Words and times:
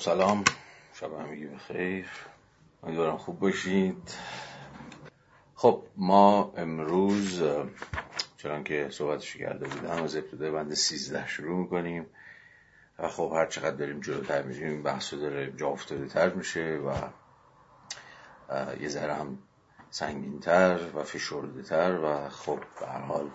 سلام. 0.00 0.44
شب 0.94 1.12
همگی 1.12 1.46
بخیر. 1.46 2.06
امیدوارم 2.82 3.16
خوب 3.16 3.38
باشید. 3.38 4.14
خب 5.54 5.84
ما 5.96 6.52
امروز 6.56 7.42
چنان 8.36 8.64
که 8.64 8.88
صحبتش 8.90 9.36
کرده 9.36 9.68
بودم 9.68 10.02
از 10.02 10.16
ابتدای 10.16 10.50
بند 10.50 10.74
سیزده 10.74 11.26
شروع 11.26 11.58
می‌کنیم. 11.58 12.06
و 12.98 13.08
خب 13.08 13.32
هر 13.34 13.46
چقدر 13.46 13.76
داریم 13.76 14.00
جلوتر 14.00 14.42
میشیم 14.42 14.68
این 14.68 14.82
بحث 14.82 15.14
داره 15.14 15.52
جا 15.52 15.68
افتاده 15.68 16.06
تر 16.06 16.30
میشه 16.30 16.80
و 16.86 16.94
یه 18.80 18.88
ذره 18.88 19.14
هم 19.14 19.38
سنگین 19.90 20.40
تر 20.40 20.80
و 20.94 21.02
فشرده 21.02 21.62
تر 21.62 21.98
و 22.04 22.28
خب 22.28 22.58
به 22.80 22.86
هر 22.86 23.00
حال 23.00 23.30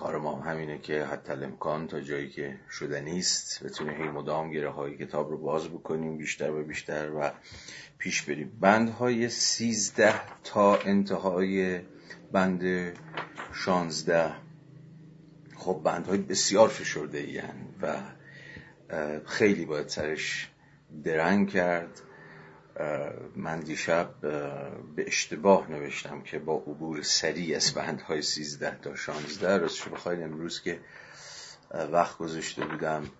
کار 0.00 0.18
ما 0.18 0.40
همینه 0.40 0.78
که 0.78 1.04
حتی 1.04 1.32
امکان 1.32 1.86
تا 1.86 2.00
جایی 2.00 2.28
که 2.28 2.56
شده 2.70 3.00
نیست 3.00 3.64
بتونیم 3.64 3.94
هی 3.94 4.08
مدام 4.08 4.50
گره 4.50 4.70
های 4.70 4.96
کتاب 4.96 5.30
رو 5.30 5.38
باز 5.38 5.68
بکنیم 5.68 6.16
بیشتر 6.16 6.50
و 6.50 6.64
بیشتر 6.64 7.10
و 7.10 7.30
پیش 7.98 8.22
بریم. 8.22 8.58
بندهای 8.60 9.28
سیزده 9.28 10.14
تا 10.44 10.76
انتهای 10.76 11.80
بند 12.32 12.92
شانزده. 13.52 14.32
خب 15.56 15.80
بندهای 15.84 16.18
بسیار 16.18 16.68
فشرده 16.68 17.44
و 17.82 18.00
خیلی 19.26 19.64
باید 19.64 19.88
سرش 19.88 20.50
درنگ 21.04 21.50
کرد. 21.50 22.02
من 23.36 23.60
دیشب 23.60 24.20
به 24.96 25.06
اشتباه 25.06 25.70
نوشتم 25.70 26.20
که 26.20 26.38
با 26.38 26.54
عبور 26.54 27.02
سریع 27.02 27.56
از 27.56 27.74
بندهای 27.74 28.22
سیزده 28.22 28.78
تا 28.82 28.94
شانزده 28.94 29.56
راستش 29.56 29.88
بخواید 29.88 30.22
امروز 30.22 30.62
که 30.62 30.80
وقت 31.92 32.18
گذاشته 32.18 32.64
بودم 32.64 33.10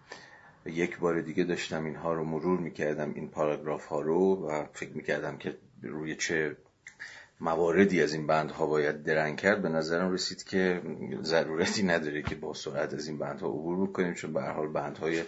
یک 0.66 0.98
بار 0.98 1.20
دیگه 1.20 1.44
داشتم 1.44 1.84
اینها 1.84 2.12
رو 2.12 2.24
مرور 2.24 2.60
می‌کردم 2.60 3.14
این 3.14 3.28
پاراگراف 3.28 3.86
ها 3.86 4.00
رو 4.00 4.48
و 4.48 4.64
فکر 4.72 4.90
می‌کردم 4.92 5.36
که 5.36 5.58
روی 5.82 6.16
چه 6.16 6.56
مواردی 7.40 8.02
از 8.02 8.12
این 8.12 8.26
بندها 8.26 8.66
باید 8.66 9.02
درنگ 9.02 9.36
کرد. 9.40 9.62
به 9.62 9.68
نظرم 9.68 10.12
رسید 10.12 10.44
که 10.44 10.82
ضرورتی 11.22 11.82
نداره 11.82 12.22
که 12.22 12.34
با 12.34 12.54
سرعت 12.54 12.94
از 12.94 13.08
این 13.08 13.18
بندها 13.18 13.48
عبور 13.48 13.88
بکنیم 13.88 14.14
چون 14.14 14.32
به 14.32 14.42
هر 14.42 14.52
حال 14.52 14.68
بندهای 14.68 15.22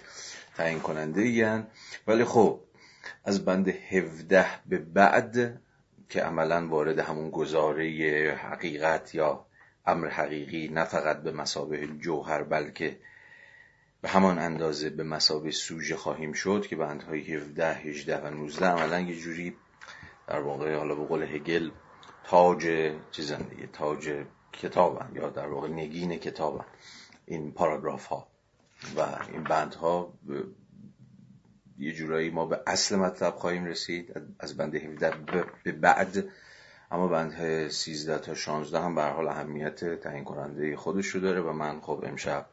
تعیین 0.57 0.81
کننده 0.81 1.21
این 1.21 1.67
ولی 2.07 2.25
خب 2.25 2.61
از 3.25 3.45
بند 3.45 3.69
17 3.69 4.47
به 4.67 4.79
بعد 4.79 5.61
که 6.09 6.23
عملا 6.23 6.69
وارد 6.69 6.99
همون 6.99 7.31
گزاره 7.31 7.85
حقیقت 8.43 9.15
یا 9.15 9.47
امر 9.87 10.09
حقیقی 10.09 10.69
نه 10.69 10.85
فقط 10.85 11.23
به 11.23 11.33
مسابه 11.33 11.87
جوهر 11.87 12.43
بلکه 12.43 12.99
به 14.03 14.09
همان 14.09 14.39
اندازه 14.39 14.91
به 14.91 15.03
مسابه 15.03 15.51
سوژه 15.51 15.97
خواهیم 15.97 16.33
شد 16.33 16.67
که 16.67 16.77
بندهای 16.77 17.21
17 17.35 17.75
18 17.75 18.19
و 18.19 18.31
19 18.31 18.67
عملا 18.67 19.01
یه 19.01 19.17
جوری 19.17 19.57
در 20.27 20.41
واقع 20.41 20.77
حالا 20.77 20.95
به 20.95 21.05
قول 21.05 21.23
هگل 21.23 21.71
تاج 22.25 22.93
چیزن 23.11 23.43
دیگه 23.43 23.67
تاج 23.67 24.25
کتابن 24.53 25.11
یا 25.15 25.31
در 25.31 25.47
واقع 25.47 25.69
نگین 25.69 26.17
کتابن. 26.17 26.65
این 27.27 27.53
پاراگراف 27.53 28.07
ها 28.07 28.29
و 28.97 29.01
این 29.33 29.43
بندها 29.43 30.13
یه 31.81 31.93
جورایی 31.93 32.31
ما 32.31 32.47
به 32.47 32.61
اصل 32.67 32.97
مطلب 32.97 33.35
خواهیم 33.35 33.65
رسید 33.65 34.21
از 34.39 34.57
بند 34.57 34.75
17 34.75 35.13
به 35.65 35.73
بعد. 35.73 36.25
اما 36.91 37.09
بند 37.09 37.69
13 37.69 38.19
تا 38.19 38.35
16 38.35 38.81
هم 38.81 38.95
به 38.95 39.03
حال 39.03 39.29
اهمیت 39.29 40.01
تعیین 40.01 40.25
کننده 40.25 40.77
خودش 40.77 41.07
رو 41.07 41.21
داره 41.21 41.41
و 41.41 41.53
من 41.53 41.81
خب 41.81 42.05
امشب 42.07 42.47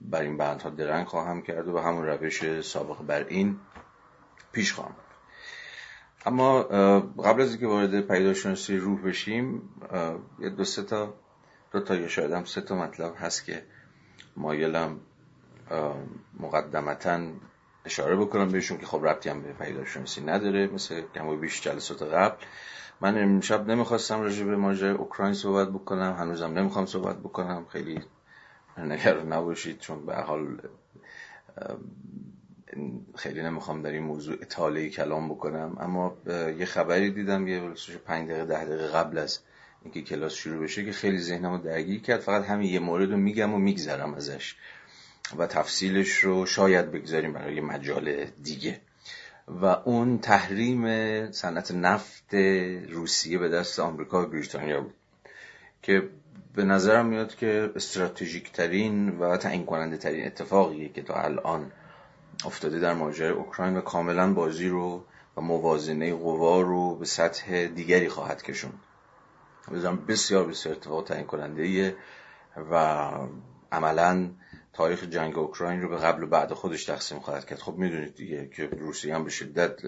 بر 0.00 0.20
این 0.20 0.36
بندها 0.36 0.70
درنگ 0.70 1.06
خواهم 1.06 1.42
کرد 1.42 1.68
و 1.68 1.72
به 1.72 1.82
همون 1.82 2.06
روش 2.06 2.60
سابق 2.60 3.02
بر 3.02 3.24
این 3.24 3.60
پیش 4.52 4.72
خواهم 4.72 4.94
اما 6.26 6.62
قبل 7.24 7.42
از 7.42 7.50
اینکه 7.50 7.66
وارد 7.66 8.00
پیداشناسی 8.00 8.76
روح 8.76 9.02
بشیم 9.02 9.62
یه 10.38 10.50
دو 10.50 10.64
سه 10.64 10.82
تا 10.82 11.14
دو 11.72 11.80
تا 11.80 11.94
یا 11.94 12.08
شاید 12.08 12.32
هم 12.32 12.44
سه 12.44 12.60
تا 12.60 12.74
مطلب 12.74 13.14
هست 13.18 13.44
که 13.44 13.62
مایلم 14.36 15.00
مقدمتا 16.40 17.20
اشاره 17.88 18.16
بکنم 18.16 18.48
بهشون 18.48 18.78
که 18.78 18.86
خب 18.86 19.04
ربطی 19.06 19.28
هم 19.28 19.42
به 19.42 19.52
پیداشناسی 19.52 20.20
نداره 20.20 20.66
مثل 20.66 21.02
کم 21.14 21.40
بیش 21.40 21.60
جلسات 21.60 22.02
قبل. 22.02 22.36
من 23.00 23.22
امشب 23.22 23.70
نمی‌خواستم 23.70 24.20
راجع 24.20 24.44
به 24.44 24.56
ماجرای 24.56 24.92
اوکراین 24.92 25.34
صحبت 25.34 25.68
بکنم 25.68 26.16
هنوزم 26.18 26.58
نمی‌خوام 26.58 26.86
صحبت 26.86 27.18
بکنم. 27.18 27.66
خیلی 27.68 28.00
نگران 28.78 29.32
نباشید 29.32 29.78
چون 29.78 30.06
به 30.06 30.14
حال 30.14 30.60
خیلی 33.16 33.42
نمی‌خوام 33.42 33.82
در 33.82 33.90
این 33.90 34.02
موضوع 34.02 34.36
اطاله 34.42 34.88
کلام 34.88 35.28
بکنم. 35.28 35.76
اما 35.80 36.16
یه 36.58 36.64
خبری 36.64 37.10
دیدم 37.10 37.48
یه 37.48 37.60
پنج 38.06 38.28
دقیقه 38.30 38.44
ده 38.44 38.64
دقیقه 38.64 38.86
قبل 38.86 39.18
از 39.18 39.38
اینکه 39.82 40.02
کلاس 40.02 40.34
شروع 40.34 40.62
بشه 40.64 40.84
که 40.84 40.92
خیلی 40.92 41.18
ذهنمو 41.18 41.58
درگیر 41.58 42.00
کرد. 42.00 42.20
فقط 42.20 42.44
همین 42.44 42.70
یه 42.70 42.80
مورد 42.80 43.10
رو 43.10 43.16
میگم 43.16 43.54
و 43.54 43.58
میگذرم 43.58 44.14
ازش. 44.14 44.56
و 45.36 45.46
تفصیلش 45.46 46.18
رو 46.18 46.46
شاید 46.46 46.92
بگذاریم 46.92 47.32
برای 47.32 47.60
مجال 47.60 48.24
دیگه. 48.24 48.80
و 49.48 49.64
اون 49.64 50.18
تحریم 50.18 50.82
صنعت 51.32 51.70
نفت 51.70 52.34
روسیه 52.88 53.38
به 53.38 53.48
دست 53.48 53.80
آمریکا 53.80 54.22
و 54.22 54.26
بریتانیا 54.26 54.80
بود 54.80 54.94
که 55.82 56.08
به 56.54 56.64
نظرم 56.64 57.06
میاد 57.06 57.34
که 57.34 57.70
استراتژیک 57.76 58.52
ترین 58.52 59.18
و 59.18 59.36
تعیین 59.36 59.66
کننده 59.66 59.96
ترین 59.96 60.26
اتفاقیه 60.26 60.88
که 60.88 61.02
تا 61.02 61.14
الان 61.14 61.72
افتاده 62.44 62.78
در 62.78 62.92
ماجرای 62.92 63.30
اوکراین 63.30 63.76
و 63.76 63.80
کاملا 63.80 64.32
بازی 64.32 64.68
رو 64.68 65.04
و 65.36 65.40
موازنه 65.40 66.14
قوا 66.14 66.60
رو 66.60 66.96
به 66.96 67.04
سطح 67.04 67.66
دیگری 67.66 68.08
خواهد 68.08 68.42
بزنم 69.72 70.06
بسیار 70.08 70.46
بسیار 70.46 70.74
اتفاق 70.74 71.04
تعیین 71.04 71.26
کننده 71.26 71.96
و 72.70 73.08
عملا 73.72 74.30
تاریخ 74.78 75.04
جنگ 75.04 75.38
اوکراین 75.38 75.82
رو 75.82 75.88
به 75.88 75.96
قبل 75.96 76.22
و 76.22 76.26
بعد 76.26 76.52
خودش 76.52 76.84
تقسیم 76.84 77.18
خواهد 77.20 77.46
کرد. 77.46 77.58
خب 77.58 77.74
می‌دونید 77.74 78.14
دیگه 78.14 78.48
که 78.48 78.66
روسیه 78.66 79.14
هم 79.14 79.24
به 79.24 79.30
شدت 79.30 79.80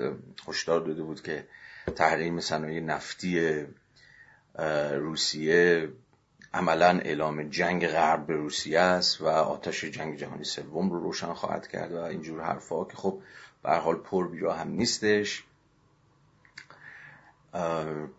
هشدار 0.48 0.80
داده 0.80 1.02
بود 1.02 1.22
که 1.22 1.46
تحریم 1.96 2.40
صنایع 2.40 2.80
نفتی 2.80 3.64
روسیه 4.92 5.88
عملا 6.54 6.98
اعلام 6.98 7.42
جنگ 7.42 7.86
غرب 7.86 8.26
به 8.26 8.34
روسیه 8.34 8.80
است 8.80 9.20
و 9.20 9.26
آتش 9.26 9.84
جنگ 9.84 10.16
جهانی 10.16 10.44
سوم 10.44 10.90
رو 10.90 11.00
روشن 11.00 11.32
خواهد 11.32 11.68
کرد 11.68 11.92
و 11.92 11.98
اینجور 11.98 12.42
حرفها 12.42 12.84
که 12.84 12.96
خب 12.96 13.22
به 13.62 13.70
حال 13.70 13.96
پر 13.96 14.28
بیا 14.28 14.52
هم 14.52 14.68
نیستش. 14.68 15.44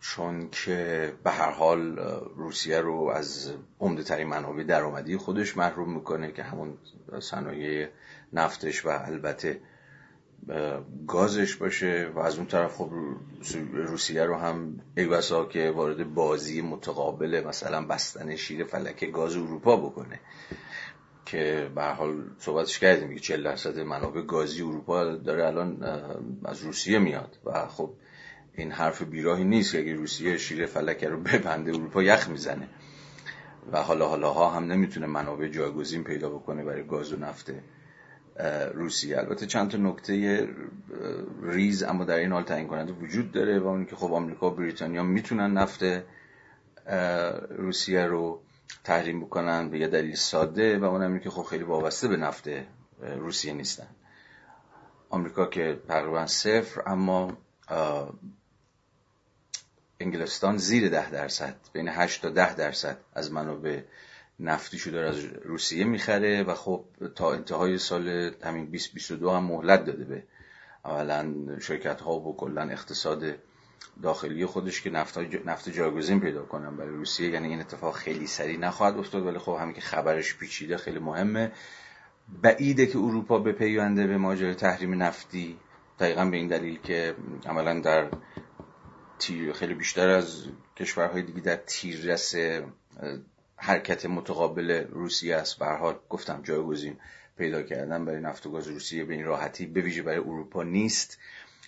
چون 0.01 0.49
که 0.49 1.13
به 1.23 1.31
هر 1.31 1.51
حال 1.51 1.99
روسیه 2.35 2.79
رو 2.79 3.11
از 3.15 3.53
عمده 3.79 4.03
ترین 4.03 4.27
منابع 4.27 4.63
درآمدی 4.63 5.17
خودش 5.17 5.57
محروم 5.57 5.93
می‌کنه 5.93 6.31
که 6.31 6.43
همون 6.43 6.77
صنایع 7.19 7.87
نفتش 8.33 8.85
و 8.85 8.89
البته 8.89 9.61
گازش 11.07 11.55
باشه 11.55 12.11
و 12.15 12.19
از 12.19 12.37
اون 12.37 12.47
طرف 12.47 12.75
خب 12.75 12.91
روسیه 13.73 14.23
رو 14.23 14.35
هم 14.35 14.79
ای 14.97 15.07
بسا 15.07 15.45
که 15.45 15.71
وارد 15.71 16.13
بازی 16.13 16.61
متقابل 16.61 17.43
مثلا 17.47 17.85
بستن 17.85 18.35
شیر 18.35 18.63
فلک 18.63 19.11
گاز 19.11 19.35
اروپا 19.35 19.77
بکنه 19.77 20.19
که 21.25 21.71
به 21.75 21.83
حال 21.83 22.23
صحبتش 22.39 22.79
کردیم 22.79 23.13
که 23.13 23.19
40 23.19 23.43
درصد 23.43 23.79
منابع 23.79 24.21
گازی 24.21 24.61
اروپا 24.61 25.03
داره 25.03 25.47
الان 25.47 25.83
از 26.45 26.61
روسیه 26.61 26.99
میاد 26.99 27.37
و 27.45 27.67
خب 27.67 27.93
این 28.55 28.71
حرف 28.71 29.01
بیراهی 29.01 29.43
نیست 29.43 29.71
که 29.71 29.79
اگه 29.79 29.93
روسیه 29.93 30.37
شیر 30.37 30.65
فلکه 30.65 31.09
رو 31.09 31.19
ببنده 31.19 31.71
اروپا 31.71 32.03
یخ 32.03 32.29
می‌زنه. 32.29 32.67
و 33.71 33.81
حالا 33.81 34.07
حالا 34.07 34.31
ها 34.31 34.49
هم 34.49 34.63
نمی‌تونه 34.63 35.07
منابع 35.07 35.47
جایگزین 35.47 36.03
پیدا 36.03 36.29
بکنه 36.29 36.63
برای 36.63 36.83
گاز 36.83 37.13
و 37.13 37.15
نفت 37.15 37.51
روسیه. 38.73 39.17
البته 39.17 39.45
چند 39.45 39.71
تا 39.71 39.77
نکته 39.77 40.47
ریز 41.43 41.83
اما 41.83 42.03
در 42.03 42.17
این 42.17 42.31
حال 42.31 42.43
تعیین 42.43 42.67
کننده 42.67 42.93
وجود 42.93 43.31
داره 43.31 43.59
و 43.59 43.67
اون 43.67 43.85
که 43.85 43.95
خب 43.95 44.13
آمریکا 44.13 44.51
و 44.51 44.55
بریتانیا 44.55 45.03
می‌تونن 45.03 45.53
نفت 45.57 45.83
روسیه 47.49 48.05
رو 48.05 48.41
تحریم 48.83 49.21
بکنن 49.21 49.69
به 49.69 49.79
یه 49.79 49.87
دلیل 49.87 50.15
ساده 50.15 50.79
و 50.79 50.83
اون 50.83 51.19
که 51.19 51.29
خب 51.29 51.43
خیلی 51.43 51.63
وابسته 51.63 52.07
به 52.07 52.17
نفت 52.17 52.49
روسیه 53.17 53.53
نیستن. 53.53 53.87
آمریکا 55.09 55.45
که 55.45 55.79
تقریبا 55.87 56.25
صفر 56.25 56.81
اما 56.85 57.37
انگلستان 60.01 60.57
زیر 60.57 60.89
ده 60.89 61.09
درصد 61.09 61.55
بین 61.73 61.87
8 61.87 62.21
تا 62.21 62.29
ده 62.29 62.55
درصد 62.55 62.97
از 63.13 63.31
منابع 63.31 63.81
نفتیشو 64.39 64.91
داره 64.91 65.09
از 65.09 65.19
روسیه 65.25 65.85
می‌خره 65.85 66.43
و 66.43 66.53
خب 66.53 66.85
تا 67.15 67.33
انتهای 67.33 67.77
سال 67.77 68.07
همین 68.43 68.65
2022 68.65 69.29
هم 69.29 69.43
مهلت 69.43 69.85
داده 69.85 70.03
به 70.03 70.23
اولا 70.85 71.35
شرکت 71.59 72.01
ها 72.01 72.19
و 72.19 72.37
کلا 72.37 72.61
اقتصاد 72.61 73.35
داخلی 74.03 74.45
خودش 74.45 74.81
که 74.81 74.89
نفت, 74.89 75.17
نفت 75.45 75.69
جایگزین 75.69 76.19
پیدا 76.19 76.43
کنن 76.43 76.77
برای 76.77 76.89
روسیه 76.89 77.29
یعنی 77.29 77.47
این 77.47 77.59
اتفاق 77.59 77.95
خیلی 77.95 78.27
سریع 78.27 78.59
نخواهد 78.59 78.97
افتاد 78.97 79.25
ولی 79.25 79.37
خب 79.37 79.57
همین 79.61 79.73
که 79.73 79.81
خبرش 79.81 80.37
پیچیده 80.37 80.77
خیلی 80.77 80.99
مهمه. 80.99 81.51
بعیده 82.41 82.85
که 82.85 82.97
اروپا 82.97 83.39
به 83.39 83.51
پیونده 83.51 84.07
به 84.07 84.17
ماجرای 84.17 84.55
تحریم 84.55 85.03
نفتی 85.03 85.57
دقیقا 85.99 86.25
به 86.25 86.37
این 86.37 86.47
دلیل 86.47 86.79
که 86.83 87.15
عملا 87.45 87.79
در 87.79 88.07
تیر 89.21 89.53
خیلی 89.53 89.73
بیشتر 89.73 90.09
از 90.09 90.45
کشورهای 90.77 91.21
دیگه 91.21 91.41
در 91.41 91.55
تیررس 91.55 92.35
حرکت 93.55 94.05
متقابل 94.05 94.71
روسیه 94.89 95.35
است. 95.35 95.59
به 95.59 95.65
گفتم 96.09 96.41
جایگزین 96.43 96.97
پیدا 97.37 97.63
کردن 97.63 98.05
برای 98.05 98.19
نفت 98.19 98.45
و 98.45 98.51
گاز 98.51 98.67
روسیه 98.67 99.03
به 99.03 99.13
این 99.13 99.25
راحتی 99.25 99.65
به 99.65 99.81
ویژه 99.81 100.01
برای 100.03 100.17
اروپا 100.17 100.63
نیست. 100.63 101.17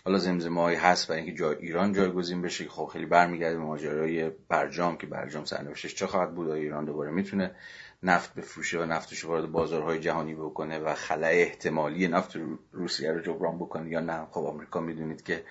حالا 0.05 0.17
زمزمه 0.17 0.61
هایی 0.61 0.77
هست 0.77 1.07
برای 1.07 1.21
اینکه 1.21 1.37
جای 1.37 1.55
ایران 1.55 1.93
جایگزین 1.93 2.41
بشه. 2.41 2.69
خب 2.69 2.89
خیلی 2.93 3.05
برمیگرده 3.05 3.57
به 3.57 3.63
ماجرای 3.63 4.29
برجام 4.49 4.97
که 4.97 5.07
برجام 5.07 5.45
سرنوشتش 5.45 5.95
چه 5.95 6.07
خواهد 6.07 6.35
بود؟ 6.35 6.49
ایران 6.49 6.85
دوباره 6.85 7.11
می‌تونه 7.11 7.55
نفت 8.03 8.33
بفروشه 8.33 8.79
و 8.79 8.85
نفتش 8.85 9.25
وارد 9.25 9.51
بازارهای 9.51 9.99
جهانی 9.99 10.35
بکنه 10.35 10.79
و 10.79 10.93
خلع 10.93 11.31
احتمالی 11.33 12.07
نفت 12.07 12.37
روسیه 12.71 13.11
رو 13.11 13.21
جبران 13.21 13.57
بکنه 13.57 13.89
یا 13.89 13.99
نه؟ 13.99 14.27
خب 14.31 14.41
آمریکا 14.41 14.79
می‌دونید 14.79 15.23
که 15.23 15.43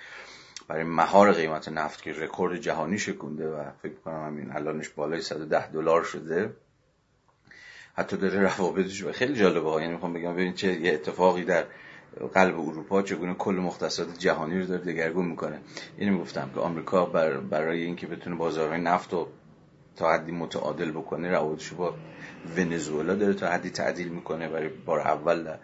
برای 0.69 0.85
مهار 0.85 1.33
قیمت 1.33 1.69
نفت 1.69 2.03
که 2.03 2.13
رکورد 2.13 2.57
جهانی 2.57 2.99
شکونده 2.99 3.49
و 3.49 3.65
فکر 3.83 3.95
کنم 4.05 4.27
همین 4.27 4.53
الانش 4.53 4.89
بالای 4.89 5.21
110 5.21 5.71
دلار 5.71 6.03
شده. 6.03 6.51
حتی 7.95 8.17
داره 8.17 8.41
روابطش 8.41 9.05
خیلی 9.05 9.35
جالبه 9.35 9.71
یعنی 9.71 9.93
می‌خوام 9.93 10.13
بگم 10.13 10.33
ببین 10.33 10.53
چه 10.53 10.81
یه 10.81 10.93
اتفاقی 10.93 11.45
در 11.45 11.65
قلب 12.35 12.61
اروپا 12.61 13.03
چگونه 13.03 13.35
کل 13.35 13.55
مختصات 13.55 14.19
جهانی 14.19 14.61
رو 14.61 14.67
داره 14.67 14.85
دگرگون 14.85 15.27
می‌کنه. 15.27 15.61
اینو 15.97 16.13
می‌گفتم 16.13 16.51
که 16.55 16.61
آمریکا 16.61 17.07
بر 17.07 17.37
برای 17.37 17.83
اینکه 17.83 18.07
بتونه 18.07 18.37
بازارهای 18.37 18.81
نفت 18.81 19.13
رو 19.13 19.29
تا 19.97 20.13
حدی 20.13 20.33
متعادل 20.33 20.91
بکنه 20.91 21.31
روابطش 21.31 21.73
با 21.73 21.95
ونزوئلا 22.57 23.15
داره 23.15 23.35
تا 23.35 23.47
حدی 23.49 23.71
تعدیل 23.71 24.09
می‌کنه 24.09 24.49
برای 24.49 24.69
بار 24.69 25.01
اول. 25.01 25.57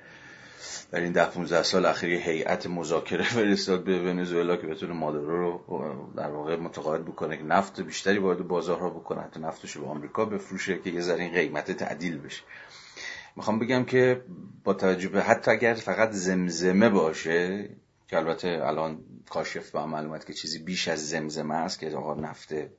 در 0.91 1.01
این 1.01 1.13
ده 1.13 1.25
15 1.25 1.63
سال 1.63 1.87
اخیر 1.87 2.11
هیئت 2.11 2.67
مذاکره 2.67 3.25
فرستاد 3.35 3.85
به 3.85 3.99
ونزوئلا 3.99 4.57
که 4.57 4.67
بتونه 4.67 4.93
مادورو 4.93 5.65
رو 5.69 6.13
در 6.17 6.31
واقع 6.31 6.57
متقاعد 6.57 7.05
بکنه 7.05 7.37
که 7.37 7.43
نفت 7.43 7.81
بیشتری 7.81 8.19
وارد 8.19 8.49
بازارها 8.49 8.91
بکنه 8.91 9.21
حتی 9.21 9.41
نفتش 9.41 9.79
به 9.79 9.87
آمریکا 9.87 10.25
بفروشه 10.25 10.79
که 10.79 10.91
یه 10.91 11.01
ذره 11.01 11.25
این 11.25 11.33
قیمت 11.33 11.71
تعدیل 11.71 12.19
بشه. 12.19 12.43
می‌خوام 13.37 13.59
بگم 13.59 13.85
که 13.85 14.23
با 14.65 14.75
توجه 14.75 15.09
به 15.09 15.23
حتی 15.23 15.51
اگر 15.51 15.75
فقط 15.75 16.11
زمزمه 16.11 16.89
باشه 16.89 17.69
که 18.09 18.17
البته 18.17 18.61
الان 18.63 18.99
کاشف 19.31 19.71
با 19.71 19.87
معلومات 19.87 20.27
که 20.27 20.33
چیزی 20.33 20.59
بیش 20.59 20.89
از 20.89 21.09
زمزمه 21.09 21.55
است 21.55 21.79
که 21.79 21.91
آقا 21.91 22.15
نفته 22.15 22.71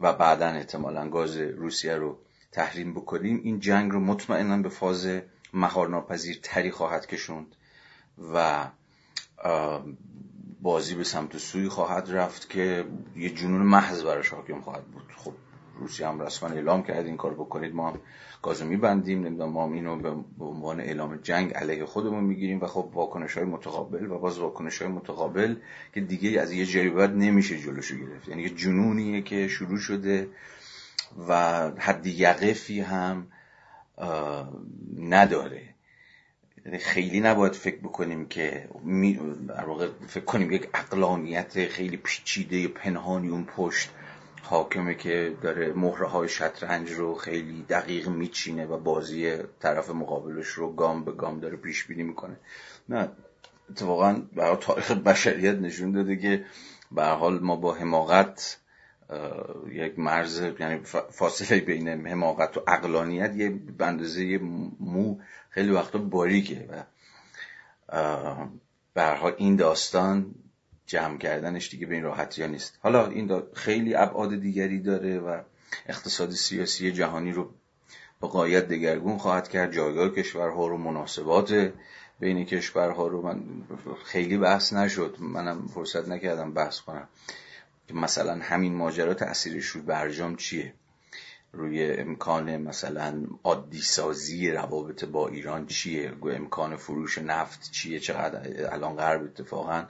و 0.00 0.12
بعدا 0.12 0.46
احتمالا 0.46 1.08
گاز 1.08 1.36
روسیه 1.36 1.94
رو 1.94 2.18
تحریم 2.52 2.94
بکنیم 2.94 3.40
این 3.44 3.60
جنگ 3.60 3.92
رو 3.92 4.00
مطمئنا 4.00 4.62
به 4.62 4.68
فاز 4.68 5.08
مهارناپذیر 5.54 6.38
تری 6.42 6.70
خواهد 6.70 7.06
کشوند 7.06 7.56
و 8.34 8.64
بازی 10.62 10.94
به 10.94 11.04
سمت 11.04 11.38
سوی 11.38 11.68
خواهد 11.68 12.10
رفت 12.10 12.50
که 12.50 12.84
یه 13.16 13.30
جنون 13.30 13.62
محض 13.62 14.02
براش 14.02 14.28
حاکم 14.28 14.60
خواهد 14.60 14.84
بود. 14.84 15.12
خب 15.16 15.32
روسیه 15.78 16.08
هم 16.08 16.20
رسما 16.20 16.48
اعلام 16.48 16.82
کرد 16.82 17.06
این 17.06 17.16
کار 17.16 17.34
بکنید 17.34 17.74
ما 17.74 17.90
هم 17.90 18.00
گازو 18.42 18.64
میبندیم 18.64 19.24
نمی‌دونم 19.24 19.50
ما 19.50 19.72
اینو 19.72 19.96
به 20.38 20.44
عنوان 20.44 20.80
اعلام 20.80 21.16
جنگ 21.16 21.54
علیه 21.54 21.84
خودمون 21.84 22.24
می‌گیریم 22.24 22.60
و 22.60 22.66
خب 22.66 22.90
واکنش 22.94 23.34
های 23.34 23.44
متقابل 23.44 24.10
و 24.10 24.18
باز 24.18 24.38
واکنش 24.38 24.82
های 24.82 24.90
متقابل 24.90 25.56
که 25.94 26.00
دیگه 26.00 26.40
از 26.40 26.52
یه 26.52 26.66
جایی 26.66 26.90
بعد 26.90 27.16
نمیشه 27.16 27.58
جلوشو 27.58 27.96
گرفت. 27.96 28.28
یعنی 28.28 28.42
یه 28.42 28.50
جنونیه 28.50 29.22
که 29.22 29.48
شروع 29.48 29.78
شده 29.78 30.28
و 31.28 31.34
حد 31.78 32.06
یقفی 32.06 32.80
هم 32.80 33.26
نداره. 34.98 35.74
یعنی 36.66 36.78
خیلی 36.78 37.20
نباید 37.20 37.52
فکر 37.52 37.76
بکنیم 37.76 38.26
که 38.26 38.68
در 39.48 39.64
واقع 39.64 39.88
فکر 40.08 40.24
کنیم 40.24 40.52
یک 40.52 40.68
اقلانیت 40.74 41.68
خیلی 41.68 41.96
پیچیده 41.96 42.68
پنهانی 42.68 43.28
اون 43.28 43.44
پشت 43.44 43.90
حاکمه 44.42 44.94
که 44.94 45.36
داره 45.42 45.72
مهره 45.72 46.06
های 46.06 46.28
شطرنج 46.28 46.90
رو 46.90 47.14
خیلی 47.14 47.62
دقیق 47.68 48.08
میچینه 48.08 48.66
و 48.66 48.78
بازی 48.78 49.36
طرف 49.60 49.90
مقابلش 49.90 50.46
رو 50.46 50.72
گام 50.72 51.04
به 51.04 51.12
گام 51.12 51.40
داره 51.40 51.56
پیش 51.56 51.84
بینی 51.84 52.02
می‌کنه. 52.02 52.36
نه 52.88 53.08
اتفاقا 53.70 54.22
برای 54.34 54.56
تاریخ 54.56 54.90
بشریت 54.90 55.54
نشون 55.54 55.92
داده 55.92 56.16
که 56.16 56.44
به 56.92 57.04
حال 57.04 57.38
ما 57.38 57.56
با 57.56 57.74
حماقت 57.74 58.58
یک 59.72 59.98
مرز 59.98 60.42
یعنی 60.60 60.80
فاصله 61.10 61.60
بین 61.60 61.88
حماقت 61.88 62.56
و 62.56 62.62
اقلانیت 62.68 63.36
یه 63.36 63.50
بندازه 63.50 64.38
مو 64.80 65.18
خیلی 65.50 65.70
وقتا 65.70 65.98
باریکه 65.98 66.68
و 66.70 66.82
برها 68.94 69.28
این 69.28 69.56
داستان 69.56 70.34
جمع 70.86 71.18
کردنش 71.18 71.70
دیگه 71.70 71.86
به 71.86 71.94
این 71.94 72.04
راحتی 72.04 72.48
نیست. 72.48 72.78
حالا 72.82 73.06
این 73.06 73.42
خیلی 73.54 73.94
ابعاد 73.94 74.40
دیگری 74.40 74.80
داره 74.80 75.18
و 75.18 75.40
اقتصاد 75.86 76.30
سیاسی 76.30 76.92
جهانی 76.92 77.32
رو 77.32 77.50
به 78.20 78.26
قایت 78.26 78.68
دگرگون 78.68 79.18
خواهد 79.18 79.48
کرد. 79.48 79.72
جایگاه 79.72 80.10
کشورها 80.10 80.66
رو 80.66 80.76
مناسبات 80.76 81.72
بین 82.20 82.44
کشورها 82.44 83.06
رو 83.06 83.22
من 83.22 83.42
خیلی 84.04 84.38
بحث 84.38 84.72
نشد. 84.72 85.16
منم 85.20 85.66
فرصت 85.66 86.08
نکردم 86.08 86.52
بحث 86.52 86.80
کنم. 86.80 87.08
که 87.88 87.94
مثلا 87.94 88.34
همین 88.42 88.74
ماجرا 88.74 89.14
تاثیرش 89.14 89.66
رو 89.66 89.82
برجام 89.82 90.36
چیه؟ 90.36 90.72
روی 91.52 91.92
امکان 91.92 92.56
مثلا 92.56 93.22
عادی 93.44 93.80
سازی 93.80 94.50
روابط 94.50 95.04
با 95.04 95.28
ایران 95.28 95.66
چیه؟ 95.66 96.12
امکان 96.22 96.76
فروش 96.76 97.18
نفت 97.18 97.70
چیه؟ 97.70 98.00
چقدر 98.00 98.72
الان 98.72 98.96
غرب 98.96 99.22
اتفاقا 99.22 99.84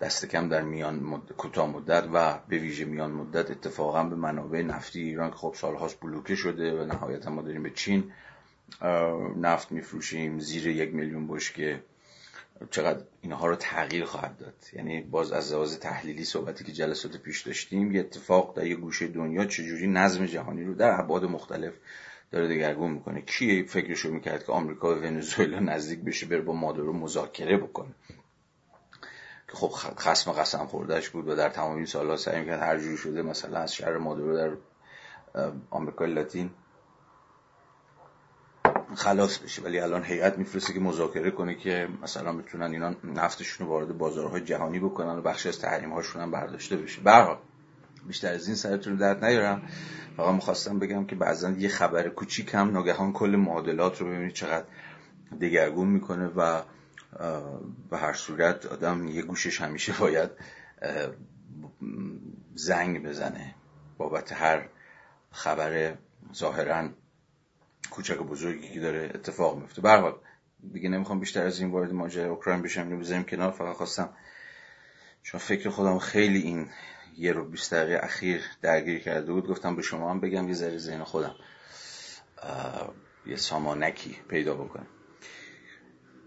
دست 0.00 0.26
کم 0.26 0.48
در 0.48 0.62
میان 0.62 0.94
مد... 0.94 1.32
کوتاه 1.32 1.70
مدت 1.70 2.08
و 2.12 2.38
به 2.48 2.58
ویژه 2.58 2.84
میان 2.84 3.12
مدت 3.12 3.50
اتفاقا 3.50 4.04
به 4.04 4.16
منابع 4.16 4.62
نفتی 4.62 5.00
ایران 5.00 5.30
که 5.30 5.36
خب 5.36 5.54
سالهاست 5.56 6.00
بلوکه 6.00 6.34
شده 6.34 6.82
و 6.82 6.84
نهایتا 6.84 7.30
ما 7.30 7.42
داریم 7.42 7.62
به 7.62 7.70
چین 7.70 8.12
نفت 9.36 9.72
میفروشیم 9.72 10.38
زیر 10.38 10.66
یک 10.66 10.94
میلیون 10.94 11.26
بشکه 11.26 11.82
چقدر 12.70 13.04
اینها 13.20 13.46
رو 13.46 13.56
تغییر 13.56 14.04
خواهد 14.04 14.36
داد. 14.36 14.54
یعنی 14.72 15.00
باز 15.00 15.32
از 15.32 15.52
لحاظ 15.52 15.78
تحلیلی 15.78 16.24
صحبتی 16.24 16.64
که 16.64 16.72
جلسات 16.72 17.16
پیش 17.16 17.42
داشتیم 17.42 17.92
یه 17.92 18.00
اتفاق 18.00 18.56
در 18.56 18.66
یه 18.66 18.76
گوشه 18.76 19.06
دنیا 19.06 19.44
چجوری 19.44 19.86
نظم 19.86 20.26
جهانی 20.26 20.64
رو 20.64 20.74
در 20.74 21.00
ابعاد 21.00 21.24
مختلف 21.24 21.72
داره 22.30 22.48
دگرگون 22.48 22.90
می‌کنه. 22.90 23.20
کی 23.20 23.62
فکرشو 23.62 24.10
می‌کرد 24.10 24.44
که 24.44 24.52
آمریکا 24.52 24.94
و 24.94 24.98
ونزوئلا 24.98 25.60
نزدیک 25.60 26.00
بشه 26.00 26.26
بره 26.26 26.40
با 26.40 26.52
مادورو 26.52 26.92
مذاکره 26.92 27.56
بکنه؟ 27.56 27.94
که 29.48 29.56
خب 29.56 29.70
خسم 29.98 30.32
قسم 30.32 30.66
خوردهش 30.66 31.08
بود 31.08 31.28
و 31.28 31.34
در 31.34 31.48
تمام 31.48 31.76
این 31.76 31.86
سالها 31.86 32.16
سعی 32.16 32.40
می‌کرد 32.40 32.60
هر 32.60 32.78
جوری 32.78 32.96
شده 32.96 33.22
مثلا 33.22 33.58
از 33.58 33.74
شهر 33.74 33.98
مادورو 33.98 34.36
در 34.36 34.50
آمریکای 35.70 36.14
لاتین 36.14 36.50
خلاص 38.96 39.38
بشه 39.38 39.62
ولی 39.62 39.80
الان 39.80 40.04
هیئت 40.04 40.38
میفرسته 40.38 40.72
که 40.72 40.80
مذاکره 40.80 41.30
کنه 41.30 41.54
که 41.54 41.88
مثلا 42.02 42.32
بتونن 42.32 42.72
اینا 42.72 42.94
نفتشون 43.04 43.66
رو 43.66 43.72
وارد 43.72 43.98
بازارهای 43.98 44.40
جهانی 44.40 44.78
بکنن 44.78 45.18
و 45.18 45.22
بخشی 45.22 45.48
از 45.48 45.58
تحریم 45.58 45.92
هاشون 45.92 46.22
هم 46.22 46.30
برداشته 46.30 46.76
بشه. 46.76 47.00
به 47.00 47.36
بیشتر 48.06 48.32
از 48.32 48.46
این 48.46 48.56
سرتون 48.56 48.92
رو 48.92 48.98
درد 48.98 49.24
نیارم. 49.24 49.62
فقط 50.16 50.34
می‌خواستم 50.34 50.78
بگم 50.78 51.06
که 51.06 51.16
بعضا 51.16 51.50
یه 51.50 51.68
خبر 51.68 52.08
کوچیک 52.08 52.54
هم 52.54 52.70
ناگهان 52.70 53.12
کل 53.12 53.36
معادلات 53.36 54.00
رو 54.00 54.06
ببینید 54.06 54.32
چقدر 54.32 54.64
دگرگون 55.40 55.88
می‌کنه 55.88 56.26
و 56.26 56.62
به 57.90 57.98
هر 57.98 58.12
صورت 58.12 58.66
آدم 58.66 59.08
یه 59.08 59.22
گوشش 59.22 59.60
همیشه 59.60 59.94
باید 60.00 60.30
زنگ 62.54 63.02
بزنه 63.02 63.54
بابت 63.98 64.32
هر 64.32 64.68
خبر 65.30 65.94
ظاهرا 66.34 66.88
کوچک 67.90 68.20
و 68.20 68.24
بزرگی 68.24 68.68
که 68.68 68.80
داره 68.80 69.10
اتفاق 69.14 69.58
میفته. 69.58 69.82
به 69.82 69.90
حال 69.90 70.14
دیگه 70.72 70.88
نمی‌خوام 70.88 71.20
بیشتر 71.20 71.46
از 71.46 71.60
این 71.60 71.70
وارد 71.70 71.92
ماجرای 71.92 72.28
اوکراین 72.28 72.62
بشم 72.62 72.82
اینو 72.82 72.98
بذاریم 72.98 73.24
کنار. 73.24 73.50
فقط 73.50 73.76
خواستم 73.76 74.08
چون 75.22 75.40
فکر 75.40 75.68
خودم 75.68 75.98
خیلی 75.98 76.38
این 76.38 76.68
یه 77.18 77.32
رو 77.32 77.44
بیست 77.44 77.74
دقیقه 77.74 78.00
اخیر 78.04 78.42
درگیر 78.62 78.98
کرده 78.98 79.32
بود 79.32 79.46
گفتم 79.46 79.76
به 79.76 79.82
شما 79.82 80.10
هم 80.10 80.20
بگم 80.20 80.48
یه 80.48 80.54
ذره 80.54 80.78
ذهن 80.78 81.04
خودم 81.04 81.34
یه 83.26 83.36
سامانکی 83.36 84.16
پیدا 84.28 84.54
بکنم. 84.54 84.86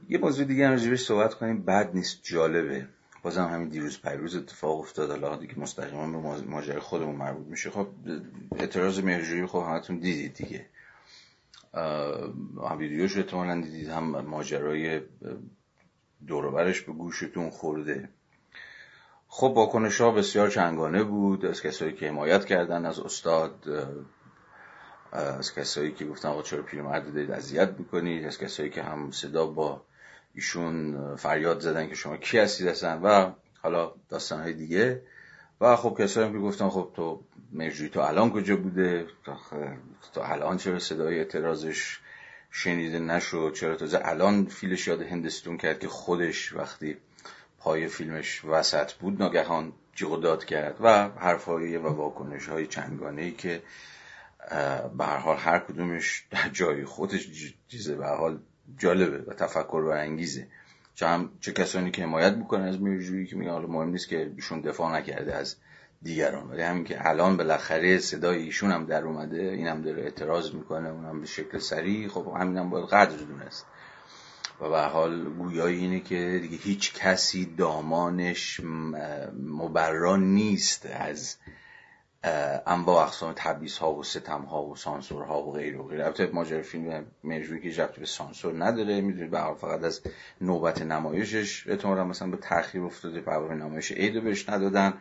یه 0.09 0.17
موضوع 0.17 0.45
دیگه 0.45 0.65
هم 0.65 0.71
راجبش 0.71 1.01
صحبت 1.01 1.33
کنیم. 1.33 1.65
بد 1.65 1.91
نیست 1.93 2.19
جالبه. 2.23 2.87
بازم 3.23 3.45
همین 3.45 3.69
دیروز 3.69 4.01
پیروز 4.01 4.35
اتفاق 4.35 4.79
افتاد. 4.79 5.09
حالا 5.09 5.35
دیگه 5.35 5.59
مستقیما 5.59 6.21
به 6.21 6.41
ماجرای 6.47 6.79
خودمون 6.79 7.15
مربوط 7.15 7.47
میشه. 7.47 7.69
خب 7.69 7.87
اعتراض 8.55 8.99
مهرجویی 8.99 9.45
خب 9.45 9.63
همتون 9.67 9.99
دیدید 9.99 10.33
دیگه. 10.33 10.65
هم 11.73 12.77
ویدیوش 12.77 13.17
احتمالا 13.17 13.61
دیدید 13.61 13.89
هم 13.89 14.03
ماجرای 14.03 15.01
دوروبرش 16.27 16.81
به 16.81 16.91
گوشتون 16.91 17.49
خورده. 17.49 18.09
خب 19.27 19.53
واکنش 19.55 20.01
ها 20.01 20.11
بسیار 20.11 20.49
چنگانه 20.49 21.03
بود. 21.03 21.45
از 21.45 21.61
کسایی 21.61 21.93
که 21.93 22.07
حمایت 22.07 22.45
کردن 22.45 22.85
از 22.85 22.99
استاد 22.99 23.65
از 25.11 25.53
کسایی 25.53 25.91
که 25.91 26.05
گفتن 26.05 26.29
آقا 26.29 26.41
چرا 26.41 26.61
پیرمرد 26.61 27.13
دارید 27.13 27.31
اذیت 27.31 27.69
می‌کنید 27.77 28.25
از 28.25 28.38
کسایی 28.38 28.69
که 28.69 28.83
هم 28.83 29.11
صدا 29.11 29.45
با 29.45 29.81
ایشون 30.35 31.15
فریاد 31.15 31.59
زدن 31.59 31.88
که 31.88 31.95
شما 31.95 32.17
کی 32.17 32.39
هستید 32.39 32.67
هستن 32.67 33.01
و 33.01 33.31
حالا 33.61 33.91
داستان 34.09 34.41
های 34.41 34.53
دیگه. 34.53 35.01
و 35.61 35.75
خب 35.75 35.97
کسایی 35.99 36.31
که 36.31 36.37
گفتن 36.37 36.69
خب 36.69 36.91
تو 36.95 37.23
مرجوی 37.51 37.89
تو 37.89 37.99
الان 37.99 38.31
کجا 38.31 38.55
بوده؟ 38.55 39.07
تا 40.13 40.23
الان 40.23 40.57
چرا 40.57 40.79
صدای 40.79 41.17
اعتراضش 41.17 41.99
شنیده 42.51 42.99
نشد؟ 42.99 43.53
چرا 43.55 43.75
تازه 43.75 43.99
الان 44.03 44.45
فیلش 44.45 44.87
یاد 44.87 45.01
هندستون 45.01 45.57
کرد 45.57 45.79
که 45.79 45.87
خودش 45.87 46.53
وقتی 46.53 46.97
پای 47.59 47.87
فیلمش 47.87 48.45
وسط 48.45 48.93
بود 48.93 49.21
ناگهان 49.21 49.73
جیغ 49.95 50.21
داد 50.21 50.45
کرد 50.45 50.77
و 50.81 51.09
حرفایی 51.09 51.77
و 51.77 51.87
واکنش 51.87 52.49
های 52.49 52.67
چندگانه 52.67 53.21
ای 53.21 53.31
که 53.31 53.61
به 54.97 55.05
هر 55.05 55.17
حال 55.17 55.37
هر 55.37 55.59
کدومش 55.59 56.25
در 56.31 56.49
جای 56.49 56.85
خودش 56.85 57.29
چیزه 57.67 57.95
به 57.95 58.07
حال 58.07 58.39
جالبه 58.77 59.31
و 59.31 59.33
تفکر 59.33 59.81
برانگیزه 59.81 60.47
چه 60.99 61.07
هم 61.07 61.29
چه 61.39 61.51
کسانی 61.51 61.91
که 61.91 62.03
حمایت 62.03 62.33
می‌کنن 62.33 62.67
از 62.67 62.81
میرجویی 62.81 63.25
که 63.25 63.35
میگن 63.35 63.51
حالا 63.51 63.67
مهم 63.67 63.89
نیست 63.89 64.07
که 64.07 64.31
ایشون 64.35 64.61
دفاع 64.61 64.97
نکرده 64.97 65.35
از 65.35 65.55
دیگران. 66.01 66.51
ولی 66.51 66.61
همین 66.61 66.83
که 66.83 67.09
الان 67.09 67.37
بالاخره 67.37 67.99
صدای 67.99 68.43
ایشون 68.43 68.71
هم 68.71 68.85
در 68.85 69.03
اومده 69.03 69.41
اینم 69.41 69.81
داره 69.81 70.03
اعتراض 70.03 70.53
می‌کنه 70.53 70.89
اونم 70.89 71.21
به 71.21 71.27
شکل 71.27 71.57
سریع. 71.57 72.07
خب 72.07 72.33
همینم 72.39 72.69
باید 72.69 72.85
قدر 72.85 73.17
دونست. 73.17 73.65
و 74.61 74.69
به 74.69 74.81
حال 74.81 75.29
گویایی 75.29 75.79
اینه 75.79 75.99
که 75.99 76.39
دیگه 76.41 76.57
هیچ 76.57 76.93
کسی 76.93 77.55
دامانش 77.57 78.61
مبرا 79.43 80.15
نیست 80.15 80.85
از 80.85 81.35
انواع 82.23 83.03
اقسام 83.03 83.33
تبعیض 83.35 83.77
ها 83.77 83.93
و 83.93 84.03
ستم 84.03 84.41
ها 84.41 84.63
و 84.63 84.75
سانسور 84.75 85.23
ها 85.23 85.43
و 85.43 85.53
غیر 85.53 85.77
و 85.77 85.88
غیر 85.88 86.01
البته 86.01 86.29
ماجرا 86.33 86.61
فیلم 86.61 87.05
مرجوی 87.23 87.71
که 87.71 87.89
به 87.99 88.05
سانسور 88.05 88.65
نداره. 88.65 89.01
می‌دونید 89.01 89.31
به 89.31 89.53
فقط 89.61 89.83
از 89.83 90.01
نوبت 90.41 90.81
نمایشش 90.81 91.67
احتمالا 91.67 92.03
مثلا 92.03 92.27
به 92.27 92.38
تاخیر 92.38 92.81
افتاده 92.81 93.21
برنامه 93.21 93.55
نمایش 93.55 93.91
عید 93.91 94.23
بهش 94.23 94.49
ندادن. 94.49 94.93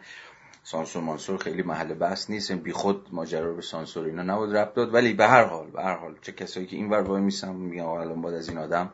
سانسور 0.63 1.03
مانسور 1.03 1.39
خیلی 1.39 1.63
محل 1.63 1.95
بحث 1.95 2.31
نیست. 2.31 2.53
بی 2.53 2.73
خود 2.73 3.09
ماجرا 3.13 3.53
به 3.53 3.63
سانسور 3.63 4.07
اینا 4.07 4.23
نباید 4.23 4.57
ربط 4.57 4.75
داد. 4.75 4.95
ولی 4.95 5.13
به 5.13 5.27
هر 5.27 5.45
حال 5.45 5.71
به 5.71 5.83
هر 5.83 5.97
حال 5.97 6.15
چه 6.23 6.33
کسایی 6.33 6.67
که 6.67 6.77
این 6.77 6.91
ور 6.91 7.01
وای 7.01 7.21
میسن 7.21 7.53
میگن 7.53 7.83
الان 7.83 8.23
باید 8.23 8.37
از 8.37 8.49
این 8.49 8.59
آدم 8.59 8.91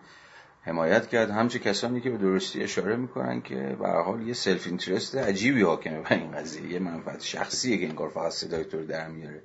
حمایت 0.66 1.08
کرد. 1.08 1.30
همچه 1.30 1.58
کسانی 1.58 2.00
که 2.00 2.10
به 2.10 2.18
درستی 2.18 2.62
اشاره 2.62 2.96
می‌کنن 2.96 3.42
که 3.42 3.76
به 3.80 3.84
هر 3.84 3.88
حال 3.88 4.28
یه 4.28 4.34
self 4.34 4.66
interest 4.66 5.16
عجیبی 5.16 5.62
حاکمه 5.62 6.00
به 6.00 6.12
این 6.12 6.30
قضیه. 6.30 6.72
یه 6.72 6.78
منفعت 6.78 7.22
شخصیه 7.22 7.76
که 7.78 7.86
این 7.86 7.94
کار 7.94 8.08
فقط 8.08 8.32
صدای 8.32 8.64
تو 8.64 8.78
رو 8.78 8.86
در 8.86 9.08
میاره. 9.08 9.42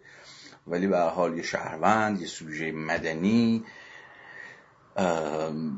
ولی 0.68 0.88
به 0.88 0.94
هر 0.94 1.00
حال 1.00 1.38
یه 1.38 1.44
شهروند 1.44 2.22
یه 2.22 2.28
سوژه 2.28 2.72
مدنی. 2.72 3.64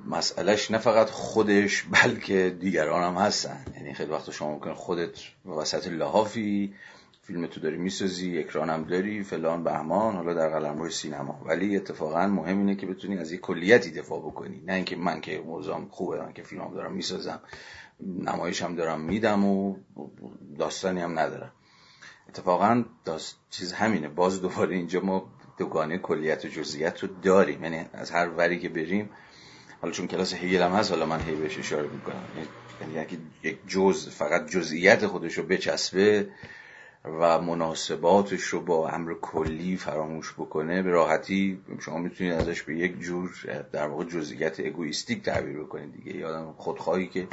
مسئلهش 0.07 0.71
نه 0.71 0.77
فقط 0.77 1.09
خودش 1.09 1.83
بلکه 1.83 2.55
دیگران 2.59 3.03
هم 3.03 3.21
هستن. 3.21 3.65
یعنی 3.75 3.93
خیلی 3.93 4.11
وقت 4.11 4.31
شما 4.31 4.51
ممکن 4.51 4.73
خودت 4.73 5.19
وسط 5.45 5.87
لحافی 5.87 6.73
فیلم 7.23 7.47
تو 7.47 7.59
داری 7.59 7.77
می‌سازی 7.77 8.39
اکران 8.39 8.69
هم 8.69 8.83
داری 8.83 9.23
فلان 9.23 9.63
بهمان 9.63 10.15
حالا 10.15 10.33
در 10.33 10.49
قلمرو 10.49 10.89
سینما. 10.89 11.41
ولی 11.45 11.77
اتفاقا 11.77 12.27
مهم 12.27 12.57
اینه 12.57 12.75
که 12.75 12.85
بتونی 12.85 13.17
از 13.17 13.31
یک 13.31 13.41
کلیتی 13.41 13.91
دفاع 13.91 14.19
بکنی. 14.19 14.61
نه 14.65 14.73
اینکه 14.73 14.95
من 14.95 15.21
که 15.21 15.39
موضوعم 15.45 15.87
خوبه 15.89 16.21
من 16.21 16.33
که 16.33 16.43
فیلم 16.43 16.73
دارم 16.73 16.93
می‌سازم. 16.93 17.39
نمایش 17.99 18.61
هم 18.61 18.75
دارم 18.75 19.01
میدم 19.01 19.45
و 19.45 19.75
داستانی 20.59 21.01
هم 21.01 21.19
ندارم. 21.19 21.51
اتفاقا 22.29 22.83
داست... 23.05 23.37
چیز 23.49 23.73
همینه. 23.73 24.07
باز 24.07 24.41
دوباره 24.41 24.75
اینجا 24.75 25.01
ما 25.01 25.33
دوگانه 25.57 25.97
کلیت 25.97 26.45
و 26.45 26.47
جزئیات 26.47 27.03
رو 27.03 27.09
داریم. 27.21 27.63
یعنی 27.63 27.85
از 27.93 28.11
هر 28.11 28.29
وری 28.29 28.59
که 28.59 28.69
بریم 28.69 29.09
حالا 29.81 29.93
چون 29.93 30.07
کلاس 30.07 30.33
هیگل 30.33 30.61
هم 30.61 30.71
هست 30.71 30.91
حالا 30.91 31.05
من 31.05 31.19
هی 31.19 31.35
بهش 31.35 31.59
اشاره 31.59 31.87
می‌کنم. 31.87 32.23
یعنی, 32.35 32.93
یعنی 32.93 33.17
یک 33.43 33.57
جز 33.67 34.09
فقط 34.09 34.49
جزئیات 34.49 35.07
خودش 35.07 35.37
رو 35.37 35.43
بچسبه 35.43 36.29
و 37.05 37.41
مناسباتش 37.41 38.41
رو 38.41 38.61
با 38.61 38.89
امر 38.89 39.13
کلی 39.13 39.77
فراموش 39.77 40.33
بکنه 40.33 40.81
به 40.81 40.91
راحتی 40.91 41.61
شما 41.79 41.97
می‌تونید 41.97 42.33
ازش 42.33 42.61
به 42.61 42.75
یک 42.77 42.99
جور 42.99 43.31
در 43.71 43.87
واقع 43.87 44.03
جزئیات 44.03 44.59
اگویستیک 44.59 45.23
تعبیر 45.23 45.59
بکنید 45.59 45.93
دیگه. 45.93 46.17
یادم 46.17 46.53
خودخواهی 46.57 47.07
که 47.07 47.27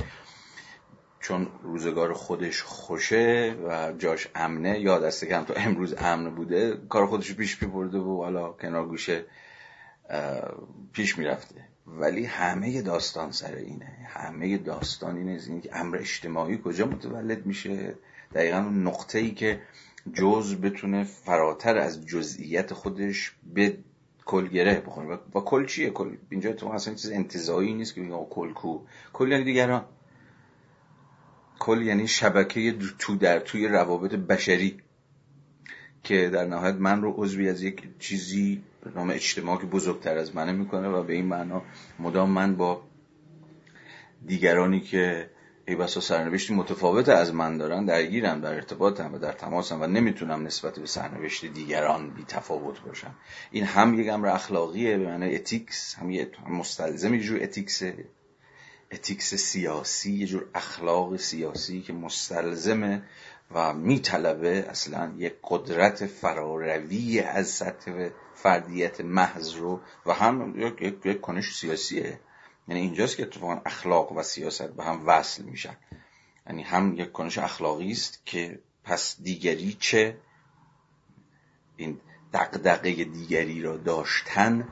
چون 1.20 1.46
روزگار 1.62 2.12
خودش 2.12 2.62
خوشه 2.62 3.56
و 3.68 3.92
جاش 3.92 4.28
امنه 4.34 4.80
یا 4.80 4.98
دسته 4.98 5.26
کم 5.26 5.44
تا 5.44 5.54
امروز 5.54 5.94
امن 5.98 6.34
بوده 6.34 6.78
کار 6.88 7.06
خودش 7.06 7.34
پیش 7.34 7.56
برده 7.56 7.98
و 7.98 8.22
حالا 8.22 8.52
کنار 8.52 8.86
گوشه 8.86 9.24
پیش 10.92 11.18
می‌رفته. 11.18 11.54
ولی 11.86 12.24
همه 12.24 12.82
داستان 12.82 13.32
سر 13.32 13.54
اینه. 13.54 14.08
همه 14.08 14.58
داستان 14.58 15.16
اینه 15.16 15.60
که 15.60 15.76
امر 15.76 15.96
اجتماعی 15.96 16.60
کجا 16.64 16.86
متولد 16.86 17.46
میشه؟ 17.46 17.94
دقیقا 18.34 18.58
اون 18.58 18.86
نقطه 18.86 19.18
ای 19.18 19.30
که 19.30 19.60
جز 20.12 20.54
بتونه 20.54 21.04
فراتر 21.04 21.78
از 21.78 22.06
جزئیت 22.06 22.74
خودش 22.74 23.32
به 23.54 23.78
کل 24.24 24.48
گره 24.48 24.80
بخونه 24.80 25.18
و 25.34 25.40
کل 25.40 25.66
چیه؟ 25.66 25.90
کل 25.90 26.16
اینجا 26.30 26.52
تو 26.52 26.66
اصلا 26.68 26.94
چیز 26.94 27.10
انتظایی 27.10 27.74
نیست 27.74 27.94
که 27.94 28.00
بگم 28.00 28.24
کل 28.30 28.52
کو. 28.52 28.78
کل 29.12 29.32
یعنی 29.32 29.44
دیگران. 29.44 29.84
کل 31.58 31.82
یعنی 31.82 32.08
شبکه 32.08 32.74
تو 32.98 33.16
در 33.16 33.38
توی 33.38 33.68
روابط 33.68 34.14
بشری 34.14 34.80
که 36.02 36.30
در 36.30 36.46
نهایت 36.46 36.74
من 36.74 37.02
رو 37.02 37.14
عضوی 37.16 37.48
از 37.48 37.62
یک 37.62 37.82
چیزی 37.98 38.62
به 38.84 38.90
نام 38.90 39.10
اجتماع 39.10 39.60
که 39.60 39.66
بزرگتر 39.66 40.18
از 40.18 40.36
منه 40.36 40.52
می‌کنه 40.52 40.88
و 40.88 41.02
به 41.02 41.12
این 41.12 41.26
معنا 41.26 41.62
مدام 41.98 42.30
من 42.30 42.56
با 42.56 42.82
دیگرانی 44.26 44.80
که 44.80 45.30
ای 45.68 45.76
بسا 45.76 46.00
سرنوشتی 46.00 46.54
متفاوت 46.54 47.08
از 47.08 47.34
من 47.34 47.58
دارن 47.58 47.84
درگیرم 47.84 48.40
در 48.40 48.54
ارتباطم 48.54 49.14
و 49.14 49.18
در 49.18 49.32
تماسم 49.32 49.82
و 49.82 49.86
نمی‌تونم 49.86 50.46
نسبت 50.46 50.78
به 50.78 50.86
سرنوشت 50.86 51.44
دیگران 51.44 52.10
بی 52.10 52.24
تفاوت 52.24 52.80
باشم. 52.80 53.14
این 53.50 53.64
هم 53.64 54.00
یک 54.00 54.08
امر 54.08 54.28
اخلاقیه 54.28 54.98
به 54.98 55.06
معنی 55.06 55.34
ethics 55.34 55.94
هم 55.94 56.10
یه 56.10 56.30
مستلزم 56.48 57.14
یه 57.14 57.20
جور 57.20 57.42
ethics 57.42 57.82
ethics 58.92 59.34
سیاسی 59.34 60.12
یه 60.12 60.26
جور 60.26 60.46
اخلاق 60.54 61.16
سیاسی 61.16 61.82
که 61.82 61.92
مستلزمه 61.92 63.02
و 63.50 63.74
میطلبه 63.74 64.66
اصلا 64.68 65.12
یک 65.16 65.34
قدرت 65.44 66.06
فراروی 66.06 67.20
از 67.20 67.48
سطح 67.48 68.08
فردیت 68.34 69.00
محض 69.00 69.54
رو. 69.54 69.80
و 70.06 70.12
هم 70.12 70.54
یک, 70.60 71.06
یک 71.06 71.20
کنش 71.20 71.54
سیاسیه. 71.54 72.20
یعنی 72.68 72.80
اینجاست 72.80 73.16
که 73.16 73.22
اتفاقا 73.22 73.60
اخلاق 73.66 74.12
و 74.12 74.22
سیاست 74.22 74.68
به 74.68 74.84
هم 74.84 75.02
وصل 75.06 75.42
میشن. 75.42 75.76
یعنی 76.46 76.62
هم 76.62 76.94
یک 76.94 77.12
کنش 77.12 77.38
اخلاقی 77.38 77.90
است 77.90 78.22
که 78.26 78.58
پس 78.84 79.16
دیگری 79.22 79.76
چه؟ 79.80 80.16
این 81.76 82.00
دقدقه 82.32 83.04
دیگری 83.04 83.62
را 83.62 83.76
داشتن 83.76 84.68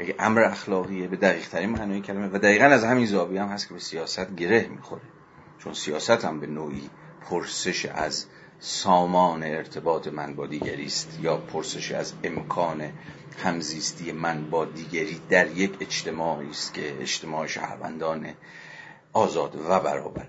یک 0.00 0.16
امر 0.18 0.44
اخلاقیه 0.44 1.08
به 1.08 1.16
دقیق 1.16 1.48
ترین 1.48 1.70
معنای 1.70 2.00
کلمه 2.00 2.28
و 2.28 2.38
دقیقا 2.38 2.64
از 2.64 2.84
همین 2.84 3.06
زاویه 3.06 3.42
هم 3.42 3.48
هست 3.48 3.68
که 3.68 3.74
به 3.74 3.80
سیاست 3.80 4.34
گره 4.34 4.68
می‌خوره. 4.68 5.02
چون 5.58 5.74
سیاست 5.74 6.24
هم 6.24 6.40
به 6.40 6.46
نوعی 6.46 6.90
پرسش 7.20 7.86
از 7.86 8.26
سامان 8.60 9.42
ارتباط 9.42 10.08
من 10.08 10.34
با 10.34 10.46
دیگری 10.46 10.86
است 10.86 11.18
یا 11.22 11.36
پرسش 11.36 11.92
از 11.92 12.12
امکان 12.24 12.92
همزیستی 13.38 14.12
من 14.12 14.50
با 14.50 14.64
دیگری 14.64 15.20
در 15.28 15.50
یک 15.50 15.76
اجتماعی 15.80 16.50
است 16.50 16.74
که 16.74 17.00
اجتماع 17.00 17.46
شهروندان 17.46 18.26
آزاد 19.12 19.56
و 19.56 19.80
برابره 19.80 20.28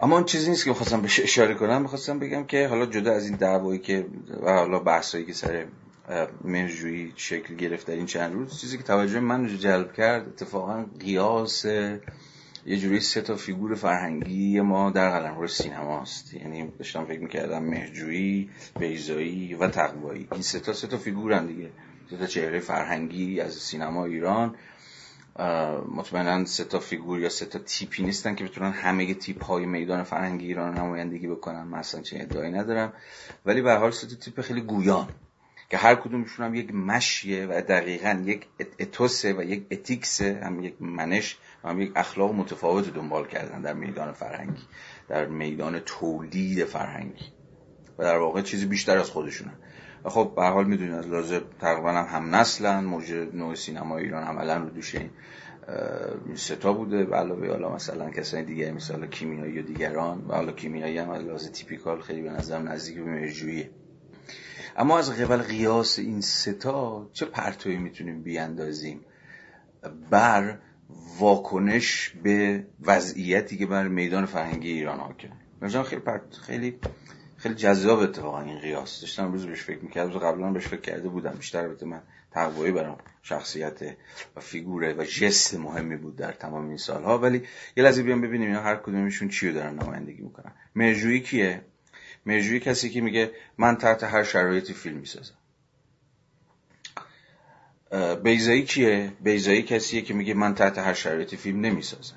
اما 0.00 0.16
اون 0.16 0.24
چیزی 0.24 0.50
نیست 0.50 0.64
که 0.64 0.70
می‌خواستم 0.70 1.02
بهش 1.02 1.20
اشاره 1.20 1.54
کنم 1.54 1.82
می‌خواستم 1.82 2.18
بگم 2.18 2.44
که 2.44 2.68
حالا 2.68 2.86
جدا 2.86 3.12
از 3.12 3.26
این 3.26 3.36
دعوایی 3.36 3.78
که 3.78 4.06
و 4.42 4.52
حالا 4.52 4.78
بحثایی 4.78 5.24
که 5.24 5.32
سر 5.32 5.66
مرجویی 6.44 7.12
شکل 7.16 7.54
گرفت 7.54 7.86
در 7.86 7.94
این 7.94 8.06
چند 8.06 8.32
روز 8.32 8.60
چیزی 8.60 8.76
که 8.76 8.82
توجه 8.82 9.20
من 9.20 9.48
رو 9.48 9.56
جلب 9.56 9.92
کرد 9.92 10.28
اتفاقا 10.28 10.86
قیاس 11.00 11.66
یه 12.66 12.76
جوری 12.76 13.00
سه 13.00 13.20
تا 13.20 13.36
فیگور 13.36 13.74
فرهنگی 13.74 14.60
ما 14.60 14.90
در 14.90 15.10
قلمرو 15.10 15.48
سینماست. 15.48 16.34
یعنی 16.34 16.72
داشتم 16.78 17.04
فکر 17.04 17.20
می‌کردم 17.20 17.62
مهرجویی 17.62 18.50
بیضایی 18.78 19.54
و 19.54 19.68
تقوایی. 19.68 20.28
این 20.32 20.42
سه 20.42 20.60
تا 20.60 20.72
سه 20.72 20.86
تا 20.86 20.98
فیگورن 20.98 21.46
دیگه. 21.46 21.70
سه 22.10 22.16
تا 22.16 22.26
چهره 22.26 22.60
فرهنگی 22.60 23.40
از 23.40 23.54
سینما 23.54 24.04
ایران. 24.04 24.54
مطمئنا 25.94 26.44
سه 26.44 26.64
تا 26.64 26.78
فیگور 26.78 27.20
یا 27.20 27.28
سه 27.28 27.46
تا 27.46 27.58
تیپی 27.58 28.02
نیستن 28.02 28.34
که 28.34 28.44
بتونن 28.44 28.72
همه 28.72 29.14
تیپ 29.14 29.44
های 29.44 29.66
میدان 29.66 30.02
فرهنگی 30.02 30.46
ایران 30.46 30.78
نمایندگی 30.78 31.26
بکنن. 31.26 31.62
من 31.62 31.78
اصلا 31.78 32.02
چنین 32.02 32.18
ادعایی 32.20 32.52
ندارم. 32.52 32.92
ولی 33.46 33.62
به 33.62 33.68
هر 33.68 33.74
حال 33.74 33.90
سه 33.90 34.06
تا 34.06 34.16
تیپ 34.16 34.40
خیلی 34.40 34.60
گویان 34.60 35.08
که 35.70 35.76
هر 35.76 35.94
کدومشون 35.94 36.46
هم 36.46 36.54
یک 36.54 36.74
مشیه 36.74 37.46
و 37.46 37.62
دقیقا 37.68 38.22
یک 38.26 38.46
اتوسه 38.80 39.32
و 39.32 39.42
یک 39.42 39.66
اتیکسه 39.70 40.40
هم 40.44 40.64
یک 40.64 40.74
منش. 40.80 41.38
هم 41.66 41.80
یک 41.80 41.92
اخلاق 41.96 42.34
متفاوت 42.34 42.94
دنبال 42.94 43.26
کردن 43.26 43.60
در 43.60 43.72
میدان 43.72 44.12
فرهنگی 44.12 44.62
در 45.08 45.26
میدان 45.26 45.78
تولید 45.78 46.64
فرهنگی. 46.64 47.24
و 47.98 48.02
در 48.02 48.18
واقع 48.18 48.42
چیزی 48.42 48.66
بیشتر 48.66 48.98
از 48.98 49.10
خودشونن 49.10 49.54
خب 50.04 50.32
به 50.36 50.42
حال 50.42 50.66
می‌دونید 50.66 50.94
از 50.94 51.06
لازم 51.06 51.40
تقریبا 51.60 51.92
هم, 51.92 52.34
نسلن 52.34 52.84
موج 52.84 53.12
نوع 53.12 53.54
سینما 53.54 53.98
ایران 53.98 54.22
عملا 54.22 54.56
رو 54.56 54.70
دوش 54.70 54.94
این 54.94 55.10
ستا 56.34 56.72
بوده. 56.72 57.04
به 57.04 57.16
علاوه 57.16 57.48
حالا 57.48 57.74
مثلا 57.74 58.10
کسانی 58.10 58.44
دیگه 58.44 58.72
مثلا 58.72 59.06
کیمیایی 59.06 59.58
و 59.58 59.62
دیگران. 59.62 60.24
و 60.28 60.34
حالا 60.34 60.52
کیمیایی 60.52 60.98
هم 60.98 61.10
از 61.10 61.22
لحاظ 61.22 61.50
تیپیکال 61.50 62.00
خیلی 62.00 62.22
به 62.22 62.30
نظرم 62.30 62.68
نزدیک 62.68 62.96
به 62.96 63.04
مرجویی 63.04 63.70
اما 64.76 64.98
از 64.98 65.10
قبل 65.10 65.36
قیاس 65.36 65.98
این 65.98 66.20
ستا 66.20 67.08
چه 67.12 67.26
پرتوی 67.26 67.76
می‌تونیم 67.76 68.22
بیاندازیم؟ 68.22 69.00
بر 70.10 70.58
واکنش 71.18 72.12
به 72.22 72.66
وضعیتی 72.82 73.56
که 73.56 73.66
بر 73.66 73.88
میدان 73.88 74.26
فرهنگی 74.26 74.72
ایران 74.72 75.00
حاکمه 75.00 75.32
مثلا 75.62 75.82
خیلی 75.82 76.02
خیلی 76.46 76.78
خیلی 77.36 77.54
جذاب 77.54 77.98
اتفاقا 77.98 78.40
این 78.40 78.58
قیاس. 78.58 79.00
داشتم 79.00 79.24
امروز 79.24 79.46
بهش 79.46 79.62
فکر 79.62 79.78
می‌کردم. 79.78 80.12
روز 80.12 80.22
قبلا 80.22 80.50
بهش 80.50 80.66
فکر 80.66 80.80
کرده 80.80 81.08
بودم. 81.08 81.32
بیشتر 81.32 81.58
البته 81.58 81.86
من 81.86 82.02
تقوایی 82.30 82.72
برام 82.72 82.98
شخصیت 83.22 83.96
و 84.36 84.40
فیگوره 84.40 84.94
و 84.98 85.04
جست 85.04 85.54
مهمی 85.54 85.96
بود 85.96 86.16
در 86.16 86.32
تمام 86.32 86.68
این 86.68 86.76
سالها. 86.76 87.18
ولی 87.18 87.42
یه 87.76 87.84
لحظه 87.84 88.02
بیام 88.02 88.20
ببینیم 88.20 88.48
اینا 88.48 88.62
هر 88.62 88.76
کدومشون 88.76 89.28
چی 89.28 89.48
رو 89.48 89.54
دارن 89.54 89.74
نمایندگی 89.74 90.22
می‌کنن. 90.22 90.52
مرجویی 90.74 91.20
کیه؟ 91.20 91.60
مهرجویی 92.26 92.60
کسی 92.60 92.90
که 92.90 93.00
میگه 93.00 93.30
من 93.58 93.76
تحت 93.76 94.04
هر 94.04 94.22
شرایطی 94.22 94.72
فیلم 94.72 94.96
می‌سازم. 94.96 95.34
بیضایی 98.22 98.64
کیه؟ 98.64 99.12
بیضایی 99.20 99.62
کسیه 99.62 100.02
که 100.02 100.14
میگه 100.14 100.34
من 100.34 100.54
تحت 100.54 100.78
هر 100.78 100.94
شرایطی 100.94 101.36
فیلم 101.36 101.60
نمی‌سازم. 101.60 102.16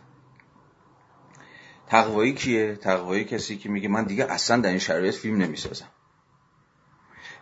تقوایی 1.87 2.33
کیه؟ 2.33 2.75
تقوایی 2.75 3.23
کسی 3.23 3.57
که 3.57 3.69
میگه 3.69 3.87
من 3.87 4.03
دیگه 4.03 4.25
اصلا 4.25 4.61
در 4.61 4.69
این 4.69 4.79
شرایط 4.79 5.15
فیلم 5.15 5.37
نمی‌سازم. 5.41 5.89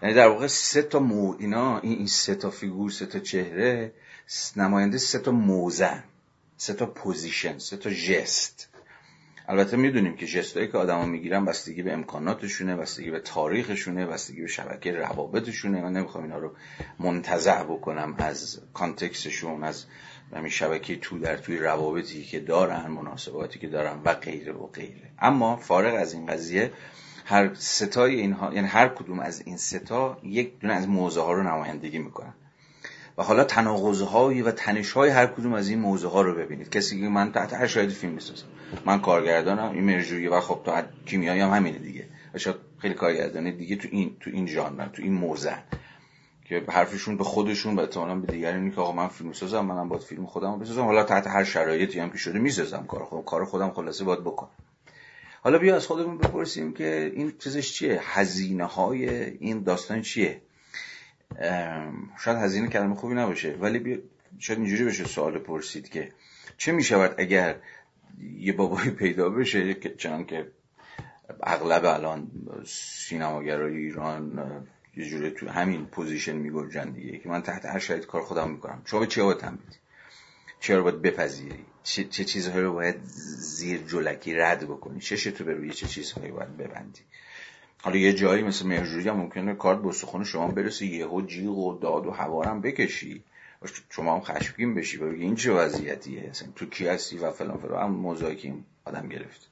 یعنی 0.01 0.15
در 0.15 0.27
واقع 0.27 0.47
سه 0.47 0.81
تا 0.81 0.99
مو 0.99 1.35
اینا 1.39 1.79
این, 1.79 2.07
سه 2.07 2.35
تا 2.35 2.49
فیگور 2.49 2.91
سه 2.91 3.05
تا 3.05 3.19
چهره 3.19 3.93
نماینده 4.55 4.97
سه 4.97 5.19
تا 5.19 5.31
موضعن 5.31 6.03
سه 6.57 6.73
تا 6.73 6.85
position 6.85 7.57
سه 7.57 7.77
تا 7.77 7.89
ژست. 7.89 8.69
البته 9.49 9.77
می‌دونیم 9.77 10.15
که 10.15 10.25
جستایی 10.25 10.67
که 10.67 10.77
آدما 10.77 11.05
می‌گیرن 11.05 11.45
بستگی 11.45 11.83
به 11.83 11.93
امکاناتشونه 11.93 12.75
بستگی 12.75 13.11
به 13.11 13.19
تاریخشونه 13.19 14.05
بستگی 14.05 14.41
به 14.41 14.47
شبکه 14.47 14.91
روابطشونه. 14.91 15.81
من 15.81 15.93
نمی‌خوام 15.93 16.23
اینا 16.23 16.37
رو 16.37 16.51
منتزع 16.99 17.63
بکنم 17.63 18.15
از 18.17 18.61
کانتکستشون 18.73 19.63
از 19.63 19.85
همین 20.35 20.49
شبکه 20.49 20.95
تو 20.95 21.19
در 21.19 21.37
توی 21.37 21.57
روابطی 21.57 22.23
که 22.23 22.39
دارن 22.39 22.87
مناسباتی 22.87 23.59
که 23.59 23.67
دارن 23.67 24.01
و 24.05 24.13
غیره 24.13 24.53
و 24.53 24.67
غیره. 24.67 25.11
اما 25.19 25.55
فارغ 25.55 25.95
از 25.95 26.13
این 26.13 26.25
قضیه 26.25 26.71
هر 27.25 27.53
ستای 27.53 28.15
اینها 28.15 28.53
یعنی 28.53 28.67
هر 28.67 28.87
کدوم 28.87 29.19
از 29.19 29.43
این 29.45 29.57
ستا 29.57 30.17
یک 30.23 30.59
دونه 30.59 30.73
از 30.73 30.87
موضوع 30.87 31.25
ها 31.25 31.33
رو 31.33 31.43
نمایندگی 31.43 31.99
می‌کنن. 31.99 32.33
و 33.17 33.23
حالا 33.23 33.43
تناقض 33.43 34.01
های 34.01 34.41
و 34.41 34.51
تنش 34.51 34.91
های 34.91 35.09
هر 35.09 35.27
کدوم 35.27 35.53
از 35.53 35.69
این 35.69 35.79
موضوع 35.79 36.11
ها 36.11 36.21
رو 36.21 36.35
ببینید. 36.35 36.69
کسی 36.69 37.01
که 37.01 37.07
من 37.07 37.31
تحت 37.31 37.53
هر 37.53 37.67
شاید 37.67 37.89
فیلم 37.89 38.13
می‌سازم. 38.13 38.45
من 38.85 39.01
کارگردانم 39.01 39.71
این 39.71 39.83
مرجویی 39.83 40.27
و 40.27 40.39
خب 40.39 40.61
تا 40.65 40.83
کیمیایی 41.05 41.41
هم 41.41 41.49
همینه 41.49 41.77
دیگه. 41.77 42.07
شاید 42.35 42.55
خیلی 42.77 42.93
کارگردانی 42.93 43.51
دیگه 43.51 43.75
تو 43.75 43.87
این 43.91 44.15
تو 44.19 44.29
این 44.33 44.47
ژانر 44.47 44.87
تو 44.87 45.01
این 45.01 45.13
موزه 45.13 45.57
که 46.45 46.63
حرفشون 46.69 47.17
به 47.17 47.23
خودشون 47.23 47.75
و 47.75 47.79
احتمالاً 47.79 48.15
به 48.15 48.31
دیگران 48.31 48.71
که 48.71 48.81
آقا 48.81 48.91
من 48.91 49.07
فیلم 49.07 49.33
سازم 49.33 49.65
منم 49.65 49.89
باید 49.89 50.01
فیلم 50.01 50.25
خودم 50.25 50.51
رو 50.51 50.57
بسازم. 50.57 50.85
حالا 50.85 51.03
تحت 51.03 51.27
هر 51.27 51.43
شرایطی 51.43 51.99
هم 51.99 52.09
که 52.09 52.17
شده 52.17 52.39
می‌سازم 52.39 52.85
کار 52.87 53.03
خودم. 53.03 53.23
کار 53.23 53.45
خودم 53.45 53.71
خلاصه 53.71 54.03
باید 54.03 54.19
بکنم. 54.19 54.49
حالا 55.41 55.57
بیا 55.57 55.75
از 55.75 55.87
خودمون 55.87 56.17
بپرسیم 56.17 56.73
که 56.73 57.11
این 57.15 57.33
چیزش 57.39 57.73
چیه؟ 57.73 57.99
هزینه 58.03 58.65
های 58.65 59.09
این 59.23 59.63
داستان 59.63 60.01
چیه؟ 60.01 60.41
شاید 62.19 62.37
هزینه 62.37 62.67
کلمه 62.67 62.95
خوبی 62.95 63.15
نباشه 63.15 63.51
ولی 63.51 63.79
بیا 63.79 63.97
شاید 64.39 64.59
اینجوری 64.59 64.85
بشه 64.85 65.05
سوال 65.05 65.37
پرسید 65.37 65.89
که 65.89 66.11
چه 66.57 66.71
می‌شود 66.71 67.15
اگر 67.17 67.55
یه 68.37 68.53
بابایی 68.53 68.89
پیدا 68.89 69.29
بشه 69.29 69.73
چنان 69.73 70.25
که 70.25 70.51
اغلب 71.43 71.85
الان 71.85 72.31
سینماگرای 72.65 73.77
ایران 73.77 74.43
یه 74.97 75.09
جوری 75.09 75.31
تو 75.31 75.49
همین 75.49 75.85
position 75.85 76.35
می‌گنجن 76.35 76.91
دیگه 76.91 77.17
که 77.17 77.29
من 77.29 77.41
تحت 77.41 77.65
هر 77.65 77.79
شرایط 77.79 78.05
کار 78.05 78.21
خودم 78.21 78.51
می‌کنم. 78.51 78.81
شما 78.85 78.99
به 78.99 79.07
چه 79.07 79.23
باید 79.23 79.37
تن 79.37 79.50
بدی؟ 79.50 79.77
چرا 80.59 80.83
باید 80.83 81.01
بپذیری؟ 81.01 81.65
چه, 81.83 82.03
چه 82.03 82.25
چیزهایی 82.25 82.63
رو 82.63 82.73
باید 82.73 82.95
زیر 83.37 83.81
جلکی 83.81 84.33
رد 84.33 84.63
بکنی؟ 84.63 84.99
چشمتو 84.99 85.43
به 85.43 85.53
روی 85.53 85.69
چه 85.69 85.87
چیزهایی 85.87 86.31
باید 86.31 86.57
ببندی؟ 86.57 87.01
حالا 87.81 87.97
یه 87.97 88.13
جایی 88.13 88.43
مثل 88.43 88.67
مهرجویی 88.67 89.09
هم 89.09 89.15
ممکنه 89.17 89.55
کارت 89.55 89.81
به 89.81 89.91
استخون 89.91 90.23
شما 90.23 90.47
برسه 90.47 90.85
یهو 90.85 91.21
جیغ 91.21 91.57
و 91.57 91.79
داد 91.79 92.05
و 92.05 92.11
هوارم 92.11 92.61
بکشی. 92.61 93.23
شما 93.89 94.15
هم 94.15 94.21
خشمگین 94.21 94.75
بشی. 94.75 94.97
بگی 94.97 95.23
این 95.23 95.35
چه 95.35 95.51
وضعیتیه؟ 95.51 96.31
تو 96.55 96.65
کی 96.65 96.87
هستی 96.87 97.17
و 97.17 97.31
فلان 97.31 97.57
فلان؟ 97.57 97.83
هم 97.83 97.91
موضوعی 97.91 98.63
آدم 98.85 99.09
گرفت. 99.09 99.49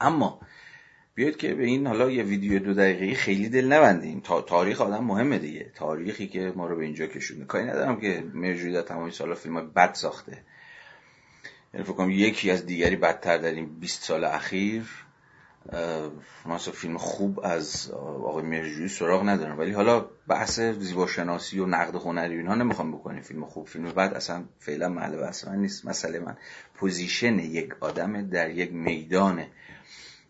اما 0.00 0.40
بیاید 1.14 1.36
که 1.36 1.54
به 1.54 1.64
این 1.64 1.86
حالا 1.86 2.10
یه 2.10 2.22
ویدیو 2.22 2.58
دو 2.58 2.74
دقیقه 2.74 3.14
خیلی 3.14 3.48
دل 3.48 3.72
نبندیم. 3.72 4.20
تا 4.20 4.40
تاریخ 4.40 4.80
آدم 4.80 5.04
مهمه 5.04 5.38
دیگه. 5.38 5.72
تاریخی 5.74 6.28
که 6.28 6.52
ما 6.56 6.66
رو 6.66 6.76
به 6.76 6.84
اینجا 6.84 7.06
کشونده 7.06 7.44
کاری 7.44 7.64
ندارم 7.64 8.00
که 8.00 8.24
مرجوی 8.34 8.72
در 8.72 8.82
تمام 8.82 9.10
سال 9.10 9.34
فیلم 9.34 9.70
بد 9.70 9.94
ساخته. 9.94 10.38
یعنی 11.74 11.84
فکر 11.84 11.92
کنم 11.92 12.10
یکی 12.10 12.50
از 12.50 12.66
دیگری 12.66 12.96
بدتر 12.96 13.38
در 13.38 13.50
این 13.50 13.78
20 13.80 14.02
سال 14.02 14.24
اخیر. 14.24 14.82
مثلا 16.46 16.72
فیلم 16.72 16.98
خوب 16.98 17.40
از 17.44 17.90
آقای 17.90 18.44
مرجوی 18.44 18.88
سراغ 18.88 19.28
ندارم. 19.28 19.58
ولی 19.58 19.72
حالا 19.72 20.06
بحث 20.28 20.60
زیباشناسی 20.60 21.58
و 21.58 21.66
نقد 21.66 21.94
هنری 21.94 22.36
اینها 22.36 22.54
نمی‌خوام 22.54 22.92
بکنیم. 22.92 23.22
فیلم 23.22 23.44
خوب 23.44 23.66
فیلم 23.66 23.92
بعد 23.92 24.14
اصلا 24.14 24.44
فعلا 24.58 24.88
محل 24.88 25.16
بحث 25.16 25.48
من 25.48 25.58
نیست. 25.58 25.86
مسئله 25.86 26.18
من 26.18 26.36
position 26.74 27.38
یک 27.38 27.74
آدم 27.80 28.28
در 28.28 28.50
یک 28.50 28.72
میدان 28.72 29.46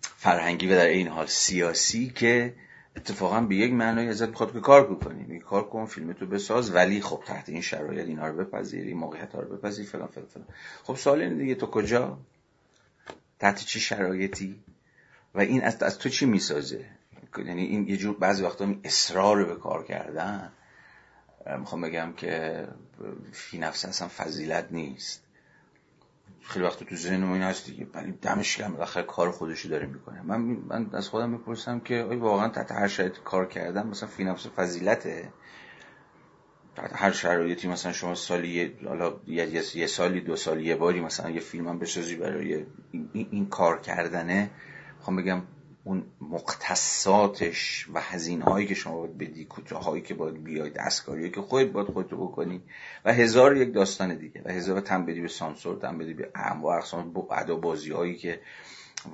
فرهنگی 0.00 0.66
و 0.66 0.70
در 0.70 0.86
عین 0.86 1.08
حال 1.08 1.26
سیاسی 1.26 2.12
که 2.14 2.54
اتفاقا 2.96 3.40
به 3.40 3.54
یک 3.56 3.72
معنای 3.72 4.08
ازت 4.08 4.28
می‌خواد 4.28 4.52
که 4.52 4.60
کار 4.60 4.94
بکنی. 4.94 5.34
میگه 5.34 5.42
کار 5.42 5.68
کن 5.68 5.86
فیلم 5.86 6.12
تو 6.12 6.26
بساز. 6.26 6.74
ولی 6.74 7.00
خب 7.00 7.22
تحت 7.26 7.48
این 7.48 7.60
شرایط 7.60 8.06
اینا 8.06 8.28
رو 8.28 8.44
بپذیری 8.44 8.94
موقعیت 8.94 9.32
ها 9.32 9.40
رو 9.40 9.56
بپذیر 9.56 9.86
فلان 9.86 10.06
فلان 10.06 10.26
فلان. 10.26 10.46
خب 10.82 10.96
سوال 10.96 11.34
دیگه 11.34 11.54
تو 11.54 11.66
کجا؟ 11.66 12.18
تحت 13.38 13.64
چی 13.64 13.80
شرایطی؟ 13.80 14.60
و 15.38 15.40
این 15.40 15.64
از, 15.64 15.82
از 15.82 15.98
تو 15.98 16.08
چی 16.08 16.26
می‌سازه؟ 16.26 16.84
یعنی 17.38 17.62
این 17.62 17.88
یه 17.88 17.96
جور 17.96 18.18
بعضی 18.18 18.42
وقتا 18.42 18.74
اصرار 18.84 19.44
به 19.44 19.54
کار 19.54 19.84
کردن. 19.84 20.52
می‌خوام 21.58 21.80
بگم 21.80 22.12
که 22.16 22.64
فی 23.32 23.58
نفس 23.58 23.84
اصلا 23.84 24.08
فضیلت 24.08 24.68
نیست. 24.70 25.22
خیلی 26.42 26.64
وقت 26.64 26.84
تو 26.84 26.96
ذهن 26.96 27.22
این 27.22 27.42
هست 27.42 27.66
دیگه. 27.66 27.86
ولی 27.94 28.12
دمش 28.12 28.56
گرم 28.56 28.72
بالاخره 28.72 29.02
کار 29.02 29.30
خودشو 29.30 29.68
داره 29.68 29.86
می‌کنه. 29.86 30.22
من 30.22 30.40
من 30.40 30.90
از 30.92 31.08
خودم 31.08 31.30
می‌پرسم 31.30 31.80
که 31.80 31.94
آیا 31.94 32.18
واقعا 32.18 32.48
تحت 32.48 32.72
هر 32.72 32.88
شرایط 32.88 33.18
کار 33.24 33.46
کردن 33.46 33.86
مثلا 33.86 34.08
فی 34.08 34.24
نفس 34.24 34.46
فضیلته؟ 34.46 35.32
تحت 36.76 36.90
هر 36.94 37.12
شرایطی 37.12 37.68
مثلا 37.68 37.92
شما 37.92 38.14
سالی 38.14 38.76
حالا 38.84 39.20
یه, 39.26 39.76
یه 39.76 39.86
سالی 39.86 40.20
دو 40.20 40.36
سالی 40.36 40.64
یه 40.64 40.76
باری 40.76 41.00
مثلا 41.00 41.30
یه 41.30 41.40
فیلم 41.40 41.68
هم 41.68 41.78
بسازی 41.78 42.16
برای 42.16 42.66
این 43.12 43.48
کار 43.48 43.80
کردنه 43.80 44.50
می‌خوام 44.98 45.16
بگم 45.16 45.42
اون 45.84 46.02
مقتصاتش 46.20 47.88
و 47.94 48.00
هزینه 48.00 48.44
هایی 48.44 48.66
که 48.66 48.74
شما 48.74 48.96
باید 48.96 49.18
بدی 49.18 49.44
کوتاه 49.44 49.84
هایی 49.84 50.02
که 50.02 50.14
باید 50.14 50.44
بیاید 50.44 50.74
دستکاری 50.74 51.30
که 51.30 51.40
خودت 51.40 51.70
باید 51.70 51.88
خودتو 51.88 52.16
بکنی 52.16 52.62
و 53.04 53.12
هزار 53.12 53.56
یک 53.56 53.74
داستان 53.74 54.14
دیگه 54.14 54.42
و 54.44 54.52
هزار 54.52 54.80
تن 54.80 55.06
بدی 55.06 55.20
به 55.20 55.28
سانسور 55.28 55.76
تن 55.76 55.98
بدی 55.98 56.14
به 56.14 56.30
انواع 56.34 56.76
اقسام 56.76 57.14
ادا 57.30 57.56
بازی 57.56 57.90
هایی 57.90 58.16
که 58.16 58.40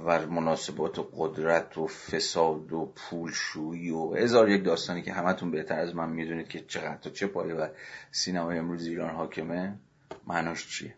و 0.06 0.26
مناسبات 0.26 0.98
و 0.98 1.08
قدرت 1.12 1.78
و 1.78 1.86
فساد 1.86 2.72
و 2.72 2.92
پولشویی 2.96 3.90
و 3.90 4.14
هزار 4.14 4.50
یک 4.50 4.64
داستانی 4.64 5.02
که 5.02 5.12
همتون 5.12 5.50
بهتر 5.50 5.78
از 5.78 5.94
من 5.94 6.08
می‌دونید 6.08 6.48
که 6.48 6.60
چقدر 6.60 6.96
تا 6.96 7.10
چه 7.10 7.26
پایه 7.26 7.54
و 7.54 7.68
سینمای 8.10 8.58
امروز 8.58 8.86
ایران 8.86 9.14
حاکمه 9.14 9.78
معناش 10.26 10.68
چیه؟ 10.68 10.94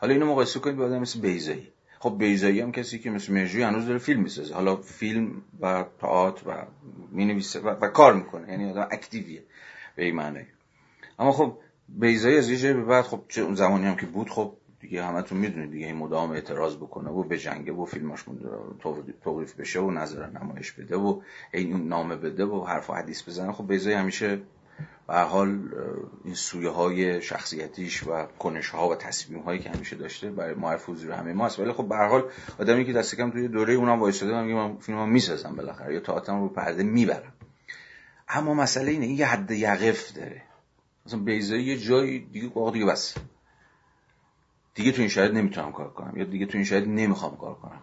حالا 0.00 0.12
اینو 0.12 0.26
مقایسه 0.26 0.60
کنید 0.60 0.76
با 0.76 0.84
آدم 0.84 0.98
مثل 0.98 1.20
بیزایی 1.20 1.72
خب 2.02 2.16
بیزایی 2.18 2.60
هم 2.60 2.72
کسی 2.72 2.98
که 2.98 3.10
مثل 3.10 3.32
مرجوی 3.32 3.62
هنوز 3.62 3.86
داره 3.86 3.98
فیلم 3.98 4.22
می‌سازه. 4.22 4.54
حالا 4.54 4.76
فیلم 4.76 5.42
و 5.60 5.84
تئاتر 6.00 6.48
و 6.48 6.66
می‌نویسه 7.10 7.60
و, 7.60 7.68
و 7.68 7.88
کار 7.88 8.14
می‌کنه. 8.14 8.48
یعنی 8.48 8.70
آدم 8.70 8.88
اکتیویه 8.90 9.42
به 9.96 10.04
این 10.04 10.14
معنی. 10.14 10.46
اما 11.18 11.32
خب 11.32 11.58
بیزایی 11.88 12.38
از 12.38 12.50
یه 12.50 12.72
به 12.72 12.84
بعد 12.84 13.04
خب 13.04 13.22
چه 13.28 13.42
اون 13.42 13.54
زمانی 13.54 13.86
هم 13.86 13.96
که 13.96 14.06
بود 14.06 14.30
خب 14.30 14.52
دیگه 14.80 15.04
همتون 15.04 15.38
می‌دونید 15.38 15.70
دیگه 15.70 15.86
این 15.86 15.96
مدام 15.96 16.30
اعتراض 16.30 16.76
بکنه 16.76 17.10
و 17.10 17.22
به 17.22 17.38
جنگه 17.38 17.72
و 17.72 17.84
فیلماش 17.84 18.24
توقیف 19.24 19.54
بشه 19.54 19.80
و 19.80 19.90
نظر 19.90 20.26
نمایش 20.26 20.72
بده 20.72 20.96
و 20.96 21.20
این 21.52 21.88
نامه 21.88 22.16
بده 22.16 22.44
و 22.44 22.64
حرف 22.64 22.90
و 22.90 22.92
حدیث 22.92 23.28
بزنه. 23.28 23.52
خب 23.52 23.68
بیزایی 23.68 23.96
همیشه 23.96 24.40
به 25.10 25.18
حال 25.18 25.58
این 26.24 26.34
سویه 26.34 26.70
های 26.70 27.22
شخصیتیش 27.22 28.06
و 28.06 28.26
کنش 28.38 28.68
ها 28.68 28.88
و 28.88 28.94
تصمیم 28.94 29.40
هایی 29.40 29.60
که 29.60 29.70
همیشه 29.70 29.96
داشته 29.96 30.30
برای 30.30 30.54
معرف 30.54 30.88
حضور 30.88 31.12
همه 31.12 31.32
ما 31.32 31.50
ولی 31.58 31.72
خب 31.72 31.88
به 31.88 31.96
حال 31.96 32.30
آدمی 32.58 32.84
که 32.84 32.92
دست 32.92 33.16
کم 33.16 33.30
توی 33.30 33.48
دوره 33.48 33.74
اونم 33.74 34.00
وایساده 34.00 34.32
من 34.32 34.44
من 34.44 34.76
فیلمو 34.76 35.06
می‌سازم 35.06 35.56
بالاخره 35.56 35.94
یا 35.94 36.00
تئاترم 36.00 36.40
رو 36.40 36.48
پرده 36.48 36.82
می‌برم. 36.82 37.32
اما 38.28 38.54
مسئله 38.54 38.90
اینه 38.90 39.06
این 39.06 39.18
یه 39.18 39.26
حد 39.26 39.50
یقف 39.50 40.12
داره. 40.12 40.42
مثلا 41.06 41.20
بیزایی 41.20 41.64
یه 41.64 41.76
جایی 41.76 42.18
دیگه 42.18 42.48
واقعا 42.48 42.72
دیگه 42.72 42.86
بس. 42.86 43.14
دیگه 44.74 44.92
تو 44.92 45.00
این 45.00 45.08
شاید 45.08 45.32
نمی‌تونم 45.32 45.72
کار 45.72 45.90
کنم 45.90 46.12
یا 46.16 46.24
دیگه 46.24 46.46
تو 46.46 46.58
این 46.58 46.64
شاید 46.64 46.88
نمی‌خوام 46.88 47.36
کار 47.36 47.54
کنم. 47.54 47.82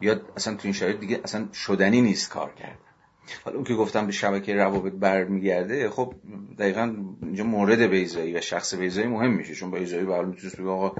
یا 0.00 0.20
اصلا 0.36 0.54
تو 0.54 0.60
این 0.64 0.72
شاید 0.72 1.00
دیگه 1.00 1.20
اصلا 1.24 1.48
شدنی 1.52 2.00
نیست 2.00 2.30
کار 2.30 2.54
کردن. 2.54 2.91
حالا 3.44 3.56
اون 3.56 3.64
که 3.64 3.74
گفتم 3.74 4.06
به 4.06 4.12
شبکه 4.12 4.54
روابط 4.54 4.92
برمیگرده 4.92 5.90
خب 5.90 6.14
دقیقا 6.58 6.94
اینجا 7.22 7.44
مورد 7.44 7.80
بیزایی 7.80 8.32
و 8.34 8.40
شخص 8.40 8.74
بیزایی 8.74 9.06
مهم 9.06 9.32
میشه 9.32 9.54
چون 9.54 9.70
بیزایی 9.70 10.04
به 10.04 10.24
می‌تونست 10.24 10.56
بگه 10.56 10.68
آقا 10.68 10.94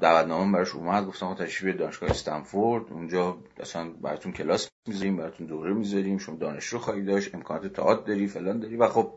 دعوتنامه 0.00 0.52
براش 0.52 0.74
اومد 0.74 1.06
گفتم 1.06 1.34
تشریف 1.34 1.76
دانشگاه 1.76 2.10
استنفورد 2.10 2.92
اونجا 2.92 3.38
اصلا 3.60 3.90
براتون 3.90 4.32
کلاس 4.32 4.70
می‌ذاریم 4.88 5.16
براتون 5.16 5.46
دوره 5.46 5.72
می‌ذاریم 5.72 6.18
شما 6.18 6.36
دانشجو 6.36 6.78
خواهی 6.78 7.02
داشت 7.02 7.34
امکانات 7.34 7.72
تئاتر 7.72 8.02
داری 8.02 8.26
فلان 8.26 8.60
داری 8.60 8.76
و 8.76 8.88
خب 8.88 9.14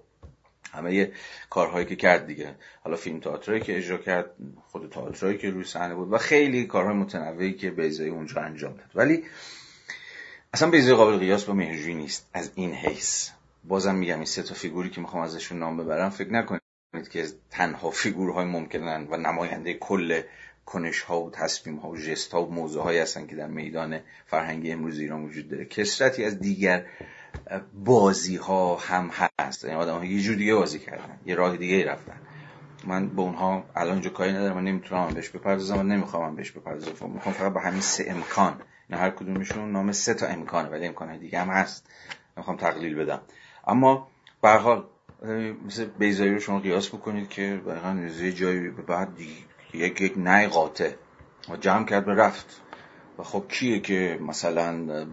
همه 0.74 1.12
کارهایی 1.50 1.86
که 1.86 1.96
کرد 1.96 2.28
دیگه. 2.28 2.56
حالا 2.84 2.96
فیلم 2.96 3.20
تئاتری 3.20 3.60
که 3.60 3.78
اجرا 3.78 3.98
کرد 3.98 4.32
خود 4.68 4.90
تئاترایی 4.90 5.38
که 5.38 5.50
روی 5.50 5.64
صحنه 5.64 5.96
بود 5.96 6.14
و 6.14 6.18
خیلی 6.18 6.66
کارهای 6.66 6.96
متنوعی 6.96 7.54
که 7.54 7.72
بیزایی 7.72 8.10
اونجا 8.10 8.42
انجام 8.42 8.74
داد. 8.74 8.92
ولی 8.96 9.24
اصلا 10.54 10.70
بیزایی 10.70 10.96
قابل 10.96 11.18
قیاس 11.18 11.44
با 11.44 11.54
مهرجویی 11.54 11.96
نیست. 11.96 12.30
از 12.34 12.52
این 12.56 12.74
حیث. 12.74 13.30
بازم 13.64 13.96
میگم 13.96 14.16
این 14.16 14.26
سه 14.26 14.44
تا 14.44 14.54
فیگوری 14.54 14.90
که 14.90 15.02
می‌خوام 15.02 15.24
ازشون 15.24 15.60
نام 15.60 15.78
ببرم 15.78 16.10
فکر 16.10 16.34
نکنید 16.34 16.62
که 17.12 17.28
تنها 17.52 17.92
فیگورهای 17.92 18.46
ممکنن 18.46 19.08
و 19.10 19.18
نماینده 19.18 19.74
کل 19.74 20.22
کنش 20.66 21.02
ها 21.02 21.22
و 21.22 21.32
تصمیم 21.32 21.76
ها 21.76 21.90
و 21.90 21.98
جست 21.98 22.34
ها 22.34 22.46
و 22.46 22.52
موضوع 22.52 22.84
هایی 22.84 23.00
هستن 23.00 23.28
که 23.28 23.36
در 23.36 23.48
میدان 23.48 24.00
فرهنگی 24.26 24.72
امروز 24.72 25.00
ایران 25.00 25.24
وجود 25.24 25.50
داره. 25.50 25.66
کسرتی 25.66 26.26
از 26.26 26.40
دیگر 26.40 26.86
بازی 27.74 28.36
ها 28.36 28.76
هم 28.76 29.12
هست. 29.40 29.64
یعنی 29.64 29.76
آدم 29.76 29.98
ها 29.98 30.06
یه 30.06 30.22
جور 30.22 30.36
دیگه 30.36 30.56
بازی 30.56 30.80
کردن. 30.80 31.20
یه 31.26 31.36
راه 31.36 31.58
دیگه 31.58 31.86
رفتن. 31.86 32.18
من 32.88 33.08
به 33.08 33.22
اونها 33.22 33.64
الان 33.76 33.94
اینجا 33.94 34.10
کاری 34.10 34.32
ندارم 34.32 34.56
من 34.56 34.64
نمی‌تونم 34.64 35.14
بهش 35.14 35.30
بپردازم 35.30 35.80
و 35.80 35.84
نمی‌خوام 35.84 36.36
بهش 36.36 36.52
بپردازم. 36.52 37.10
می‌خوام 37.10 37.36
فقط 37.36 37.54
به 37.54 37.62
همین 37.62 37.82
سه 37.82 38.06
امکان 38.08 38.62
نه 38.90 38.98
هر 38.98 39.10
کدومشون 39.10 39.72
نام 39.72 39.92
سه 39.92 40.14
تا 40.14 40.28
امکانه 40.28 40.70
ولی 40.70 40.88
امکان 40.88 41.18
دیگه 41.18 41.40
هم 41.40 41.48
هست. 41.50 41.88
می‌خوام 42.38 42.58
تقلیل 42.58 42.96
بدم. 42.96 43.22
اما 43.68 44.08
به 44.42 44.50
حال 44.50 44.86
مثل 45.66 45.86
بیزایی 45.86 46.32
رو 46.32 46.40
شما 46.40 46.60
قیاس 46.60 46.90
بکنید 46.90 47.30
که 47.30 47.62
واقعا 47.66 48.08
یه 48.08 48.34
جایی 48.34 48.70
بعد 48.70 49.16
دیگه 49.16 49.34
یک 49.74 50.02
یک 50.02 50.14
نای 50.18 50.48
قاطع. 50.48 50.92
و 51.50 51.58
جمع 51.58 51.86
کرد 51.86 52.06
به 52.06 52.14
رفت. 52.14 52.62
و 53.20 53.24
خب 53.24 53.46
کیه 53.50 53.80
که 53.80 54.20
مثلا 54.22 55.06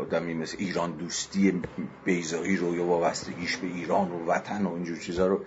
آدمی 0.00 0.34
مثل 0.34 0.56
ایران 0.60 0.92
دوستی 0.92 1.62
بیزایی 2.04 2.56
رو 2.56 2.76
یا 2.76 2.84
وابستگیش 2.84 3.56
به 3.56 3.66
ایران 3.66 4.10
و 4.10 4.26
وطن 4.26 4.66
و 4.66 4.74
اینجور 4.74 4.98
چیزا 4.98 5.26
رو 5.26 5.44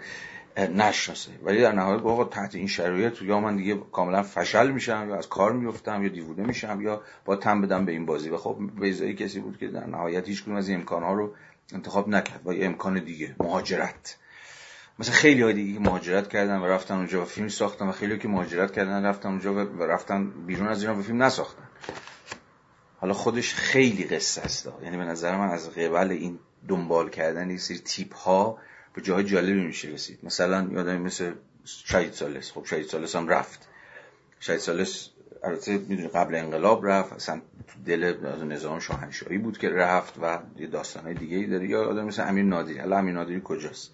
نشناسه. 0.57 1.31
ولی 1.43 1.61
در 1.61 1.71
نهایت 1.71 2.01
با 2.01 2.23
تحت 2.23 2.55
این 2.55 2.67
شرایط 2.67 3.21
یا 3.21 3.39
من 3.39 3.55
دیگه 3.55 3.77
کاملا 3.91 4.23
فشل 4.23 4.71
میشم 4.71 5.05
یا 5.09 5.15
از 5.15 5.29
کار 5.29 5.53
میفتم 5.53 6.03
یا 6.03 6.09
دیوونه 6.09 6.43
میشم 6.43 6.81
یا 6.81 7.01
با 7.25 7.35
تم 7.35 7.61
بدم 7.61 7.85
به 7.85 7.91
این 7.91 8.05
بازی. 8.05 8.29
و 8.29 8.37
خب 8.37 8.57
بیزایی 8.79 9.13
کسی 9.13 9.39
بود 9.39 9.57
که 9.57 9.67
در 9.67 9.85
نهایت 9.87 10.27
هیچ 10.27 10.47
از 10.47 10.69
این 10.69 10.77
امکانها 10.77 11.13
رو 11.13 11.33
انتخاب 11.73 12.09
نکرد. 12.09 12.43
با 12.43 12.53
یه 12.53 12.65
امکان 12.65 12.99
دیگه 12.99 13.35
مهاجرت. 13.39 14.17
مثلا 14.99 15.13
خیلی 15.15 15.41
های 15.41 15.53
دیگه 15.53 15.79
مهاجرت 15.79 16.29
کردن 16.29 16.57
و 16.57 16.65
رفتن 16.65 16.95
اونجا 16.95 17.21
و 17.21 17.25
فیلم 17.25 17.47
ساختن 17.47 17.87
و 17.87 17.91
خیلی 17.91 18.17
که 18.17 18.27
مهاجرت 18.27 18.71
کردن 18.71 19.05
رفتن 19.05 19.29
اونجا 19.29 19.53
و 19.53 19.83
رفتن 19.83 20.29
بیرون 20.29 20.67
از 20.67 20.81
ایران 20.81 20.99
و 20.99 21.01
فیلم 21.01 21.23
نساختن. 21.23 21.63
حالا 22.97 23.13
خودش 23.13 23.53
خیلی 23.53 24.03
قصه 24.03 24.41
است. 24.41 24.69
یعنی 24.83 24.97
به 24.97 25.03
نظر 25.03 25.37
من 25.37 25.49
از 25.49 25.69
قبل 25.69 26.11
این 26.11 26.39
دنبال 26.67 27.09
کردن 27.09 27.49
این 27.49 27.57
سری 27.57 27.79
تیپ 27.79 28.15
ها 28.15 28.57
به 28.93 29.01
جای 29.01 29.23
جالبی 29.23 29.63
میشه 29.63 29.87
رسید. 29.87 30.19
مثلا 30.23 30.69
یادم 30.71 31.01
مثل 31.01 31.33
شهید 31.65 32.13
سالس. 32.13 32.51
خب 32.51 32.65
شهید 32.65 32.85
سالس 32.85 33.15
هم 33.15 33.27
رفت. 33.27 33.67
شهید 34.39 34.59
سالس 34.59 35.09
البته 35.43 35.71
می‌دونی 35.71 36.07
قبل 36.07 36.35
انقلاب 36.35 36.87
رفت. 36.87 37.13
اصلا 37.13 37.41
دل 37.85 38.13
نظام 38.45 38.79
شاهنشاهی 38.79 39.37
بود 39.37 39.57
که 39.57 39.69
رفت 39.69 40.13
و 40.21 40.39
یه 40.57 40.67
داستانهای 40.67 41.13
دیگه 41.13 41.37
ای 41.37 41.47
داره. 41.47 41.67
یا 41.67 41.89
آدم 41.89 42.05
مثل 42.05 42.27
امیر 42.27 42.43
نادری. 42.45 42.77
حالا 42.77 42.97
امیر 42.97 43.13
نادری 43.13 43.41
کجاست؟ 43.43 43.91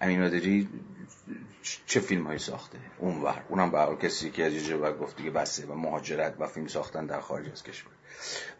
امین 0.00 0.20
نادری 0.20 0.68
چه 1.86 2.00
فیلم 2.00 2.26
هایی 2.26 2.38
ساخته؟ 2.38 2.78
اونور. 2.98 3.44
اونم 3.48 3.70
به 3.70 4.06
کسی 4.06 4.30
که 4.30 4.44
از 4.44 4.52
یه 4.52 4.78
گفت 4.78 5.16
دیگه 5.16 5.30
بسه 5.30 5.66
و 5.66 5.74
مهاجرت 5.74 6.34
و 6.38 6.46
فیلم 6.46 6.66
ساختن 6.66 7.06
در 7.06 7.20
خارج 7.20 7.50
از 7.52 7.62
کشور. 7.62 7.92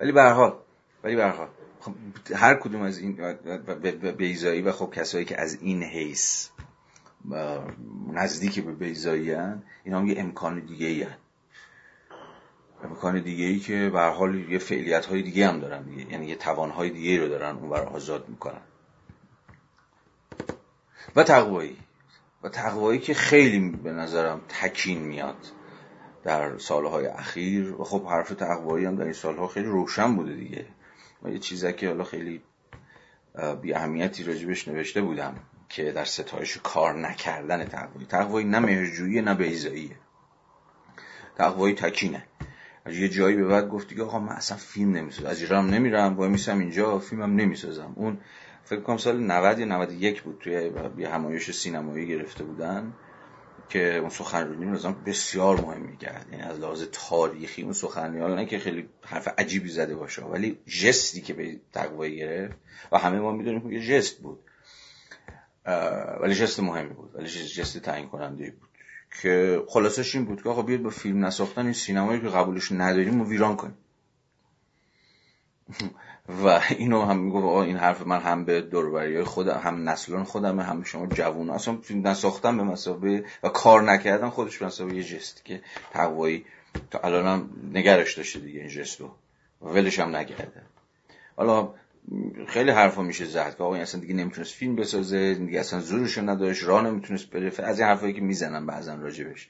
ولی 0.00 0.12
به 0.12 0.22
حال 0.22 0.56
ولی 1.04 1.20
حال 1.20 1.48
خب 1.80 1.94
هر 2.34 2.54
کدوم 2.54 2.82
از 2.82 2.98
این 2.98 3.36
بیزایی 4.16 4.62
و 4.62 4.72
خب 4.72 4.90
کسایی 4.94 5.24
که 5.24 5.40
از 5.40 5.58
این 5.62 5.82
حیث 5.82 6.48
نزدیک 8.12 8.64
به 8.64 8.72
بیزایی 8.72 9.30
هن 9.30 9.62
این 9.84 9.94
هم 9.94 10.06
یه 10.06 10.20
امکان 10.20 10.60
دیگه 10.60 10.86
ای 10.86 11.02
هن. 11.02 11.16
امکان 12.84 13.20
دیگه 13.20 13.44
ای 13.44 13.58
که 13.58 13.90
به 13.92 14.00
حال 14.00 14.34
یه 14.34 14.58
فعلیت 14.58 15.06
های 15.06 15.22
دیگه 15.22 15.48
هم 15.48 15.60
دارن 15.60 15.82
دیگه. 15.82 16.12
یعنی 16.12 16.26
یه 16.26 16.36
توان 16.36 16.70
های 16.70 16.90
دیگه 16.90 17.20
رو 17.20 17.28
دارن 17.28 17.56
اونور 17.56 17.80
آزاد 17.80 18.28
می‌کنن. 18.28 18.60
و 21.16 21.22
تقوایی. 21.22 21.76
و 22.42 22.48
تقوایی 22.48 22.98
که 22.98 23.14
خیلی 23.14 23.70
به 23.70 23.92
نظرم 23.92 24.40
تکین 24.48 24.98
میاد 24.98 25.36
در 26.24 26.58
سالهای 26.58 27.06
اخیر. 27.06 27.72
و 27.72 27.84
خب 27.84 28.06
حرف 28.06 28.28
تقوایی 28.28 28.86
هم 28.86 28.96
در 28.96 29.04
این 29.04 29.12
سالها 29.12 29.48
خیلی 29.48 29.66
روشن 29.66 30.16
بوده 30.16 30.34
دیگه. 30.34 30.66
و 31.22 31.30
یه 31.30 31.38
چیزی 31.38 31.72
که 31.72 31.88
حالا 31.88 32.04
خیلی 32.04 32.42
بی 33.62 33.74
اهمیتی 33.74 34.24
راجبش 34.24 34.68
نوشته 34.68 35.02
بودم 35.02 35.34
که 35.68 35.92
در 35.92 36.04
ستایش 36.04 36.58
کار 36.62 36.94
نکردن 36.94 37.64
تقوایی 37.64 38.06
تقوایی 38.06 38.46
نه 38.46 38.58
مهرجویی 38.58 39.22
نه 39.22 39.34
بیزاییه 39.34 39.96
تقوایی 41.36 41.74
تکینه. 41.74 42.22
از 42.84 42.96
یه 42.96 43.08
جایی 43.08 43.36
به 43.36 43.44
بعد 43.44 43.68
گفتی 43.68 43.94
که 43.94 44.02
آقا 44.02 44.18
من 44.18 44.32
اصلا 44.32 44.56
فیلم 44.56 44.92
نمی‌سازم. 44.92 45.28
از 45.28 45.40
ایران 45.40 45.70
نمیرم 45.70 46.16
وای 46.16 46.28
میسم 46.28 46.58
اینجا 46.58 46.98
فیلمم 46.98 47.36
نمی‌سازم. 47.36 47.92
اون 47.96 48.18
فکر 48.64 48.80
کنم 48.80 48.96
سال 48.96 49.20
90 49.20 49.58
یا 49.58 49.64
91 49.64 50.22
بود 50.22 50.38
توی 50.40 51.04
همایش 51.04 51.50
سینمایی 51.50 52.08
گرفته 52.08 52.44
بودن. 52.44 52.92
که 53.68 53.96
اون 53.96 54.10
سخنرانی 54.10 54.66
نظام 54.66 55.04
بسیار 55.06 55.60
مهم 55.60 55.80
می‌کرد 55.80 56.26
یعنی 56.32 56.42
از 56.42 56.60
لحاظ 56.60 56.82
تاریخی 56.92 57.62
اون 57.62 57.72
سخنرانی 57.72 58.34
نه 58.34 58.46
که 58.46 58.58
خیلی 58.58 58.88
حرف 59.02 59.28
عجیبی 59.38 59.68
زده 59.68 59.96
باشه 59.96 60.24
ولی 60.24 60.58
جستی 60.66 61.20
که 61.20 61.32
به 61.32 61.60
تقوی 61.72 62.16
گرفت 62.16 62.56
و 62.92 62.98
همه 62.98 63.18
ما 63.18 63.32
می‌دونیم 63.32 63.70
که 63.70 63.80
جست 63.80 64.18
بود. 64.18 64.40
ولی 66.20 66.34
جست 66.34 66.60
مهمی 66.60 66.94
بود 66.94 67.14
ولی 67.14 67.28
جست 67.28 67.78
تعیین 67.78 68.08
کننده 68.08 68.50
بود. 68.50 68.68
که 69.22 69.62
خلاصش 69.68 70.14
این 70.14 70.24
بود 70.24 70.42
که 70.42 70.48
آقا 70.48 70.62
بیاد 70.62 70.82
با 70.82 70.90
فیلم 70.90 71.24
نساختن 71.24 71.64
این 71.64 71.72
سینمایی 71.72 72.20
که 72.20 72.28
قبولش 72.28 72.72
نداریم 72.72 73.20
و 73.20 73.24
ویران 73.24 73.56
کنیم. 73.56 73.78
و 76.28 76.60
اینو 76.70 77.02
هم 77.04 77.18
می‌گفت 77.18 77.66
این 77.66 77.76
حرف 77.76 78.06
من 78.06 78.20
هم 78.20 78.44
به 78.44 78.60
دوروبری 78.60 79.24
خودم 79.24 79.60
هم 79.64 79.88
نسلان 79.88 80.24
خودم 80.24 80.60
هم 80.60 80.82
شما 80.82 81.06
جوون. 81.06 81.50
اصلا 81.50 81.78
نساختم 81.90 82.56
به 82.56 82.62
مسابقه 82.62 83.24
و 83.42 83.48
کار 83.48 83.82
نکردم 83.82 84.30
خودش 84.30 84.58
به 84.58 84.66
مسابقه 84.66 84.96
یه 84.96 85.02
جستی 85.02 85.40
که 85.44 85.62
تقوایی 85.92 86.44
تا 86.90 86.98
الان 86.98 87.26
هم 87.26 87.50
نگرش 87.72 88.14
داشته 88.14 88.38
دیگه 88.38 88.60
این 88.60 88.68
جستو. 88.68 89.10
و 89.62 89.66
ولش 89.66 89.98
هم 89.98 90.16
نکرده. 90.16 90.62
حالا 91.36 91.74
خیلی 92.48 92.70
حرفا 92.70 93.02
میشه 93.02 93.24
زد 93.24 93.56
که 93.56 93.64
آقا 93.64 93.76
اصلا 93.76 94.00
دیگه 94.00 94.14
نمی‌تونست 94.14 94.54
فیلم 94.54 94.76
بسازه 94.76 95.34
دیگه 95.34 95.60
اصلا 95.60 95.80
زورشو 95.80 96.30
نداشت 96.30 96.64
راه 96.64 96.82
نمی‌تونست 96.82 97.30
بره. 97.30 97.52
از 97.58 97.80
این 97.80 97.88
حرفایی 97.88 98.12
که 98.12 98.20
می‌زنن 98.20 98.66
بعضا 98.66 98.94
راجبش. 98.94 99.48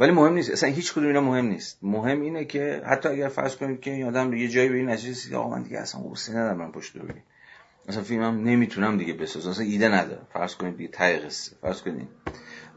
ولی 0.00 0.12
مهم 0.12 0.32
نیست. 0.32 0.50
اصلا 0.50 0.70
هیچ 0.70 0.92
کدوم 0.92 1.06
اینا 1.06 1.20
مهم 1.20 1.46
نیست. 1.46 1.78
مهم 1.82 2.20
اینه 2.20 2.44
که 2.44 2.82
حتی 2.86 3.08
اگر 3.08 3.28
فرض 3.28 3.56
کنید 3.56 3.80
که 3.80 3.90
این 3.90 4.06
آدم 4.06 4.32
یه 4.32 4.48
جایی 4.48 4.68
به 4.68 4.76
این 4.76 4.90
نتیجه 4.90 5.10
رسید 5.10 5.34
آقا 5.34 5.50
من 5.50 5.62
دیگه 5.62 5.78
اصلا 5.78 6.00
حوصله 6.00 6.36
ندارم 6.36 6.58
من 6.58 6.72
پشت 6.72 6.96
رو 6.96 7.08
مثلا 7.88 8.02
فیلمم 8.02 8.44
نمی‌تونم 8.44 8.98
دیگه 8.98 9.12
بسازم. 9.12 9.50
اصلا 9.50 9.64
ایده 9.64 9.88
ندارم. 9.88 10.26
فرض 10.32 10.54
کنید 10.54 10.76
دیگه 10.76 10.88
تای 10.90 11.16
قصه. 11.18 11.56
فرض 11.62 11.82
کنید 11.82 12.08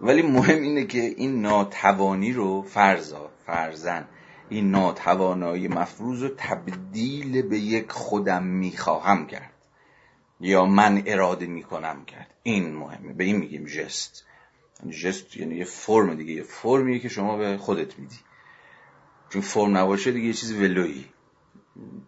ولی 0.02 0.22
مهم 0.22 0.62
اینه 0.62 0.86
که 0.86 1.00
این 1.00 1.42
ناتوانی 1.42 2.34
رو 2.34 2.62
فرضا 2.62 3.32
فرزن 3.46 4.06
این 4.50 4.72
ناتوانایی 4.72 5.68
مفروض 5.68 6.24
رو 6.24 6.30
تبدیل 6.38 7.42
به 7.42 7.60
یک 7.60 7.92
خودم 7.92 8.44
می‌خواهم 8.44 9.28
کرد 9.28 9.52
یا 10.40 10.66
من 10.66 11.04
اراده 11.06 11.46
می‌کنم 11.46 12.06
کرد. 12.06 12.34
این 12.44 12.76
مهمه. 12.76 13.14
به 13.14 13.24
این 13.24 13.36
میگیم 13.36 13.66
جست. 13.66 14.27
جست 14.90 15.38
یعنی 15.38 15.56
یه 15.56 15.66
فرم 15.66 16.16
دیگه 16.16 16.34
یه 16.34 16.44
فرمیه 16.44 17.00
که 17.00 17.10
شما 17.10 17.38
به 17.38 17.58
خودت 17.58 18.00
میدی. 18.00 18.20
چون 19.30 19.42
فرم 19.42 19.78
نباشه 19.78 20.12
دیگه 20.12 20.28
یه 20.28 20.34
چیز 20.34 20.52
ولویی. 20.52 21.06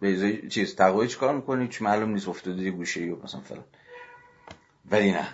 به 0.00 0.38
چیز 0.48 0.74
تقوی 0.74 1.08
کار 1.08 1.36
می‌کنی؟ 1.36 1.68
چون 1.68 1.88
معلوم 1.88 2.10
نیست 2.10 2.28
افتاده 2.28 2.62
یه 2.62 2.70
گوشه 2.70 3.06
یا 3.06 3.16
مثلا 3.24 3.40
فلان. 3.40 3.64
ولی 4.90 5.12
نه. 5.12 5.28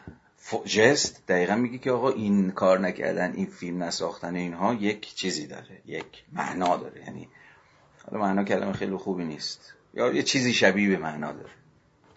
جست 0.64 1.26
دقیقا 1.26 1.56
میگه 1.56 1.78
که 1.78 1.90
آقا 1.90 2.10
این 2.10 2.50
کار 2.50 2.78
نکردن 2.78 3.32
این 3.32 3.46
فیلم 3.46 3.82
نساختن 3.82 4.34
اینها 4.34 4.74
یک 4.74 5.14
چیزی 5.14 5.46
داره 5.46 5.82
یک 5.86 6.24
معنا 6.32 6.76
داره. 6.76 7.04
یعنی 7.04 7.28
حالا 8.04 8.24
معنا 8.24 8.44
کلمه 8.44 8.72
خیلی 8.72 8.96
خوبی 8.96 9.24
نیست. 9.24 9.74
یا 9.94 10.12
یه 10.12 10.22
چیزی 10.22 10.52
شبیه 10.52 10.88
به 10.88 10.96
معنا 10.96 11.32
داره. 11.32 11.50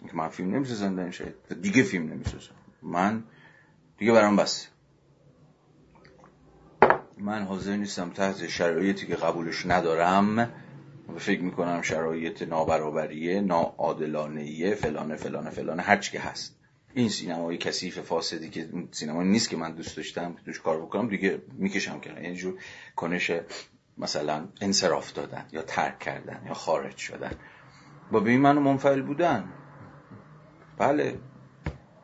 که 0.06 0.16
من 0.16 0.28
فیلم 0.28 0.54
نمی‌سازم 0.54 1.10
شاید 1.10 1.34
دیگه 1.62 1.82
فیلم 1.82 2.12
نمی‌سازم. 2.12 2.54
من 2.82 3.24
دیگه 3.98 4.12
برام 4.12 4.36
بس. 4.36 4.68
من 7.20 7.42
حاضر 7.42 7.76
نیستم 7.76 8.10
تحت 8.10 8.48
شرایطی 8.48 9.06
که 9.06 9.16
قبولش 9.16 9.66
ندارم. 9.66 10.38
و 11.14 11.18
فکر 11.18 11.40
می‌کنم 11.40 11.82
شرایط 11.82 12.42
نابرابریه 12.42 13.40
ناعادلانهیه 13.40 14.74
فلانه 14.74 15.16
فلانه 15.16 15.50
فلانه 15.50 15.82
هرچی 15.82 16.12
که 16.12 16.20
هست. 16.20 16.56
این 16.94 17.08
سینمای 17.08 17.58
کثیف 17.58 17.98
فاسدی 17.98 18.50
که 18.50 18.68
سینما 18.90 19.22
نیست 19.22 19.48
که 19.48 19.56
من 19.56 19.72
دوست 19.72 19.96
داشتم 19.96 20.34
که 20.34 20.42
توش 20.44 20.60
کار 20.60 20.80
بکنم 20.80 21.08
دیگه 21.08 21.42
می‌کشم 21.52 22.00
کنار. 22.00 22.22
یعنی 22.22 22.36
جور 22.36 22.58
کنش 22.96 23.30
مثلا 23.98 24.48
انصراف 24.60 25.12
دادن 25.12 25.46
یا 25.52 25.62
ترک 25.62 25.98
کردن 25.98 26.42
یا 26.46 26.54
خارج 26.54 26.96
شدن. 26.96 27.32
با 28.12 28.20
به 28.20 28.30
این 28.30 28.40
منو 28.40 28.60
منفعل 28.60 29.02
بودن. 29.02 29.52
بله. 30.78 31.18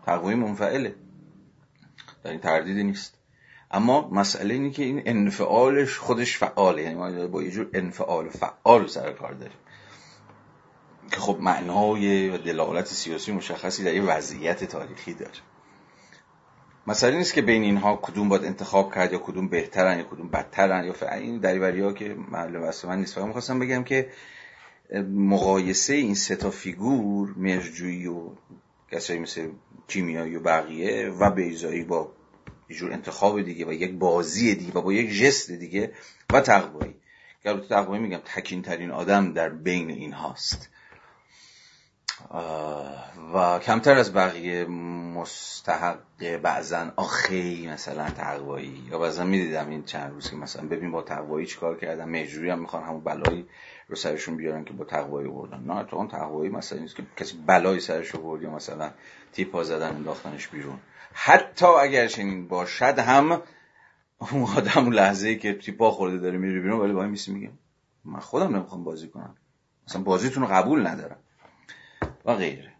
تقویم 0.07 0.38
منفعله. 0.38 0.94
در 2.24 2.31
این 2.31 2.40
تردیدی 2.40 2.85
نیست. 2.85 3.18
اما 3.70 4.09
مسئله 4.09 4.55
اینه 4.55 4.70
که 4.70 4.83
این 4.83 5.02
انفعالش 5.07 5.98
خودش 5.98 6.38
فعاله. 6.38 6.83
یعنی 6.83 6.94
ما 6.94 7.26
با 7.26 7.42
یه 7.42 7.50
جور 7.50 7.68
انفعال 7.74 8.29
فعال 8.29 8.87
سر 8.87 9.12
کار 9.12 9.33
داریم. 9.33 9.57
که 11.11 11.16
خب 11.16 11.38
معنای 11.40 12.29
و 12.29 12.38
دلالت 12.38 12.87
سیاسی 12.87 13.33
مشخصی 13.33 13.85
در 13.85 13.94
یه 13.94 14.02
وضعیت 14.02 14.64
تاریخی 14.64 15.14
داره. 15.14 15.33
مسئله 16.87 17.16
نیست 17.16 17.35
که 17.35 17.42
بین 17.42 17.62
اینها 17.62 17.96
کدوم 17.96 18.29
باید 18.29 18.44
انتخاب 18.44 18.94
کرد 18.94 19.12
یا 19.12 19.18
کدوم 19.18 19.48
بهترن 19.48 19.98
یا 19.98 20.05
کدوم 20.05 20.29
بدترن 20.29 20.85
یا 20.85 21.12
این 21.12 21.38
دریوری 21.38 21.81
ها 21.81 21.92
که 21.92 22.16
معلوم 22.31 22.62
است 22.62 22.85
من 22.85 22.98
نیست. 22.98 23.14
فقط 23.14 23.24
می‌خواستم 23.24 23.59
بگم 23.59 23.85
که 23.85 24.11
مقایسه 25.14 25.94
این 25.94 26.14
سه 26.14 26.37
تا 26.37 26.50
فیگور 26.50 27.35
مرجویی 27.37 28.07
و 28.07 28.31
کسایی 28.92 29.18
مثل 29.18 29.48
کیمیایی 29.88 30.37
و 30.37 30.40
بقیه 30.40 31.09
و 31.09 31.31
بیزایی 31.31 31.85
با 31.85 32.12
یه 32.68 32.76
جور 32.76 32.92
انتخاب 32.92 33.42
دیگه 33.42 33.66
و 33.66 33.72
یک 33.72 33.92
بازی 33.92 34.55
دیگه 34.55 34.72
و 34.72 34.83
با 34.83 34.92
یک 34.92 35.11
جست 35.11 35.50
دیگه 35.50 35.92
و 36.33 36.40
تقوایی. 36.40 36.94
که 37.42 37.55
تقوایی 37.68 38.02
میگم 38.02 38.20
تکین 38.24 38.62
ترین 38.62 38.90
آدم 38.90 39.33
در 39.33 39.48
بین 39.48 39.90
این 39.90 40.12
هاست. 40.12 40.68
و 43.35 43.59
کمتر 43.59 43.94
از 43.98 44.12
بقیه 44.12 44.64
مستحق 44.64 45.98
بعضا 46.42 46.92
آخی 46.96 47.68
مثلا 47.68 48.11
تقوایی. 48.11 48.83
یا 48.90 48.98
بعضا 48.98 49.24
می‌دیدم 49.24 49.70
این 49.70 49.85
چند 49.85 50.12
روز 50.12 50.31
که 50.31 50.37
مثلا 50.37 50.68
ببین 50.68 50.90
با 50.90 51.02
تقوایی 51.02 51.46
چیکار 51.46 51.76
کردن 51.76 52.09
مجبوری 52.09 52.50
هم 52.50 52.59
می‌خوان 52.59 52.83
همون 52.83 53.00
بلایی 53.00 53.46
رو 53.88 53.96
سرشون 53.96 54.37
بیارن 54.37 54.64
که 54.64 54.72
با 54.72 54.85
تقوایی 54.85 55.29
بردن 55.29 55.61
نه 55.61 55.85
تو 55.85 55.96
اون 55.96 56.09
تقوایی 56.09 56.50
مثلا 56.50 56.79
نیست 56.79 56.96
که 56.96 57.02
کسی 57.16 57.37
بلایی 57.46 57.81
سرش 57.81 58.09
رو 58.09 58.20
برد 58.20 58.42
یا 58.42 58.50
مثلا 58.50 58.90
تیپا 59.33 59.64
زدن 59.64 59.94
انداختنش 59.94 60.48
بیرون. 60.48 60.79
حتی 61.18 61.66
اگر 61.66 62.07
چنین 62.07 62.48
باشد 62.48 62.98
هم 62.98 63.42
اون 64.18 64.42
آدم 64.42 64.85
اون 64.85 64.92
لحظه 64.92 65.29
ای 65.29 65.38
که 65.38 65.55
تیپا 65.55 65.90
خورده 65.90 66.18
داره 66.18 66.38
میره 66.38 66.61
بیرون 66.61 66.81
ولی 66.81 66.92
با 66.92 67.07
میسی 67.07 67.33
میگه 67.33 67.52
من 68.05 68.20
خودم 68.20 68.57
نمی‌خوام 68.57 68.85
بازی 68.85 69.09
کنم. 69.09 69.37
مثلا 69.88 70.02
بازیتون 70.02 70.42
رو 70.42 70.48
قبول 70.48 70.87
ندارم. 70.87 71.16
و 72.24 72.35
غیره. 72.35 72.72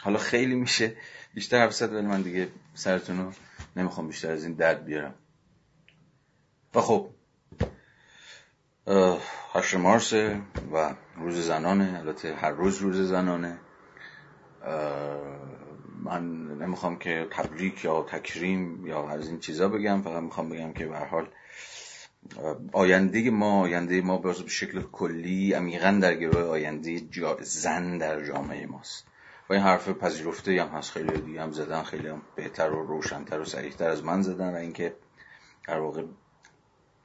حالا 0.00 0.18
خیلی 0.18 0.54
میشه 0.54 0.96
بیشتر 1.34 1.58
حرف 1.58 1.82
ولی 1.82 2.06
من 2.06 2.22
دیگه 2.22 2.48
سرتون 2.74 3.18
رو 3.18 3.32
نمی‌خوام 3.76 4.08
بیشتر 4.08 4.30
از 4.30 4.44
این 4.44 4.54
درد 4.54 4.84
بیارم. 4.84 5.14
و 6.74 6.80
خب 6.80 7.10
هشت 9.54 9.74
مارس 9.74 10.12
و 10.72 10.94
روز 11.16 11.46
زنانه. 11.46 11.98
البته 11.98 12.34
هر 12.34 12.50
روز 12.50 12.78
روز 12.78 13.08
زنانه. 13.08 13.58
من 16.04 16.46
نمی‌خوام 16.58 16.98
که 16.98 17.26
تبریک 17.30 17.84
یا 17.84 18.02
تکریم 18.02 18.86
یا 18.86 19.08
از 19.08 19.28
این 19.28 19.38
چیزا 19.38 19.68
بگم 19.68 20.02
فقط 20.02 20.22
می‌خوام 20.22 20.48
بگم 20.48 20.72
که 20.72 20.86
به 20.86 20.98
حال 20.98 21.28
آینده 22.72 23.30
ما 23.30 23.60
آینده 23.60 24.00
ما 24.00 24.18
به 24.18 24.32
شکل 24.32 24.82
کلی 24.82 25.52
عمیقا 25.52 25.98
در 26.02 26.14
گروه 26.14 26.42
آینده 26.42 27.00
زن 27.40 27.98
در 27.98 28.24
جامعه 28.24 28.66
ماست. 28.66 29.06
و 29.50 29.52
این 29.52 29.62
حرف 29.62 29.88
پذیرفته 29.88 30.62
هم 30.62 30.68
هست 30.68 30.90
خیلی 30.90 31.20
دیگه 31.20 31.42
هم 31.42 31.52
زدن 31.52 31.82
خیلی 31.82 32.08
هم 32.08 32.22
بهتر 32.34 32.70
و 32.70 32.86
روشنتر 32.86 33.40
و 33.40 33.44
سریحتر 33.44 33.88
از 33.88 34.04
من 34.04 34.22
زدن 34.22 34.54
و 34.54 34.56
اینکه 34.56 34.96
در 35.68 35.78
واقع 35.78 36.02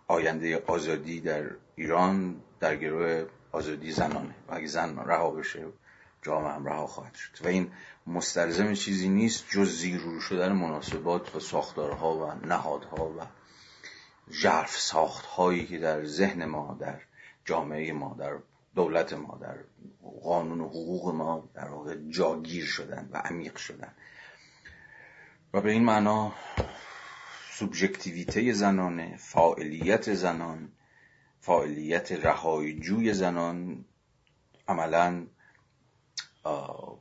آینده 0.08 0.64
آزادی 0.68 1.20
در 1.20 1.44
ایران 1.76 2.36
در 2.60 2.76
گروه 2.76 3.26
آزادی 3.52 3.92
زنانه. 3.92 4.36
و 4.48 4.56
اگه 4.56 4.68
زن 4.68 5.00
رها 5.06 5.32
بشه 5.32 5.66
جامعه 6.22 6.70
رها 6.70 6.88
خواهد 6.88 7.16
شد. 7.16 7.46
و 7.46 7.48
این 7.48 7.72
مستلزم 8.08 8.74
چیزی 8.74 9.10
نیست 9.10 9.46
جز 9.50 9.78
زیرور 9.78 10.22
شدن 10.22 10.52
مناسبات 10.52 11.36
و 11.36 11.40
ساختارها 11.40 12.18
و 12.18 12.46
نهادها 12.48 13.10
و 13.10 13.22
ژرف 14.32 14.78
ساخت 14.78 15.26
هایی 15.26 15.66
که 15.66 15.78
در 15.78 16.06
ذهن 16.06 16.46
ما 16.46 16.78
در 16.80 17.02
جامعه 17.46 17.94
ما 17.94 18.16
در 18.20 18.38
دولت 18.76 19.14
ما 19.14 19.38
در 19.42 19.58
قانون 20.24 20.62
و 20.62 20.68
حقوق 20.68 21.16
ما 21.16 21.50
در 21.54 21.70
واقع 21.70 21.96
جاگیر 22.10 22.66
شدن 22.66 23.10
و 23.12 23.18
عمیق 23.18 23.56
شدن. 23.56 23.94
و 25.54 25.62
به 25.62 25.72
این 25.72 25.84
معنا 25.84 26.34
سوبژکتیویته 27.52 28.54
زنانه 28.54 29.18
فاعلیت 29.18 30.14
زنان 30.14 30.72
فاعلیت 31.40 32.12
رهایجوی 32.12 33.14
زنان 33.14 33.86
عملا 34.68 35.28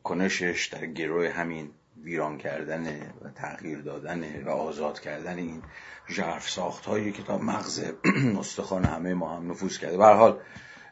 کنشش 0.02 0.68
در 0.72 0.86
گروه 0.86 1.28
همین 1.28 1.70
ویران 2.02 2.38
کردن 2.38 2.86
و 3.22 3.30
تغییر 3.34 3.78
دادن 3.78 4.42
و 4.44 4.48
آزاد 4.50 5.00
کردن 5.00 5.38
این 5.38 5.62
ژرف 6.08 6.48
ساخت 6.48 6.86
هایی 6.86 7.12
که 7.12 7.22
تا 7.22 7.38
مغز 7.38 7.84
استخوان 8.40 8.84
همه 8.84 9.14
ما 9.14 9.36
هم 9.36 9.50
نفوذ 9.50 9.78
کرده. 9.78 9.96
به 9.96 10.06
حال 10.06 10.40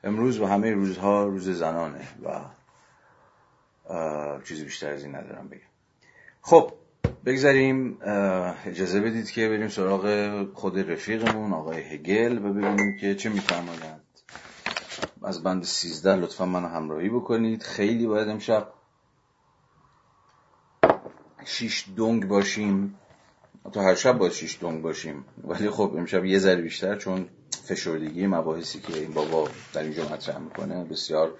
امروز 0.04 0.40
و 0.40 0.46
همه 0.46 0.70
روزها 0.70 1.24
روز 1.24 1.48
زنانه 1.50 2.08
و 2.24 2.40
چیزی 4.44 4.64
بیشتر 4.64 4.92
از 4.92 5.04
این 5.04 5.14
ندارم 5.14 5.48
بگم. 5.48 5.60
خب 6.42 6.72
بگذاریم 7.24 7.98
اجازه 8.66 9.00
بدید 9.00 9.30
که 9.30 9.48
بریم 9.48 9.68
سراغ 9.68 10.46
خود 10.54 10.90
رفیقمون 10.90 11.52
آقای 11.52 11.80
هگل 11.80 12.38
و 12.38 12.52
ببینیم 12.52 12.96
که 13.00 13.14
چه 13.14 13.28
میفرمایند. 13.28 14.07
از 15.22 15.42
بند 15.42 15.64
سیزده 15.64 16.16
لطفا 16.16 16.46
منو 16.46 16.68
همراهی 16.68 17.08
بکنید. 17.08 17.62
خیلی 17.62 18.06
باید 18.06 18.28
امشب 18.28 18.72
شیش 21.44 21.86
دنگ 21.96 22.28
باشیم. 22.28 22.98
تا 23.72 23.82
هر 23.82 23.94
شب 23.94 24.18
باید 24.18 24.32
شیش 24.32 24.58
دنگ 24.60 24.82
باشیم. 24.82 25.24
ولی 25.44 25.70
خب 25.70 25.94
امشب 25.96 26.24
یه 26.24 26.38
ذره 26.38 26.62
بیشتر 26.62 26.96
چون 26.96 27.28
فشردگی 27.64 28.26
مباحثی 28.26 28.80
که 28.80 28.98
این 28.98 29.12
بابا 29.12 29.48
در 29.72 29.82
اینجا 29.82 30.08
مطرح 30.08 30.38
می‌کنه 30.38 30.84
بسیار 30.84 31.34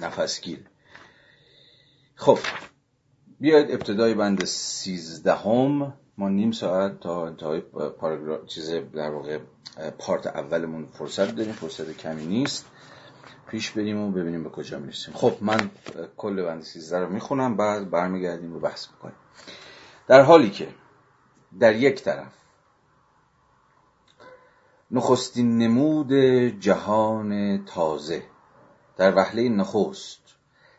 نفسگیر. 0.00 0.60
خب 2.14 2.38
بیاید 3.40 3.70
ابتدای 3.70 4.14
بند 4.14 4.44
سیزدهم. 4.44 5.94
ما 6.18 6.28
نیم 6.28 6.52
ساعت 6.52 7.00
تا 7.00 7.26
انتهای 7.26 7.60
پاراگراف 8.00 8.46
چیز 8.46 8.70
در 8.70 9.10
واقع 9.10 9.38
پارت 9.98 10.26
اولمون 10.26 10.86
فرصت 10.86 11.36
داریم. 11.36 11.52
فرصت 11.52 11.96
کمی 11.96 12.26
نیست. 12.26 12.66
پیش 13.54 13.70
بریم 13.70 14.00
و 14.00 14.10
ببینیم 14.10 14.44
به 14.44 14.50
کجا 14.50 14.78
می‌رسیم. 14.78 15.14
خب 15.14 15.36
من 15.40 15.70
کل 16.16 16.42
بند 16.42 16.62
سیزده 16.62 16.98
رو 16.98 17.08
می‌خونم 17.08 17.56
بعد 17.56 17.90
برمیگردیم 17.90 18.56
و 18.56 18.60
بحث 18.60 18.86
می‌کنیم. 18.90 19.16
در 20.06 20.22
حالی 20.22 20.50
که 20.50 20.68
در 21.60 21.76
یک 21.76 22.02
طرف 22.02 22.32
نخستین 24.90 25.58
نمود 25.58 26.12
جهان 26.60 27.64
تازه 27.64 28.22
در 28.96 29.16
وحله 29.16 29.48
نخست 29.48 30.20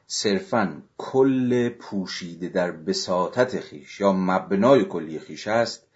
صرفا 0.07 0.81
کل 0.97 1.69
پوشیده 1.69 2.47
در 2.47 2.71
بساطت 2.71 3.59
خیش 3.59 3.99
یا 3.99 4.13
مبنای 4.13 4.85
کلی 4.85 5.19
خیش 5.19 5.47
است 5.47 5.87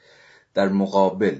در 0.53 0.69
مقابل 0.69 1.39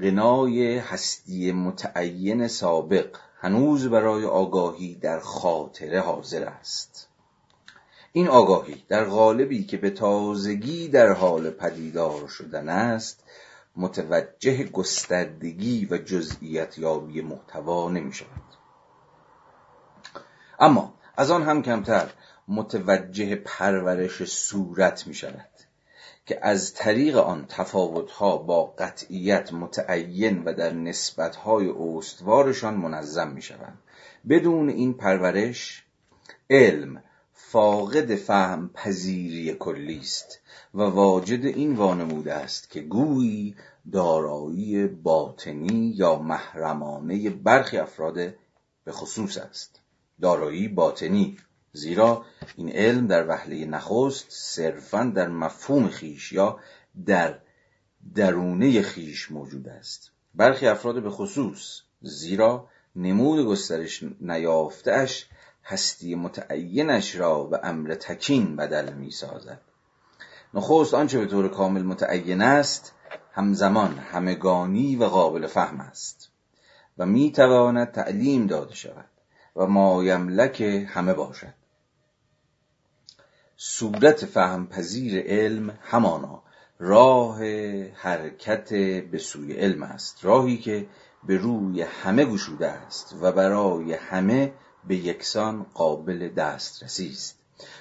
غنای 0.00 0.78
هستی 0.78 1.52
متعین 1.52 2.48
سابق 2.48 3.16
هنوز 3.42 3.86
برای 3.86 4.24
آگاهی 4.24 4.94
در 4.94 5.20
خاطره 5.20 6.00
حاضر 6.00 6.44
است. 6.44 7.08
این 8.12 8.28
آگاهی 8.28 8.84
در 8.88 9.04
غالبی 9.04 9.64
که 9.64 9.76
به 9.76 9.90
تازگی 9.90 10.88
در 10.88 11.12
حال 11.12 11.50
پدیدار 11.50 12.28
شدن 12.28 12.68
است 12.68 13.24
متوجه 13.76 14.64
گستردگی 14.64 15.88
و 15.90 15.98
جزئیت 15.98 16.78
یابی 16.78 17.20
محتوا 17.20 17.88
نمی 17.88 18.12
شود. 18.12 18.28
اما 20.58 20.94
از 21.16 21.30
آن 21.30 21.42
هم 21.42 21.62
کمتر 21.62 22.10
متوجه 22.48 23.36
پرورش 23.36 24.24
صورت 24.24 25.06
می 25.06 25.14
شود. 25.14 25.49
که 26.26 26.38
از 26.42 26.74
طریق 26.74 27.16
آن 27.16 27.46
تفاوتها 27.48 28.36
با 28.36 28.64
قطعیت 28.64 29.52
متعین 29.52 30.44
و 30.44 30.54
در 30.54 30.72
نسبتهای 30.72 31.68
استوارشان 31.68 32.74
منظم 32.74 33.28
می 33.28 33.42
شوند 33.42 33.78
بدون 34.28 34.68
این 34.68 34.94
پرورش 34.94 35.84
علم 36.50 37.02
فاقد 37.32 38.14
فهم 38.14 38.70
پذیری 38.74 39.54
کلی 39.54 39.98
است 39.98 40.40
و 40.74 40.82
واجد 40.82 41.44
این 41.44 41.76
وانموده 41.76 42.34
است 42.34 42.70
که 42.70 42.80
گویی 42.80 43.56
دارایی 43.92 44.86
باطنی 44.86 45.94
یا 45.96 46.18
محرمانه 46.18 47.30
برخی 47.30 47.78
افراد 47.78 48.34
به 48.84 48.92
خصوص 48.92 49.38
است. 49.38 49.80
دارایی 50.20 50.68
باطنی 50.68 51.36
زیرا 51.72 52.24
این 52.56 52.68
علم 52.68 53.06
در 53.06 53.28
وهله 53.28 53.64
نخست 53.64 54.26
صرفا 54.28 55.12
در 55.14 55.28
مفهوم 55.28 55.88
خیش 55.88 56.32
یا 56.32 56.58
در 57.06 57.38
درونه 58.14 58.82
خیش 58.82 59.30
موجود 59.30 59.68
است. 59.68 60.10
برخی 60.34 60.66
افراد 60.66 61.02
به 61.02 61.10
خصوص 61.10 61.80
زیرا 62.02 62.68
نمود 62.96 63.46
گسترش 63.46 64.04
نیافتهاش 64.20 65.28
هستی 65.64 66.14
متعینش 66.14 67.16
را 67.16 67.44
به 67.44 67.60
امر 67.62 67.94
تکین 67.94 68.56
بدل 68.56 68.92
می 68.92 69.10
سازد 69.10 69.60
نخست 70.54 70.94
آنچه 70.94 71.18
به 71.18 71.26
طور 71.26 71.48
کامل 71.48 71.82
متعین 71.82 72.42
است 72.42 72.92
همزمان 73.32 73.98
همگانی 73.98 74.96
و 74.96 75.04
قابل 75.04 75.46
فهم 75.46 75.80
است 75.80 76.30
و 76.98 77.06
می 77.06 77.32
تواند 77.32 77.92
تعلیم 77.92 78.46
داده 78.46 78.74
شود 78.74 79.04
و 79.56 79.66
مایملک 79.66 80.60
همه 80.60 81.14
باشد. 81.14 81.59
صورت 83.62 84.24
فهم 84.26 84.66
پذیر 84.66 85.22
علم 85.26 85.78
همانا. 85.82 86.42
راه 86.78 87.44
حرکت 87.94 88.74
به 89.10 89.18
سوی 89.18 89.52
علم 89.52 89.82
است. 89.82 90.24
راهی 90.24 90.58
که 90.58 90.86
به 91.26 91.36
روی 91.36 91.82
همه 91.82 92.24
گشوده 92.24 92.68
است 92.68 93.16
و 93.20 93.32
برای 93.32 93.92
همه 93.92 94.52
به 94.88 94.96
یکسان 94.96 95.66
قابل 95.74 96.28
دسترسی 96.28 97.08
است. 97.08 97.38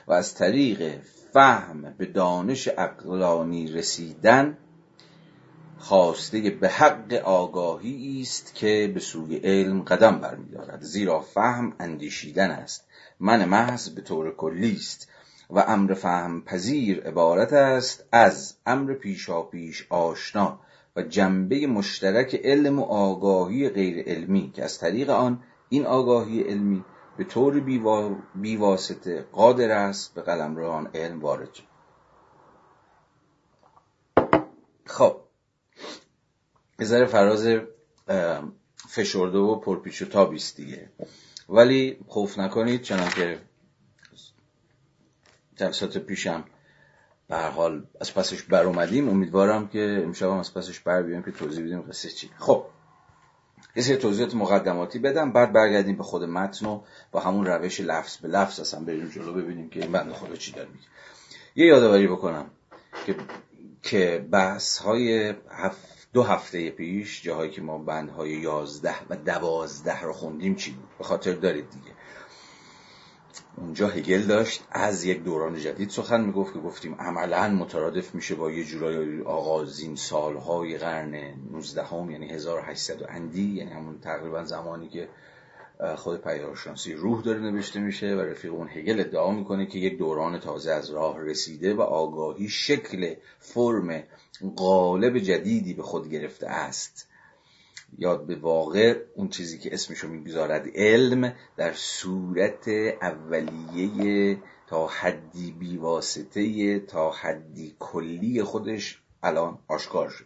و 0.08 0.13
از 0.13 0.36
طریق 0.36 1.02
فهم 1.34 1.82
به 1.98 2.06
دانش 2.06 2.70
اقلانی 2.78 3.72
رسیدن 3.72 4.58
خواسته 5.78 6.50
به 6.50 6.70
حق 6.70 7.13
آگاهی 7.13 8.22
است 8.22 8.56
که 8.56 8.92
به 8.94 9.00
سوی 9.00 9.36
علم 9.38 9.82
قدم 9.82 10.20
برمیدارد. 10.20 10.82
زیرا 10.82 11.20
فهم 11.20 11.74
اندیشیدن 11.80 12.52
است. 12.52 12.88
من 13.20 13.46
محض 13.46 13.89
به 13.89 14.02
طور 14.02 14.36
کلی 14.36 14.76
است. 14.76 15.10
و 15.49 15.59
امر 15.59 15.93
فهم 15.93 16.41
پذیر 16.41 17.01
عبارت 17.01 17.53
است 17.53 18.05
از 18.12 18.55
امر 18.65 18.93
پیشا 18.93 19.41
پیش 19.41 19.88
آشنا 19.89 20.59
و 20.95 21.01
جنبه 21.01 21.67
مشترک 21.67 22.35
علم 22.43 22.79
و 22.79 22.83
آگاهی 22.83 23.69
غیر 23.69 24.03
علمی 24.07 24.51
که 24.51 24.63
از 24.63 24.79
طریق 24.79 25.09
آن 25.09 25.43
این 25.69 25.85
آگاهی 25.85 26.41
علمی 26.41 26.85
به 27.17 27.23
طور 27.23 27.59
بیواسطه 28.35 29.21
قادر 29.31 29.71
است 29.71 30.13
به 30.13 30.21
قلمرو 30.21 30.88
علم 30.93 31.19
وارد 31.19 31.53
شد 31.53 31.63
خب 34.85 35.15
یه 36.79 37.05
فراز 37.05 37.47
فشرده 38.89 39.38
و 39.38 39.55
پرپیچ 39.55 40.01
و 40.01 40.05
تابیست 40.05 40.57
دیگه. 40.57 40.89
ولی 41.49 41.97
خوف 42.07 42.39
نکنید 42.39 42.81
چنان 42.81 43.09
که 43.09 43.39
جلسات 45.60 45.98
پیشم. 45.98 46.43
به 47.28 47.38
حال 47.38 47.86
از 48.02 48.13
پسش 48.13 48.43
بر 48.43 48.63
اومدیم. 48.63 49.10
امیدوارم 49.10 49.67
که 49.67 50.02
امشب 50.04 50.30
هم 50.30 50.38
از 50.38 50.54
پسش 50.54 50.80
بر 50.80 51.04
بیایم 51.04 51.24
که 51.24 51.32
توضیح 51.32 51.65
بدیم 51.65 51.82
قصه 51.82 52.10
چی. 52.10 52.30
خب 52.38 52.65
یه 53.76 53.98
توضیحات 53.98 54.36
مقدماتی 54.36 55.00
بدم. 55.00 55.32
بعد 55.32 55.54
برگردیم 55.54 55.98
به 55.98 56.04
خود 56.04 56.24
متن 56.24 56.65
و 56.65 56.82
با 57.12 57.19
همون 57.19 57.45
روش 57.45 57.82
لفظ 57.82 58.17
به 58.17 58.28
لفظ 58.28 58.60
اصلا 58.60 58.80
بریم 58.80 59.08
جلو 59.08 59.34
ببینیم 59.34 59.69
که 59.69 59.82
این 59.82 59.91
بنده 59.91 60.13
خدا 60.13 60.36
چی 60.36 60.52
داره 60.52 60.69
میگه. 60.69 60.86
یه 61.56 61.65
یادآوری 61.65 62.08
بکنم 62.08 62.45
که 63.06 63.15
که 63.84 64.28
بحث 64.32 64.78
های 64.78 65.34
دو 66.13 66.24
هفته 66.24 66.69
پیش 66.69 67.24
جاهایی 67.24 67.52
که 67.52 67.62
ما 67.62 67.78
بندهای 67.78 68.30
یازده 68.30 68.95
و 69.10 69.15
دوازده 69.15 70.02
رو 70.02 70.13
خوندیم 70.13 70.56
چی 70.56 70.72
بود؟ 70.72 70.89
به 70.98 71.04
خاطر 71.04 71.34
دارید 71.34 71.69
دیگه. 71.69 71.98
اونجا 73.57 73.88
هگل 73.88 74.21
داشت. 74.21 74.63
از 74.71 75.03
یک 75.03 75.23
دوران 75.23 75.59
جدید 75.59 75.89
سخن 75.89 76.21
می‌گفت 76.21 76.53
که 76.53 76.59
گفتیم 76.59 76.95
عملا 76.95 77.49
مترادف 77.49 78.15
میشه 78.15 78.35
با 78.35 78.51
یه 78.51 78.63
جورای 78.63 79.21
آغازین 79.21 79.95
سالهای 79.95 80.77
قرن 80.77 81.15
19 81.51 81.83
هم 81.83 82.12
یعنی 82.12 82.29
1800 82.29 83.05
اندی 83.09 83.55
یعنی 83.55 83.71
همون 83.71 83.99
تقریبا 83.99 84.43
زمانی 84.43 84.89
که 84.89 85.07
خود 85.95 86.21
پیدارشناسی 86.21 86.93
روح 86.93 87.21
داره 87.21 87.39
نوشته 87.39 87.79
میشه 87.79 88.15
و 88.15 88.19
رفیق 88.19 88.53
اون 88.53 88.69
هگل 88.69 88.99
ادعا 88.99 89.31
می‌کنه 89.31 89.65
که 89.65 89.79
یک 89.79 89.97
دوران 89.97 90.39
تازه 90.39 90.71
از 90.71 90.89
راه 90.89 91.23
رسیده 91.23 91.73
و 91.73 91.81
آگاهی 91.81 92.49
شکل 92.49 93.13
فرم 93.39 94.03
قالب 94.55 95.19
جدیدی 95.19 95.73
به 95.73 95.83
خود 95.83 96.09
گرفته 96.09 96.47
است. 96.47 97.09
یاد 97.97 98.25
به 98.25 98.36
واقع 98.36 99.02
اون 99.15 99.30
چیزی 99.30 99.58
که 99.58 99.73
اسمشو 99.73 100.08
می‌گذارد 100.08 100.67
علم 100.75 101.34
در 101.58 101.73
صورت 101.73 102.67
اولیه 103.02 104.38
تا 104.67 104.88
حدی 104.88 105.52
بیواسطه 105.52 106.80
تا 106.80 107.12
حدی 107.12 107.75
کلی 107.80 108.43
خودش 108.43 109.02
الان 109.23 109.60
آشکار 109.67 110.10
شد 110.10 110.25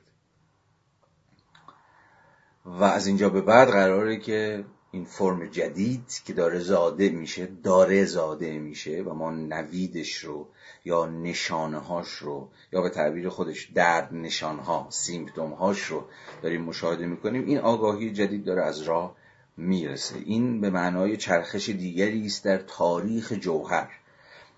و 2.66 2.84
از 2.84 3.08
اینجا 3.08 3.30
به 3.30 3.42
بعد 3.42 3.68
قراره 3.68 4.18
که 4.18 4.66
این 4.92 5.06
فرم 5.06 5.46
جدید 5.46 6.22
که 6.26 6.34
داره 6.34 6.60
زاده 6.60 7.10
میشه 7.10 7.46
داره 7.64 8.06
زاده 8.06 8.60
میشه 8.60 9.02
و 9.02 9.14
ما 9.14 9.32
نویدش 9.32 10.16
رو 10.18 10.48
یا 10.86 11.06
نشانه 11.06 11.78
هاش 11.78 12.10
رو 12.10 12.50
یا 12.72 12.82
به 12.82 12.90
تعبیر 12.90 13.30
خودش 13.30 13.70
درد 13.76 14.14
نشان 14.14 14.60
ها 14.60 14.88
سیمپتوم 14.90 15.52
هاش 15.52 15.82
رو 15.82 16.06
داریم 16.42 16.62
مشاهده 16.62 17.06
می‌کنیم 17.06 17.46
این 17.46 17.58
آگاهی 17.58 18.12
جدید 18.12 18.46
داره 18.46 18.64
از 18.64 18.82
راه 18.82 19.16
می‌رسه. 19.58 20.16
این 20.26 20.62
به 20.62 20.70
معنای 20.70 21.18
چرخش 21.18 21.70
دیگری 21.70 22.26
است 22.26 22.46
در 22.46 22.58
تاریخ 22.58 23.34
جوهر. 23.34 23.90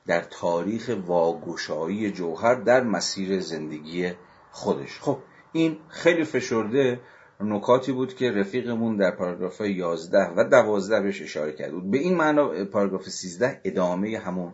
در 0.08 0.22
تاریخ 0.22 0.98
واگشایی 1.06 2.12
جوهر 2.12 2.56
در 2.56 2.84
مسیر 2.84 3.40
زندگی 3.40 4.12
خودش. 4.52 5.00
خب 5.00 5.18
این 5.52 5.78
خیلی 5.88 6.24
فشرده 6.24 7.00
نکاتی 7.40 7.92
بود 7.92 8.16
که 8.16 8.32
رفیقمون 8.32 8.98
در 8.98 9.12
پاراگراف 9.12 9.62
11 9.62 10.18
و 10.36 10.44
12 10.44 11.02
بهش 11.02 11.22
اشاره 11.22 11.54
کرد. 11.54 11.72
بود 11.72 11.92
به 11.92 11.98
این 11.98 12.16
معنا 12.18 12.66
پاراگراف 12.66 13.10
13 13.10 13.62
ادامه 13.64 14.18
همون 14.18 14.54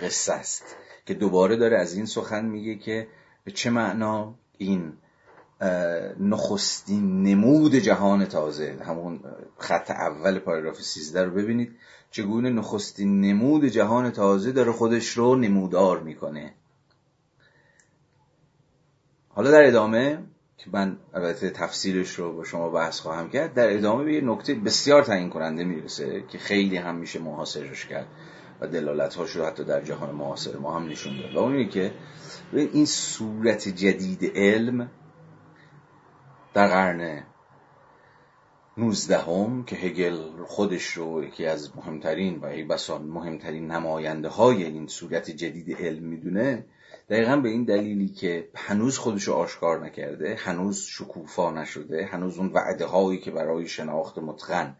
قصه 0.00 0.32
است. 0.32 0.76
که 1.06 1.14
دوباره 1.14 1.56
داره 1.56 1.78
از 1.78 1.94
این 1.94 2.06
سخن 2.06 2.44
میگه 2.44 2.74
که 2.74 3.08
به 3.44 3.50
چه 3.50 3.70
معنا 3.70 4.34
این 4.58 4.92
نخستین 6.20 7.22
نمود 7.22 7.74
جهان 7.74 8.24
تازه 8.24 8.78
همون 8.86 9.20
خط 9.58 9.90
اول 9.90 10.38
پاراگراف 10.38 10.80
13 10.80 11.24
رو 11.24 11.30
ببینید 11.30 11.76
چگونه 12.10 12.50
نخستین 12.50 13.20
نمود 13.20 13.64
جهان 13.64 14.10
تازه 14.10 14.52
داره 14.52 14.72
خودش 14.72 15.08
رو 15.08 15.36
نمودار 15.36 16.00
می‌کنه. 16.00 16.54
حالا 19.28 19.50
در 19.50 19.64
ادامه 19.64 20.18
که 20.58 20.70
من 20.72 20.98
البته 21.14 21.50
تفسیرش 21.50 22.10
رو 22.10 22.36
با 22.36 22.44
شما 22.44 22.70
بحث 22.70 23.00
خواهم 23.00 23.30
کرد 23.30 23.54
در 23.54 23.76
ادامه 23.76 24.04
به 24.04 24.14
یه 24.14 24.20
نکته 24.20 24.54
بسیار 24.54 25.02
تعیین 25.02 25.30
کننده 25.30 25.64
می‌رسه 25.64 26.24
که 26.28 26.38
خیلی 26.38 26.76
هم 26.76 26.94
میشه 26.94 27.18
محاصرش 27.18 27.86
کرد. 27.86 28.06
دلالت 28.66 29.14
هاش 29.14 29.30
رو 29.30 29.44
حتی 29.44 29.64
در 29.64 29.80
جهان 29.80 30.14
معاصر 30.14 30.56
ما 30.56 30.76
هم 30.76 30.88
نشون 30.88 31.16
داد. 31.16 31.34
و 31.34 31.38
اون 31.38 31.68
که 31.68 31.92
این 32.52 32.86
صورت 32.86 33.68
جدید 33.68 34.32
علم 34.36 34.90
در 36.54 36.68
قرن 36.68 37.24
19 38.76 39.18
هم 39.18 39.64
که 39.64 39.76
هگل 39.76 40.44
خودش 40.46 40.86
رو 40.86 41.24
یکی 41.24 41.46
از 41.46 41.76
مهمترین 41.76 42.38
و 42.38 42.46
ای 42.46 42.62
بسان 42.62 43.02
مهمترین 43.02 43.70
نماینده 43.70 44.28
های 44.28 44.64
این 44.64 44.86
صورت 44.86 45.30
جدید 45.30 45.76
علم 45.80 46.02
می‌دونه 46.02 46.64
دقیقا 47.10 47.36
به 47.36 47.48
این 47.48 47.64
دلیلی 47.64 48.08
که 48.08 48.48
هنوز 48.54 48.98
خودش 48.98 49.24
رو 49.24 49.34
آشکار 49.34 49.84
نکرده 49.84 50.36
هنوز 50.38 50.80
شکوفا 50.80 51.50
نشده 51.50 52.06
هنوز 52.06 52.38
اون 52.38 52.52
وعده 52.52 52.86
هایی 52.86 53.18
که 53.18 53.30
برای 53.30 53.68
شناخت 53.68 54.18
متقن 54.18 54.76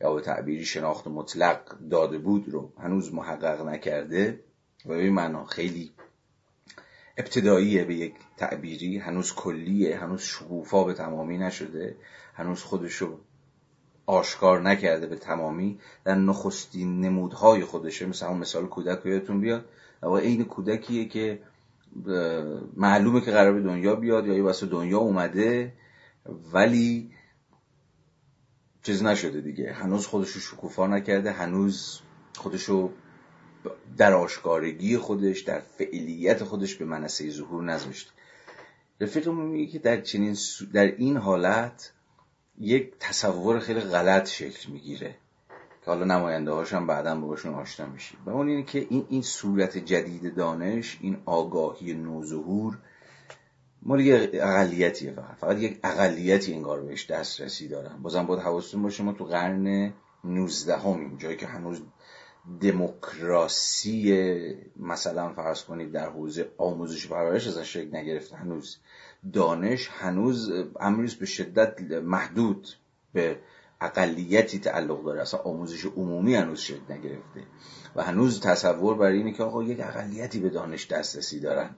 یا 0.00 0.14
به 0.14 0.20
تعبیری 0.20 0.64
شناخت 0.64 1.06
مطلق 1.06 1.78
داده 1.90 2.18
بود 2.18 2.48
رو 2.48 2.72
هنوز 2.78 3.14
محقق 3.14 3.66
نکرده. 3.66 4.40
و 4.86 4.88
به 4.88 5.10
معنا 5.10 5.44
خیلی 5.44 5.92
ابتداییه 7.16 7.84
به 7.84 7.94
یک 7.94 8.14
تعبیری 8.36 8.98
هنوز 8.98 9.34
کلیه 9.34 9.98
هنوز 9.98 10.22
شکوفا 10.22 10.84
به 10.84 10.94
تمامی 10.94 11.38
نشده. 11.38 11.96
هنوز 12.34 12.62
خودش 12.62 12.94
رو 12.94 13.18
آشکار 14.06 14.60
نکرده 14.60 15.06
به 15.06 15.16
تمامی. 15.16 15.78
در 16.04 16.14
نخستین 16.14 17.00
نمودهای 17.00 17.64
خودشه. 17.64 18.06
مثل 18.06 18.26
همون 18.26 18.38
مثال 18.38 18.66
کودک 18.66 19.06
یادتون 19.06 19.40
بیاد؟ 19.40 19.64
و 20.02 20.16
عین 20.16 20.44
کودکیه 20.44 21.08
که 21.08 21.38
معلومه 22.76 23.20
که 23.20 23.30
قرار 23.30 23.52
به 23.52 23.60
دنیا 23.60 23.94
بیاد 23.94 24.26
یا 24.26 24.34
یه 24.34 24.52
دنیا 24.52 24.98
اومده 24.98 25.72
ولی 26.52 27.10
چیز 28.86 29.02
نشده 29.02 29.40
دیگه. 29.40 29.72
هنوز 29.72 30.06
خودشو 30.06 30.40
شکوفا 30.40 30.86
نکرده 30.86 31.32
هنوز 31.32 32.00
خودشو 32.36 32.90
در 33.96 34.12
آشکارگی 34.12 34.96
خودش 34.96 35.40
در 35.40 35.60
فعلیت 35.60 36.44
خودش 36.44 36.74
به 36.74 36.84
منصه 36.84 37.30
ظهور 37.30 37.64
نذاشته 37.64 38.10
رفیقمون 39.00 39.46
میگه 39.46 39.72
که 39.72 39.78
در 39.78 40.00
چنین 40.00 40.36
در 40.72 40.84
این 40.84 41.16
حالت 41.16 41.92
یک 42.58 42.92
تصور 43.00 43.58
خیلی 43.58 43.80
غلط 43.80 44.28
شکل 44.28 44.72
می‌گیره. 44.72 45.14
که 45.84 45.90
حالا 45.90 46.04
نماینده 46.04 46.50
هاشم 46.50 46.86
بعدا 46.86 47.14
باشون 47.20 47.54
آشنا 47.54 47.86
میشیم. 47.86 48.18
و 48.26 48.30
اون 48.30 48.48
اینه 48.48 48.62
که 48.62 48.86
این 48.90 49.06
این 49.08 49.22
صورت 49.22 49.78
جدید 49.78 50.34
دانش 50.34 50.98
این 51.00 51.16
آگاهی 51.24 51.94
نوظهور 51.94 52.78
مال 53.86 54.00
یه 54.00 54.30
اقلیتیه 54.32 55.12
فقط. 55.12 55.36
فقط 55.40 55.58
یک 55.58 55.80
اقلیتی 55.84 56.54
انگار 56.54 56.80
بهش 56.80 57.10
دسترسی 57.10 57.68
دارن. 57.68 58.02
بازم 58.02 58.26
باید 58.26 58.42
حواستون 58.42 58.82
باشه 58.82 59.02
ما 59.02 59.12
تو 59.12 59.24
قرن 59.24 59.92
19 60.24 60.76
همیم 60.76 61.16
جایی 61.16 61.36
که 61.36 61.46
هنوز 61.46 61.82
دموکراسی 62.60 64.14
مثلا 64.76 65.32
فرض 65.32 65.64
کنید 65.64 65.92
در 65.92 66.10
حوزه 66.10 66.50
آموزش 66.58 67.06
پرورش 67.06 67.46
ازش 67.46 67.72
شکل 67.72 67.96
نگرفته 67.96 68.36
هنوز 68.36 68.76
دانش 69.32 69.88
هنوز 69.88 70.52
امریز 70.80 71.14
به 71.14 71.26
شدت 71.26 71.80
محدود 71.90 72.68
به 73.12 73.38
اقلیتی 73.80 74.58
تعلق 74.58 75.04
داره. 75.04 75.22
اصلا 75.22 75.40
آموزش 75.40 75.84
عمومی 75.84 76.34
هنوز 76.34 76.60
شکل 76.60 76.92
نگرفته. 76.92 77.42
و 77.96 78.02
هنوز 78.02 78.40
تصور 78.40 78.94
بر 78.94 79.06
اینه 79.06 79.32
که 79.32 79.42
آقا 79.42 79.62
یک 79.62 79.80
اقلیتی 79.80 80.40
به 80.40 80.48
دانش 80.48 80.86
دسترسی 80.86 81.40
دارن. 81.40 81.70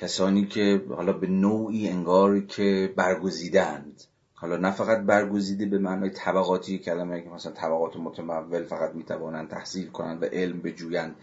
کسانی 0.00 0.46
که 0.46 0.82
حالا 0.96 1.12
به 1.12 1.26
نوعی 1.26 1.88
انگار 1.88 2.40
که 2.40 2.92
برگزیدند. 2.96 4.02
حالا 4.34 4.56
نه 4.56 4.70
فقط 4.70 4.98
برگزیده 4.98 5.66
به 5.66 5.78
معنای 5.78 6.10
طبقاتی 6.10 6.78
کلمه 6.78 7.22
که 7.22 7.30
مثلا 7.30 7.52
طبقات 7.52 7.96
متمول 7.96 8.64
فقط 8.64 8.94
می‌توانند 8.94 9.48
تحصیل 9.48 9.88
کنند 9.88 10.22
و 10.22 10.26
علم 10.26 10.60
بجویند 10.60 11.16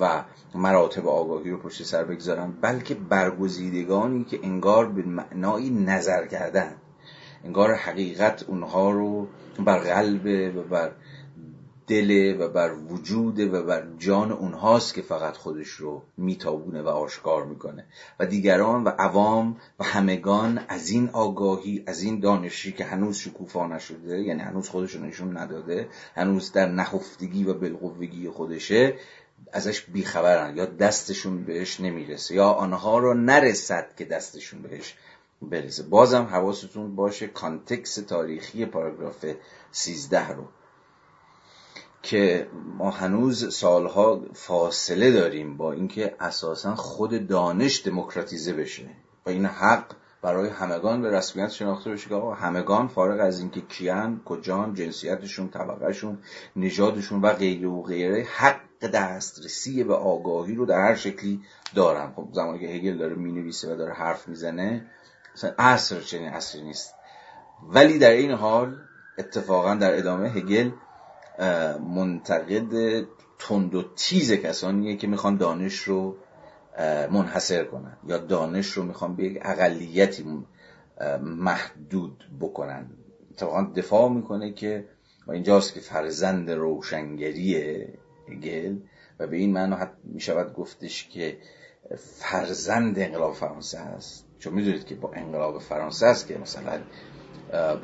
و 0.00 0.24
مراتب 0.54 1.08
آگاهی 1.08 1.50
رو 1.50 1.56
پشت 1.56 1.82
سر 1.82 2.04
بگذارند 2.04 2.58
بلکه 2.60 2.94
برگزیدگانی 2.94 4.24
که 4.24 4.40
انگار 4.42 4.88
به 4.88 5.02
معنای 5.02 5.70
نظر 5.70 6.26
کردن 6.26 6.74
انگار 7.44 7.74
حقیقت 7.74 8.44
اونها 8.48 8.90
رو 8.90 9.26
بر 9.64 9.78
قلب 9.78 10.56
و 10.56 10.62
بر 10.62 10.92
دل 11.86 12.36
و 12.40 12.48
بر 12.48 12.72
وجود 12.72 13.40
و 13.40 13.62
بر 13.62 13.86
جان 13.98 14.32
اونهاست 14.32 14.94
که 14.94 15.02
فقط 15.02 15.36
خودش 15.36 15.68
رو 15.68 16.02
میتابونه 16.16 16.82
و 16.82 16.88
آشکار 16.88 17.44
می‌کنه. 17.44 17.84
و 18.20 18.26
دیگران 18.26 18.84
و 18.84 18.88
عوام 18.88 19.56
و 19.78 19.84
همگان 19.84 20.60
از 20.68 20.90
این 20.90 21.10
آگاهی 21.12 21.84
از 21.86 22.02
این 22.02 22.20
دانشی 22.20 22.72
که 22.72 22.84
هنوز 22.84 23.16
شکوفا 23.16 23.66
نشده 23.66 24.20
یعنی 24.20 24.40
هنوز 24.40 24.68
خودشون 24.68 25.06
نشون 25.06 25.36
نداده 25.36 25.88
هنوز 26.14 26.52
در 26.52 26.66
نهفتگی 26.66 27.44
و 27.44 27.54
بالقوگی 27.54 28.28
خودشه 28.28 28.94
ازش 29.52 29.80
بیخبرن 29.80 30.56
یا 30.56 30.66
دستشون 30.66 31.44
بهش 31.44 31.80
نمی‌رسه 31.80 32.34
یا 32.34 32.50
آنها 32.50 32.98
رو 32.98 33.14
نرسد 33.14 33.86
که 33.96 34.04
دستشون 34.04 34.62
بهش 34.62 34.94
برسه. 35.42 35.82
بازم 35.82 36.22
حواستون 36.22 36.96
باشه 36.96 37.26
کانتکس 37.26 37.94
تاریخی 37.94 38.66
پاراگراف 38.66 39.24
13 39.72 40.28
رو 40.28 40.44
که 42.06 42.48
ما 42.78 42.90
هنوز 42.90 43.54
سالها 43.54 44.22
فاصله 44.34 45.10
داریم 45.10 45.56
با 45.56 45.72
اینکه 45.72 46.16
اساسا 46.20 46.74
خود 46.74 47.26
دانش 47.26 47.86
دموکراتیزه 47.86 48.52
بشه 48.52 48.88
و 49.26 49.30
این 49.30 49.46
حق 49.46 49.84
برای 50.22 50.48
همگان 50.48 51.02
به 51.02 51.10
رسمیت 51.10 51.48
شناخته 51.48 51.90
بشه 51.90 52.08
که 52.08 52.14
همگان 52.14 52.88
فارغ 52.88 53.20
از 53.20 53.40
اینکه 53.40 53.60
کیان 53.60 54.20
کجان 54.24 54.74
جنسیتشون 54.74 55.48
طبقهشون 55.48 56.18
نژادشون 56.56 57.22
و 57.22 57.32
غیره 57.32 57.68
و 57.68 57.82
غیره 57.82 58.26
حق 58.36 58.60
دسترسی 58.92 59.84
به 59.84 59.94
آگاهی 59.94 60.54
رو 60.54 60.66
در 60.66 60.80
هر 60.80 60.94
شکلی 60.94 61.40
دارن. 61.74 62.12
خب 62.16 62.28
زمانی 62.32 62.58
که 62.58 62.66
هگل 62.66 62.98
داره 62.98 63.14
می‌نویسه 63.14 63.74
و 63.74 63.76
داره 63.76 63.92
حرف 63.92 64.28
می‌زنه 64.28 64.86
مثلا 65.34 65.54
عصر 65.58 66.00
چنین 66.00 66.28
عصری 66.28 66.62
نیست. 66.62 66.94
ولی 67.68 67.98
در 67.98 68.10
این 68.10 68.30
حال 68.30 68.76
اتفاقا 69.18 69.74
در 69.74 69.98
ادامه 69.98 70.28
هگل 70.28 70.70
منتقد 71.94 73.04
تند 73.38 73.74
و 73.74 73.82
تیز 73.96 74.32
کسانیه 74.32 74.96
که 74.96 75.06
می‌خوان 75.06 75.36
دانش 75.36 75.78
رو 75.78 76.16
منحصر 77.10 77.64
کنن 77.64 77.96
یا 78.06 78.18
دانش 78.18 78.66
رو 78.66 78.82
می‌خوان 78.82 79.16
به 79.16 79.24
یک 79.24 79.38
اقلیتی 79.42 80.24
محدود 81.22 82.24
بکنن. 82.40 82.90
اتفاقا 83.30 83.62
دفاع 83.76 84.08
می‌کنه 84.08 84.52
که 84.52 84.88
و 85.26 85.32
اینجاست 85.32 85.74
که 85.74 85.80
فرزند 85.80 86.50
روشنگری 86.50 87.56
هگل 88.28 88.76
و 89.18 89.26
به 89.26 89.36
این 89.36 89.52
معنی 89.52 89.76
می‌شود 90.04 90.54
گفتش 90.54 91.08
که 91.08 91.38
فرزند 91.96 92.98
انقلاب 92.98 93.34
فرانسه 93.34 93.78
است. 93.78 94.26
چون 94.38 94.52
می‌دونید 94.52 94.84
که 94.84 94.94
با 94.94 95.12
انقلاب 95.12 95.58
فرانسه 95.58 96.06
است 96.06 96.28
که 96.28 96.38
مثلا 96.38 96.80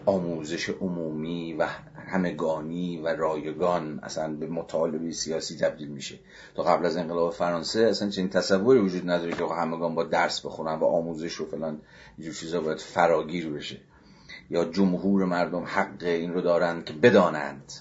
آموزش 0.07 0.69
عمومی 0.69 1.55
و 1.55 1.69
همگانی 2.13 2.99
و 2.99 3.09
رایگان 3.09 4.01
اصلا 4.03 4.35
به 4.35 4.47
مطالبه 4.47 5.13
سیاسی 5.13 5.57
تبدیل 5.57 5.89
میشه. 5.89 6.19
تا 6.55 6.63
قبل 6.63 6.87
از 6.87 6.97
انقلاب 6.97 7.33
فرانسه 7.33 7.81
اصلا 7.81 8.09
چنین 8.09 8.29
تصوری 8.29 8.81
وجود 8.81 9.11
نداره 9.11 9.33
که 9.33 9.45
همگان 9.45 9.95
با 9.95 10.05
درس 10.05 10.47
بخونن 10.47 10.75
و 10.75 10.85
آموزش 10.85 11.35
رو 11.35 11.47
فلان 11.47 11.81
اینجور 12.19 12.35
چیزا 12.35 12.61
باید 12.61 12.79
فراگیر 12.79 13.51
بشه. 13.51 13.77
یا 14.51 14.65
جمهور 14.65 15.25
مردم 15.25 15.65
حق 15.65 16.03
این 16.03 16.35
رو 16.35 16.41
دارند 16.41 16.85
که 16.85 16.93
بدانند 16.93 17.73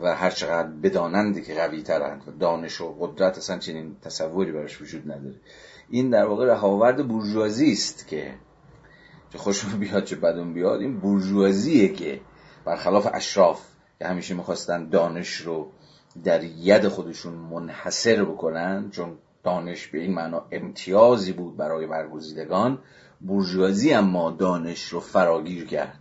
و 0.00 0.14
هر 0.14 0.30
چقدر 0.30 0.68
بدانند 0.68 1.44
که 1.44 1.54
قوی 1.54 1.82
ترند 1.82 2.22
و 2.28 2.30
دانش 2.30 2.80
و 2.80 2.96
قدرت 3.00 3.38
اصلا 3.38 3.58
چنین 3.58 3.96
تصوری 4.02 4.52
براش 4.52 4.82
وجود 4.82 5.12
نداره. 5.12 5.34
این 5.90 6.10
در 6.10 6.24
واقع 6.26 6.46
رهاورد 6.46 7.08
بورژوازی 7.08 7.72
است 7.72 8.06
که 8.06 8.34
چه 9.32 9.38
خوشم 9.38 9.78
بیاد 9.78 10.04
چه 10.04 10.16
بدون 10.16 10.54
بیاد 10.54 10.80
این 10.80 11.00
بورژوازیه 11.00 11.88
که 11.88 12.20
برخلاف 12.64 13.08
اشراف 13.12 13.60
که 13.98 14.06
همیشه 14.06 14.34
می‌خواستن 14.34 14.88
دانش 14.88 15.36
رو 15.36 15.72
در 16.24 16.44
ید 16.44 16.88
خودشون 16.88 17.32
منحصر 17.32 18.24
بکنن 18.24 18.90
چون 18.90 19.18
دانش 19.44 19.86
به 19.86 19.98
این 19.98 20.14
معنا 20.14 20.46
امتیازی 20.52 21.32
بود 21.32 21.56
برای 21.56 21.86
برگزیدگان 21.86 22.78
بورژوازی 23.20 23.92
اما 23.92 24.30
دانش 24.30 24.84
رو 24.84 25.00
فراگیر 25.00 25.66
کرد. 25.66 26.00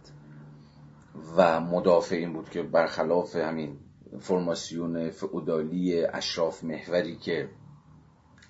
و 1.38 1.60
مدافع 1.60 2.16
این 2.16 2.34
بود 2.34 2.50
که 2.50 2.64
برخلاف 2.64 3.36
همین 3.36 3.78
فرماسیون 4.20 5.10
فعودالی 5.10 6.06
اشراف 6.06 6.64
محوری 6.64 7.16
که 7.16 7.50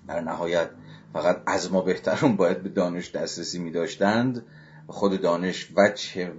در 0.08 0.20
نهایت 0.20 0.70
فقط 1.12 1.42
از 1.46 1.72
ما 1.72 1.80
بهترون 1.80 2.36
باید 2.36 2.62
به 2.62 2.68
دانش 2.68 3.10
دسترسی 3.10 3.58
می 3.58 3.70
داشتند 3.70 4.46
خود 4.90 5.20
دانش 5.20 5.72
وجه 5.76 6.32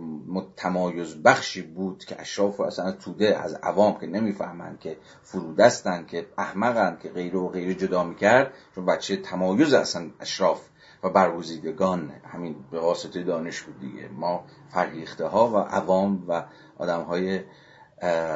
تمایز 0.55 1.15
بخشی 1.15 1.61
بود 1.61 2.05
که 2.05 2.21
اشراف 2.21 2.59
و 2.59 2.63
اصلا 2.63 2.91
توده 2.91 3.37
از 3.37 3.53
عوام 3.53 3.99
که 3.99 4.07
نمی‌فهمند 4.07 4.79
که 4.79 4.97
فرودستند 5.23 6.07
که 6.07 6.27
احمقند 6.37 6.99
که 6.99 7.09
غیر 7.09 7.35
و 7.35 7.49
غیر 7.49 7.73
جدا 7.73 8.03
می‌کرد 8.03 8.53
چون 8.75 8.85
بچه 8.85 9.17
تمایز 9.17 9.73
اصلا 9.73 10.09
اشراف 10.19 10.61
و 11.03 11.09
برگزیدگان 11.09 12.11
همین 12.33 12.55
به 12.71 12.79
واسطه 12.79 13.23
دانش 13.23 13.61
بود 13.61 13.79
دیگه. 13.79 14.09
ما 14.09 14.43
فرهیخته 14.69 15.25
ها 15.25 15.49
و 15.49 15.57
عوام 15.57 16.23
و 16.27 16.43
آدم 16.77 17.01
های 17.01 17.39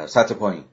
سطح 0.07 0.33
پایین. 0.33 0.63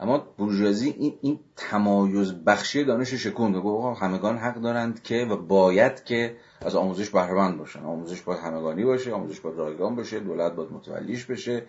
اما 0.00 0.18
بورژوازی 0.18 0.90
این, 0.90 1.18
این 1.20 1.40
تمایز 1.56 2.32
بخشی 2.32 2.84
دانش 2.84 3.14
شکون 3.14 3.60
گفت 3.60 4.02
همگان 4.02 4.38
حق 4.38 4.54
دارند 4.54 5.02
که 5.02 5.24
و 5.30 5.36
باید 5.36 6.04
که 6.04 6.36
از 6.64 6.74
آموزش 6.74 7.10
بهرهمند 7.10 7.58
باشن 7.58 7.84
آموزش 7.84 8.20
باید 8.20 8.40
همگانی 8.40 8.84
باشه 8.84 9.12
آموزش 9.12 9.40
باید 9.40 9.56
رایگان 9.56 9.96
باشه 9.96 10.20
دولت 10.20 10.52
باید 10.52 10.72
متولیش 10.72 11.24
بشه 11.24 11.66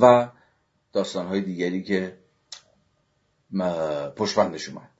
و 0.00 0.28
داستانهای 0.92 1.40
دیگری 1.40 1.82
که 1.82 2.18
پشبندش 4.16 4.68
اومد. 4.68 4.90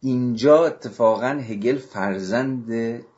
اینجا 0.00 0.66
اتفاقا 0.66 1.26
هگل 1.48 1.78
فرزند 1.78 2.72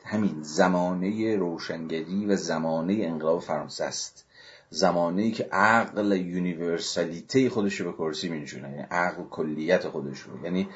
همین 0.05 0.41
زمانه 0.41 1.35
روشنگری 1.35 2.25
و 2.25 2.35
زمانه 2.35 2.93
انقلاب 2.93 3.41
فرانسه 3.41 3.83
است. 3.85 4.25
زمانه 4.69 5.31
که 5.31 5.43
عقل 5.51 6.11
یونیورسالیته 6.11 7.49
خودش 7.49 7.81
رو 7.81 7.91
به 7.91 7.97
کرسی 7.97 8.29
مینشونه 8.29 8.69
یعنی 8.69 8.81
عقل 8.91 9.23
کلیت 9.23 9.87
خودش 9.87 10.19
رو. 10.19 10.43
یعنی 10.43 10.69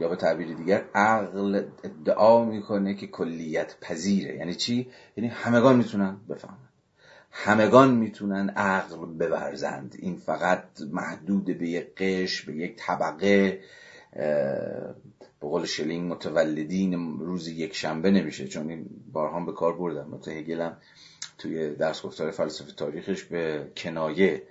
یا 0.00 0.08
به 0.08 0.16
تعبیر 0.16 0.54
دیگر 0.54 0.84
عقل 0.94 1.64
ادعا 1.84 2.44
می‌کنه 2.44 2.94
که 2.94 3.06
کلیت 3.06 3.80
پذیره. 3.80 4.36
یعنی 4.36 4.54
چی؟ 4.54 4.90
یعنی 5.16 5.30
همگان 5.30 5.76
می‌تونن 5.76 6.16
بفهمن. 6.28 6.56
همگان 7.30 7.94
می‌تونن 7.94 8.48
عقل 8.48 8.96
بورزند 8.96 9.96
این 9.98 10.16
فقط 10.16 10.64
محدود 10.92 11.44
به 11.44 11.68
یک 11.68 11.94
قش 11.96 12.42
به 12.42 12.56
یک 12.56 12.76
طبقه 12.76 13.60
به 15.40 15.46
قول 15.48 15.64
شلینگ 15.64 16.12
متولدین 16.12 17.18
روز 17.18 17.48
یک 17.48 17.74
شنبه 17.74 18.10
نمیشه. 18.10 18.48
چون 18.48 18.70
این 18.70 18.86
بارها 19.12 19.44
به 19.44 19.52
کار 19.52 19.76
بردم. 19.76 20.08
مت 20.10 20.28
هگل 20.28 20.70
توی 21.38 21.74
درس 21.74 22.02
گفتار 22.02 22.30
فلسفه 22.30 22.72
تاریخش 22.72 23.24
به 23.24 23.72
کنایه 23.76 24.42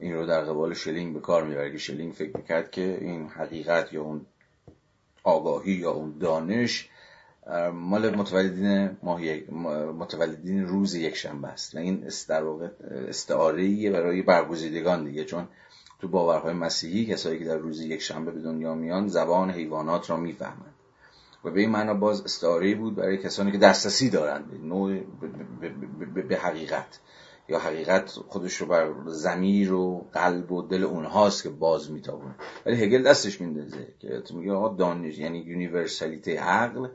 این 0.00 0.14
رو 0.14 0.26
در 0.26 0.40
قبال 0.40 0.74
شلینگ 0.74 1.14
به 1.14 1.20
کار 1.20 1.44
می‌بره 1.44 1.72
که 1.72 1.78
شلینگ 1.78 2.12
فکر 2.12 2.36
می‌کرد 2.36 2.70
که 2.70 2.98
این 3.00 3.28
حقیقت 3.28 3.92
یا 3.92 4.02
اون 4.02 4.26
آگاهی 5.22 5.72
یا 5.72 5.90
اون 5.90 6.18
دانش 6.18 6.88
مال 7.72 8.16
متولدین 8.16 8.96
ماهی 9.02 9.44
متولدین 9.98 10.66
روز 10.66 10.94
یک 10.94 11.16
شنبه 11.16 11.48
است. 11.48 11.74
و 11.74 11.78
این 11.78 12.04
استعاره 13.08 13.90
برای 13.90 14.22
برگزیدگان 14.22 15.04
دیگه. 15.04 15.24
چون 15.24 15.48
تو 16.00 16.08
باورهای 16.08 16.54
مسیحی 16.54 17.06
کسایی 17.06 17.38
که 17.38 17.44
در 17.44 17.56
روز 17.56 17.80
یک 17.80 18.02
شنبه 18.02 18.30
به 18.30 18.40
دنیا 18.40 18.74
میان 18.74 19.08
زبان 19.08 19.50
حیوانات 19.50 20.10
را 20.10 20.16
می‌فهمند. 20.16 20.74
و 21.44 21.50
به 21.50 21.60
این 21.60 21.70
معنا 21.70 21.94
باز 21.94 22.24
استعاره 22.24 22.74
بود 22.74 22.94
برای 22.94 23.18
کسانی 23.18 23.52
که 23.52 23.58
دسترسی 23.58 24.10
دارند 24.10 24.50
به 24.50 24.58
نوع 24.58 25.00
به 26.28 26.36
حقیقت. 26.36 26.98
یا 27.48 27.58
حقیقت 27.58 28.10
خودش 28.10 28.56
رو 28.56 28.66
بر 28.66 28.92
زمیر 29.06 29.72
و 29.72 30.06
قلب 30.12 30.52
و 30.52 30.62
دل 30.62 30.84
اونهاست 30.84 31.42
که 31.42 31.48
باز 31.48 31.90
میتابونه. 31.90 32.34
ولی 32.66 32.84
هگل 32.84 33.02
دستش 33.02 33.40
میندازه 33.40 33.86
که 33.98 34.20
تو 34.20 34.36
میگه 34.36 34.52
آقا 34.52 34.76
دانش 34.76 35.18
یعنی 35.18 35.38
یونیورسالیته 35.38 36.40
عقل 36.40 36.88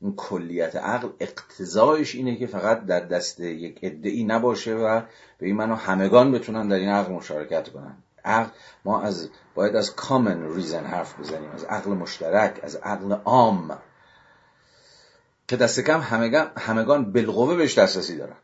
اون 0.00 0.14
کلیت 0.16 0.76
عقل 0.76 1.08
اقتضایش 1.20 2.14
اینه 2.14 2.36
که 2.36 2.46
فقط 2.46 2.86
در 2.86 3.00
دست 3.00 3.40
یک 3.40 3.78
ادعی 3.82 4.24
نباشه 4.24 4.74
و 4.74 5.00
به 5.38 5.46
این 5.46 5.56
معنا 5.56 5.74
همگان 5.74 6.32
بتونن 6.32 6.68
در 6.68 6.76
این 6.76 6.88
عقل 6.88 7.12
مشارکت 7.12 7.68
کنن. 7.68 7.96
عقل 8.24 8.50
ما 8.84 9.02
از 9.02 9.28
باید 9.54 9.76
از 9.76 9.94
کامن 9.94 10.54
ریزن 10.54 10.84
حرف 10.84 11.20
بزنیم 11.20 11.50
از 11.50 11.64
عقل 11.64 11.90
مشترک 11.90 12.60
از 12.62 12.76
عقل 12.76 13.12
عام. 13.12 13.78
که 15.48 15.56
دست 15.56 15.80
کم 15.80 16.00
همگان, 16.00 16.50
همگان 16.58 17.12
بالقوه 17.12 17.56
بهش 17.56 17.78
دسترسی 17.78 18.16
دارن. 18.16 18.36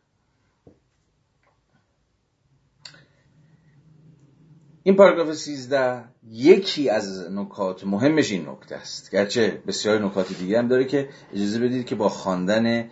این 4.85 4.97
پاراگراف 4.97 5.33
13 5.33 6.05
یکی 6.30 6.91
از 6.91 7.30
نکات 7.30 7.87
مهمش 7.87 8.33
این 8.33 8.49
نکته 8.49 8.76
است. 8.76 9.11
گرچه 9.11 9.62
بسیار 9.66 10.05
نکات 10.05 10.39
دیگه 10.39 10.59
هم 10.59 10.68
داره 10.68 10.85
که 10.85 11.09
اجازه 11.35 11.59
بدید 11.59 11.87
که 11.87 11.95
با 11.95 12.09
خواندن 12.09 12.91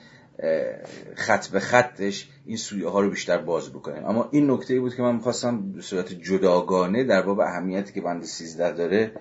خط 1.14 1.48
به 1.48 1.60
خطش 1.60 2.28
این 2.46 2.56
سویه 2.56 2.88
ها 2.88 3.00
رو 3.00 3.10
بیشتر 3.10 3.38
باز 3.38 3.72
بکنیم. 3.72 4.04
اما 4.04 4.28
این 4.30 4.50
نکته 4.50 4.80
بود 4.80 4.94
که 4.94 5.02
من 5.02 5.14
می‌خواستم 5.14 5.72
به 5.72 5.82
صورت 5.82 6.12
جداگانه 6.12 7.04
در 7.04 7.22
باب 7.22 7.40
اهمیتی 7.40 7.92
که 7.92 8.00
بند 8.00 8.24
13 8.24 8.72
داره 8.72 9.12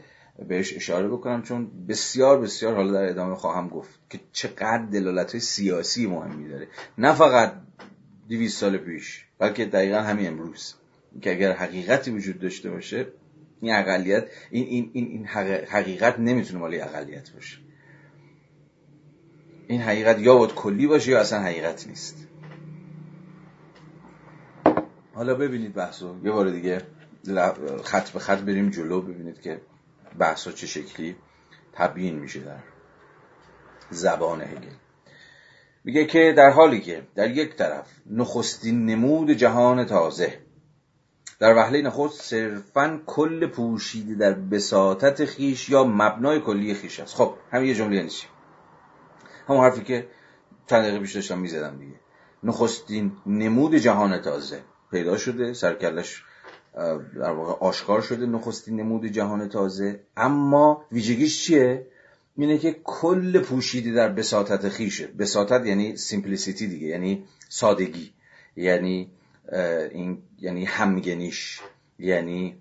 بهش 0.48 0.76
اشاره 0.76 1.08
بکنم 1.08 1.42
چون 1.42 1.72
بسیار 1.88 2.42
بسیار 2.42 2.76
حالا 2.76 2.92
در 2.92 3.10
ادامه 3.10 3.36
خواهم 3.36 3.68
گفت 3.68 4.00
که 4.10 4.20
چقدر 4.32 4.86
دلالت 4.92 5.32
های 5.32 5.40
سیاسی 5.40 6.08
مهمی 6.08 6.50
داره. 6.50 6.68
نه 6.98 7.14
فقط 7.14 7.54
200 8.30 8.60
سال 8.60 8.78
پیش 8.78 9.26
بلکه 9.40 9.66
دقیقا 9.66 9.98
همین 10.02 10.28
امروز. 10.28 10.76
که 11.22 11.32
اگر 11.32 11.52
حقیقتی 11.52 12.12
وجود 12.12 12.40
داشته 12.40 12.70
باشه 12.70 13.08
این 13.62 13.74
اقلیت 13.74 14.28
این 14.52 14.66
این 14.66 14.90
این, 14.94 15.08
این 15.08 15.26
حقیقت 15.66 16.20
نمی‌تونه 16.20 16.60
مالی 16.60 16.80
اقلیت 16.80 17.32
باشه. 17.32 17.58
این 19.68 19.82
حقیقت 19.82 20.20
یا 20.20 20.36
باید 20.36 20.54
کلی 20.54 20.88
باشه 20.88 21.12
یا 21.12 21.20
اصلا 21.20 21.40
حقیقت 21.40 21.88
نیست. 21.88 22.28
حالا 25.14 25.36
ببینید 25.36 25.74
بحثو. 25.74 26.16
یه 26.24 26.32
بار 26.32 26.50
دیگه 26.50 26.82
خط 27.84 28.10
به 28.10 28.20
خط 28.20 28.40
بریم 28.40 28.70
جلو 28.70 29.02
ببینید 29.02 29.42
که 29.42 29.62
بحثا 30.20 30.52
چه 30.52 30.68
شکلی 30.68 31.16
تبیین 31.74 32.20
میشه 32.20 32.40
در 32.40 32.60
زبان 33.90 34.42
هگل. 34.42 34.74
میگه 35.84 36.06
که 36.06 36.34
در 36.38 36.50
حالی 36.50 36.82
که 36.82 37.02
در 37.16 37.32
یک 37.32 37.56
طرف 37.56 37.88
نخستین 38.10 38.86
نمود 38.86 39.32
جهان 39.32 39.86
تازه 39.86 40.40
در 41.40 41.56
وهله 41.56 41.82
نخست 41.82 42.22
صرفا 42.22 43.02
کل 43.06 43.48
پوشیده 43.48 44.16
در 44.16 44.34
بساطت 44.34 45.26
خیش 45.26 45.70
یا 45.70 45.84
مبنای 45.84 46.40
کلی 46.40 46.74
خیش 46.74 47.00
است. 47.00 47.16
خب 47.16 47.34
همین 47.52 47.68
یه 47.70 47.76
جمله 47.76 47.96
یعنی 47.96 48.10
همون 49.48 49.62
حرفی 49.62 49.84
که 49.84 50.08
چند 50.68 50.82
دقیقه 50.82 51.00
پیش 51.00 51.16
داشتم 51.16 51.40
می‌زدم 51.40 51.78
دیگه. 51.78 51.96
نخستین 52.44 53.12
نمود 53.26 53.76
جهان 53.76 54.22
تازه 54.22 54.62
پیدا 54.92 55.18
شده 55.18 55.54
سرکلش 55.54 56.24
در 57.16 57.32
واقع 57.32 57.68
آشکار 57.68 58.02
شده 58.02 58.26
نخستین 58.26 58.76
نمود 58.76 59.06
جهان 59.06 59.50
تازه. 59.50 60.00
اما 60.18 60.86
ویژگیش 60.92 61.44
چیه؟ 61.46 61.88
اینه 62.38 62.58
که 62.58 62.76
کل 62.84 63.40
پوشیده 63.40 63.92
در 63.92 64.10
بساطت 64.10 64.70
خیشه. 64.70 65.08
بساطت 65.08 65.66
یعنی 65.66 65.98
سیمپلیسیتی 65.98 66.68
دیگه 66.68 66.88
یعنی 66.88 67.24
سادگی. 67.50 68.14
یعنی 68.56 69.12
این 69.92 70.22
یعنی 70.40 70.66
همگنیش 70.66 71.62
یعنی 72.00 72.58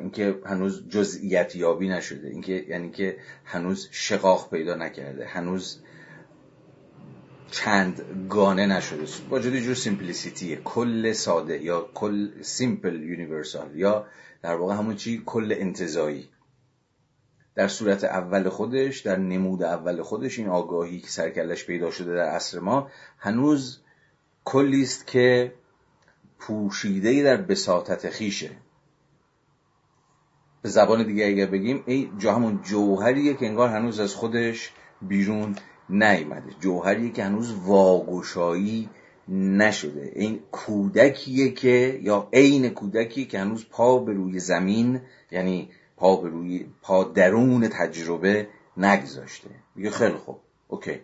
اینکه 0.00 0.38
هنوز 0.44 0.88
جزئیت 0.88 1.56
یابی 1.56 1.88
نشده. 1.88 2.28
اینکه 2.28 2.64
یعنی 2.68 2.90
که 2.90 3.16
هنوز 3.44 3.88
شقاق 3.90 4.50
پیدا 4.50 4.74
نکرده. 4.74 5.26
هنوز 5.26 5.80
چند 7.50 8.26
گانه 8.28 8.66
نشده. 8.66 9.06
واجد 9.30 9.38
یه 9.38 9.60
جور 9.60 9.74
simplicityه. 9.74 10.56
کل 10.56 11.12
ساده 11.12 11.62
یا 11.62 11.90
کل 11.94 12.42
simple 12.42 13.02
universal 13.02 13.76
یا 13.76 14.06
در 14.42 14.54
واقع 14.54 14.74
همون 14.74 14.96
چی 14.96 15.22
کل 15.26 15.54
انتزاعی 15.58 16.28
در 17.54 17.68
صورت 17.68 18.04
اول 18.04 18.48
خودش 18.48 19.00
در 19.00 19.16
نمود 19.16 19.62
اول 19.62 20.02
خودش 20.02 20.38
این 20.38 20.48
آگاهی 20.48 21.00
که 21.00 21.08
سر 21.08 21.23
و 21.23 21.30
کلش 21.30 21.66
پیدا 21.66 21.90
شده 21.90 22.14
در 22.14 22.28
عصر 22.28 22.58
ما 22.58 22.90
هنوز 23.18 23.80
کلی 24.44 24.82
است 24.82 25.06
که 25.06 25.52
پوشیده 26.38 27.22
در 27.22 27.36
بساطت 27.36 28.10
خویشه. 28.10 28.50
به 30.62 30.68
زبان 30.68 31.06
دیگه 31.06 31.26
اگر 31.26 31.46
بگیم 31.46 31.82
این 31.86 32.18
جا 32.18 32.34
همون 32.34 32.60
جوهریه 32.62 33.34
که 33.34 33.46
انگار 33.46 33.68
هنوز 33.68 34.00
از 34.00 34.14
خودش 34.14 34.72
بیرون 35.02 35.56
نیامده. 35.90 36.50
جوهریه 36.60 37.10
که 37.10 37.24
هنوز 37.24 37.54
واگشایی 37.54 38.88
نشده. 39.28 40.12
این 40.14 40.40
کودکیه 40.52 41.50
که 41.52 42.00
یا 42.02 42.28
عین 42.32 42.68
کودکیه 42.68 43.24
که 43.24 43.38
هنوز 43.38 43.66
پا 43.70 43.98
به 43.98 44.12
روی 44.12 44.38
زمین 44.38 45.00
یعنی 45.30 45.70
پا 45.96 46.16
به 46.16 46.28
روی 46.28 46.66
پا 46.82 47.04
درون 47.04 47.68
تجربه 47.68 48.48
نگذاشته. 48.76 49.50
میگه 49.74 49.90
خیلی 49.90 50.14
خوب. 50.14 50.40
اوکی. 50.68 51.00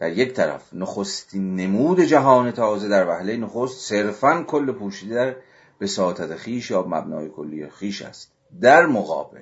در 0.00 0.12
یک 0.12 0.32
طرف 0.32 0.74
نخستین 0.74 1.54
نمود 1.54 2.00
جهان 2.00 2.50
تازه 2.50 2.88
در 2.88 3.08
وهله 3.08 3.36
نخست 3.36 3.88
صرفا 3.88 4.42
کل 4.42 4.72
پوشیده 4.72 5.14
در 5.14 5.36
بساطت 5.80 6.36
خیش 6.36 6.70
یا 6.70 6.82
مبنای 6.88 7.28
کلی 7.28 7.68
خیش 7.68 8.02
است. 8.02 8.32
در 8.60 8.86
مقابل 8.86 9.40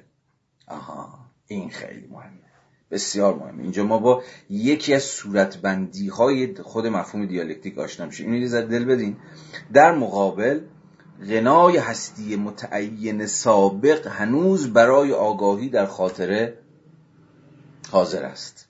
آها 0.68 1.18
این 1.46 1.70
خیلی 1.70 2.06
مهمه 2.06 2.32
بسیار 2.90 3.34
مهمه. 3.34 3.62
اینجا 3.62 3.84
ما 3.84 3.98
با 3.98 4.22
یکی 4.50 4.94
از 4.94 5.02
صورتبندی 5.02 6.08
های 6.08 6.54
خود 6.54 6.86
مفهوم 6.86 7.26
دیالکتیک 7.26 7.78
آشنا 7.78 8.06
میشیم. 8.06 8.32
اینو 8.32 8.46
یه 8.46 8.62
دل 8.62 8.84
بدین. 8.84 9.16
در 9.72 9.94
مقابل 9.94 10.60
غنای 11.28 11.76
هستی 11.76 12.36
متعین 12.36 13.26
سابق 13.26 14.06
هنوز 14.06 14.72
برای 14.72 15.12
آگاهی 15.12 15.68
در 15.68 15.86
خاطره 15.86 16.58
حاضر 17.90 18.24
است. 18.24 18.67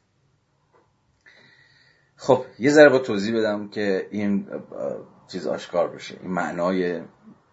خب 2.21 2.45
یه 2.59 2.71
ذره 2.71 2.89
با 2.89 2.99
توضیح 2.99 3.39
بدم 3.39 3.69
که 3.69 4.09
این 4.11 4.47
چیز 5.29 5.47
آشکار 5.47 5.89
بشه. 5.89 6.17
این 6.23 6.31
معنای 6.31 7.01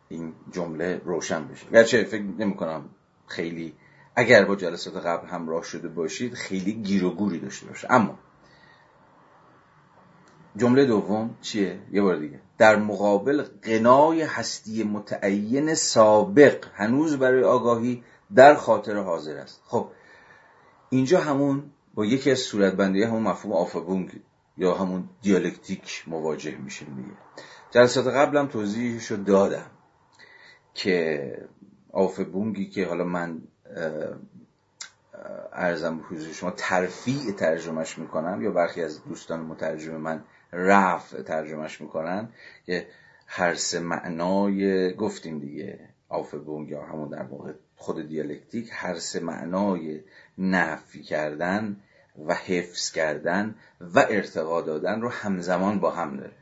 این 0.09 0.33
جمله 0.51 1.01
روشن 1.05 1.47
بشه. 1.47 1.69
گرچه 1.69 2.03
فکر 2.03 2.23
نمی 2.23 2.55
کنم 2.55 2.89
خیلی 3.27 3.73
اگر 4.15 4.45
با 4.45 4.55
جلسات 4.55 4.97
قبل 4.97 5.27
همراه 5.27 5.63
شده 5.63 5.87
باشید 5.87 6.33
خیلی 6.33 6.73
گیر 6.73 7.05
و 7.05 7.09
گوری 7.09 7.39
داشته 7.39 7.67
باشه. 7.67 7.87
اما 7.89 8.19
جمله 10.57 10.85
دوم 10.85 11.37
چیه؟ 11.41 11.79
یه 11.91 12.01
بار 12.01 12.15
دیگه. 12.15 12.39
در 12.57 12.75
مقابل 12.75 13.43
قنای 13.61 14.21
هستی 14.21 14.83
متعین 14.83 15.73
سابق 15.73 16.65
هنوز 16.73 17.17
برای 17.17 17.43
آگاهی 17.43 18.03
در 18.35 18.55
خاطر 18.55 18.97
حاضر 18.97 19.37
است. 19.37 19.61
خب 19.65 19.87
اینجا 20.89 21.19
همون 21.21 21.63
با 21.93 22.05
یکی 22.05 22.31
از 22.31 22.39
صورتبندی 22.39 23.03
همون 23.03 23.23
مفهوم 23.23 23.53
آفابونگ 23.53 24.21
یا 24.57 24.73
همون 24.73 25.09
دیالکتیک 25.21 26.03
مواجه 26.07 26.57
میشیم 26.57 26.95
دیگه. 26.95 27.17
جلسات 27.71 28.07
قبلم 28.07 28.47
توضیحشو 28.47 29.15
دادم 29.15 29.71
که 30.73 31.37
آفبونگی 31.91 32.69
که 32.69 32.87
حالا 32.87 33.03
من 33.03 33.41
ارزم 35.53 36.01
به 36.11 36.33
شما 36.33 36.51
ترفیع 36.51 37.31
ترجمهش 37.31 37.97
می‌کنم 37.97 38.41
یا 38.41 38.51
برخی 38.51 38.81
از 38.81 39.03
دوستان 39.03 39.39
مترجم 39.39 39.95
من 39.97 40.23
رفع 40.53 41.21
ترجمهش 41.21 41.81
می‌کنن 41.81 42.29
که 42.65 42.87
هر 43.27 43.55
سه 43.55 43.79
معنای 43.79 44.93
گفتیم 44.93 45.39
دیگه 45.39 45.79
آفبونگ 46.09 46.69
یا 46.69 46.83
همون 46.83 47.09
در 47.09 47.23
واقع 47.23 47.53
خود 47.75 48.07
دیالکتیک 48.07 48.69
هر 48.71 48.95
سه 48.95 49.19
معنای 49.19 50.01
نفی 50.37 51.03
کردن 51.03 51.77
و 52.25 52.33
حفظ 52.33 52.91
کردن 52.91 53.55
و 53.81 54.05
ارتقا 54.09 54.61
دادن 54.61 55.01
رو 55.01 55.09
همزمان 55.09 55.79
با 55.79 55.91
هم 55.91 56.17
داره. 56.17 56.35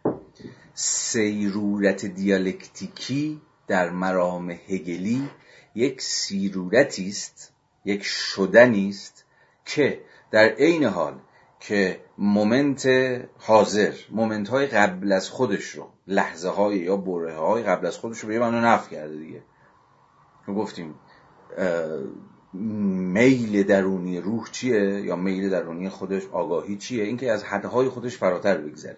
صیرورت 0.73 2.05
دیالکتیکی 2.05 3.41
در 3.67 3.89
مرام 3.89 4.51
هگلی 4.51 5.29
یک 5.75 6.01
صیرورتی 6.01 7.07
است 7.07 7.53
یک 7.85 8.03
شدنی 8.03 8.89
است 8.89 9.25
که 9.65 10.01
در 10.31 10.45
عین 10.45 10.83
حال 10.83 11.19
که 11.59 11.99
moment 12.17 12.87
حاضر 13.37 13.93
moment 14.11 14.49
های 14.49 14.67
قبل 14.67 15.11
از 15.11 15.29
خودش 15.29 15.69
رو 15.69 15.89
لحظه 16.07 16.49
های 16.49 16.77
یا 16.77 16.97
برهه 16.97 17.35
های 17.35 17.63
قبل 17.63 17.85
از 17.85 17.97
خودش 17.97 18.19
رو 18.19 18.29
به 18.29 18.39
نحوی 18.39 18.61
نفی 18.61 18.89
کرده 18.89 19.17
دیگه. 19.17 19.43
گفتیم 20.47 20.95
میل 22.53 23.63
درونی 23.63 24.19
روح 24.19 24.47
چیه 24.51 25.01
یا 25.01 25.15
میل 25.15 25.49
درونی 25.49 25.89
خودش 25.89 26.23
آگاهی 26.31 26.77
چیه؟ 26.77 27.03
اینکه 27.03 27.31
از 27.31 27.43
حدهای 27.43 27.89
خودش 27.89 28.17
فراتر 28.17 28.57
بگذره. 28.57 28.97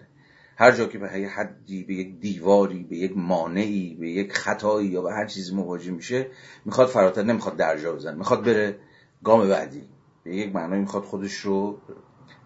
هر 0.56 0.72
جا 0.72 0.86
که 0.86 0.98
به 0.98 1.08
حدی 1.08 1.84
به 1.84 1.94
یک 1.94 2.20
دیواری 2.20 2.82
به 2.90 2.96
یک 2.96 3.12
مانعی 3.16 3.96
به 4.00 4.10
یک 4.10 4.32
خطایی 4.32 4.88
یا 4.88 5.02
به 5.02 5.12
هر 5.12 5.26
چیزی 5.26 5.54
مواجه 5.54 5.90
میشه 5.90 6.26
می‌خواد 6.64 6.88
فراتر 6.88 7.22
نمی‌خواد 7.22 7.56
درجا 7.56 7.92
بزنه. 7.92 8.16
می‌خواد 8.16 8.44
بره 8.44 8.78
گام 9.24 9.48
بعدی. 9.48 9.82
به 10.24 10.36
یک 10.36 10.54
معنایی 10.54 10.80
می‌خواد 10.80 11.02
خودش 11.02 11.34
رو 11.34 11.78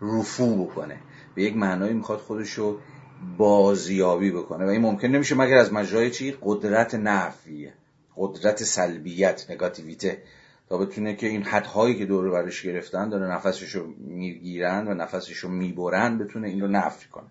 رفو 0.03 0.65
بکنه. 0.65 1.01
به 1.35 1.43
یک 1.43 1.57
معنایی 1.57 1.95
می‌خواد 1.95 2.19
خودش 2.19 2.53
رو 2.53 2.79
بازیابی 3.39 4.31
بکنه. 4.31 4.65
و 4.65 4.69
این 4.69 4.81
ممکن 4.81 5.09
نمیشه 5.09 5.35
مگر 5.35 5.57
از 5.57 5.73
مجرای 5.73 6.11
چی؟ 6.11 6.37
قدرت 6.43 6.95
نفیه 6.95 7.73
قدرت 8.17 8.63
سلبیت 8.63 9.47
نگاتیویته. 9.51 10.23
تا 10.71 10.79
بتونه 10.79 11.15
که 11.15 11.27
این 11.27 11.43
حدهایی 11.43 11.99
که 11.99 12.07
دور 12.07 12.31
برش 12.31 12.63
گرفتن 12.63 13.09
داره 13.09 13.27
نفسش 13.27 13.75
رو 13.75 13.87
می‌گیرن 13.99 14.89
و 14.89 14.95
نفسش 14.95 15.37
رو 15.37 15.51
می‌برن 15.51 16.19
بتونه 16.19 16.49
این 16.49 16.61
رو 16.61 16.69
نفی 16.69 17.09
کنه. 17.09 17.31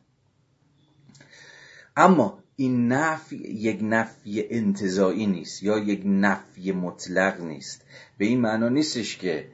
اما 1.98 2.44
این 2.56 2.88
نفی 2.88 3.38
یک 3.38 3.80
نفی 3.84 4.46
انتظایی 4.50 5.28
نیست 5.28 5.64
یا 5.64 5.78
یک 5.78 6.02
نفی 6.06 6.72
مطلق 6.72 7.42
نیست. 7.42 7.82
به 8.18 8.26
این 8.26 8.42
معنا 8.42 8.70
نیستش 8.70 9.18
که 9.18 9.48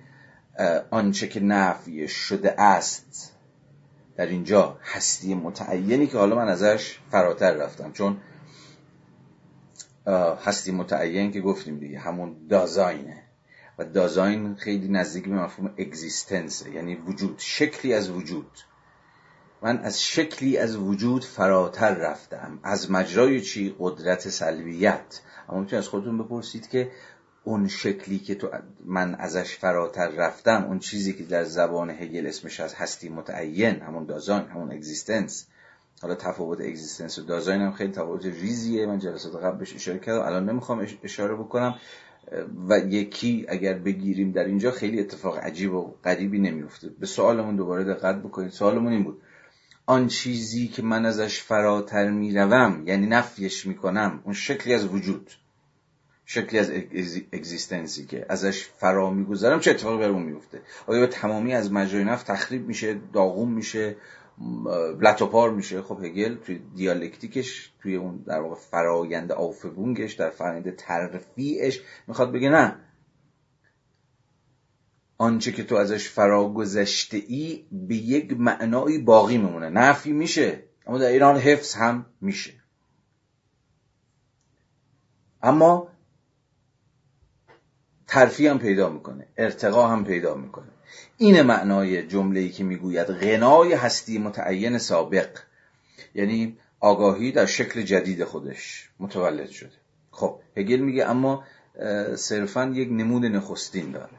آنچه 0.91 1.27
که 1.27 1.39
نفی 1.39 2.07
شده 2.07 2.61
است 2.61 3.35
در 4.15 4.25
اینجا 4.25 4.79
هستی 4.83 5.35
متعینی 5.35 6.07
که 6.07 6.17
حالا 6.17 6.35
من 6.35 6.47
ازش 6.47 6.99
فراتر 7.11 7.51
رفتم. 7.51 7.91
چون 7.91 8.17
هستی 10.45 10.71
متعین 10.71 11.31
که 11.31 11.41
گفتیم 11.41 11.79
دیگه 11.79 11.99
همون 11.99 12.35
دازاینه. 12.49 13.24
و 13.77 13.85
دازاین 13.85 14.55
خیلی 14.55 14.87
نزدیک 14.87 15.23
به 15.29 15.35
مفهوم 15.35 15.73
اگزیستنسه 15.77 16.71
یعنی 16.71 16.95
وجود 16.95 17.35
شکلی 17.37 17.93
از 17.93 18.09
وجود. 18.09 18.51
من 19.61 19.79
از 19.79 20.03
شکلی 20.03 20.57
از 20.57 20.75
وجود 20.75 21.23
فراتر 21.23 21.93
رفتم. 21.93 22.59
از 22.63 22.91
مجرای 22.91 23.41
چی؟ 23.41 23.75
قدرت 23.79 24.29
سلبیت. 24.29 25.21
اما 25.49 25.59
می‌تونید 25.59 25.83
از 25.83 25.87
خودتون 25.87 26.17
بپرسید 26.17 26.69
که 26.69 26.91
اون 27.43 27.67
شکلی 27.67 28.19
که 28.19 28.35
تو 28.35 28.49
من 28.85 29.15
ازش 29.15 29.57
فراتر 29.57 30.07
رفتم 30.07 30.65
اون 30.67 30.79
چیزی 30.79 31.13
که 31.13 31.23
در 31.23 31.43
زبان 31.43 31.89
هگل 31.89 32.27
اسمش 32.27 32.59
از 32.59 32.73
هستی 32.73 33.09
متعین 33.09 33.81
همون 33.81 34.05
دازاین 34.05 34.47
همون 34.47 34.71
اگزیستنس 34.71 35.47
حالا 36.01 36.15
تفاوت 36.15 36.61
اگزیستنس 36.61 37.19
و 37.19 37.21
دازاین 37.21 37.61
هم 37.61 37.71
خیلی 37.71 37.91
تفاوت 37.91 38.25
ریزیه. 38.25 38.85
من 38.85 38.99
جلسات 38.99 39.35
قبل 39.43 39.57
بهش 39.57 39.75
اشاره 39.75 39.99
کردم. 39.99 40.21
الان 40.21 40.49
نمی‌خوام 40.49 40.87
اشاره 41.03 41.35
بکنم. 41.35 41.75
و 42.69 42.79
یکی 42.79 43.45
اگر 43.49 43.73
بگیریم 43.73 44.31
در 44.31 44.45
اینجا 44.45 44.71
خیلی 44.71 44.99
اتفاق 44.99 45.37
عجیب 45.37 45.73
و 45.73 45.95
غریبی 46.03 46.39
نمیفته. 46.39 46.89
به 46.99 47.05
سوالمون 47.05 47.55
دوباره 47.55 47.83
دقت 47.83 48.15
بکنید. 48.15 48.51
سوالمون 48.51 48.93
این 48.93 49.03
بود. 49.03 49.21
آن 49.85 50.07
چیزی 50.07 50.67
که 50.67 50.81
من 50.81 51.05
ازش 51.05 51.41
فراتر 51.41 52.09
می‌روم 52.09 52.83
یعنی 52.85 53.07
نفیش 53.07 53.67
می‌کنم 53.67 54.21
اون 54.23 54.33
شکلی 54.33 54.73
از 54.73 54.85
وجود 54.85 55.31
شکلی 56.25 56.59
از 56.59 56.71
اگزیستنسی 57.33 58.05
که 58.05 58.25
ازش 58.29 58.65
فرا 58.65 59.09
می‌گذارم 59.09 59.59
چه 59.59 59.71
اتفاقی 59.71 59.97
بر 59.97 60.09
اون 60.09 60.23
میفته؟ 60.23 60.61
آیا 60.87 60.99
به 60.99 61.07
تمامی 61.07 61.53
از 61.53 61.71
مجرای 61.71 62.03
نفت 62.03 62.27
تخریب 62.27 62.67
میشه 62.67 62.99
داغون 63.13 63.51
میشه؟ 63.51 63.95
لطوپار 65.01 65.51
میشه. 65.51 65.81
خب 65.81 66.03
هگل 66.03 66.35
توی 66.35 66.61
دیالکتیکش 66.75 67.71
توی 67.81 67.95
اون 67.95 68.17
در 68.17 68.39
واقع 68.39 68.55
فرایند 68.55 69.31
آفبونگش 69.31 70.13
در 70.13 70.29
فرایند 70.29 70.75
ترفیعش 70.75 71.81
می‌خواد 72.07 72.31
بگه 72.31 72.49
نه. 72.49 72.79
آنچه 75.17 75.51
که 75.51 75.63
تو 75.63 75.75
ازش 75.75 76.09
فرا 76.09 76.49
گذشته 76.49 77.17
ای 77.17 77.65
به 77.71 77.95
یک 77.95 78.39
معنایی 78.39 78.97
باقی 78.97 79.37
میمونه. 79.37 79.69
نفی 79.69 80.11
میشه 80.11 80.63
اما 80.87 80.97
در 80.97 81.07
ایران 81.07 81.37
حفظ 81.37 81.75
هم 81.75 82.05
میشه. 82.21 82.53
اما 85.41 85.87
ترفی 88.07 88.47
هم 88.47 88.59
پیدا 88.59 88.89
می‌کنه 88.89 89.27
ارتقا 89.37 89.87
هم 89.87 90.05
پیدا 90.05 90.35
می‌کنه. 90.35 90.74
این 91.17 91.41
معنای 91.41 92.07
جمله 92.07 92.39
ای 92.39 92.49
که 92.49 92.63
می‌گوید 92.63 93.07
غنای 93.07 93.73
هستی 93.73 94.17
متعین 94.17 94.77
سابق 94.77 95.29
یعنی 96.15 96.57
آگاهی 96.79 97.31
در 97.31 97.45
شکل 97.45 97.81
جدید 97.81 98.23
خودش 98.23 98.89
متولد 98.99 99.49
شده. 99.49 99.71
خب 100.11 100.39
هگل 100.57 100.79
میگه 100.79 101.05
اما 101.05 101.43
صرفا 102.15 102.65
یک 102.65 102.89
نمود 102.91 103.25
نخستین 103.25 103.91
داره. 103.91 104.17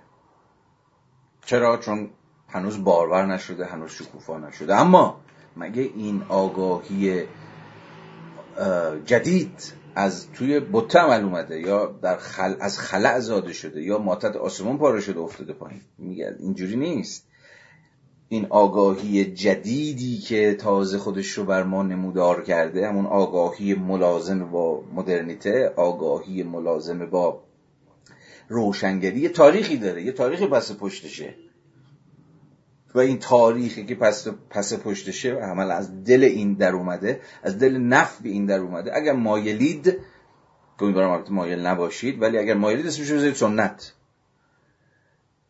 چرا؟ 1.45 1.77
چون 1.77 2.11
هنوز 2.49 2.85
بارور 2.85 3.27
نشده 3.27 3.67
هنوز 3.67 3.91
شکوفا 3.91 4.39
نشده. 4.39 4.75
اما 4.75 5.21
مگه 5.57 5.83
این 5.83 6.23
آگاهی 6.29 7.25
جدید 9.05 9.73
از 9.99 10.33
توی 10.33 10.61
بطه 10.61 10.99
عمل 10.99 11.25
اومده 11.25 11.61
یا 11.61 11.87
در 12.03 12.17
خل... 12.17 12.55
از 12.61 12.79
خلع 12.79 13.19
زاده 13.19 13.53
شده 13.53 13.83
یا 13.83 13.99
ماتت 13.99 14.37
آسمون 14.37 14.79
پاره 14.79 15.01
شده 15.01 15.21
افتاده 15.21 15.53
پایین. 15.53 15.81
میگه 15.99 16.37
اینجوری 16.39 16.77
نیست. 16.77 17.27
این 18.29 18.47
آگاهی 18.51 19.25
جدیدی 19.25 20.19
که 20.19 20.55
تازه 20.55 20.99
خودش 20.99 21.27
رو 21.27 21.45
بر 21.45 21.63
ما 21.63 21.83
نمودار 21.83 22.43
کرده 22.43 22.89
همون 22.89 23.07
آگاهی 23.07 23.75
ملازم 23.75 24.51
با 24.51 24.83
مدرنیته 24.95 25.73
آگاهی 25.77 26.43
ملازم 26.43 27.07
با 27.07 27.43
روشنگری 28.49 29.21
یه 29.21 29.29
تاریخی 29.29 29.77
داره 29.77 30.03
یه 30.03 30.13
تاریخی 30.13 30.47
پس 30.47 30.73
پشتشه. 30.73 31.35
و 32.95 32.99
این 32.99 33.19
تاریخی 33.19 33.87
که 33.87 33.95
پس, 33.95 34.29
پس 34.51 34.75
پشتشه 34.75 35.35
و 35.35 35.39
عمل 35.39 35.71
از 35.71 36.05
دل 36.05 36.25
این 36.25 36.55
در 36.55 36.73
اومده 36.73 37.21
از 37.43 37.59
دل 37.59 37.77
نف 37.77 38.21
به 38.21 38.29
این 38.29 38.47
در 38.47 38.59
اومده. 38.59 38.97
اگر 38.97 39.13
مایلید 39.13 39.97
امیدوارم 40.81 41.25
مایل 41.31 41.67
نباشید 41.67 42.23
ولی 42.23 42.39
اگر 42.39 42.55
مایلید 42.55 42.87
اسمش 42.87 43.13
بذارید 43.13 43.35
سنت. 43.35 43.93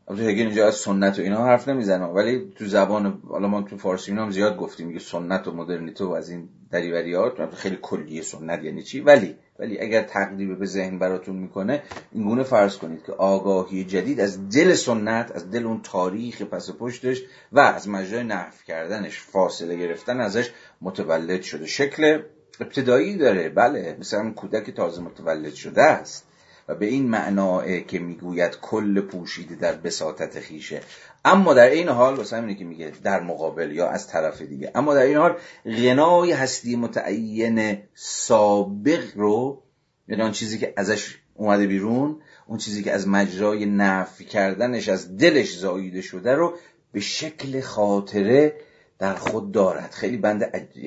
البته 0.09 0.25
هگل 0.25 0.47
اینجا 0.47 0.67
از 0.67 0.75
سنت 0.75 1.19
و 1.19 1.23
اینا 1.23 1.45
حرف 1.45 1.69
نمی‌زنه 1.69 2.05
ولی 2.05 2.53
تو 2.57 2.65
زبان 2.65 3.23
حالا 3.29 3.49
ما 3.49 3.63
تو 3.63 3.77
فارسی 3.77 4.11
اینا 4.11 4.23
هم 4.23 4.31
زیاد 4.31 4.57
گفتیم 4.57 4.87
میگه 4.87 4.99
سنت 4.99 5.49
و 5.49 5.53
مدرنیته 5.53 6.05
و 6.05 6.11
از 6.11 6.31
این 6.31 6.49
دریوریات 6.71 7.55
خیلی 7.55 7.79
کلیه 7.83 8.23
سنت 8.23 8.65
یعنی 8.65 8.83
چی؟ 8.83 9.01
ولی 9.01 9.37
ولی 9.59 9.81
اگر 9.81 10.03
تقریب 10.03 10.59
به 10.59 10.67
ذهن 10.67 10.99
براتون 10.99 11.37
می‌کنه 11.37 11.83
اینگونه 12.13 12.43
فرض 12.43 12.77
کنید 12.77 13.03
که 13.07 13.13
آگاهی 13.13 13.85
جدید 13.85 14.21
از 14.21 14.49
دل 14.49 14.75
سنت 14.75 15.33
از 15.35 15.51
دل 15.51 15.67
اون 15.67 15.81
تاریخ 15.83 16.43
پس 16.43 16.71
پشتش 16.71 17.23
و 17.53 17.61
از 17.61 17.89
مجرای 17.89 18.25
نحف 18.25 18.65
کردنش 18.65 19.21
فاصله 19.21 19.77
گرفتن 19.77 20.21
ازش 20.21 20.51
متولد 20.81 21.43
شده. 21.43 21.67
شکل 21.67 22.23
ابتدایی 22.61 23.17
داره. 23.17 23.49
بله 23.49 23.97
مثل 24.01 24.31
کودک 24.31 24.71
تازه 24.71 25.03
متولد 25.03 25.55
شده 25.55 25.83
است. 25.83 26.27
و 26.69 26.75
به 26.75 26.87
این 26.87 27.09
معناه 27.09 27.81
که 27.81 27.99
می‌گوید 27.99 28.61
کل 28.61 29.01
پوشیده 29.01 29.55
در 29.55 29.73
بساطت 29.73 30.41
خویشه. 30.41 30.81
اما 31.27 31.55
در 31.55 31.71
عین 31.71 31.89
حال 31.89 32.15
واسه 32.15 32.37
همینه 32.37 32.59
که 32.59 32.65
میگه 32.65 32.93
در 33.03 33.21
مقابل 33.21 33.73
یا 33.73 33.89
از 33.89 34.07
طرف 34.09 34.43
دیگه 34.43 34.71
اما 34.75 34.95
در 34.95 35.03
عین 35.03 35.17
حال 35.17 35.37
غنای 35.65 36.33
هستی 36.33 36.77
متعین 36.77 37.79
سابق 37.95 39.05
رو 39.15 39.63
یعنی 40.09 40.23
آن 40.23 40.33
چیزی 40.33 40.59
که 40.59 40.75
ازش 40.77 41.19
اومده 41.35 41.67
بیرون 41.67 42.21
اون 42.47 42.59
چیزی 42.59 42.83
که 42.83 42.93
از 42.93 43.09
مجرای 43.09 43.67
نفی 43.67 44.25
کردنش 44.25 44.89
از 44.89 45.17
دلش 45.17 45.59
زاییده 45.59 46.01
شده 46.01 46.35
رو 46.35 46.57
به 46.93 47.01
شکل 47.01 47.61
خاطره 47.61 48.55
در 48.99 49.15
خود 49.15 49.53
دارد. 49.53 49.91
خیلی 49.91 50.17
بند 50.17 50.43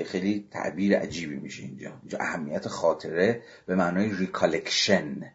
خیلی 0.05 0.47
تعبیر 0.51 0.97
عجیبی 0.97 1.35
میشه 1.35 1.63
اینجا. 1.63 1.93
اینجا 2.01 2.17
اهمیت 2.21 2.67
خاطره 2.67 3.41
به 3.65 3.75
معنای 3.75 4.11
recollection 4.13 5.31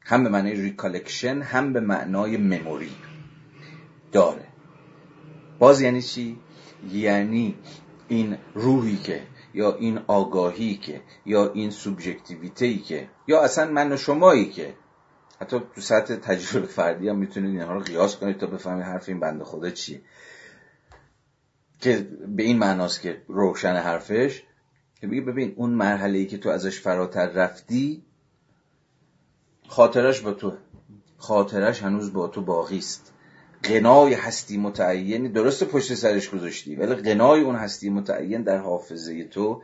هم 0.00 0.24
به 0.24 0.30
معنای 0.30 0.54
recollection 0.54 1.42
هم 1.42 1.72
به 1.72 1.80
معنای 1.80 2.36
memory 2.36 2.90
داره. 4.12 4.46
باز 5.58 5.80
یعنی 5.80 6.02
چی؟ 6.02 6.38
یعنی 6.92 7.58
این 8.08 8.38
روحی 8.54 8.96
که 8.96 9.22
یا 9.54 9.76
این 9.76 9.98
آگاهی 10.06 10.76
که 10.76 11.00
یا 11.26 11.52
این 11.52 11.70
subjectivity 11.70 12.70
ای 12.70 12.78
که 12.78 13.08
یا 13.26 13.42
اصلا 13.42 13.70
من 13.70 13.92
و 13.92 13.96
شمایی 13.96 14.50
که. 14.50 14.74
حتی 15.40 15.60
تو 15.74 15.80
سطح 15.80 16.16
تجربه 16.16 16.66
فردی 16.66 17.08
هم 17.08 17.18
می‌تونید 17.18 17.50
اینها 17.50 17.74
رو 17.74 17.80
قیاس 17.80 18.16
کنید 18.16 18.38
تا 18.38 18.46
بفهمید 18.46 18.84
حرف 18.84 19.08
این 19.08 19.20
بنده 19.20 19.44
خدا 19.44 19.70
چیه. 19.70 20.00
که 21.80 22.08
به 22.36 22.42
این 22.42 22.58
معناست 22.58 23.00
که 23.00 23.22
روشن 23.28 23.74
حرفش 23.74 24.42
که 25.00 25.06
میگه 25.06 25.22
ببین 25.22 25.52
اون 25.56 25.70
مرحله 25.70 26.18
ای 26.18 26.26
که 26.26 26.38
تو 26.38 26.48
ازش 26.48 26.80
فراتر 26.80 27.26
رفتی 27.26 28.02
خاطرش 29.68 30.20
با 30.20 30.32
تو 30.32 30.52
خاطرش 31.16 31.82
هنوز 31.82 32.12
با 32.12 32.28
تو 32.28 32.42
باقی 32.42 32.78
است. 32.78 33.12
غنای 33.62 34.14
هستی 34.14 34.56
متعینی 34.56 35.28
درست 35.28 35.64
پشت 35.64 35.94
سرش 35.94 36.30
گذاشتی 36.30 36.76
ولی 36.76 36.94
قنای 36.94 37.40
اون 37.40 37.56
هستی 37.56 37.90
متعین 37.90 38.42
در 38.42 38.58
حافظه 38.58 39.24
تو 39.24 39.62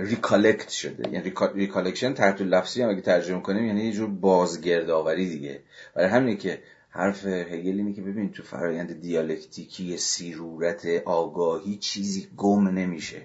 recollect 0.00 0.68
شده. 0.68 1.10
یعنی 1.12 1.32
recollection 1.54 2.14
تحت 2.14 2.40
لفظی 2.40 2.82
هم 2.82 2.88
اگه 2.88 3.00
ترجمه 3.00 3.40
کنیم 3.40 3.64
یعنی 3.64 3.84
یه 3.84 3.92
جور 3.92 4.10
بازگردآوری 4.10 5.28
دیگه. 5.28 5.62
برای 5.94 6.08
همینه 6.08 6.36
که 6.36 6.62
حرف 6.90 7.26
هگل 7.26 7.78
اینه 7.78 7.92
که 7.92 8.02
ببین 8.02 8.32
تو 8.32 8.42
فرایند 8.42 9.00
دیالکتیکی 9.00 9.96
صیرورت 9.96 10.86
آگاهی 11.04 11.76
چیزی 11.76 12.28
گم 12.36 12.68
نمیشه. 12.68 13.22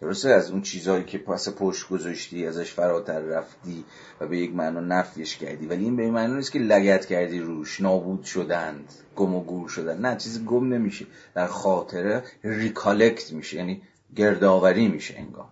درسته 0.00 0.30
از 0.30 0.50
اون 0.50 0.62
چیزهایی 0.62 1.04
که 1.04 1.18
پس 1.18 1.48
پشت 1.48 1.88
گذاشتی 1.88 2.46
ازش 2.46 2.72
فراتر 2.72 3.20
رفتی 3.20 3.84
و 4.20 4.26
به 4.26 4.38
یک 4.38 4.54
معنا 4.54 4.80
نفیش 4.80 5.36
کردی. 5.36 5.66
ولی 5.66 5.84
این 5.84 5.96
به 5.96 6.02
این 6.02 6.12
معنا 6.12 6.36
نیست 6.36 6.52
که 6.52 6.58
لگت 6.58 7.06
کردی 7.06 7.38
روش 7.38 7.80
نابود 7.80 8.24
شدند 8.24 8.92
گم 9.16 9.34
و 9.34 9.44
گور 9.44 9.68
شدن 9.68 9.98
نه 9.98 10.16
چیزی 10.16 10.44
گم 10.44 10.72
نمیشه. 10.72 11.06
در 11.34 11.46
خاطره 11.46 12.24
ریکالکت 12.44 13.32
میشه 13.32 13.56
یعنی 13.56 13.82
گردآوری 14.16 14.88
میشه 14.88 15.14
انگار. 15.18 15.48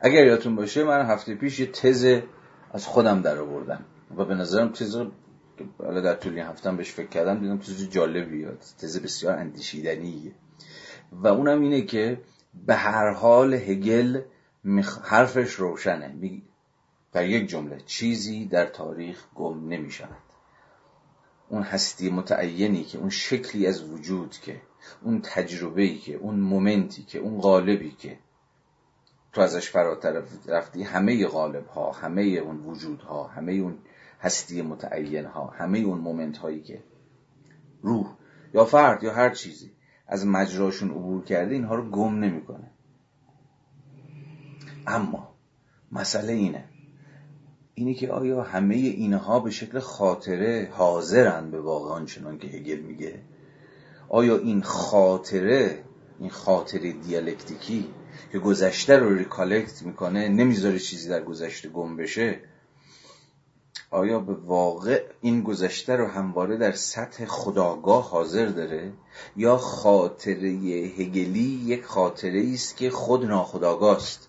اگر 0.00 0.26
یادتون 0.26 0.56
باشه 0.56 0.84
من 0.84 1.06
هفته 1.06 1.34
پیش 1.34 1.60
یه 1.60 1.66
تز 1.66 2.20
از 2.70 2.86
خودم 2.86 3.22
در 3.22 3.38
آوردم. 3.38 3.84
و 4.16 4.24
به 4.24 4.34
نظرم 4.34 4.72
تز 4.72 4.96
حالا 5.78 6.00
در 6.00 6.14
طول 6.14 6.32
این 6.32 6.42
هفتم 6.46 6.76
بهش 6.76 6.92
فکر 6.92 7.08
کردم 7.08 7.40
دیدم 7.40 7.58
تز 7.58 7.88
جالبی 7.88 8.40
یاد 8.40 8.58
تز 8.78 9.02
بسیار 9.02 9.38
اندیشیدنیه. 9.38 10.32
و 11.12 11.26
اونم 11.26 11.60
اینه 11.60 11.82
که 11.82 12.18
به 12.66 12.74
هر 12.74 13.10
حال 13.10 13.54
هگل 13.54 14.20
حرفش 15.02 15.52
روشنه. 15.52 16.42
در 17.12 17.28
یک 17.28 17.48
جمله 17.48 17.80
چیزی 17.86 18.46
در 18.46 18.66
تاریخ 18.66 19.24
گم 19.34 19.68
نمی 19.68 19.90
شود 19.90 20.22
اون 21.48 21.62
هستی 21.62 22.10
متعینی 22.10 22.84
که 22.84 22.98
اون 22.98 23.10
شکلی 23.10 23.66
از 23.66 23.82
وجود 23.82 24.30
که 24.30 24.62
اون 25.02 25.20
تجربه‌ای 25.20 25.98
که 25.98 26.14
اون 26.14 26.34
مومنتی 26.34 27.02
که 27.02 27.18
اون 27.18 27.40
قالبی 27.40 27.90
که 27.90 28.18
تو 29.32 29.40
ازش 29.40 29.70
فراتر 29.70 30.22
رفتی 30.46 30.82
همه 30.82 31.26
غالب 31.26 31.66
ها 31.66 31.92
همه 31.92 32.22
اون 32.22 32.56
وجود 32.56 33.00
ها 33.00 33.26
همه 33.26 33.52
اون 33.52 33.78
هستی 34.20 34.62
متعین 34.62 35.26
ها 35.26 35.46
همه 35.46 35.78
اون 35.78 35.98
مومنت 35.98 36.38
هایی 36.38 36.62
که 36.62 36.82
روح 37.82 38.06
یا 38.54 38.64
فرد 38.64 39.02
یا 39.02 39.12
هر 39.12 39.30
چیزی 39.30 39.75
از 40.06 40.26
مجراشون 40.26 40.90
عبور 40.90 41.24
کرده 41.24 41.54
اینها 41.54 41.74
رو 41.74 41.90
گم 41.90 42.18
نمی‌کنه. 42.18 42.70
اما 44.86 45.34
مسئله 45.92 46.32
اینه. 46.32 46.64
اینه 47.74 47.94
که 47.94 48.08
آیا 48.08 48.42
همه 48.42 48.74
اینها 48.74 49.40
به 49.40 49.50
شکل 49.50 49.78
خاطره 49.78 50.68
حاضرن 50.72 51.50
به 51.50 51.60
واقع 51.60 51.90
آنچنان 51.90 52.38
که 52.38 52.48
هگل 52.48 52.78
میگه؟ 52.78 53.20
آیا 54.08 54.36
این 54.36 54.62
خاطره 54.62 55.84
این 56.18 56.30
خاطره 56.30 56.92
دیالکتیکی 56.92 57.88
که 58.32 58.38
گذشته 58.38 58.96
رو 58.96 59.14
ریکالکت 59.14 59.82
می‌کنه 59.82 60.28
نمی‌ذاره 60.28 60.78
چیزی 60.78 61.08
در 61.08 61.24
گذشته 61.24 61.68
گم 61.68 61.96
بشه؟ 61.96 62.40
آیا 63.96 64.18
به 64.20 64.34
واقع 64.34 65.04
این 65.20 65.42
گذشته 65.42 65.96
رو 65.96 66.06
همواره 66.06 66.56
در 66.56 66.72
سطح 66.72 67.24
خداگاه 67.24 68.10
حاضر 68.10 68.46
داره؟ 68.46 68.92
یا 69.36 69.56
خاطره 69.56 70.48
هگلی 70.98 71.60
یک 71.64 71.84
خاطره 71.84 72.50
است 72.52 72.76
که 72.76 72.90
خود 72.90 73.24
ناخداگاه 73.24 73.96
است؟ 73.96 74.28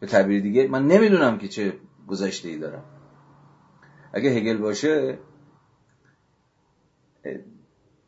به 0.00 0.06
تعبیر 0.06 0.42
دیگه 0.42 0.68
من 0.68 0.86
نمی‌دونم 0.86 1.38
که 1.38 1.48
چه 1.48 1.76
گذشته 2.08 2.48
ای 2.48 2.58
دارم. 2.58 2.84
اگه 4.12 4.30
هگل 4.30 4.56
باشه 4.56 5.18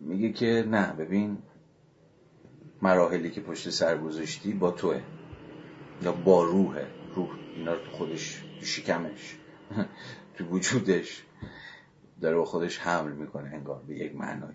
میگه 0.01 0.32
که 0.32 0.64
نه 0.68 0.93
ببین 0.93 1.38
مراحلی 2.82 3.30
که 3.30 3.40
پشت 3.40 3.70
سر 3.70 3.99
گذاشتی 3.99 4.53
با 4.53 4.70
توه. 4.70 5.01
یا 6.03 6.12
با 6.12 6.45
روحه. 6.45 6.86
روح 7.14 7.28
اینا 7.57 7.72
رو 7.72 7.80
خودش 7.93 8.43
تو 8.61 8.66
شکمش. 8.66 9.38
تو 10.43 10.49
وجودش 10.49 11.24
داره 12.20 12.36
با 12.36 12.45
خودش 12.45 12.78
حمل 12.78 13.12
می‌کنه 13.12 13.51
انگار 13.55 13.82
به 13.82 13.95
یک 13.95 14.14
معنای. 14.14 14.55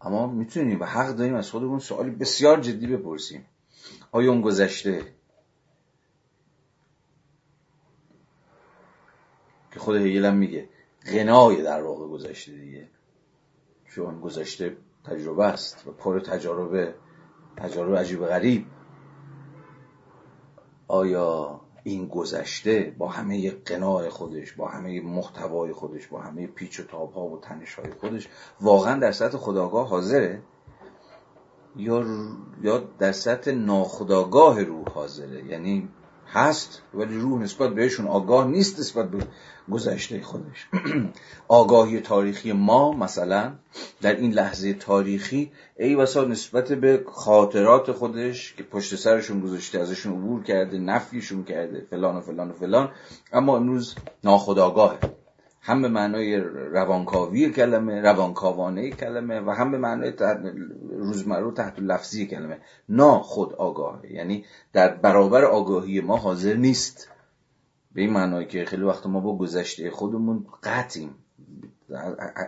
اما 0.00 0.26
می‌تونیم 0.26 0.80
و 0.80 0.84
حق 0.84 1.08
داریم 1.16 1.34
از 1.34 1.50
خودمون 1.50 1.78
سوالی 1.78 2.10
بسیار 2.10 2.60
جدی 2.60 2.86
بپرسیم. 2.86 3.44
آیا 4.12 4.30
اون 4.30 4.40
گذشته 4.40 5.12
که 9.72 9.80
خود 9.80 9.96
هیلم 9.96 10.36
میگه 10.36 10.68
غنای 11.06 11.62
در 11.62 11.82
واقع 11.82 12.06
گذشته 12.06 12.52
دیگه 12.52 12.88
چون 13.94 14.20
گذشته 14.20 14.76
تجربه 15.04 15.44
است 15.44 15.86
و 15.86 15.92
پر 15.92 16.20
تجارب 16.20 16.94
تجارب 17.56 17.96
عجیب 17.96 18.26
غریب. 18.26 18.66
آیا 20.88 21.59
این 21.84 22.06
گذشته 22.06 22.94
با 22.98 23.08
همه 23.08 23.50
قناع 23.50 24.08
خودش 24.08 24.52
با 24.52 24.68
همه 24.68 25.00
محتوای 25.00 25.72
خودش 25.72 26.06
با 26.06 26.20
همه 26.20 26.46
پیچ 26.46 26.80
و 26.80 26.82
تاب 26.82 27.12
ها 27.12 27.26
و 27.26 27.40
تنش 27.40 27.74
های 27.74 27.90
خودش 28.00 28.28
واقعا 28.60 28.98
در 28.98 29.12
سطح 29.12 29.38
خداگاه 29.38 29.88
حاضره؟ 29.88 30.42
یا 31.76 32.04
یا 32.62 32.78
در 32.98 33.12
سطح 33.12 33.50
ناخداگاه 33.50 34.62
روح 34.62 34.88
حاضره؟ 34.88 35.46
یعنی 35.46 35.88
هست 36.32 36.82
ولی 36.94 37.18
روح 37.18 37.42
نسبت 37.42 37.74
بهشون 37.74 38.06
آگاه 38.06 38.46
نیست 38.46 38.80
نسبت 38.80 39.10
به 39.10 39.18
گذشته 39.70 40.22
خودش. 40.22 40.68
آگاهی 41.48 42.00
تاریخی 42.00 42.52
ما 42.52 42.92
مثلا 42.92 43.52
در 44.02 44.16
این 44.16 44.32
لحظه 44.32 44.72
تاریخی 44.72 45.52
ای 45.78 45.94
وسا 45.94 46.24
نسبت 46.24 46.72
به 46.72 47.04
خاطرات 47.12 47.92
خودش 47.92 48.54
که 48.54 48.62
پشت 48.62 48.96
سرشون 48.96 49.40
گذاشته 49.40 49.78
ازشون 49.78 50.12
عبور 50.12 50.42
کرده 50.42 50.78
نفیشون 50.78 51.44
کرده 51.44 51.86
فلان 51.90 52.16
و 52.16 52.20
فلان 52.20 52.50
و 52.50 52.52
فلان 52.52 52.90
اما 53.32 53.56
امروز 53.56 53.94
ناخداگاهه 54.24 54.98
هم 55.62 55.82
به 55.82 55.88
معنای 55.88 56.36
روانکاوی 56.72 57.50
کلمه 57.50 58.00
روانکاوانه 58.00 58.90
کلمه 58.90 59.40
و 59.40 59.50
هم 59.50 59.70
به 59.70 59.78
معنای 59.78 60.12
روزمره 60.90 61.50
تحت 61.50 61.78
لفظی 61.78 62.26
کلمه. 62.26 62.58
نا 62.88 63.18
خود 63.18 63.52
آگاهه. 63.54 64.12
یعنی 64.12 64.44
در 64.72 64.88
برابر 64.88 65.44
آگاهی 65.44 66.00
ما 66.00 66.16
حاضر 66.16 66.54
نیست. 66.54 67.08
به 67.92 68.00
این 68.00 68.10
معنای 68.10 68.46
که 68.46 68.64
خیلی 68.64 68.82
وقت 68.82 69.06
ما 69.06 69.20
با 69.20 69.38
گذشته 69.38 69.90
خودمون 69.90 70.46
قطعیم. 70.62 71.14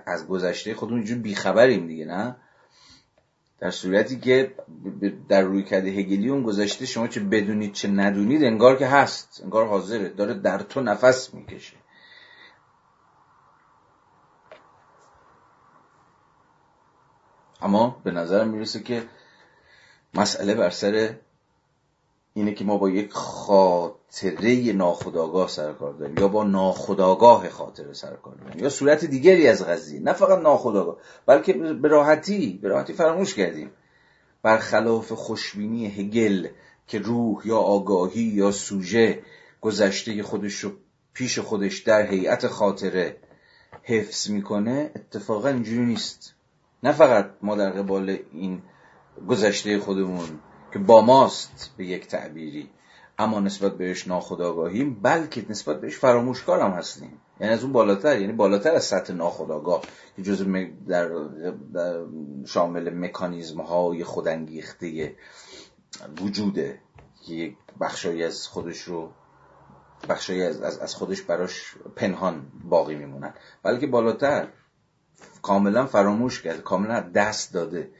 از 0.06 0.26
گذشته 0.26 0.74
خودمون 0.74 0.98
اینجور 0.98 1.18
بیخبریم 1.18 1.86
دیگه 1.86 2.04
نه؟ 2.04 2.36
در 3.60 3.70
صورتی 3.70 4.18
که 4.18 4.54
در 5.28 5.42
روی 5.42 5.62
کرده 5.62 5.90
هگلی 5.90 6.28
اون 6.28 6.42
گذشته 6.42 6.86
شما 6.86 7.08
چه 7.08 7.20
بدونید 7.20 7.72
چه 7.72 7.88
ندونید 7.88 8.44
انگار 8.44 8.76
که 8.76 8.86
هست. 8.86 9.40
انگار 9.44 9.66
حاضره. 9.66 10.08
داره 10.08 10.34
در 10.34 10.58
تو 10.58 10.80
نفس 10.80 11.34
می‌کشه. 11.34 11.81
اما 17.62 18.00
به 18.04 18.10
نظرم 18.10 18.48
می‌رسه 18.48 18.80
که 18.80 19.02
مسئله 20.14 20.54
بر 20.54 20.70
سر 20.70 21.14
اینه 22.34 22.54
که 22.54 22.64
ما 22.64 22.76
با 22.76 22.90
یک 22.90 23.12
خاطره 23.12 24.72
ناخداگاه 24.72 25.48
سر 25.48 25.72
کار 25.72 25.92
داریم 25.92 26.18
یا 26.18 26.28
با 26.28 26.44
ناخداگاه 26.44 27.48
خاطره 27.48 27.92
سر 27.92 28.16
کار 28.16 28.34
داریم 28.34 28.64
یا 28.64 28.68
صورت 28.68 29.04
دیگری 29.04 29.48
از 29.48 29.64
قضیه 29.66 30.00
نه 30.00 30.12
فقط 30.12 30.38
ناخداگاه 30.38 30.96
بلکه 31.26 31.52
به 31.52 31.88
راحتی 31.88 32.58
به 32.62 32.68
راحتی 32.68 32.92
فراموش 32.92 33.34
کردیم. 33.34 33.70
برخلاف 34.42 35.12
خوشبینی 35.12 35.86
هگل 35.86 36.48
که 36.86 36.98
روح 36.98 37.46
یا 37.46 37.58
آگاهی 37.58 38.22
یا 38.22 38.50
سوژه 38.50 39.22
گذشته 39.60 40.22
خودش 40.22 40.54
رو 40.54 40.72
پیش 41.12 41.38
خودش 41.38 41.78
در 41.78 42.06
هیئت 42.06 42.46
خاطره 42.46 43.16
حفظ 43.82 44.30
می‌کنه 44.30 44.90
اتفاقا 44.96 45.48
اینجوری 45.48 45.84
نیست. 45.86 46.34
نه 46.82 46.92
فقط 46.92 47.30
ما 47.42 47.56
در 47.56 47.70
قبال 47.70 48.18
این 48.32 48.62
گذشته 49.28 49.78
خودمون 49.78 50.40
که 50.72 50.78
با 50.78 51.00
ماست 51.00 51.70
به 51.76 51.86
یک 51.86 52.06
تعبیری 52.06 52.70
اما 53.18 53.40
نسبت 53.40 53.76
بهش 53.76 54.08
ناخداگاهیم 54.08 55.00
بلکه 55.02 55.46
نسبت 55.50 55.80
بهش 55.80 55.98
فراموشکار 55.98 56.60
هم 56.60 56.70
هستیم. 56.70 57.20
یعنی 57.40 57.52
از 57.52 57.62
اون 57.62 57.72
بالاتر 57.72 58.20
یعنی 58.20 58.32
بالاتر 58.32 58.70
از 58.70 58.84
سطح 58.84 59.12
ناخداگاه 59.12 59.82
که 60.16 60.22
جز 60.22 60.46
در, 60.88 61.08
در 61.74 62.04
شامل 62.46 62.90
مکانیزم 62.94 63.60
های 63.60 64.04
خودانگیخته 64.04 65.16
وجوده 66.20 66.78
که 67.26 67.34
یک 67.34 67.56
بخشایی 67.80 68.24
از 68.24 68.46
خودش 68.46 68.80
رو 68.80 69.10
بخشی 70.08 70.42
از, 70.42 70.62
از 70.62 70.94
خودش 70.94 71.22
براش 71.22 71.74
پنهان 71.96 72.46
باقی 72.64 72.94
میمونن. 72.94 73.34
بلکه 73.62 73.86
بالاتر 73.86 74.48
کاملا 75.42 75.86
فراموش 75.86 76.42
کرده 76.42 76.62
کاملا 76.62 77.00
دست 77.00 77.54
داده. 77.54 77.90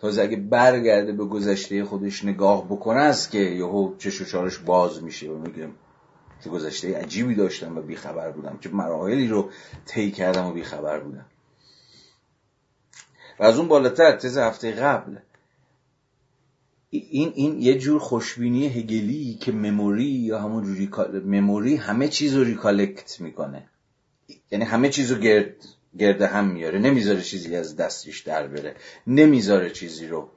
تازه 0.00 0.22
اگه 0.22 0.36
برگرده 0.36 1.12
به 1.12 1.24
گذشته 1.24 1.84
خودش 1.84 2.24
نگاه 2.24 2.64
بکنه 2.64 3.00
است 3.00 3.30
که 3.30 3.38
یهو 3.38 3.96
چش 3.98 4.20
و 4.20 4.24
چارش 4.24 4.58
باز 4.58 5.02
میشه 5.02 5.30
و 5.30 5.38
میگه 5.38 5.68
چه 6.44 6.50
گذشته 6.50 6.98
عجیبی 6.98 7.34
داشتم 7.34 7.78
و 7.78 7.82
بیخبر 7.82 8.30
بودم 8.30 8.58
چه 8.60 8.70
مراحلی 8.70 9.28
رو 9.28 9.50
طی 9.86 10.10
کردم 10.10 10.46
و 10.46 10.52
بیخبر 10.52 11.00
بودم. 11.00 11.26
و 13.40 13.44
از 13.44 13.58
اون 13.58 13.68
بالاتر 13.68 14.16
تز 14.16 14.38
هفته 14.38 14.72
قبل 14.72 15.16
این 16.90 17.32
این 17.34 17.60
یه 17.60 17.78
جور 17.78 18.00
خوشبینی 18.00 18.68
هگلی 18.68 19.34
که 19.34 19.52
مموری 19.52 20.04
یا 20.04 20.40
همون 20.40 20.74
ریکال... 20.76 21.24
مموری 21.24 21.76
همه 21.76 22.08
چیز 22.08 22.34
رو 22.34 22.44
ریکالکت 22.44 23.20
می‌کنه. 23.20 23.68
یعنی 24.50 24.64
همه 24.64 24.88
چیز 24.88 25.12
رو 25.12 25.18
گرد 25.18 25.56
گرد 25.98 26.22
هم 26.22 26.44
میاره. 26.48 26.78
نمی‌ذاره 26.78 27.22
چیزی 27.22 27.56
از 27.56 27.76
دستش 27.76 28.20
در 28.20 28.46
بره. 28.46 28.76
نمی‌ذاره 29.06 29.70
چیزی 29.70 30.06
رو 30.06 30.28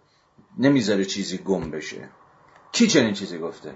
نمی‌ذاره 0.58 1.06
چیزی 1.06 1.38
گم 1.38 1.72
بشه. 1.72 2.10
کی 2.72 2.88
چنین 2.88 3.14
چیزی 3.14 3.38
گفته؟ 3.38 3.74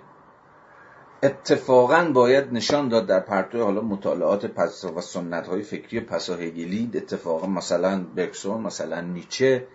اتفاقا 1.23 2.11
باید 2.13 2.53
نشان 2.53 2.89
داد 2.89 3.07
در 3.07 3.19
پرتو 3.19 3.63
حالا 3.63 3.81
مطالعات 3.81 4.45
پس 4.45 4.85
و 4.85 5.01
سنت 5.01 5.47
های 5.47 5.61
فکری 5.61 5.99
پساهگلی 5.99 6.91
اتفاقا 6.93 7.47
مثلا 7.47 8.03
برکسون 8.15 8.61
مثلا 8.61 9.01
نیچه 9.01 9.67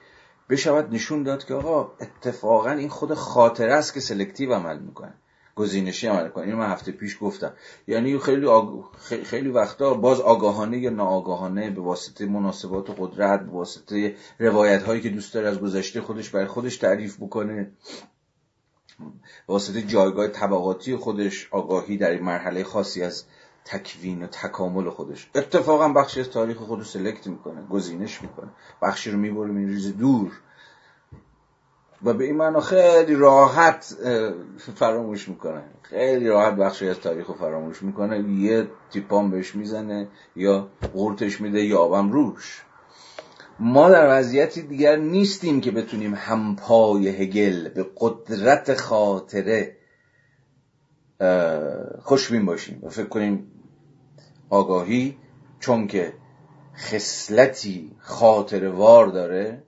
بشود 0.50 0.94
نشون 0.94 1.22
داد 1.22 1.44
که 1.44 1.54
آقا 1.54 1.92
اتفاقا 2.00 2.70
این 2.70 2.88
خود 2.88 3.14
خاطره 3.14 3.72
است 3.74 3.94
که 3.94 4.00
سلکتیو 4.00 4.54
عمل 4.54 4.78
می‌کنه. 4.78 5.14
گزینشی 5.56 6.06
عمل 6.06 6.28
کنه. 6.28 6.44
اینو 6.44 6.56
من 6.56 6.70
هفته 6.70 6.92
پیش 6.92 7.18
گفتم. 7.20 7.52
یعنی 7.86 8.18
خیلی 8.18 8.46
آگ... 8.46 8.84
خیلی 9.24 9.48
وقتا 9.48 9.94
باز 9.94 10.20
آگاهانه 10.20 10.78
یا 10.78 10.90
ناآگاهانه 10.90 11.70
به 11.70 11.80
واسطه 11.80 12.26
مناسبات 12.26 12.94
قدرت 12.98 13.40
به 13.40 13.50
واسطه 13.50 14.16
روایت 14.38 14.82
هایی 14.82 15.00
که 15.00 15.08
دوست 15.08 15.34
داره 15.34 15.48
از 15.48 15.60
گذشته 15.60 16.00
خودش 16.00 16.30
برای 16.30 16.46
خودش 16.46 16.76
تعریف 16.76 17.16
بکنه 17.16 17.70
به 19.46 19.52
واسطه 19.52 19.82
جایگاه 19.82 20.28
طبقاتی 20.28 20.96
خودش 20.96 21.48
آگاهی 21.50 21.96
در 21.96 22.10
این 22.10 22.22
مرحله 22.22 22.64
خاصی 22.64 23.02
از 23.02 23.24
تکوین 23.64 24.22
و 24.22 24.26
تکامل 24.26 24.90
خودش. 24.90 25.30
اتفاقا 25.34 25.88
بخشی 25.88 26.20
از 26.20 26.30
تاریخ 26.30 26.56
خودش 26.56 26.88
سلکت 26.88 27.26
می‌کنه 27.26 27.66
گزینش 27.66 28.22
می‌کنه. 28.22 28.50
بخشی 28.82 29.10
رو 29.10 29.18
می‌بره 29.18 29.50
میریزه 29.50 29.92
دور. 29.92 30.32
و 32.04 32.12
به 32.12 32.24
این 32.24 32.36
معنا 32.36 32.60
خیلی 32.60 33.14
راحت 33.14 33.96
فراموش 34.74 35.28
می‌کنه. 35.28 35.62
خیلی 35.82 36.28
راحت 36.28 36.54
بخشی 36.54 36.88
از 36.88 37.00
تاریخ 37.00 37.26
رو 37.26 37.34
فراموش 37.34 37.82
می‌کنه. 37.82 38.30
یه 38.30 38.68
تیپان 38.90 39.30
بهش 39.30 39.54
می‌زنه 39.54 40.08
یا 40.36 40.68
قورتش 40.92 41.40
میده 41.40 41.64
یا 41.64 41.78
آبم 41.78 42.12
روش. 42.12 42.62
ما 43.60 43.90
در 43.90 44.18
وضعیتی 44.18 44.62
دیگر 44.62 44.96
نیستیم 44.96 45.60
که 45.60 45.70
بتونیم 45.70 46.14
همپای 46.14 47.08
هگل 47.08 47.68
به 47.68 47.86
قدرت 47.96 48.74
خاطره 48.74 49.76
خوشبین 52.02 52.46
باشیم. 52.46 52.80
و 52.82 52.88
فکر 52.88 53.06
کنیم 53.06 53.50
آگاهی 54.50 55.16
چون 55.60 55.86
که 55.86 56.12
خصلتی 56.76 57.92
خاطروار 57.98 59.06
داره 59.06 59.62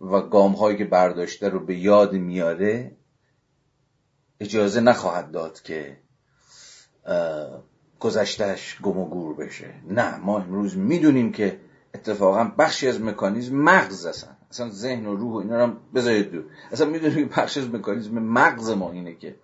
و 0.00 0.20
گام 0.20 0.52
هایی 0.52 0.76
که 0.76 0.84
برداشته 0.84 1.48
رو 1.48 1.60
به 1.60 1.76
یاد 1.76 2.12
میاره 2.12 2.96
اجازه 4.40 4.80
نخواهد 4.80 5.30
داد 5.30 5.62
که 5.62 5.96
گذشتهش 8.00 8.80
گم 8.82 8.98
و 8.98 9.08
گور 9.08 9.34
بشه. 9.34 9.74
نه 9.88 10.16
ما 10.16 10.38
امروز 10.38 10.76
می‌دونیم 10.76 11.32
که 11.32 11.60
اتفاقا 11.94 12.44
بخشی 12.58 12.88
از 12.88 13.00
مکانیزم 13.00 13.56
مغز 13.56 14.06
هستن. 14.06 14.36
اصلا 14.50 14.70
ذهن 14.70 15.06
و 15.06 15.16
روح 15.16 15.32
و 15.32 15.36
اینا 15.36 15.64
رو 15.64 15.72
بذارید 15.94 16.30
دور. 16.30 16.44
اصلا 16.72 16.86
می‌دونیم 16.86 17.28
بخشی 17.28 17.60
از 17.60 17.74
مکانیزم 17.74 18.18
مغز 18.18 18.70
ما 18.70 18.92
اینه 18.92 19.14
که 19.14 19.36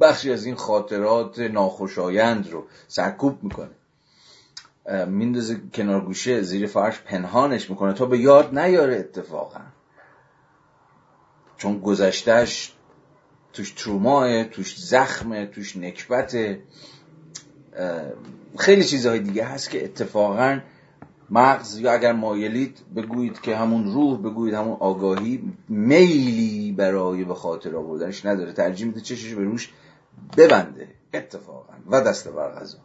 بخشی 0.00 0.32
از 0.32 0.44
این 0.44 0.54
خاطرات 0.54 1.38
ناخوشایند 1.38 2.50
رو 2.50 2.66
سرکوب 2.88 3.42
می‌کنه. 3.42 3.70
میندازه 5.08 5.60
کنار 5.74 6.00
گوشه 6.00 6.42
زیر 6.42 6.66
فرش 6.66 7.00
پنهانش 7.00 7.70
می‌کنه. 7.70 7.92
تا 7.92 8.06
به 8.06 8.18
یاد 8.18 8.58
نیاره 8.58 8.96
اتفاقا. 8.96 9.60
چون 11.56 11.80
گذشتهش 11.80 12.72
توش 13.52 13.70
تروماه 13.70 14.44
توش 14.44 14.78
زخمه 14.78 15.46
توش 15.46 15.76
نکبته. 15.76 16.62
خیلی 18.58 18.84
چیزهای 18.84 19.18
دیگه 19.18 19.44
هست 19.44 19.70
که 19.70 19.84
اتفاقا 19.84 20.60
مغز 21.30 21.78
یا 21.78 21.92
اگر 21.92 22.12
مایلید 22.12 22.78
بگویید 22.96 23.40
که 23.40 23.56
همون 23.56 23.92
روح 23.92 24.18
بگویید 24.18 24.54
همون 24.54 24.76
آگاهی 24.80 25.52
میلی 25.68 26.72
برای 26.72 27.24
به 27.24 27.34
خاطر 27.34 27.76
آوردنش 27.76 28.26
نداره. 28.26 28.52
ترجیح 28.52 28.86
میده 28.86 29.00
چشش 29.00 29.34
به 29.34 29.44
روش 29.44 29.72
ببنده. 30.36 30.88
اتفاقا. 31.14 31.72
و 31.90 32.00
دست 32.00 32.28
بر 32.28 32.50
غذا. 32.50 32.78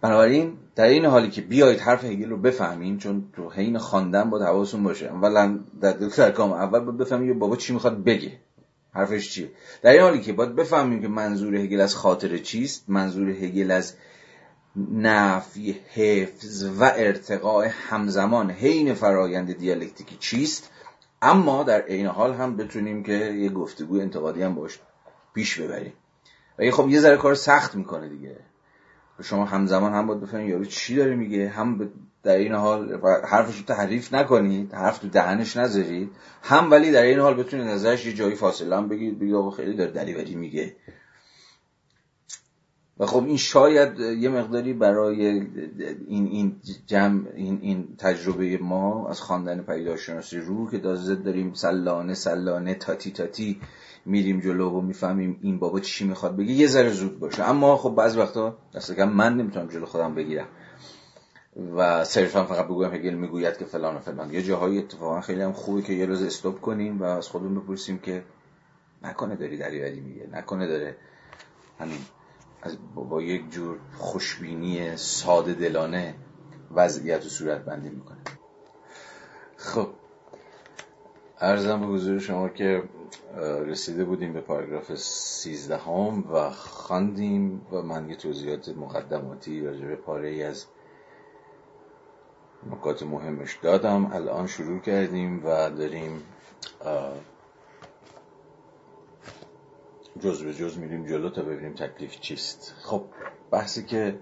بنابراین 0.00 0.58
در 0.74 0.84
این 0.84 1.04
حالی 1.04 1.30
که 1.30 1.40
بیایید 1.40 1.80
حرف 1.80 2.04
هگل 2.04 2.30
رو 2.30 2.36
بفهمیم 2.36 2.98
چون 2.98 3.24
تو 3.32 3.50
حین 3.50 3.78
خواندن 3.78 4.30
با 4.30 4.38
حواستون 4.38 4.82
باشه. 4.82 5.06
اولا 5.06 5.58
در 5.80 5.92
در 5.92 6.30
کام 6.30 6.52
اول 6.52 6.80
باید 6.80 6.98
بفهمیم 6.98 7.38
بابا 7.38 7.56
چی 7.56 7.72
می‌خواد 7.72 8.04
بگه. 8.04 8.32
حرفش 8.92 9.30
چیه؟ 9.30 9.50
در 9.82 9.90
این 9.90 10.02
حالی 10.02 10.20
که 10.20 10.32
باید 10.32 10.54
بفهمیم 10.54 11.02
که 11.02 11.08
منظور 11.08 11.56
هگل 11.56 11.80
از 11.80 11.94
خاطر 11.94 12.38
چیست 12.38 12.84
منظور 12.88 13.30
هگل 13.30 13.70
از 13.70 13.94
نفی 14.92 15.80
حفظ 15.94 16.64
و 16.80 16.84
ارتقاء 16.84 17.68
همزمان 17.88 18.50
حین 18.50 18.94
فرایند 18.94 19.58
دیالکتیکی 19.58 20.16
چیست. 20.20 20.70
اما 21.22 21.62
در 21.62 21.80
عین 21.80 22.06
حال 22.06 22.34
هم 22.34 22.56
بتونیم 22.56 23.02
که 23.02 23.12
یه 23.12 23.48
گفتگو 23.48 24.00
انتقادی 24.00 24.42
هم 24.42 24.54
باش 24.54 24.78
پیش 25.34 25.60
ببریم. 25.60 25.92
و 26.58 26.70
خب 26.70 26.88
یه 26.88 27.00
ذره 27.00 27.16
کار 27.16 27.34
سخت 27.34 27.74
می‌کنه 27.74 28.08
دیگه. 28.08 28.36
شما 29.22 29.44
همزمان 29.44 29.92
هم 29.92 30.06
باید 30.06 30.20
بفهمید 30.20 30.48
یارو 30.48 30.64
چی 30.64 30.96
داره 30.96 31.14
میگه 31.14 31.48
هم 31.48 31.90
در 32.22 32.36
این 32.36 32.52
حال 32.52 33.00
حرفش 33.28 33.58
رو 33.58 33.64
تحریف 33.64 34.14
نکنید 34.14 34.74
حرف 34.74 34.98
تو 34.98 35.08
دهنش 35.08 35.56
نذارید 35.56 36.10
هم 36.42 36.70
ولی 36.70 36.92
در 36.92 37.02
این 37.02 37.18
حال 37.18 37.34
بتونید 37.34 37.66
ازش 37.66 38.06
یه 38.06 38.12
جایی 38.12 38.34
فاصله 38.34 38.76
هم 38.76 38.88
بگید 38.88 39.18
بگید 39.18 39.34
آقا 39.34 39.50
خیلی 39.50 39.76
داره 39.76 39.90
دلیوری 39.90 40.34
میگه. 40.34 40.76
و 42.98 43.06
خب 43.06 43.24
این 43.24 43.36
شاید 43.36 44.00
یه 44.00 44.28
مقداری 44.28 44.72
برای 44.72 45.26
این 46.08 46.26
این 46.26 46.56
جمع 46.86 47.22
این 47.34 47.58
این 47.62 47.96
تجربه 47.98 48.58
ما 48.58 49.08
از 49.08 49.20
خواندن 49.20 49.62
پیداشناسی 49.62 50.38
روح 50.38 50.70
که 50.70 50.78
دازه 50.78 51.14
داریم 51.14 51.54
سلانه 51.54 52.14
سلانه 52.14 52.74
تاتی 52.74 53.10
تاتی 53.10 53.60
میریم 54.06 54.40
جلو 54.40 54.70
و 54.70 54.80
می‌فهمیم 54.80 55.38
این 55.42 55.58
بابا 55.58 55.80
چی 55.80 56.06
می‌خواد 56.06 56.36
بگه 56.36 56.52
یه 56.52 56.66
ذره 56.66 56.90
زود 56.90 57.18
باشه. 57.18 57.44
اما 57.44 57.76
خب 57.76 57.94
بعض 57.94 58.16
وقتا 58.16 58.58
دست 58.74 58.92
کم 58.92 59.08
من 59.08 59.36
نمی‌تونم 59.36 59.68
جلو 59.68 59.86
خودم 59.86 60.14
بگیرم. 60.14 60.46
و 61.76 62.04
صرفا 62.04 62.44
فقط 62.44 62.64
بگویم 62.64 62.94
هگل 62.94 63.14
می‌گوید 63.14 63.58
که 63.58 63.64
فلان 63.64 63.96
و 63.96 63.98
فلان. 63.98 64.32
یه 64.32 64.42
جاهایی 64.42 64.78
اتفاقا 64.78 65.20
خیلی 65.20 65.42
هم 65.42 65.52
خوبه 65.52 65.82
که 65.82 65.92
یه 65.92 66.06
روز 66.06 66.22
استوب 66.22 66.60
کنیم 66.60 67.00
و 67.00 67.04
از 67.04 67.28
خودمون 67.28 67.54
بپرسیم 67.54 67.98
که 67.98 68.24
نکنه 69.02 69.36
داری 69.36 69.58
دری 69.58 70.00
میگه 70.00 70.28
نکنه 70.32 70.66
داره 70.66 70.96
همین 71.80 71.98
از 72.62 72.76
با 72.94 73.22
یک 73.22 73.50
جور 73.50 73.78
خوشبینی 73.96 74.96
ساده 74.96 75.54
دلانه 75.54 76.14
وضعیت 76.74 77.26
و 77.26 77.28
صورت 77.28 77.64
بندی 77.64 77.88
می‌کنه. 77.88 78.18
خب 79.56 79.88
ارزم 81.40 81.80
به 81.80 81.86
حضور 81.86 82.18
شما 82.18 82.48
که 82.48 82.82
رسیده 83.66 84.04
بودیم 84.04 84.32
به 84.32 84.40
پاراگراف 84.40 84.94
سیزدهم 84.94 86.32
و 86.32 86.50
خواندیم 86.50 87.66
و 87.72 87.82
من 87.82 88.10
یه 88.10 88.16
توضیحات 88.16 88.68
مقدماتی 88.68 89.60
راجع 89.60 89.86
به 89.86 89.96
پاره 89.96 90.28
ای 90.28 90.42
از 90.42 90.66
نکات 92.70 93.02
مهمش 93.02 93.58
دادم. 93.62 94.12
الان 94.12 94.46
شروع 94.46 94.80
کردیم 94.80 95.44
و 95.44 95.70
داریم 95.70 96.22
جز 100.20 100.42
به 100.42 100.54
جز 100.54 100.78
میریم 100.78 101.06
جلو 101.06 101.30
تا 101.30 101.42
ببینیم 101.42 101.74
تکلیف 101.74 102.20
چیست. 102.20 102.74
خب 102.82 103.04
بحثی 103.50 103.84
که 103.84 104.18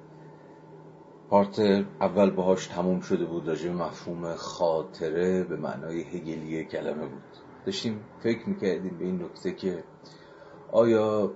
پارت 1.30 1.59
اول 2.01 2.30
باهاش 2.30 2.66
تموم 2.66 3.01
شده 3.01 3.24
بود 3.24 3.49
راجع 3.49 3.70
مفهوم 3.70 4.35
خاطره 4.35 5.45
به 5.45 5.57
معنای 5.57 6.03
هگلی 6.03 6.64
کلمه 6.64 7.07
بود. 7.07 7.34
داشتیم 7.66 8.04
فکر 8.22 8.48
می‌کردیم 8.48 8.98
به 8.98 9.04
این 9.04 9.22
نکته 9.22 9.52
که 9.52 9.84
آیا 10.72 11.32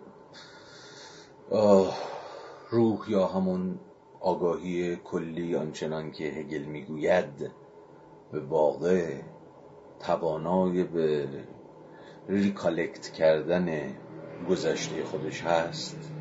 روح 2.70 3.10
یا 3.10 3.26
همون 3.26 3.78
آگاهی 4.20 4.96
کلی 4.96 5.56
آنچنان 5.56 6.10
که 6.10 6.24
هگل 6.24 6.62
می‌گوید 6.62 7.50
به 8.32 8.40
واقع 8.40 9.14
توانای 10.00 10.84
به 10.84 11.28
ریکالکت 12.28 13.08
کردن 13.12 13.96
گذشته 14.50 15.04
خودش 15.04 15.42
هست؟ 15.42 16.12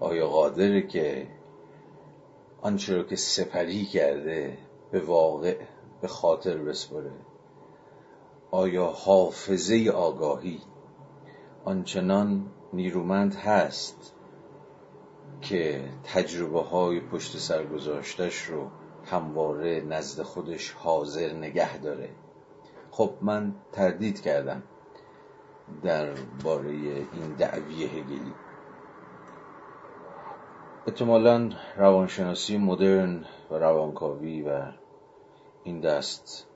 آیا 0.00 0.28
قادره 0.28 0.86
که 0.86 1.26
آنچه 2.60 2.96
رو 2.96 3.02
که 3.02 3.16
سپری 3.16 3.84
کرده 3.84 4.58
به 4.90 5.00
واقع 5.00 5.56
به 6.00 6.08
خاطر 6.08 6.58
بسپره؟ 6.58 7.12
آیا 8.50 8.86
حافظه 8.86 9.92
آگاهی 9.94 10.60
آنچنان 11.64 12.46
نیرومند 12.72 13.34
هست 13.34 14.14
که 15.40 15.84
تجربه 16.04 16.62
های 16.62 17.00
پشت 17.00 17.36
سر 17.36 17.66
گذاشتش 17.66 18.42
رو 18.42 18.70
همواره 19.04 19.80
نزد 19.80 20.22
خودش 20.22 20.72
حاضر 20.72 21.32
نگه 21.32 21.78
داره؟ 21.78 22.10
خب 22.90 23.10
من 23.22 23.54
تردید 23.72 24.20
کردم 24.20 24.62
در 25.82 26.14
باره 26.44 26.70
این 26.70 27.34
دعوی 27.38 27.84
هگلی. 27.84 28.34
احتمالا 30.86 31.50
روانشناسی 31.76 32.56
مدرن 32.58 33.24
و 33.50 33.54
روانکاوی 33.54 34.42
و 34.42 34.62
این 35.64 35.80
دست 35.80 36.46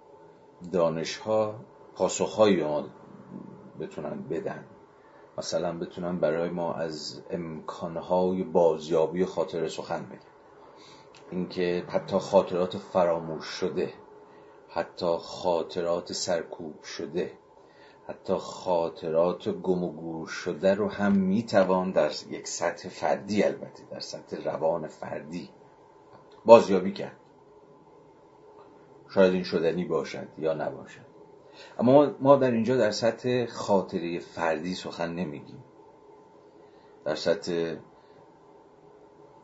دانشها 0.73 1.55
پاسخهایی 1.95 2.57
به 2.57 2.65
ما 2.65 2.85
بتونن 3.81 4.23
بدن. 4.31 4.65
مثلا 5.39 5.79
بتونن 5.79 6.19
برای 6.19 6.51
ما 6.51 6.75
از 6.75 7.23
امکانهای 7.31 8.43
بازیابی 8.43 9.25
خاطر 9.25 9.69
سخن 9.69 10.07
بگن. 10.07 10.33
اینکه 11.31 11.85
حتی 11.89 12.19
خاطرات 12.19 12.77
فراموش 12.77 13.45
شده 13.45 13.93
حتی 14.69 15.17
خاطرات 15.21 16.13
سرکوب 16.13 16.83
شده 16.83 17.33
حتی 18.09 18.35
خاطرات 18.35 19.49
گم 19.49 19.85
و 19.85 19.93
گور 19.93 20.29
شده 20.29 20.75
رو 20.75 20.89
هم 20.89 21.13
می‌توان 21.13 21.91
در 21.91 22.11
یک 22.31 22.49
سطح 22.49 22.89
فردی 22.89 23.43
البته 23.43 23.83
در 23.91 24.01
سطح 24.01 24.45
روان 24.45 24.87
فردی 24.87 25.51
بازیابی 26.45 26.93
کرد. 26.93 27.17
شاید 29.15 29.33
این 29.33 29.43
شدنی 29.43 29.85
باشد 29.85 30.29
یا 30.39 30.55
نباشد. 30.55 31.12
اما 31.79 32.11
ما 32.21 32.37
در 32.37 32.51
اینجا 32.51 32.77
در 32.77 32.91
سطح 32.91 33.47
خاطره 33.47 34.19
فردی 34.19 34.75
سخن 34.75 35.15
نمیگیم. 35.15 35.65
در 37.05 37.15
سطح 37.15 37.75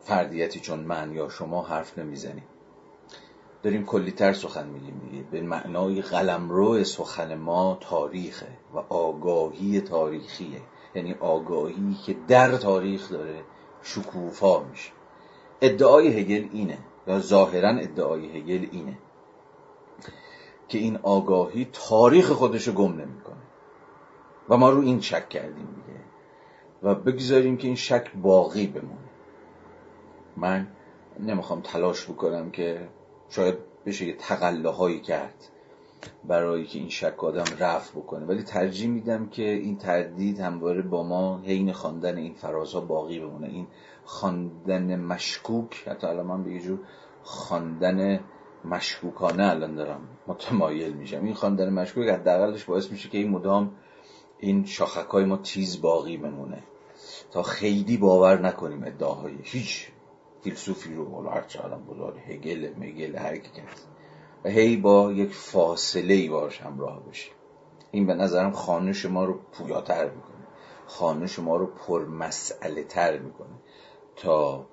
فردیتی 0.00 0.60
چون 0.60 0.80
من 0.80 1.12
یا 1.12 1.28
شما 1.28 1.62
حرف 1.62 1.98
نمی‌زنیم. 1.98 2.44
داریم 3.62 3.84
کلیتر 3.84 4.32
سخن 4.32 4.68
میگیم 4.68 5.00
دیگه. 5.10 5.24
به 5.30 5.40
معنای 5.40 6.02
قلمرو 6.02 6.84
سخن 6.84 7.34
ما 7.34 7.78
تاریخه 7.80 8.48
و 8.74 8.78
آگاهی 8.78 9.80
تاریخیه. 9.80 10.60
یعنی 10.94 11.14
آگاهی 11.14 11.96
که 12.06 12.16
در 12.28 12.56
تاریخ 12.56 13.12
داره 13.12 13.42
شکوفا 13.82 14.62
میشه. 14.62 14.90
ادعای 15.60 16.20
هگل 16.20 16.48
اینه. 16.52 16.78
یا 17.06 17.20
ظاهرا 17.20 17.68
ادعای 17.68 18.38
هگل 18.38 18.66
اینه. 18.72 18.98
که 20.68 20.78
این 20.78 20.96
آگاهی 20.96 21.68
تاریخ 21.72 22.30
خودشو 22.30 22.72
گم 22.72 22.92
نمی‌کنه. 22.92 23.36
و 24.48 24.56
ما 24.56 24.70
رو 24.70 24.80
این 24.80 25.00
شک 25.00 25.28
کردیم 25.28 25.68
دیگه. 25.86 26.00
و 26.82 26.94
بگذاریم 26.94 27.56
که 27.56 27.66
این 27.66 27.76
شک 27.76 28.12
باقی 28.22 28.66
بمونه. 28.66 29.08
من 30.36 30.66
نمی‌خوام 31.20 31.60
تلاش 31.60 32.10
بکنم 32.10 32.50
که 32.50 32.88
شاید 33.28 33.54
بشه 33.86 34.06
یه 34.06 34.16
تقله 34.16 34.98
کرد 35.00 35.48
برای 36.24 36.64
که 36.64 36.78
این 36.78 36.88
شک 36.88 37.24
آدم 37.24 37.44
رفع 37.58 37.98
بکنه. 37.98 38.26
ولی 38.26 38.42
ترجیح 38.42 38.90
میدم 38.90 39.28
که 39.28 39.42
این 39.42 39.78
تردید 39.78 40.40
همواره 40.40 40.82
با 40.82 41.02
ما 41.02 41.38
حین 41.38 41.72
خواندن 41.72 42.16
این 42.16 42.34
فرازها 42.34 42.80
باقی 42.80 43.20
بمونه. 43.20 43.46
این 43.46 43.66
خواندن 44.04 45.00
مشکوک 45.00 45.88
حتی 45.88 46.06
الان 46.06 46.26
من 46.26 46.44
به 46.44 46.52
یه 46.52 46.60
جور 46.60 46.78
خواندن 47.22 48.20
مشکوکانه 48.64 49.46
الان 49.46 49.74
دارم 49.74 50.08
متمایل 50.26 50.92
میشم. 50.92 51.24
این 51.24 51.34
خواندن 51.34 51.70
مشکوک 51.70 52.08
حداقلش 52.08 52.64
باعث 52.64 52.90
میشه 52.90 53.08
که 53.08 53.18
این 53.18 53.30
مدام 53.30 53.76
این 54.38 54.64
شاخک 54.64 55.08
های 55.08 55.24
ما 55.24 55.36
تیز 55.36 55.80
باقی 55.80 56.16
بمونه. 56.16 56.62
تا 57.30 57.42
خیلی 57.42 57.96
باور 57.96 58.40
نکنیم 58.40 58.84
ادعاهای 58.84 59.34
هیچ 59.42 59.88
فیلسوفی 60.42 60.94
رو 60.94 61.14
حالا 61.14 61.30
هرچه 61.30 61.60
آدم 61.60 61.84
بزار 61.84 62.18
هگل 62.26 62.70
مگل 62.78 63.16
هر 63.16 63.36
کی 63.36 63.62
و 64.44 64.48
هی 64.48 64.76
با 64.76 65.12
یک 65.12 65.34
فاصله 65.34 66.14
ای 66.14 66.28
باش 66.28 66.60
همراه 66.60 67.02
بشیم. 67.08 67.32
این 67.90 68.06
به 68.06 68.14
نظرم 68.14 68.52
خانش 68.52 69.06
ما 69.06 69.24
رو 69.24 69.40
پویاتر 69.52 70.04
می‌کنه. 70.04 70.46
خانش 70.86 71.38
ما 71.38 71.56
رو 71.56 71.66
پرمسئله 71.66 72.84
تر 72.84 73.18
می‌کنه. 73.18 73.54
تا 74.16 74.66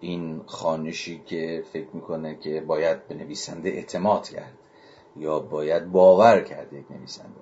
این 0.00 0.42
خانشی 0.46 1.22
که 1.26 1.64
فکر 1.72 1.88
می‌کنه 1.92 2.34
که 2.34 2.60
باید 2.60 3.08
به 3.08 3.14
نویسنده 3.14 3.68
اعتماد 3.68 4.28
کرد 4.28 4.58
یا 5.16 5.38
باید 5.38 5.92
باور 5.92 6.40
کرد 6.40 6.72
یک 6.72 6.90
نویسنده 6.90 7.40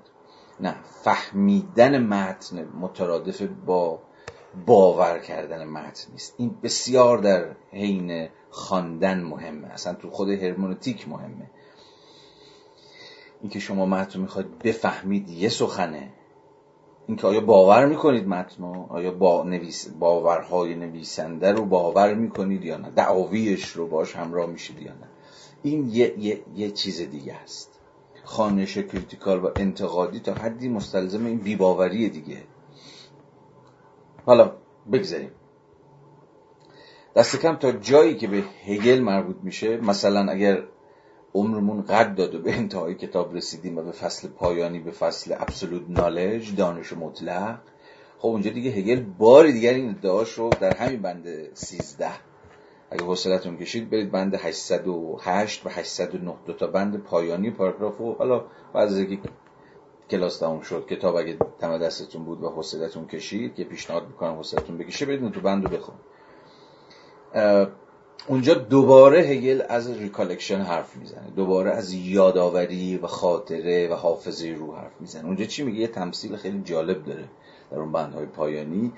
نه 0.61 0.77
فهمیدن 1.03 2.03
متن 2.03 2.65
مترادف 2.65 3.43
با 3.43 4.03
باور 4.67 5.19
کردن 5.19 5.65
متن 5.65 6.13
نیست. 6.13 6.35
این 6.39 6.57
بسیار 6.63 7.19
در 7.19 7.57
حین 7.73 8.29
خواندن 8.51 9.23
مهمه. 9.23 9.69
اصلا 9.69 9.95
تو 9.95 10.11
خود 10.11 10.31
هرمونوتیک 10.31 11.09
مهمه. 11.09 11.51
اینکه 13.41 13.59
شما 13.59 13.87
متن 13.87 14.21
می‌خواید 14.21 14.59
بفهمید 14.59 15.29
یه 15.29 15.49
سخنه. 15.49 16.13
اینکه 17.09 17.27
آیا 17.27 17.41
باور 17.41 17.87
می‌کنید 17.87 18.29
متن 18.29 18.65
آیا 18.89 19.11
با 19.11 19.45
نویس 19.45 19.89
باورهای 19.89 20.75
نویسنده 20.75 21.53
رو 21.53 21.65
باور 21.65 22.15
می‌کنید 22.15 22.65
یا 22.65 22.77
نه؟ 22.77 22.91
دعاویش 22.91 23.69
رو 23.69 23.87
باش 23.87 24.17
همراه 24.17 24.47
میشید 24.47 24.83
یا 24.83 24.93
نه؟ 24.93 25.09
این 25.63 25.89
یه, 25.93 26.15
یه،, 26.19 26.43
یه 26.57 26.71
چیز 26.71 27.01
دیگه 27.11 27.35
است. 27.35 27.81
خوانش 28.25 28.79
critical 28.79 29.45
و 29.45 29.51
انتقادی 29.57 30.21
تا 30.21 30.35
حدی 30.35 30.69
مستلزم 30.69 31.27
این 31.27 31.39
بی‌باوری 31.39 32.09
دیگه. 32.09 32.43
حالا 34.27 34.53
بگذاریم. 34.93 35.31
دست 37.17 37.37
کم 37.37 37.57
تا 37.57 37.73
جایی 37.73 38.17
که 38.17 38.27
به 38.27 38.43
هگل 38.67 39.01
مربوط 39.01 39.37
میشه 39.43 39.77
مثلا 39.77 40.33
اگر 40.33 40.63
عمرمون 41.35 41.83
قد 41.83 42.15
داد 42.15 42.35
و 42.35 42.43
به 42.43 42.55
انتهای 42.55 42.95
کتاب 42.95 43.35
رسیدیم 43.35 43.79
و 43.79 43.83
به 43.83 43.93
فصل 43.93 44.29
پایانی 44.29 44.79
به 44.79 44.91
فصل 44.91 45.33
absolute 45.33 45.83
knowledge 45.89 46.57
دانش 46.57 46.93
مطلق. 46.93 47.59
خب 48.19 48.29
اونجا 48.29 48.51
دیگه 48.51 48.71
هگل 48.71 49.03
بار 49.19 49.47
دیگر 49.47 49.75
این 49.75 49.91
ادعاش 49.91 50.33
رو 50.33 50.51
در 50.61 50.77
همین 50.77 51.03
بند 51.03 51.55
13 51.55 52.11
اگه 52.91 53.05
حوصلتون 53.05 53.57
کشید 53.57 53.91
برید 53.91 54.11
بند 54.11 54.35
808 54.35 55.67
و 55.67 55.69
809 55.69 56.35
دو 56.47 56.53
تا 56.53 56.67
بند 56.67 57.03
پایانی 57.03 57.51
پاراگراف 57.51 58.01
حالا 58.19 58.45
بعد 58.75 58.89
از 58.89 58.99
اینکه 58.99 59.29
کلاس 60.11 60.39
تموم 60.39 60.61
شد 60.61 60.87
کتاب 60.87 61.17
اگه 61.17 61.39
هم 61.59 61.79
دستتون 61.79 62.25
بود 62.25 62.43
و 62.43 62.49
حوصلتون 62.49 63.07
کشید 63.07 63.55
که 63.55 63.65
پیشنهاد 63.65 64.07
می‌کنم 64.07 64.35
حوصلتون 64.35 64.79
بکشه 64.79 65.07
برید 65.07 65.33
دو 65.33 65.41
بند 65.41 65.65
رو 65.65 65.71
بخون. 65.71 65.95
اونجا 68.29 68.55
دوباره 68.55 69.21
هگل 69.21 69.63
از 69.69 69.91
recollection 69.91 70.61
حرف 70.61 70.97
می‌زنه. 70.97 71.31
دوباره 71.37 71.71
از 71.71 71.93
یادآوری 71.93 72.97
و 72.97 73.07
خاطره 73.07 73.89
و 73.89 73.95
حافظه 73.95 74.49
روح 74.59 74.77
حرف 74.77 75.01
می‌زنه. 75.01 75.27
اونجا 75.27 75.45
چی 75.45 75.63
میگه؟ 75.63 75.81
یه 75.81 75.87
تمثیل 75.87 76.37
خیلی 76.37 76.63
جالب 76.63 77.05
داره. 77.05 77.25
در 77.71 77.79
اون 77.79 77.93
بندهای 77.93 78.27
پایانی. 78.27 78.93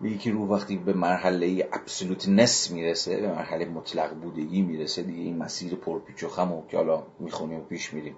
میگه 0.00 0.18
که 0.18 0.30
روح 0.30 0.50
وقتی 0.50 0.76
به 0.76 0.92
مرحله 0.92 1.68
ابسولوت 1.72 2.28
نس 2.28 2.70
می‌رسه 2.70 3.20
به 3.20 3.28
مرحله 3.28 3.64
مطلق 3.64 4.14
بودگی 4.14 4.62
می‌رسه 4.62 5.02
دیگه 5.02 5.22
این 5.22 5.36
مسیر 5.36 5.74
پرپیچ 5.74 6.24
و 6.24 6.28
خم 6.28 6.62
که 6.68 6.76
حالا 6.76 7.02
می‌خونیم 7.20 7.60
و 7.60 7.62
پیش 7.62 7.94
میریم 7.94 8.16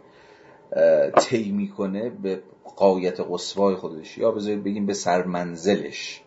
طی 1.16 1.52
می‌کنه 1.52 2.10
به 2.10 2.42
قایت 2.76 3.20
قصوای 3.30 3.74
خودش. 3.74 4.18
یا 4.18 4.30
بذارید 4.30 4.64
بگیم 4.64 4.86
به 4.86 4.94
سرمنزلش. 4.94 6.22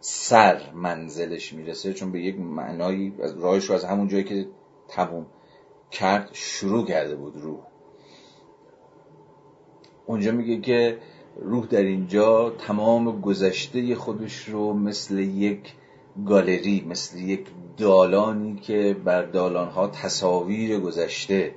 سر 0.00 0.72
منزلش 0.74 1.52
می‌رسه 1.52 1.92
چون 1.92 2.12
به 2.12 2.20
یک 2.20 2.40
معنایی 2.40 3.14
راهش 3.36 3.64
رو 3.64 3.74
از 3.74 3.84
همون 3.84 4.08
جایی 4.08 4.24
که 4.24 4.46
تموم 4.88 5.26
کرد 5.90 6.30
شروع 6.32 6.86
کرده 6.86 7.16
بود 7.16 7.36
روح. 7.36 7.60
اونجا 10.06 10.32
میگه 10.32 10.60
که 10.60 10.98
روح 11.36 11.66
در 11.66 11.82
اینجا 11.82 12.50
تمام 12.50 13.20
گذشته 13.20 13.94
خودش 13.94 14.48
رو 14.48 14.72
مثل 14.72 15.18
یک 15.18 15.72
گالری 16.26 16.84
مثل 16.88 17.18
یک 17.18 17.46
دالانی 17.76 18.56
که 18.56 18.96
بر 19.04 19.22
دالانها 19.22 19.88
تصاویر 19.88 20.80
گذشته 20.80 21.54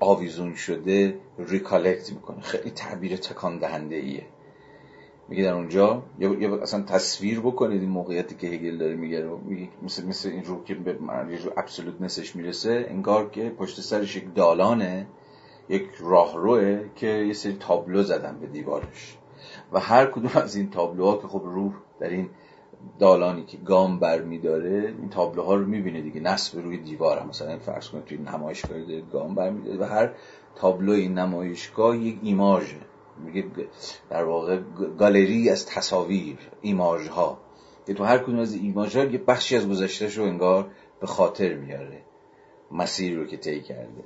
آویزون 0.00 0.54
شده 0.54 1.20
ریکالکت 1.38 2.12
می‌کنه. 2.12 2.40
خیلی 2.40 2.70
تعبیر 2.70 3.16
تکان 3.16 3.58
دهنده 3.58 3.96
ایه 3.96 4.26
میگه 5.28 5.42
در 5.42 5.54
اونجا. 5.54 6.02
یا 6.18 6.62
اصلا 6.62 6.82
تصویر 6.82 7.40
بکنید 7.40 7.80
این 7.80 7.90
موقعیتی 7.90 8.34
که 8.34 8.46
هگل 8.46 8.76
داره 8.78 8.94
میگه 8.94 9.20
رو. 9.20 9.40
مثل 9.82 10.06
مثل 10.06 10.28
این 10.28 10.44
رو 10.44 10.64
که 10.64 10.74
به 10.74 10.90
یه 11.30 11.38
ابسولوت 11.56 12.00
نسش 12.00 12.36
می‌رسه 12.36 12.86
انگار 12.88 13.30
که 13.30 13.50
پشت 13.50 13.80
سرش 13.80 14.16
یک 14.16 14.34
دالانه 14.34 15.06
یک 15.68 15.88
راهروه 16.00 16.80
که 16.96 17.06
یه 17.06 17.32
سری 17.32 17.56
تابلو 17.60 18.02
زدن 18.02 18.38
به 18.40 18.46
دیوارش. 18.46 19.18
و 19.72 19.80
هر 19.80 20.06
کدوم 20.06 20.30
از 20.34 20.56
این 20.56 20.70
تابلوها 20.70 21.16
که 21.16 21.28
خب 21.28 21.42
روح 21.44 21.72
در 22.00 22.08
این 22.08 22.30
دالانی 22.98 23.44
که 23.44 23.56
گام 23.56 23.98
بر 23.98 24.22
میداره 24.22 24.94
این 24.98 25.08
تابلوها 25.10 25.54
رو 25.54 25.66
می‌بینه 25.66 26.00
دیگه. 26.00 26.20
نصب 26.20 26.58
روی 26.58 26.78
دیوار 26.78 27.18
هم. 27.18 27.28
مثلا 27.28 27.58
فرض 27.58 27.88
کنید 27.88 28.04
توی 28.04 28.18
نمایشگاه 28.18 28.80
داره 28.80 29.02
گام 29.12 29.34
بر 29.34 29.50
میداره. 29.50 29.78
و 29.78 29.84
هر 29.84 30.10
تابلو 30.56 30.92
این 30.92 31.18
نمایشگاه 31.18 31.96
یک 31.96 32.18
ایماژه. 32.22 32.76
میگه 33.18 33.44
در 34.10 34.24
واقع 34.24 34.60
گالری 34.98 35.50
از 35.50 35.66
تصاویر 35.66 36.38
ایماژ 36.60 37.08
ها 37.08 37.38
که 37.86 37.94
تو 37.94 38.04
هر 38.04 38.18
کدوم 38.18 38.38
از 38.38 38.54
ایماژ 38.54 38.96
ها 38.96 39.04
یه 39.04 39.18
بخشی 39.18 39.56
از 39.56 39.68
گذشتهش 39.68 40.18
رو 40.18 40.24
انگار 40.24 40.70
به 41.00 41.06
خاطر 41.06 41.54
میاره 41.54 42.02
مسیر 42.70 43.16
رو 43.18 43.26
که 43.26 43.36
طی 43.36 43.60
کرده. 43.60 44.04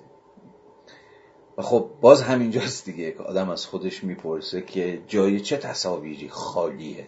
و 1.59 1.63
خب 1.63 1.91
باز 2.01 2.23
همینجاست 2.23 2.85
دیگه 2.85 3.13
که 3.13 3.23
آدم 3.23 3.51
از 3.51 3.67
خودش 3.67 4.05
می‌پرسه 4.05 4.63
که 4.63 5.03
جای 5.07 5.41
چه 5.41 5.57
تصاویری 5.57 6.29
خالیه. 6.29 7.07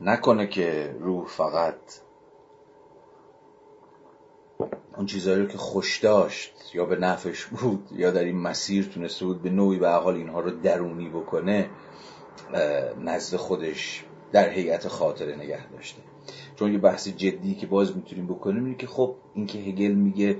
نکنه 0.00 0.46
که 0.46 0.96
روح 1.00 1.26
فقط 1.26 1.76
اون 4.96 5.06
چیزهایی 5.06 5.40
رو 5.40 5.46
که 5.46 5.58
خوش 5.58 5.98
داشت 5.98 6.52
یا 6.74 6.84
به 6.84 6.96
نفش 6.96 7.44
بود 7.46 7.88
یا 7.92 8.10
در 8.10 8.24
این 8.24 8.38
مسیر 8.38 8.84
تونسته 8.84 9.24
بود 9.24 9.42
به 9.42 9.50
نوعی 9.50 9.78
به 9.78 9.90
حال 9.90 10.14
اینها 10.14 10.40
رو 10.40 10.50
درونی 10.50 11.08
بکنه 11.08 11.70
نزد 13.00 13.36
خودش 13.36 14.04
در 14.32 14.48
هیئت 14.48 14.88
خاطره 14.88 15.36
نگه 15.36 15.70
داشته. 15.70 16.02
چون 16.56 16.72
یه 16.72 16.78
بحث 16.78 17.08
جدی 17.08 17.54
که 17.54 17.66
باز 17.66 17.96
می‌تونیم 17.96 18.26
بکنیم 18.26 18.64
اینه 18.64 18.76
که 18.76 18.86
خب 18.86 19.14
اینکه 19.34 19.58
هگل 19.58 19.92
میگه 19.92 20.36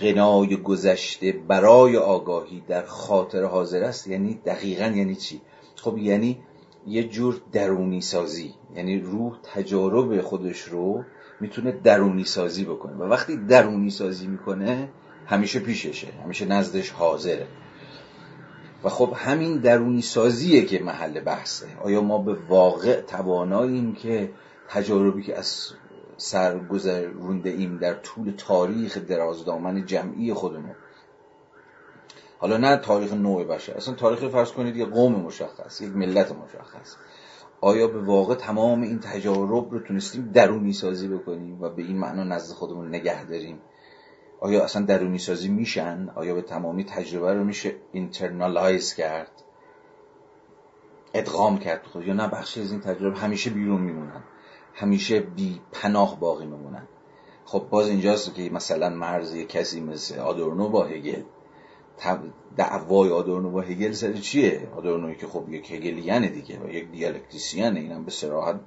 غنای 0.00 0.56
گذشته 0.56 1.32
برای 1.32 1.96
آگاهی 1.96 2.62
در 2.68 2.82
خاطر 2.82 3.44
حاضر 3.44 3.82
است 3.82 4.06
یعنی 4.06 4.34
دقیقا 4.34 4.84
یعنی 4.84 5.14
چی؟ 5.14 5.40
خب 5.76 5.98
یعنی 5.98 6.38
یه 6.86 7.04
جور 7.04 7.40
درونی 7.52 8.00
سازی 8.00 8.54
یعنی 8.76 8.98
روح 8.98 9.38
تجارب 9.42 10.20
خودش 10.20 10.60
رو 10.60 11.04
می‌تونه 11.40 11.72
درونی 11.72 12.24
سازی 12.24 12.64
بکنه. 12.64 12.96
و 12.96 13.02
وقتی 13.02 13.36
درونی 13.36 13.90
سازی 13.90 14.26
می‌کنه 14.26 14.88
همیشه 15.26 15.60
پیششه 15.60 16.08
همیشه 16.24 16.44
نزدش 16.44 16.90
حاضره. 16.90 17.46
و 18.84 18.88
خب 18.88 19.12
همین 19.16 19.58
درونی 19.58 20.02
سازیه 20.02 20.64
که 20.64 20.82
محل 20.82 21.20
بحثه. 21.20 21.66
آیا 21.82 22.00
ما 22.00 22.18
به 22.18 22.36
واقع 22.48 23.00
تواناییم 23.00 23.94
که 23.94 24.30
تجاربی 24.68 25.22
که 25.22 25.38
از 25.38 25.72
سر 26.16 26.58
گذرونده 26.58 27.50
ایم 27.50 27.76
در 27.76 27.94
طول 27.94 28.32
تاریخ 28.36 28.98
درازدامن 28.98 29.86
جمعی 29.86 30.32
خودمون؟ 30.32 30.74
حالا 32.38 32.56
نه 32.56 32.76
تاریخ 32.76 33.12
نوع 33.12 33.44
بشه 33.44 33.72
اصلا 33.72 33.94
تاریخ 33.94 34.28
فرض 34.28 34.52
کنید 34.52 34.76
یه 34.76 34.84
قوم 34.84 35.12
مشخص 35.12 35.80
یک 35.80 35.96
ملت 35.96 36.32
مشخص. 36.32 36.96
آیا 37.60 37.86
به 37.86 38.00
واقع 38.00 38.34
تمام 38.34 38.82
این 38.82 38.98
تجارب 38.98 39.70
رو 39.70 39.80
تونستیم 39.80 40.30
درونی 40.34 40.72
سازی 40.72 41.08
بکنیم 41.08 41.62
و 41.62 41.68
به 41.68 41.82
این 41.82 41.98
معنا 41.98 42.24
نزد 42.24 42.54
خودمون 42.54 42.88
نگه 42.88 43.24
داریم؟ 43.24 43.58
آیا 44.40 44.64
اصلا 44.64 44.82
درونی 44.82 45.18
سازی 45.18 45.48
میشن؟ 45.48 46.10
آیا 46.14 46.34
به 46.34 46.42
تمامی 46.42 46.84
تجربه 46.84 47.34
رو 47.34 47.44
میشه 47.44 47.74
internalize 47.92 48.94
کرد؟ 48.94 49.30
ادغام 51.14 51.58
کرد 51.58 51.86
خود؟ 51.86 52.06
یا 52.06 52.14
نه 52.14 52.28
بخشی 52.28 52.60
از 52.60 52.72
این 52.72 52.80
تجربه 52.80 53.18
همیشه 53.18 53.50
بیرون 53.50 53.80
میمونن. 53.80 54.24
همیشه 54.74 55.20
بی 55.20 55.60
پناه 55.72 56.20
باقی 56.20 56.46
میمونن. 56.46 56.88
خب 57.44 57.66
باز 57.70 57.88
اینجاست 57.88 58.34
که 58.34 58.50
مثلا 58.52 58.88
مرز 58.88 59.36
کسی 59.36 59.80
مثل 59.80 60.18
آدورنو 60.18 60.68
با 60.68 60.84
هگل 60.84 61.22
دعوای 62.56 63.10
آدورنو 63.10 63.50
با 63.50 63.60
هگل 63.60 63.92
سر 63.92 64.12
چیه؟ 64.12 64.68
آدورنوی 64.76 65.14
که 65.14 65.26
خب 65.26 65.48
یک 65.48 65.72
Hegelianه 65.72 66.28
دیگه 66.28 66.60
و 66.60 66.70
یک 66.70 66.90
dialecticianه 66.90 67.80
اینم 67.80 68.04
به 68.04 68.10
صراحت 68.10 68.60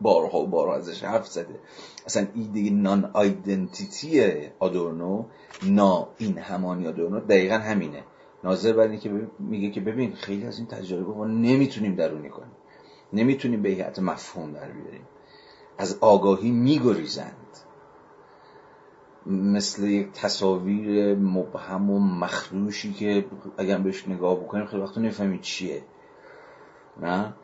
بارها 0.00 0.38
و 0.38 0.46
بارها 0.46 0.74
ازش 0.74 1.04
حرف 1.04 1.26
زده. 1.26 1.60
اصلا 2.06 2.26
ایده 2.34 2.70
نان 2.70 3.10
آیدنتیتی 3.12 4.22
آدورنو 4.58 5.24
نا 5.62 6.08
این 6.18 6.38
همانی 6.38 6.86
آدورنو 6.86 7.20
دقیقا 7.20 7.54
همینه. 7.54 8.04
ناظر 8.44 8.72
بر 8.72 8.88
اینکه 8.88 9.28
میگه 9.38 9.70
که 9.70 9.80
ببین 9.80 10.14
خیلی 10.14 10.46
از 10.46 10.58
این 10.58 10.66
تجربه 10.66 11.14
ما 11.14 11.24
نمی‌تونیم 11.26 11.94
درونی 11.94 12.28
کنیم. 12.28 12.52
نمی‌تونیم 13.12 13.62
به 13.62 13.68
هیئت 13.68 13.98
مفهوم 13.98 14.52
در 14.52 14.70
بیاریم. 14.70 15.06
از 15.78 15.98
آگاهی 16.00 16.50
میگریزند 16.50 17.36
مثل 19.26 19.88
یک 19.88 20.12
تصاویر 20.12 21.14
مبهم 21.14 21.90
و 21.90 21.98
مخروشی 21.98 22.92
که 22.92 23.24
اگر 23.58 23.78
بهش 23.78 24.08
نگاه 24.08 24.36
بکنیم 24.36 24.66
خیلی 24.66 24.82
وقتا 24.82 25.00
نفهمید 25.00 25.40
چیه. 25.40 25.82
نه؟ 27.00 27.34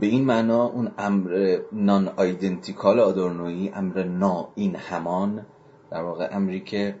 به 0.00 0.06
این 0.06 0.24
معنا 0.24 0.64
اون 0.64 0.92
امر 0.98 1.58
نان 1.72 2.08
آیدنتیکال 2.08 3.00
آدورنویی 3.00 3.68
امر 3.68 4.02
نا 4.04 4.48
این 4.54 4.76
همان 4.76 5.46
در 5.90 6.02
واقع 6.02 6.28
امری 6.32 6.60
که 6.60 6.96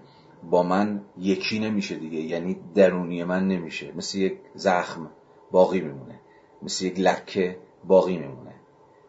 با 0.50 0.62
من 0.62 1.00
یکی 1.18 1.58
نمیشه 1.58 1.94
دیگه 1.94 2.20
یعنی 2.20 2.56
درونی 2.74 3.24
من 3.24 3.48
نمیشه. 3.48 3.92
مثل 3.96 4.18
یک 4.18 4.38
زخم 4.54 5.10
باقی 5.50 5.80
میمونه. 5.80 6.20
مثل 6.62 6.84
یک 6.84 7.00
لکه 7.00 7.58
باقی 7.84 8.18
میمونه. 8.18 8.54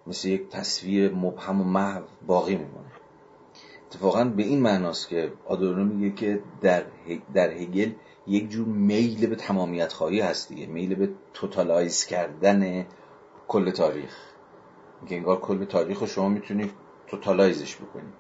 مثل 0.08 0.30
یک 0.30 0.50
تصویر 0.50 1.12
مبهم 1.16 1.62
و 1.62 1.64
محو 1.64 2.02
باقی 2.28 2.56
میمونه. 2.56 2.95
اتفاقا 3.96 4.24
به 4.24 4.44
این 4.44 4.62
معناست 4.62 5.10
که 5.10 5.32
آدورنو 5.46 5.84
میگه 5.84 6.16
که 6.16 6.42
در, 6.62 6.84
در 7.34 7.52
هگل 7.52 7.92
یک 8.28 8.50
جور 8.50 8.68
میل 8.68 9.28
به 9.28 9.36
تمامیت 9.36 9.94
خواهی 9.94 10.22
هست 10.22 10.50
دیگه. 10.50 10.66
میل 10.68 10.96
به 10.96 11.10
توتالایز 11.34 12.06
کردن 12.06 12.86
کل 13.48 13.72
تاریخ. 13.72 14.16
که 15.08 15.16
انگار 15.16 15.40
کل 15.40 15.66
تاریخ 15.66 16.00
رو 16.00 16.08
شما 16.08 16.30
می‌تونید 16.30 16.72
توتالایزش 17.08 17.76
بکنی. 17.76 18.14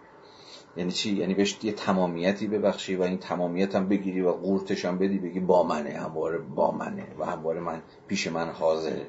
یعنی 0.78 0.92
چی؟ 0.92 1.16
یعنی 1.16 1.34
بهش 1.34 1.60
یه 1.64 1.72
تمامیتی 1.72 2.48
ببخشی 2.48 2.96
و 2.96 3.02
این 3.02 3.18
تمامیت 3.18 3.76
هم 3.76 3.88
بگیری 3.88 4.22
و 4.22 4.32
قورتش 4.32 4.86
هم 4.86 4.98
بدی 4.98 5.20
بگی 5.20 5.40
با 5.40 5.64
منه 5.64 5.90
همواره 5.90 6.38
با 6.38 6.72
منه 6.72 7.08
و 7.20 7.26
همواره 7.26 7.60
من 7.60 7.82
پیش 8.08 8.28
من 8.28 8.50
حاضره. 8.50 9.08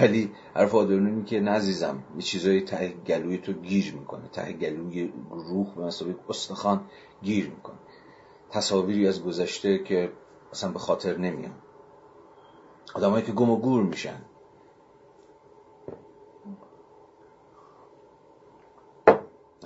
ولی 0.00 0.32
حرف 0.54 0.74
آدرونی 0.74 1.24
که 1.24 1.40
نزیزم 1.40 2.02
یه 2.16 2.22
چیزایی 2.22 2.60
ته 2.60 2.88
گلوی 2.88 3.38
تو 3.38 3.52
گیر 3.52 3.94
می‌کنه. 3.94 4.28
ته 4.28 4.52
گلوی 4.52 5.12
روح 5.30 5.74
به 5.74 5.82
مسابقه 5.84 6.18
استخوان 6.28 6.84
گیر 7.22 7.50
می‌کنه. 7.50 7.76
تصاویری 8.50 9.08
از 9.08 9.24
گذشته 9.24 9.78
که 9.78 10.12
اصلا 10.52 10.70
به 10.70 10.78
خاطر 10.78 11.16
نمیان. 11.16 11.54
آدمایی 12.94 13.24
که 13.24 13.32
گم 13.32 13.50
و 13.50 13.56
گور 13.56 13.82
میشن. 13.82 14.22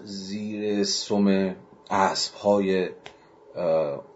زیر 0.05 0.85
سم 0.85 1.57
اسب 1.91 2.35
های 2.35 2.91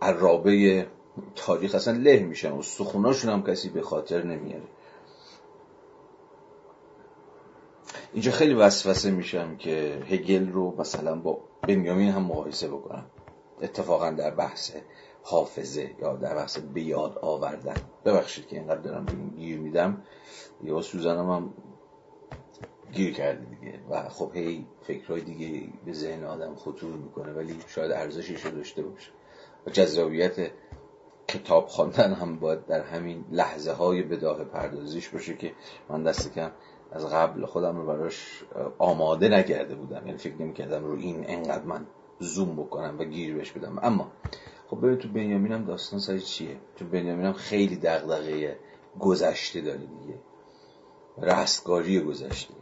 عرابه 0.03 0.87
تاریخ 1.35 1.75
اصلا 1.75 1.99
له 1.99 2.19
میشن 2.19 2.53
و 2.53 2.63
سخوناشون 2.63 3.33
هم 3.33 3.43
کسی 3.43 3.69
به 3.69 3.83
خاطر 3.83 4.23
نمیاره. 4.23 4.63
اینجا 8.13 8.33
خیلی 8.33 8.55
وسوسه 8.55 9.11
میشم 9.11 9.57
که 9.57 10.03
هگل 10.09 10.49
رو 10.49 10.75
مثلا 10.79 11.15
با 11.15 11.41
بنیامین 11.63 12.11
هم 12.11 12.23
مقایسه 12.23 12.69
بکنم. 12.69 13.07
اتفاقا 13.63 14.11
در 14.11 14.31
بحث 14.31 14.73
حافظه 15.23 15.91
یا 16.01 16.17
در 16.17 16.35
بحث 16.35 16.59
بیاد 16.59 17.19
آوردن. 17.23 17.75
ببخشید 18.05 18.47
که 18.47 18.57
اینقدر 18.57 18.81
دارم 18.81 19.05
به 19.05 19.13
گیر 19.37 19.59
میدم. 19.59 20.03
یا 20.63 20.81
سوزنم 20.81 21.31
هم 21.31 21.55
گیر 22.93 23.15
کرده 23.15 23.45
دیگه. 23.45 23.79
و 23.91 24.09
خب 24.09 24.31
هی 24.35 24.67
فکرهای 24.83 25.21
دیگه 25.21 25.69
به 25.85 25.93
ذهن 25.93 26.25
آدم 26.25 26.55
خطور 26.55 26.97
می‌کنه 26.97 27.33
ولی 27.33 27.57
شاید 27.67 27.93
ارزشش 27.93 28.45
رو 28.45 28.51
داشته 28.51 28.83
باشه. 28.83 29.11
و 29.67 29.71
جذابیت 29.71 30.51
کتاب 31.29 31.67
خواندن 31.67 32.13
هم 32.13 32.39
باید 32.39 32.67
در 32.67 32.81
همین 32.81 33.25
لحظه 33.31 33.73
های 33.73 34.03
بداه 34.03 34.45
پردازیش 34.45 35.09
باشه 35.09 35.37
که 35.37 35.53
من 35.89 36.03
دست 36.03 36.35
کم 36.35 36.51
از 36.93 37.07
قبل 37.07 37.47
خودم 37.47 37.77
رو 37.77 37.87
براش 37.87 38.45
آماده 38.79 39.29
نکرده 39.29 39.75
بودم. 39.75 40.07
یعنی 40.07 40.19
فکر 40.19 40.43
نمی‌کردم 40.43 40.85
رو 40.85 40.99
این 40.99 41.25
انقدر 41.29 41.65
من 41.65 41.87
زوم 42.19 42.57
بکنم 42.57 42.99
و 42.99 43.05
گیر 43.05 43.35
بهش 43.35 43.53
بدم. 43.53 43.79
اما 43.83 44.13
خب 44.67 44.79
ببین 44.79 44.97
تو 44.97 45.09
بنیامین 45.09 45.53
هم 45.53 45.65
داستان 45.65 46.01
سر 46.01 46.19
چیه؟ 46.19 46.57
تو 46.77 46.85
بنیامین 46.85 47.27
هم 47.27 47.33
خیلی 47.33 47.77
دغدغه 47.77 48.57
گذشته 49.01 49.61
داره 49.61 49.79
دیگه. 49.79 50.19
رستگاری 51.19 52.01
گذشته. 52.01 52.55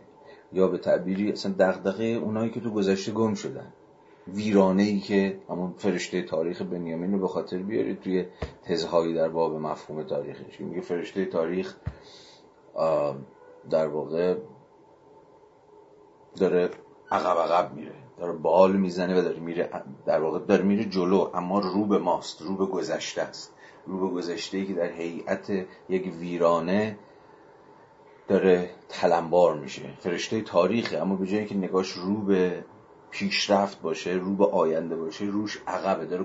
یا 0.52 0.68
به 0.68 0.78
تعبیری 0.78 1.32
اصلا 1.32 1.54
دغدغه 1.58 2.04
اونایی 2.04 2.50
که 2.50 2.60
تو 2.60 2.70
گذشته 2.70 3.12
گم 3.12 3.34
شدن. 3.34 3.72
ویرانه 4.28 4.82
ای 4.82 5.00
که 5.00 5.38
همون 5.48 5.74
فرشته 5.78 6.22
تاریخ 6.22 6.62
بنیامین 6.62 7.12
رو 7.12 7.18
به 7.18 7.28
خاطر 7.28 7.58
بیارید 7.58 8.00
توی 8.00 8.26
تزهایی 8.64 9.14
در 9.14 9.28
باب 9.28 9.54
مفهوم 9.54 10.02
تاریخش. 10.02 10.60
میگه 10.60 10.80
فرشته 10.80 11.24
تاریخ 11.24 11.76
در 13.70 13.86
واقع 13.86 14.36
داره 16.36 16.70
عقب 17.10 17.38
عقب 17.38 17.74
میره 17.74 17.94
داره 18.18 18.32
بال 18.32 18.72
می‌زنه 18.72 19.18
و 19.18 19.22
داره 19.22 19.40
میره 19.40 19.70
در 20.06 20.20
واقع 20.20 20.38
داره 20.38 20.62
میره 20.62 20.84
جلو 20.84 21.30
اما 21.34 21.58
رو 21.58 21.84
به 21.84 21.98
ماست 21.98 22.42
رو 22.42 22.56
به 22.56 22.66
گذشته 22.66 23.22
است. 23.22 23.54
رو 23.86 24.08
به 24.08 24.14
گذشته 24.14 24.64
که 24.64 24.74
در 24.74 24.90
هیئت 24.92 25.50
یک 25.88 26.12
ویرانه 26.20 26.98
داره 28.28 28.70
تلمبار 28.88 29.54
میشه. 29.54 29.82
فرشته 30.00 30.40
تاریخه 30.40 30.98
اما 30.98 31.16
به 31.16 31.26
جایی 31.26 31.46
که 31.46 31.56
نگاش 31.56 31.92
رو 31.92 32.14
به 32.14 32.64
پیشرفت 33.10 33.82
باشه 33.82 34.10
رو 34.10 34.34
به 34.34 34.46
آینده 34.46 34.96
باشه 34.96 35.24
روش 35.24 35.62
عقبه 35.66 36.06
داره, 36.06 36.24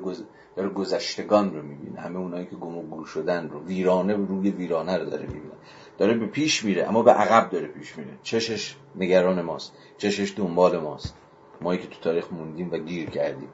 داره 0.56 0.70
گذشتگان 0.70 1.56
رو 1.56 1.62
می‌بینه. 1.62 2.00
همه 2.00 2.20
اونایی 2.20 2.46
که 2.46 2.56
گم 2.56 2.78
و 2.78 2.82
گور 2.82 3.06
شدن 3.06 3.50
رو 3.50 3.64
ویرانه 3.64 4.14
روی 4.14 4.52
ویرانه 4.52 4.98
رو 4.98 5.06
داره 5.06 5.26
می‌بینه. 5.26 5.54
داره 5.98 6.14
به 6.14 6.26
پیش 6.26 6.66
میره 6.66 6.90
اما 6.90 7.02
به 7.02 7.12
عقب 7.12 7.50
داره 7.50 7.68
پیش 7.68 7.98
میره. 7.98 8.12
چشش 8.24 8.76
نگران 8.96 9.42
ماست 9.42 9.74
چشش 9.98 10.34
دنبال 10.38 10.78
ماست. 10.78 11.16
مایی 11.62 11.80
که 11.80 11.88
تو 11.88 12.00
تاریخ 12.00 12.34
موندیم 12.34 12.72
و 12.72 12.78
گیر 12.78 13.10
کردیم. 13.10 13.50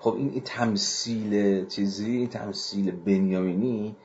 خب 0.00 0.14
این, 0.14 0.30
این 0.30 0.40
تمثیل 0.40 1.66
چیزی 1.66 2.16
این 2.16 2.28
تمثیل 2.28 2.90
بنیامینی 2.90 3.96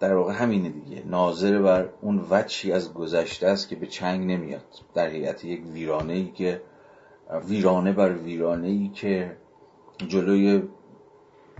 در 0.00 0.14
واقع 0.14 0.32
همینه 0.32 0.68
دیگه. 0.68 1.02
ناظر 1.06 1.62
بر 1.62 1.88
اون 2.00 2.26
وچی 2.30 2.72
از 2.72 2.94
گذشته 2.94 3.48
است 3.48 3.68
که 3.68 3.76
به 3.76 3.86
چنگ 3.86 4.30
نمیاد. 4.30 4.64
در 4.94 5.08
هیئت 5.08 5.44
یک 5.44 5.62
ویرانه 5.72 6.12
ای 6.12 6.30
که 6.30 6.62
ویرانه 7.48 7.92
بر 7.92 8.12
ویرانه 8.12 8.68
ای 8.68 8.88
که 8.88 9.36
جلوی 10.08 10.62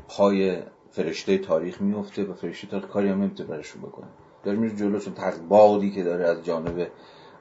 پای 0.08 0.62
فرشته 0.92 1.38
تاریخ 1.38 1.80
میفته 1.80 2.24
و 2.24 2.34
فرشته 2.34 2.66
تاریخ 2.66 2.86
کاری 2.86 3.08
هم 3.08 3.22
نمی‌تونه 3.22 3.48
برشون 3.48 3.82
بکنه. 3.82 4.06
داره 4.44 4.58
میره 4.58 4.76
جلو 4.76 4.98
چون 4.98 5.14
بادی 5.48 5.90
که 5.90 6.02
داره 6.02 6.24
از 6.24 6.44
جانب 6.44 6.88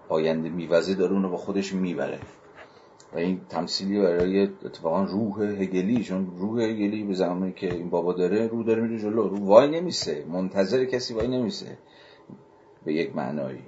آینده 0.10 0.50
میوزه 0.50 0.96
داره 0.96 1.14
اونو 1.14 1.30
با 1.30 1.38
خودش 1.38 1.74
می‌بره. 1.74 2.20
و 3.14 3.18
این 3.18 3.42
تمثیلی 3.50 4.02
برای 4.02 4.42
اتفاقا 4.44 5.04
روح 5.04 5.42
هگلی 5.42 6.04
چون 6.04 6.32
روح 6.38 6.62
هگلی 6.62 7.04
به 7.04 7.14
زمانی 7.14 7.52
که 7.52 7.74
این 7.74 7.90
بابا 7.90 8.14
داره 8.14 8.48
رو 8.48 8.64
داره 8.64 8.82
میره 8.82 9.00
جلو. 9.00 9.28
رو 9.28 9.46
وای 9.46 9.68
نمیسه. 9.68 10.26
منتظر 10.30 10.86
کسی 10.86 11.14
وای 11.14 11.28
نمیسه. 11.28 11.78
به 12.86 12.94
یک 12.94 13.16
معنایی. 13.16 13.64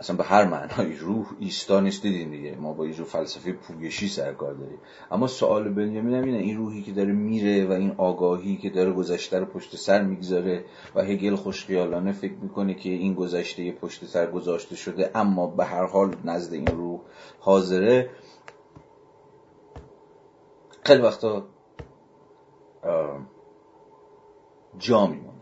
اصلا 0.00 0.16
به 0.16 0.24
هر 0.24 0.44
معنای 0.44 0.96
روح 0.96 1.26
ایستا 1.38 1.80
نیست 1.80 2.02
دیدین 2.02 2.30
دیگه. 2.30 2.56
ما 2.56 2.72
با 2.72 2.86
یه 2.86 2.92
فلسفه 2.92 3.52
پوگشی 3.52 4.08
سرکار 4.08 4.54
داریم. 4.54 4.78
اما 5.10 5.26
سوال 5.26 5.68
بنیامین 5.68 6.14
هم 6.14 6.24
اینه 6.24 6.38
این 6.38 6.56
روحی 6.56 6.82
که 6.82 6.92
داره 6.92 7.12
میره 7.12 7.66
و 7.66 7.72
این 7.72 7.94
آگاهی 7.98 8.56
که 8.56 8.70
داره 8.70 8.92
گذشته 8.92 9.38
رو 9.38 9.46
پشت 9.46 9.76
سر 9.76 10.02
می‌گذاره 10.02 10.64
و 10.94 11.02
هگل 11.02 11.34
خوشخیالانه 11.34 12.12
فکر 12.12 12.34
می‌کنه 12.34 12.74
که 12.74 12.90
این 12.90 13.14
گذشته 13.14 13.72
پشت 13.72 14.04
سر 14.04 14.30
گذاشته 14.30 14.76
شده 14.76 15.10
اما 15.14 15.46
به 15.46 15.64
هر 15.64 15.86
حال 15.86 16.16
نزد 16.24 16.52
این 16.52 16.66
روح 16.66 17.00
حاضره. 17.40 18.10
خیلی 20.82 21.02
وقتا 21.02 21.46
جا 24.78 25.06
میمونه. 25.06 25.40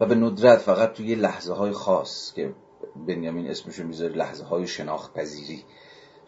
و 0.00 0.06
به 0.06 0.14
ندرت 0.14 0.58
فقط 0.58 0.92
توی 0.92 1.14
لحظه 1.14 1.52
های 1.52 1.72
خاص 1.72 2.32
که 2.32 2.54
بنیامین 3.06 3.50
اسمشو 3.50 3.84
می‌ذاره 3.84 4.12
لحظه 4.12 4.44
های 4.44 4.66
شناخت 4.66 5.14
پذیری 5.14 5.64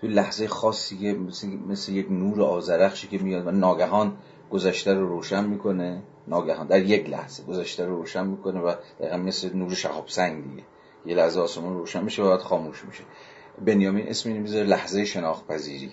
توی 0.01 0.11
لحظه 0.11 0.49
خاصی 0.49 0.99
که 0.99 1.13
مثل, 1.13 1.49
مثل 1.49 1.93
یک 1.93 2.11
نور 2.11 2.43
آزرخشی 2.43 3.09
که 3.09 3.19
میاد 3.19 3.47
و 3.47 3.51
ناگهان 3.51 4.17
گذشته 4.51 4.95
رو 4.95 5.09
روشن 5.09 5.45
می‌کنه. 5.45 6.03
ناگهان 6.29 6.67
در 6.67 6.83
یک 6.83 7.11
لحظه 7.11 7.45
گذشته 7.45 7.85
رو 7.85 7.97
روشن 7.97 8.27
می‌کنه 8.27 8.61
و 8.61 8.75
دقیقا 9.01 9.17
مثل 9.17 9.57
نور 9.57 9.75
شهاب 9.75 10.09
سنگ 10.09 10.45
دیگه. 10.51 10.63
یه 11.07 11.15
لحظه 11.15 11.41
آسمون 11.41 11.77
روشن 11.77 12.05
میشه 12.05 12.23
و 12.23 12.29
بعد 12.29 12.41
خاموش 12.41 12.85
میشه. 12.85 13.05
بنیامین 13.65 14.09
اسم 14.09 14.29
اینو 14.29 14.43
می‌ذاره 14.43 14.67
لحظه 14.67 15.05
شناخت 15.05 15.47
پذیری 15.47 15.93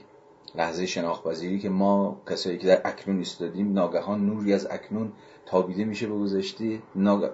لحظه 0.55 0.85
شناخت 0.85 1.23
پذیری 1.23 1.59
که 1.59 1.69
ما 1.69 2.21
کسایی 2.29 2.57
که 2.57 2.67
در 2.67 2.81
اکنون 2.85 3.17
ایستادیم 3.17 3.73
ناگهان 3.73 4.25
نوری 4.25 4.53
از 4.53 4.67
اکنون 4.71 5.13
تابیده 5.45 5.85
میشه 5.85 6.07
به 6.07 6.13
گذشته. 6.13 6.81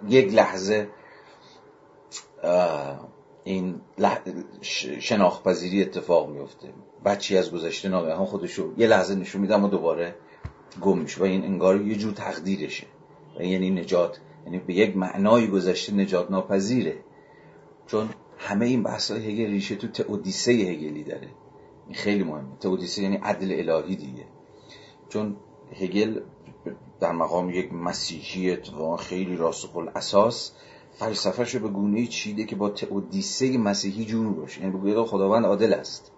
یک 0.08 0.34
لحظه 0.34 0.90
این 3.44 3.82
لح... 3.98 4.20
شناخت 5.00 5.44
پذیری 5.44 5.82
اتفاق 5.82 6.30
میفته 6.30 6.74
بچی 7.06 7.38
از 7.38 7.52
گذشته 7.52 7.90
ناگهان 7.90 8.26
خودشو 8.26 8.74
یه 8.78 8.88
لحظه 8.88 9.16
نشون 9.16 9.42
میده 9.42 9.56
اما 9.56 9.68
دوباره 9.68 10.16
گم 10.82 10.98
میشه 10.98 11.22
و 11.22 11.24
این 11.24 11.44
انگار 11.44 11.82
یه 11.82 11.96
جور 11.96 12.14
تقدیرشه. 12.14 12.88
و 13.40 13.44
یعنی 13.44 13.70
نجات 13.70 14.20
یعنی 14.46 14.60
به 14.60 14.74
یک 14.74 14.98
معنای 14.98 15.48
گذشته 15.48 15.94
نجات 15.94 16.32
ناپذیره 16.32 16.96
چون 17.88 18.10
همه 18.38 18.66
این 18.66 18.84
بحث 18.84 19.12
های 19.12 19.32
هگل 19.32 19.52
ریشه 19.52 19.76
تو 19.76 19.88
تئودیسه 19.88 20.52
هگلی 20.52 21.04
داره. 21.04 21.28
خیلی 21.92 22.24
مهمه. 22.24 22.58
تئودیسه 22.60 23.02
یعنی 23.02 23.18
عدل 23.18 23.70
الهی 23.70 23.96
دیگه. 23.96 24.26
چون 25.10 25.36
هگل 25.74 26.22
در 27.00 27.12
مقام 27.12 27.50
یک 27.50 27.74
مسیحی 27.74 28.52
اتفاقا 28.52 28.98
خیلی 28.98 29.36
راسخ 29.36 29.78
الاساس 29.78 30.52
فلسفهش 30.92 31.56
به 31.56 31.68
گونه 31.68 32.08
چیده 32.08 32.44
که 32.44 32.56
با 32.56 32.70
تئودیسه 32.70 33.58
مسیحی 33.58 34.06
جور 34.06 34.34
باشه. 34.34 34.62
یعنی 34.62 34.74
بگوید 34.74 35.06
خداوند 35.06 35.46
عادل 35.46 35.74
است. 35.74 36.12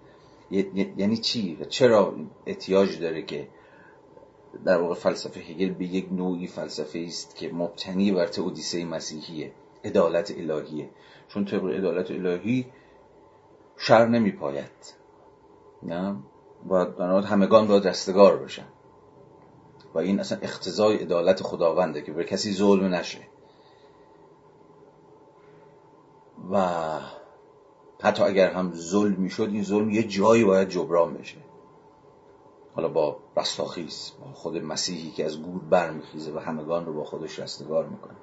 یعنی 0.98 1.18
چی؟ 1.18 1.58
چرا 1.70 2.16
احتیاج 2.46 3.00
داره 3.00 3.22
که 3.22 3.48
در 4.66 4.78
واقع 4.82 4.94
فلسفه 4.94 5.40
هگل 5.40 5.70
به 5.70 5.86
یک 5.86 6.12
نوعی 6.12 6.48
فلسفه 6.48 7.00
است 7.08 7.36
که 7.36 7.54
مبتنی 7.54 8.12
بر 8.12 8.28
تئودیسه 8.28 8.86
مسیحیه 8.86 9.52
عدالت 9.86 10.32
الهیه. 10.38 10.90
چون 11.28 11.46
طبق 11.46 11.66
عدالت 11.66 12.12
الهی 12.12 12.66
شر 13.78 14.08
نمی 14.08 14.32
پاید 14.32 15.01
نه؟ 15.84 16.16
و 16.70 16.76
همگان 17.22 17.68
باید 17.68 17.88
رستگار 17.88 18.38
باشن 18.38 18.66
و 19.94 20.00
این 20.00 20.20
اصلا 20.20 20.38
اختزای 20.42 20.98
عدالت 20.98 21.44
خداونده 21.44 22.02
که 22.02 22.12
به 22.12 22.24
کسی 22.24 22.54
ظلم 22.54 22.96
نشه. 22.96 23.20
و 26.52 26.68
حتی 28.02 28.24
اگر 28.24 28.52
هم 28.52 28.74
ظلم 28.74 29.22
می‌شد 29.22 29.50
این 29.52 29.64
ظلم 29.64 29.90
یه 29.90 30.04
جایی 30.04 30.44
باید 30.44 30.70
جبران 30.70 31.14
بشه. 31.14 31.38
حالا 32.76 32.88
با 32.88 33.18
رستاخیز 33.38 34.12
با 34.22 34.34
خود 34.34 34.58
مسیحی 34.58 35.12
که 35.12 35.26
از 35.26 35.42
گور 35.42 35.62
برمیخیزه 35.62 36.32
و 36.32 36.40
همگان 36.40 36.86
رو 36.86 36.94
با 36.94 37.04
خودش 37.04 37.40
رستگار 37.40 37.88
می‌کنه. 37.88 38.18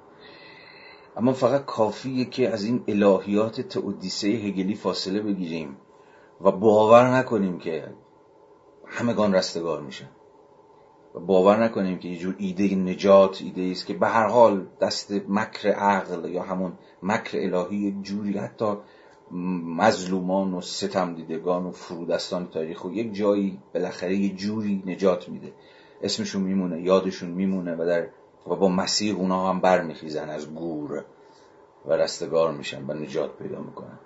اما 1.17 1.33
فقط 1.33 1.65
کافیه 1.65 2.25
که 2.25 2.49
از 2.49 2.63
این 2.63 2.83
الهیات 2.87 3.61
تئودیسه 3.61 4.27
هگلی 4.27 4.75
فاصله 4.75 5.21
بگیریم. 5.21 5.77
و 6.41 6.51
باور 6.51 7.17
نکنیم 7.17 7.57
که 7.57 7.93
همگان 8.85 9.35
رستگار 9.35 9.81
میشن. 9.81 10.09
و 11.15 11.19
باور 11.19 11.63
نکنیم 11.63 11.99
که 11.99 12.07
یه 12.07 12.17
جور 12.17 12.35
ایده 12.37 12.75
نجات 12.75 13.41
ایده 13.41 13.71
است 13.71 13.85
که 13.85 13.93
به 13.93 14.07
هر 14.07 14.27
حال 14.27 14.67
دست 14.81 15.11
مکر 15.27 15.69
عقل 15.69 16.29
یا 16.29 16.43
همون 16.43 16.73
مکر 17.03 17.37
الهی 17.37 17.99
جوری 18.01 18.37
حتی 18.37 18.77
مظلومان 19.77 20.53
و 20.53 20.61
ستم 20.61 21.15
دیدگان 21.15 21.65
و 21.65 21.71
فرودستان 21.71 22.47
تاریخ 22.47 22.85
و 22.85 22.91
یک 22.91 23.13
جایی 23.13 23.59
بالاخره 23.73 24.15
یه 24.15 24.35
جوری 24.35 24.83
نجات 24.85 25.29
میده. 25.29 25.53
اسمشون 26.01 26.41
میمونه 26.41 26.81
یادشون 26.81 27.29
میمونه 27.29 27.75
و 27.75 27.85
در 27.85 28.07
و 28.47 28.55
با 28.55 28.69
مسیر 28.69 29.15
اونا 29.15 29.49
هم 29.49 29.59
برمیخیزن 29.59 30.29
از 30.29 30.53
گور 30.55 31.05
و 31.85 31.93
رستگار 31.93 32.51
میشن 32.51 32.85
و 32.87 32.93
نجات 32.93 33.37
پیدا 33.37 33.59
می‌کنن. 33.61 33.99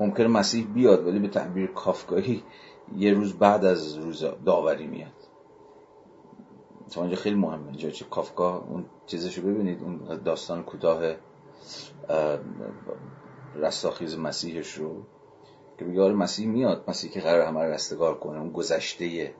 ممکن 0.00 0.24
مسیح 0.24 0.66
بیاد 0.66 1.06
ولی 1.06 1.18
به 1.18 1.28
تعبیر 1.28 1.66
کافکایی 1.66 2.42
یه 2.96 3.14
روز 3.14 3.38
بعد 3.38 3.64
از 3.64 3.96
روز 3.96 4.24
داوری 4.44 4.86
میاد. 4.86 5.12
تا 6.90 7.02
اینجا 7.02 7.16
خیلی 7.16 7.36
مهمه. 7.36 7.68
اینجا 7.68 7.90
چه 7.90 8.04
کافکا 8.04 8.58
اون 8.58 8.84
چیزشو 9.06 9.42
ببینید. 9.42 9.82
اون 9.82 10.20
داستان 10.24 10.62
کوتاه 10.62 11.14
رستاخیز 13.54 14.18
مسیحش 14.18 14.74
رو 14.74 15.02
که 15.78 15.84
بگه 15.84 16.02
آره 16.02 16.14
مسیح 16.14 16.48
میاد. 16.48 16.84
مسیح 16.88 17.10
که 17.10 17.20
قرار 17.20 17.46
همه 17.46 17.60
رستگار 17.60 18.18
کنه. 18.18 18.40
اون 18.40 18.52
گذشته 18.52 19.34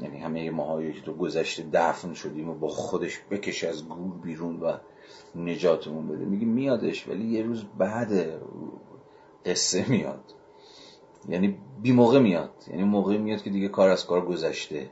یعنی 0.00 0.18
همه 0.18 0.50
ماهایی 0.50 0.92
که 0.92 1.00
تو 1.00 1.12
گذشته 1.14 1.66
دفن 1.72 2.14
شدیم 2.14 2.48
و 2.48 2.54
با 2.54 2.68
خودش 2.68 3.20
بکشه 3.30 3.68
از 3.68 3.88
گور 3.88 4.14
بیرون 4.14 4.60
و 4.60 4.72
نجاتمون 5.34 6.08
بده. 6.08 6.24
میگه 6.24 6.46
میادش 6.46 7.08
ولی 7.08 7.24
یه 7.24 7.42
روز 7.42 7.64
بعد 7.78 8.42
قصه 9.46 9.88
میاد. 9.88 10.34
یعنی 11.28 11.58
بی 11.82 11.92
موقع 11.92 12.18
میاد. 12.18 12.50
یعنی 12.68 12.84
موقع 12.84 13.16
میاد 13.16 13.42
که 13.42 13.50
دیگه 13.50 13.68
کار 13.68 13.90
از 13.90 14.06
کار 14.06 14.26
گذشته. 14.26 14.90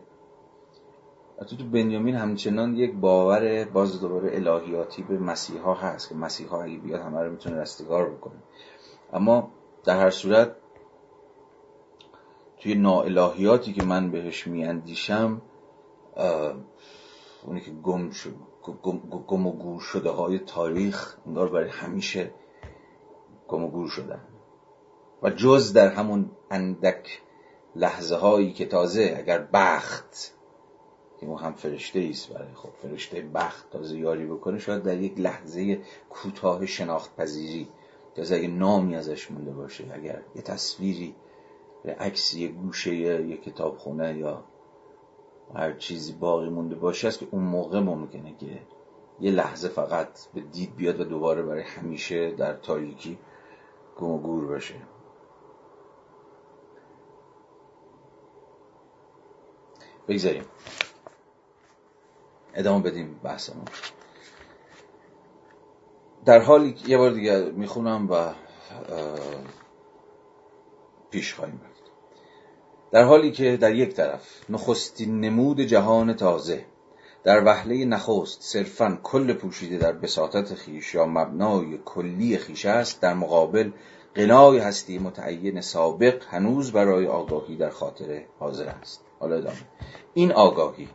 تو 1.48 1.56
تو 1.56 1.64
بنیامین 1.64 2.14
همچنان 2.14 2.76
یک 2.76 2.94
باور 2.94 3.64
باز 3.64 4.00
دوباره 4.00 4.36
الهیاتی 4.36 5.02
به 5.02 5.18
مسیحا 5.18 5.74
هست 5.74 6.08
که 6.08 6.14
مسیحا 6.14 6.62
اگه 6.62 6.78
بیاد 6.78 7.00
همه 7.00 7.20
رو 7.20 7.30
می‌تونه 7.30 7.56
رستگار 7.56 8.10
بکنه. 8.10 8.42
اما 9.12 9.50
در 9.84 9.98
هر 9.98 10.10
صورت 10.10 10.56
توی 12.58 12.74
ناالهیاتی 12.74 13.72
که 13.72 13.84
من 13.84 14.10
بهش 14.10 14.46
میاندیشم 14.46 15.42
اونی 17.46 17.60
که 17.60 17.70
گم 17.70 18.10
شد 18.10 18.34
گم 19.26 19.46
و 19.46 19.52
گور 19.52 19.80
شده 19.80 20.10
های 20.10 20.38
تاریخ 20.38 21.16
انگار 21.26 21.48
برای 21.48 21.68
همیشه 21.68 22.30
گم 23.48 23.64
و 23.64 23.68
گور 23.68 23.88
شدن. 23.88 24.20
و 25.22 25.30
جز 25.30 25.72
در 25.72 25.88
همون 25.88 26.30
اندک 26.50 27.20
لحظه 27.76 28.16
هایی 28.16 28.52
که 28.52 28.66
تازه 28.66 29.14
اگر 29.18 29.48
بخت 29.52 30.34
که 31.20 31.26
هم 31.26 31.52
فرشته 31.52 32.06
است 32.10 32.28
برای 32.28 32.54
خب 32.54 32.68
فرشته 32.82 33.20
بخت 33.34 33.70
تازه 33.70 33.98
یاری 33.98 34.26
بکنه 34.26 34.58
شاید 34.58 34.82
در 34.82 34.96
یک 34.96 35.20
لحظه 35.20 35.80
کوتاه 36.10 36.66
شناخت 36.66 37.16
پذیری. 37.16 37.68
تازه 38.14 38.36
اگه 38.36 38.48
نامی 38.48 38.96
ازش 38.96 39.30
مونده 39.30 39.50
باشه 39.50 39.84
اگر 39.92 40.22
یه 40.34 40.42
تصویری 40.42 41.14
یه 41.84 41.92
عکسی 41.92 42.40
یه 42.40 42.48
گوشه 42.48 42.94
یه 42.94 43.36
کتابخونه 43.36 44.18
یا 44.18 44.44
هر 45.54 45.72
چیزی 45.72 46.12
باقی 46.12 46.48
مونده 46.48 46.74
باشه 46.74 47.08
است 47.08 47.18
که 47.18 47.26
اون 47.30 47.42
موقع 47.42 47.80
ممکنه 47.80 48.34
که 48.38 48.46
یه 49.20 49.30
لحظه 49.30 49.68
فقط 49.68 50.08
به 50.34 50.40
دید 50.40 50.76
بیاد 50.76 51.00
و 51.00 51.04
دوباره 51.04 51.42
برای 51.42 51.62
همیشه 51.62 52.30
در 52.30 52.52
تاریکی 52.54 53.18
گم 53.98 54.10
و 54.10 54.18
گور 54.18 54.46
باشه. 54.46 54.74
بگذاریم. 60.10 60.44
ادامه 62.54 62.82
بدیم 62.82 63.20
بحثمون. 63.22 63.64
در 66.24 66.38
حالی 66.42 66.76
یه 66.86 66.98
بار 66.98 67.10
دیگه 67.10 67.40
می‌خونم 67.40 68.10
و 68.10 68.32
پیش 71.10 71.34
خواهیم 71.34 71.60
رفت. 71.64 71.82
در 72.90 73.04
حالی 73.04 73.30
که 73.32 73.56
در 73.56 73.74
یک 73.74 73.94
طرف 73.94 74.50
نخستین 74.50 75.20
نمود 75.20 75.60
جهان 75.60 76.12
تازه 76.12 76.64
در 77.24 77.44
وهله 77.44 77.84
نخست 77.84 78.42
صرفا 78.42 78.98
کل 79.02 79.32
پوشیده 79.32 79.78
در 79.78 79.92
بساطت 79.92 80.54
خیش 80.54 80.94
یا 80.94 81.06
مبنای 81.06 81.78
کلی 81.84 82.38
خیش 82.38 82.66
است 82.66 83.00
در 83.00 83.14
مقابل 83.14 83.70
قنای 84.14 84.58
هستی 84.58 84.98
متعین 84.98 85.60
سابق 85.60 86.24
هنوز 86.24 86.72
برای 86.72 87.06
آگاهی 87.06 87.56
در 87.56 87.70
خاطر 87.70 88.24
حاضر 88.38 88.68
است. 88.68 89.09
حالا 89.20 89.36
ادامه. 89.36 89.56
این 90.14 90.32
آگاهی 90.32 90.88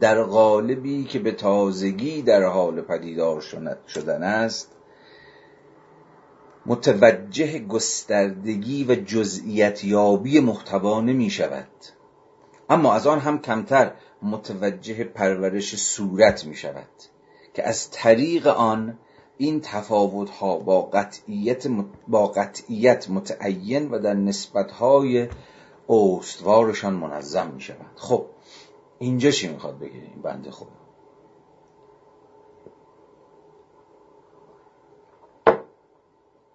در 0.00 0.22
قالبی 0.22 1.04
که 1.04 1.18
به 1.18 1.32
تازگی 1.32 2.22
در 2.22 2.42
حال 2.42 2.80
پدیدار 2.80 3.40
شدن 3.88 4.22
است 4.22 4.70
متوجه 6.66 7.58
گستردگی 7.58 8.84
و 8.84 8.94
جزئیت 8.94 9.84
یابی 9.84 10.40
محتوا 10.40 11.00
نمی 11.00 11.30
شود. 11.30 11.68
اما 12.70 12.94
از 12.94 13.06
آن 13.06 13.18
هم 13.18 13.38
کمتر 13.38 13.92
متوجه 14.22 15.04
پرورش 15.04 15.76
صورت 15.76 16.46
می 16.46 16.54
شود 16.54 16.88
که 17.54 17.68
از 17.68 17.90
طریق 17.90 18.46
آن 18.46 18.98
این 19.38 19.60
تفاوت 19.60 20.30
ها 20.30 20.58
با 20.58 20.82
قطعیت, 20.82 21.66
با 22.08 22.26
قطعیت 22.26 23.10
متعین 23.10 23.90
و 23.90 23.98
در 23.98 24.14
نسبت 24.14 24.72
های 24.72 25.28
استوارشان 25.88 26.94
منظم 26.94 27.50
می 27.54 27.60
شود 27.60 27.90
خب 27.96 28.26
اینجا 28.98 29.30
چی 29.30 29.48
می‌خواد 29.48 29.78
بگه 29.78 29.92
این 29.92 30.22
بنده 30.22 30.50
خدا؟ 30.50 30.68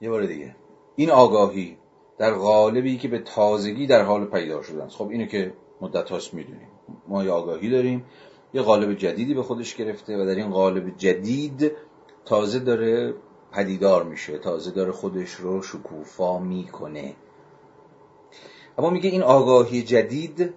یه 0.02 0.10
بار 0.10 0.26
دیگه. 0.26 0.56
این 0.96 1.12
آگاهی 1.12 1.78
در 2.18 2.34
قالبی 2.34 2.98
که 2.98 3.08
به 3.08 3.20
تازگی 3.20 3.88
در 3.88 4.04
حال 4.04 4.26
پیدا 4.26 4.62
شدن 4.62 4.88
خب 4.88 5.10
اینو 5.10 5.26
که 5.26 5.54
مدت 5.82 6.10
هاست 6.10 6.34
می‌دونیم. 6.34 6.68
ما 7.08 7.24
یه 7.24 7.32
آگاهی 7.32 7.70
داریم. 7.70 8.06
یه 8.54 8.62
قالب 8.62 8.94
جدیدی 8.94 9.34
به 9.34 9.44
خودش 9.44 9.76
گرفته 9.76 10.18
و 10.18 10.26
در 10.26 10.36
این 10.36 10.50
قالب 10.50 10.98
جدید 10.98 11.72
تازه 12.26 12.60
داره 12.60 13.14
پدیدار 13.52 14.04
میشه 14.04 14.38
تازه 14.38 14.72
داره 14.72 14.92
خودش 14.92 15.32
رو 15.32 15.62
شکوفا 15.62 16.40
می‌کنه. 16.40 17.16
اما 18.80 18.90
میگه 18.90 19.10
این 19.10 19.24
آگاهی 19.24 19.82
جدید 19.82 20.54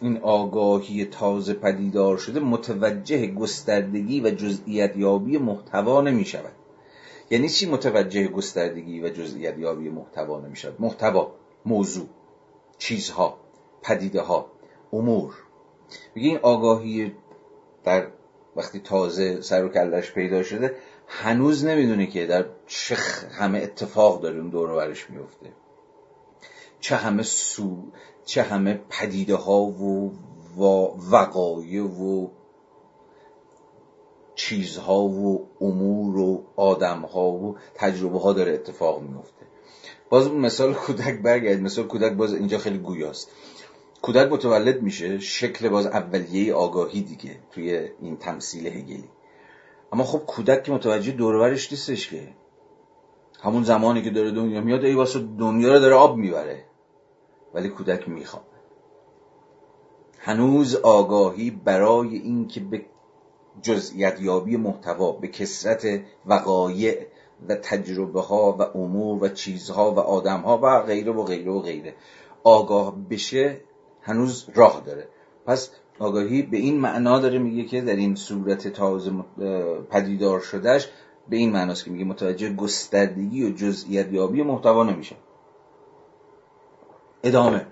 این 0.00 0.18
آگاهی 0.18 1.04
تازه 1.04 1.54
پدیدار 1.54 2.18
شده 2.18 2.40
متوجه 2.40 3.26
گستردگی 3.26 4.20
و 4.20 4.30
جزئیت 4.30 4.96
یابی 4.96 5.38
محتوا 5.38 6.00
نمی 6.00 6.24
شود 6.24 6.52
یعنی 7.30 7.48
چی 7.48 7.70
متوجه 7.70 8.28
گستردگی 8.28 9.00
و 9.00 9.08
جزئیت 9.08 9.58
یابی 9.58 9.88
محتوا 9.88 10.40
نمی 10.40 10.56
شود 10.56 10.76
محتوا 10.78 11.32
موضوع 11.66 12.06
چیزها 12.78 13.38
پدیده 13.82 14.20
ها 14.20 14.46
امور. 14.92 15.34
میگه 16.14 16.28
این 16.28 16.38
آگاهی 16.42 17.12
در 17.84 18.06
وقتی 18.56 18.80
تازه 18.80 19.40
سر 19.40 19.64
و 19.64 19.68
کلش 19.68 20.12
پیدا 20.12 20.42
شده 20.42 20.76
هنوز 21.06 21.64
نمی‌دونه 21.64 22.06
که 22.06 22.26
در 22.26 22.44
چه 22.66 22.96
همه 23.38 23.58
اتفاق 23.58 24.22
داره 24.22 24.38
اون 24.38 24.48
دور 24.48 24.74
برش 24.74 25.10
میفته 25.10 25.61
چه 26.82 26.96
همه 26.96 27.22
سو 27.22 27.76
چه 28.24 28.42
همه 28.42 28.80
پدیده 28.88 29.36
ها 29.36 29.62
و 29.62 30.12
وقایع 31.10 31.82
و 31.82 32.28
چیزها 34.34 35.00
و 35.02 35.48
امور 35.60 36.18
و 36.18 36.44
آدمها 36.56 37.30
و 37.30 37.56
تجربه 37.74 38.18
ها 38.18 38.32
داره 38.32 38.52
اتفاق 38.52 39.02
میفته 39.02 39.46
باز 40.10 40.30
مثال 40.30 40.74
کودک 40.74 41.22
برگرد. 41.22 41.60
مثال 41.60 41.86
کودک 41.86 42.12
باز 42.12 42.34
اینجا 42.34 42.58
خیلی 42.58 42.78
گویاست. 42.78 43.30
کودک 44.02 44.32
متولد 44.32 44.82
میشه 44.82 45.18
شکل 45.18 45.68
باز 45.68 45.86
اولیه 45.86 46.54
آگاهی 46.54 47.00
دیگه 47.00 47.36
توی 47.50 47.88
این 48.00 48.16
تمثیل 48.16 48.66
هگلی. 48.66 49.08
اما 49.92 50.04
خب 50.04 50.18
کودک 50.18 50.64
که 50.64 50.72
متوجه 50.72 51.12
دورورش 51.12 51.72
نیستش 51.72 52.10
که. 52.10 52.28
همون 53.42 53.64
زمانی 53.64 54.02
که 54.02 54.10
داره 54.10 54.30
دنیا 54.30 54.60
میاد 54.60 54.84
ای 54.84 54.94
واسه 54.94 55.18
دنیا 55.18 55.72
رو 55.72 55.78
داره 55.78 55.94
آب 55.94 56.16
می‌بره. 56.16 56.64
ولی 57.54 57.68
کودک 57.68 58.08
می‌خواد. 58.08 58.42
هنوز 60.18 60.76
آگاهی 60.76 61.50
برای 61.50 62.16
اینکه 62.16 62.60
به 62.60 62.84
جزئیت 63.62 64.20
یابی 64.20 64.56
محتوا 64.56 65.12
به 65.12 65.28
کسرت 65.28 66.00
وقایع 66.26 67.06
و 67.48 67.54
تجربه 67.54 68.20
ها 68.20 68.56
و 68.58 68.62
امور 68.62 69.24
و 69.24 69.28
چیزها 69.28 69.90
و 69.90 69.98
آدم 69.98 70.40
ها 70.40 70.58
و 70.62 70.82
غیره 70.82 71.12
و 71.12 71.22
غیره 71.22 71.52
و 71.52 71.60
غیره 71.60 71.94
آگاه 72.44 72.96
بشه 73.10 73.60
هنوز 74.02 74.46
راه 74.54 74.82
داره. 74.86 75.08
پس 75.46 75.70
آگاهی 75.98 76.42
به 76.42 76.56
این 76.56 76.80
معنا 76.80 77.18
داره 77.18 77.38
میگه 77.38 77.64
که 77.64 77.80
در 77.80 77.96
این 77.96 78.14
صورت 78.14 78.68
تازه 78.68 79.12
پدیدار 79.90 80.40
شدهش 80.40 80.88
به 81.28 81.36
این 81.36 81.52
معناست 81.52 81.84
که 81.84 81.90
میگه 81.90 82.04
متوجه 82.04 82.52
گستردگی 82.52 83.44
و 83.44 83.54
جزئیت 83.54 84.12
یابی 84.12 84.42
محتوا 84.42 84.84
نمیشه. 84.84 85.16
ادامه. 87.22 87.66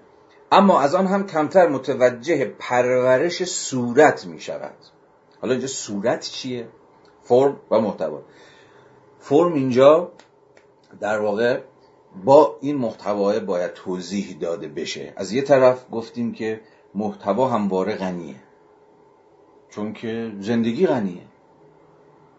اما 0.52 0.81
از 0.81 0.94
آن 0.94 1.06
هم 1.06 1.27
کمتر 1.27 1.68
متوجه 1.68 2.44
پرورش 2.59 3.44
صورت 3.44 4.27
می 4.27 4.40
شود 4.40 4.74
حالا 5.40 5.52
اینجا 5.52 5.66
صورت 5.66 6.20
چیه؟ 6.20 6.68
فرم 7.22 7.56
و 7.70 7.81
محتوا. 7.81 8.22
فرم 9.18 9.52
اینجا 9.52 10.12
در 11.01 11.18
واقع 11.18 11.60
با 12.24 12.56
این 12.60 12.77
محتوا 12.77 13.39
باید 13.39 13.72
توضیح 13.72 14.36
داده 14.40 14.68
بشه. 14.68 15.12
از 15.16 15.32
یه 15.32 15.43
طرف 15.43 15.85
گفتیم 15.93 16.32
که 16.32 16.60
محتوا 16.94 17.48
همواره 17.48 17.94
غنیه. 17.94 18.36
چون 19.70 19.93
که 19.93 20.32
زندگی 20.40 20.86
غنیه. 20.86 21.22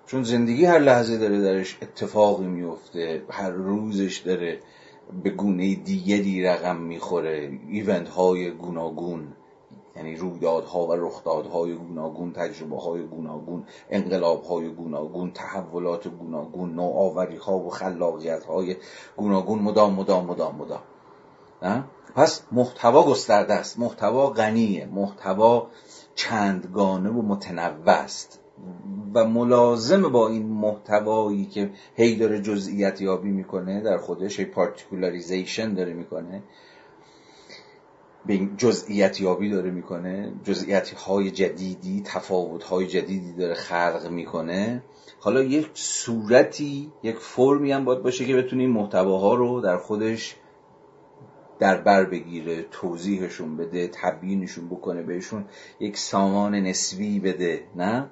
چون 0.05 0.23
زندگی 0.23 0.65
هر 0.65 0.79
لحظه 0.79 1.17
داره 1.17 1.41
درش 1.41 1.77
اتفاقی 1.81 2.47
میفته 2.47 3.23
هر 3.29 3.49
روزش 3.49 4.17
داره 4.17 4.59
به 5.23 5.29
گونه 5.29 5.75
دیگری 5.75 6.43
رقم 6.43 6.77
می‌خوره. 6.77 7.59
ایونت 7.69 8.09
های 8.09 8.51
گوناگون 8.51 9.33
یعنی 9.95 10.15
رویدادها 10.15 10.87
و 10.87 10.93
رخدادهای 10.93 11.75
گوناگون 11.75 12.33
تجربه 12.33 12.77
های 12.77 13.03
گوناگون 13.03 13.65
انقلاب 13.89 14.43
های 14.43 14.69
گوناگون 14.69 15.31
تحولات 15.31 16.07
گوناگون 16.07 16.73
نوآوری 16.73 17.37
ها 17.37 17.57
و 17.57 17.69
خلاقیت 17.69 18.43
های 18.43 18.75
گوناگون. 19.17 19.59
مدام 19.59 19.93
مدام 19.93 20.25
مدام 20.25 20.55
مدام. 20.55 20.81
پس 22.15 22.43
محتوا 22.51 23.03
گسترده 23.03 23.53
است. 23.53 23.79
محتوا 23.79 24.29
غنیه. 24.29 24.85
محتوا 24.85 25.67
چندگانه 26.15 27.09
و 27.09 27.21
متنوع 27.21 27.89
است. 27.89 28.40
و 29.13 29.25
ملازم 29.25 30.01
با 30.01 30.27
این 30.27 30.45
محتوایی 30.45 31.45
که 31.45 31.69
هی 31.95 32.15
داره 32.15 32.41
جزئیت 32.41 33.01
یابی 33.01 33.29
می‌کنه 33.29 33.81
در 33.81 33.97
خودش 33.97 34.39
هی 34.39 34.45
پارتیکولاریزیشن 34.45 35.73
داره 35.73 35.93
می‌کنه 35.93 36.43
به 38.25 38.49
جزئیت 38.57 39.21
یابی 39.21 39.49
داره 39.49 39.71
می‌کنه 39.71 40.33
جزئیت 40.43 40.93
های 40.93 41.31
جدیدی 41.31 42.01
تفاوت 42.05 42.63
های 42.63 42.87
جدیدی 42.87 43.33
داره 43.33 43.53
خلق 43.53 44.07
می‌کنه. 44.11 44.83
حالا 45.19 45.43
یک 45.43 45.69
صورتی 45.73 46.91
یک 47.03 47.17
فرمی 47.17 47.71
هم 47.71 47.85
باید 47.85 48.03
باشه 48.03 48.25
که 48.25 48.35
بتونه 48.35 48.61
این 48.63 48.71
محتواها 48.71 49.35
رو 49.35 49.61
در 49.61 49.77
خودش 49.77 50.35
در 51.59 51.77
بر 51.77 52.03
بگیره 52.03 52.65
توضیحشون 52.71 53.57
بده 53.57 53.87
تبیینشون 53.87 54.69
بکنه 54.69 55.03
بهشون 55.03 55.45
یک 55.79 55.97
سامان 55.97 56.55
نسبی 56.55 57.19
بده 57.19 57.63
نه؟ 57.75 58.09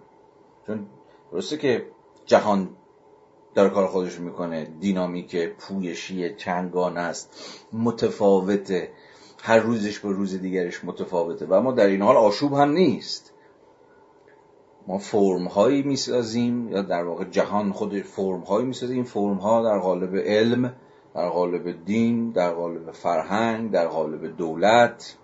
چون 0.67 0.85
درسته 1.31 1.57
که 1.57 1.85
جهان 2.25 2.69
داره 3.55 3.69
کار 3.69 3.87
خودش 3.87 4.19
می‌کنه 4.19 4.65
دینامیک 4.79 5.49
پویشی 5.49 6.35
چنگان 6.35 6.97
است 6.97 7.55
متفاوته. 7.73 8.89
هر 9.43 9.59
روزش 9.59 9.99
به 9.99 10.09
روز 10.09 10.41
دیگرش 10.41 10.83
متفاوته. 10.83 11.45
و 11.49 11.61
ما 11.61 11.71
در 11.71 11.87
این 11.87 12.01
حال 12.01 12.15
آشوب 12.15 12.53
هم 12.53 12.71
نیست. 12.71 13.33
ما 14.87 14.97
فرم 14.97 15.45
هایی 15.45 15.81
می‌سازیم 15.81 16.69
یا 16.69 16.81
در 16.81 17.03
واقع 17.03 17.23
جهان 17.25 17.71
خود 17.71 18.01
فرم 18.01 18.39
هایی 18.39 18.65
می‌سازیم. 18.65 18.95
این 18.95 19.05
فرم 19.05 19.37
ها 19.37 19.63
در 19.63 19.79
قالب 19.79 20.15
علم 20.15 20.73
در 21.15 21.29
قالب 21.29 21.85
دین 21.85 22.31
در 22.31 22.53
قالب 22.53 22.91
فرهنگ 22.91 23.71
در 23.71 23.87
قالب 23.87 24.37
دولت 24.37 25.17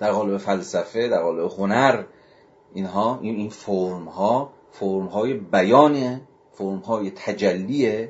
در 0.00 0.12
قالب 0.12 0.36
فلسفه 0.36 1.08
در 1.08 1.22
قالب 1.22 1.50
هنر. 1.50 2.04
اینها 2.74 3.18
این 3.22 3.36
این 3.36 3.50
فرم 3.50 4.04
ها 4.04 4.52
فرم 4.70 5.06
های 5.06 5.34
بیان 5.34 6.20
فرم 6.50 6.78
های 6.78 7.10
تجلی 7.10 8.08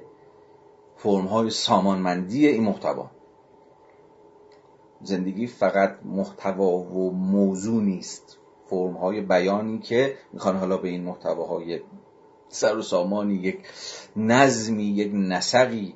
فرم 0.97 1.25
های 1.27 1.51
سامانمندی 1.51 2.47
این 2.47 2.65
محتوا. 2.65 3.11
زندگی 5.03 5.47
فقط 5.47 5.99
محتوا 6.05 6.71
و 6.79 7.11
موضوع 7.11 7.83
نیست. 7.83 8.39
فرم 8.67 8.93
های 8.93 9.21
بیانی 9.21 9.79
که 9.79 10.17
می‌خوان 10.33 10.57
حالا 10.57 10.77
به 10.77 10.89
این 10.89 11.05
محتواهای 11.05 11.81
سر 12.49 12.77
و 12.77 12.83
سامانی 12.83 13.35
یک 13.35 13.59
نظمی 14.17 14.85
یک 14.85 15.11
نسقی 15.15 15.95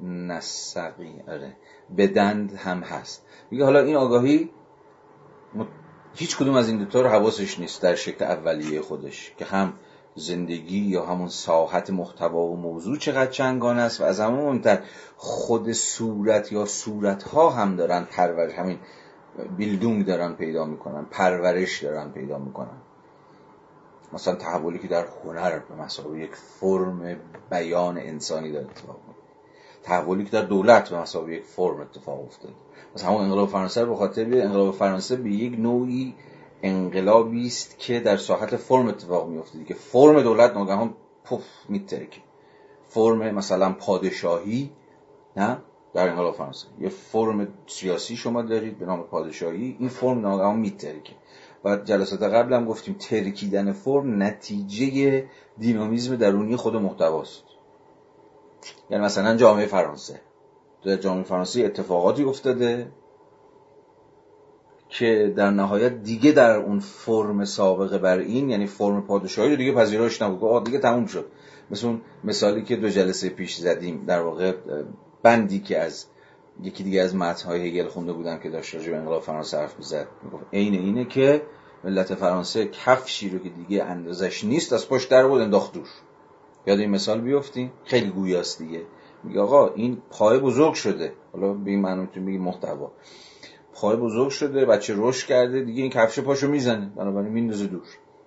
نسقی 0.00 1.22
آره 1.28 1.56
بدند 1.96 2.52
هم 2.52 2.80
هست. 2.80 3.26
میگه 3.50 3.64
حالا 3.64 3.80
این 3.80 3.96
آگاهی 3.96 4.50
هیچ 6.14 6.36
کدوم 6.36 6.54
از 6.54 6.68
این 6.68 6.78
دوتا 6.78 7.00
رو 7.00 7.08
حواسش 7.08 7.58
نیست 7.60 7.82
در 7.82 7.94
شکل 7.94 8.24
اولیه 8.24 8.80
خودش 8.80 9.32
که 9.38 9.44
هم 9.44 9.72
زندگی 10.14 10.78
یا 10.78 11.06
همون 11.06 11.28
ساحت 11.28 11.90
محتوا 11.90 12.40
و 12.40 12.56
موضوع 12.56 12.96
چقدر 12.96 13.30
چنگان 13.30 13.78
است 13.78 14.00
و 14.00 14.04
از 14.04 14.20
همون 14.20 14.44
مهمتر 14.44 14.82
خود 15.16 15.72
صورت 15.72 16.52
یا 16.52 16.64
صورت 16.64 17.22
ها 17.22 17.50
هم 17.50 17.76
دارن 17.76 18.04
پرورش 18.04 18.54
همین 18.54 18.78
بیلدونگ 19.56 20.06
دارن 20.06 20.34
پیدا 20.34 20.64
می‌کنن 20.64 21.04
پرورش 21.04 21.82
دارن 21.84 22.12
پیدا 22.12 22.38
می‌کنن. 22.38 22.82
مثلا 24.12 24.34
تحولی 24.34 24.78
که 24.78 24.88
در 24.88 25.06
هنر 25.24 25.58
به 25.58 25.74
مسابقه 25.74 26.18
یک 26.18 26.34
فرم 26.34 27.16
بیان 27.50 27.98
انسانی 27.98 28.52
داره 28.52 28.66
اتفاق 28.70 28.96
تحولی 29.82 30.24
که 30.24 30.30
در 30.30 30.42
دولت 30.42 30.90
به 30.90 30.98
مسابقه 30.98 31.34
یک 31.34 31.44
فرم 31.44 31.80
اتفاق 31.80 32.24
افتاد. 32.24 32.52
مثلا 32.94 33.08
همون 33.10 33.22
انقلاب 33.22 33.48
فرانسه 33.48 33.84
به 33.84 33.96
خاطر 33.96 34.22
انقلاب 34.22 34.74
فرانسه 34.74 35.16
به 35.16 35.30
یک 35.30 35.58
نوعی 35.58 36.14
انقلابی 36.62 37.46
است 37.46 37.78
که 37.78 38.00
در 38.00 38.16
ساحت 38.16 38.56
فرم 38.56 38.88
اتفاق 38.88 39.28
میفته 39.28 39.64
که 39.64 39.74
فرم 39.74 40.22
دولت 40.22 40.54
ناگهان 40.54 40.94
پف 41.24 41.44
میترکه. 41.68 42.20
فرم 42.88 43.34
مثلا 43.34 43.72
پادشاهی 43.72 44.70
نه؟ 45.36 45.58
در 45.94 46.08
انقلاب 46.08 46.34
فرانسه. 46.34 46.66
یه 46.80 46.88
فرم 46.88 47.48
سیاسی 47.66 48.16
شما 48.16 48.42
دارید 48.42 48.78
به 48.78 48.86
نام 48.86 49.02
پادشاهی 49.02 49.76
این 49.78 49.88
فرم 49.88 50.20
ناگهان 50.20 50.58
میترکه. 50.58 51.12
و 51.64 51.76
جلسات 51.76 52.22
قبل 52.22 52.52
هم 52.54 52.64
گفتیم 52.64 52.94
ترکیدن 52.94 53.72
فرم 53.72 54.22
نتیجه 54.22 55.24
دینامیزم 55.58 56.16
درونی 56.16 56.56
خود 56.56 56.76
محتواست. 56.76 57.44
یعنی 58.90 59.04
مثلا 59.04 59.36
جامعه 59.36 59.66
فرانسه. 59.66 60.20
در 60.84 60.96
جامعه 60.96 61.22
فرانسه 61.22 61.60
اتفاقاتی 61.60 62.24
افتاده 62.24 62.92
که 64.88 65.34
در 65.36 65.50
نهایت 65.50 66.02
دیگه 66.02 66.32
در 66.32 66.56
اون 66.56 66.80
فرم 66.80 67.44
سابقه 67.44 67.98
بر 67.98 68.18
این 68.18 68.50
یعنی 68.50 68.66
فرم 68.66 69.06
پادشاهی 69.06 69.56
دیگه 69.56 69.72
پذیرش 69.72 70.22
نبود. 70.22 70.44
آه 70.44 70.64
دیگه 70.64 70.78
تموم 70.78 71.06
شد. 71.06 71.26
مثل 71.70 71.86
اون 71.86 72.00
مثالی 72.24 72.62
که 72.62 72.76
دو 72.76 72.88
جلسه 72.88 73.28
پیش 73.28 73.56
زدیم 73.56 74.04
در 74.06 74.20
واقع 74.20 74.54
بندی 75.22 75.60
که 75.60 75.78
از 75.78 76.06
یکی 76.62 76.84
دیگه 76.84 77.02
از 77.02 77.16
متن‌های 77.16 77.68
هگل 77.68 77.88
خونده 77.88 78.12
بودم 78.12 78.38
که 78.38 78.50
داشت 78.50 78.74
راجع 78.74 78.90
به 78.90 78.96
انقلاب 78.96 79.22
فرانسه 79.22 79.58
حرف 79.58 79.78
می‌زد 79.78 80.06
می‌گفت 80.22 80.44
عین 80.52 80.74
اینه 80.74 81.04
که 81.04 81.42
ملت 81.84 82.14
فرانسه 82.14 82.66
کفشی 82.66 83.30
رو 83.30 83.38
که 83.38 83.48
دیگه 83.48 83.84
اندازش 83.84 84.44
نیست 84.44 84.72
از 84.72 84.88
پشت 84.88 85.10
در 85.10 85.26
بود 85.26 85.40
انداخت 85.40 85.72
دوش 85.72 85.88
یاد 86.66 86.80
این 86.80 86.90
مثال 86.90 87.20
بیافتیم 87.20 87.72
خیلی 87.84 88.10
گویاست 88.10 88.58
دیگه. 88.58 88.82
میگه 89.24 89.40
آقا 89.40 89.68
این 89.68 90.02
پای 90.10 90.38
بزرگ 90.38 90.74
شده. 90.74 91.12
حالا 91.32 91.52
به 91.52 91.70
این 91.70 91.80
معنی 91.80 92.00
می‌تونیم 92.00 92.42
محتوا. 92.42 92.92
پای 93.74 93.96
بزرگ 93.96 94.30
شده 94.30 94.64
بچه 94.66 94.94
رشد 94.96 95.26
کرده 95.26 95.60
دیگه 95.60 95.82
این 95.82 95.90
کفش 95.90 96.20
پاشو 96.20 96.48
می‌زنه. 96.48 96.92
بنابراین 96.96 97.32
میندازه 97.32 97.66
دور. 97.66 97.86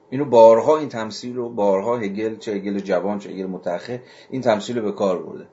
اینو 0.10 0.26
بارها 0.26 0.78
این 0.78 0.90
تمثیل 0.90 1.36
رو 1.36 1.50
بارها 1.50 1.98
هگل 1.98 2.38
چه 2.38 2.52
هگل 2.52 2.80
جوان 2.80 3.20
چه 3.20 3.30
هگل 3.30 3.46
متأخر 3.46 4.00
این 4.30 4.42
تمثیل 4.42 4.78
رو 4.78 4.84
به 4.84 4.92
کار 4.92 5.24
برده. 5.24 5.48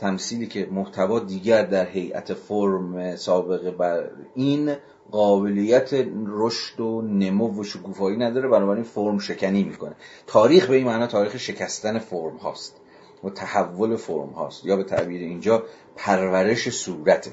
تمثیلی 0.00 0.46
که 0.46 0.68
محتوا 0.70 1.18
دیگر 1.18 1.62
در 1.62 1.86
هیئت 1.86 2.34
فرم 2.34 3.16
سابقه 3.16 3.70
بر 3.70 4.10
این 4.34 4.76
قابلیت 5.10 5.90
رشد 6.26 6.80
و 6.80 7.02
نمو 7.02 7.60
و 7.60 7.64
شکوفایی 7.64 8.16
نداره 8.16 8.48
بنابراین 8.48 8.84
فرم 8.84 9.18
شکنی 9.18 9.64
می‌کنه. 9.64 9.94
تاریخ 10.26 10.66
به 10.66 10.76
این 10.76 10.86
معنا 10.86 11.06
تاریخ 11.06 11.36
شکستن 11.36 11.98
فرم 11.98 12.36
هاست 12.36 12.76
و 13.24 13.30
تحول 13.30 13.96
فرم 13.96 14.30
هاست 14.30 14.64
یا 14.64 14.76
به 14.76 14.84
تعبیر 14.84 15.20
اینجا 15.20 15.62
پرورش 15.96 16.68
صورته. 16.68 17.32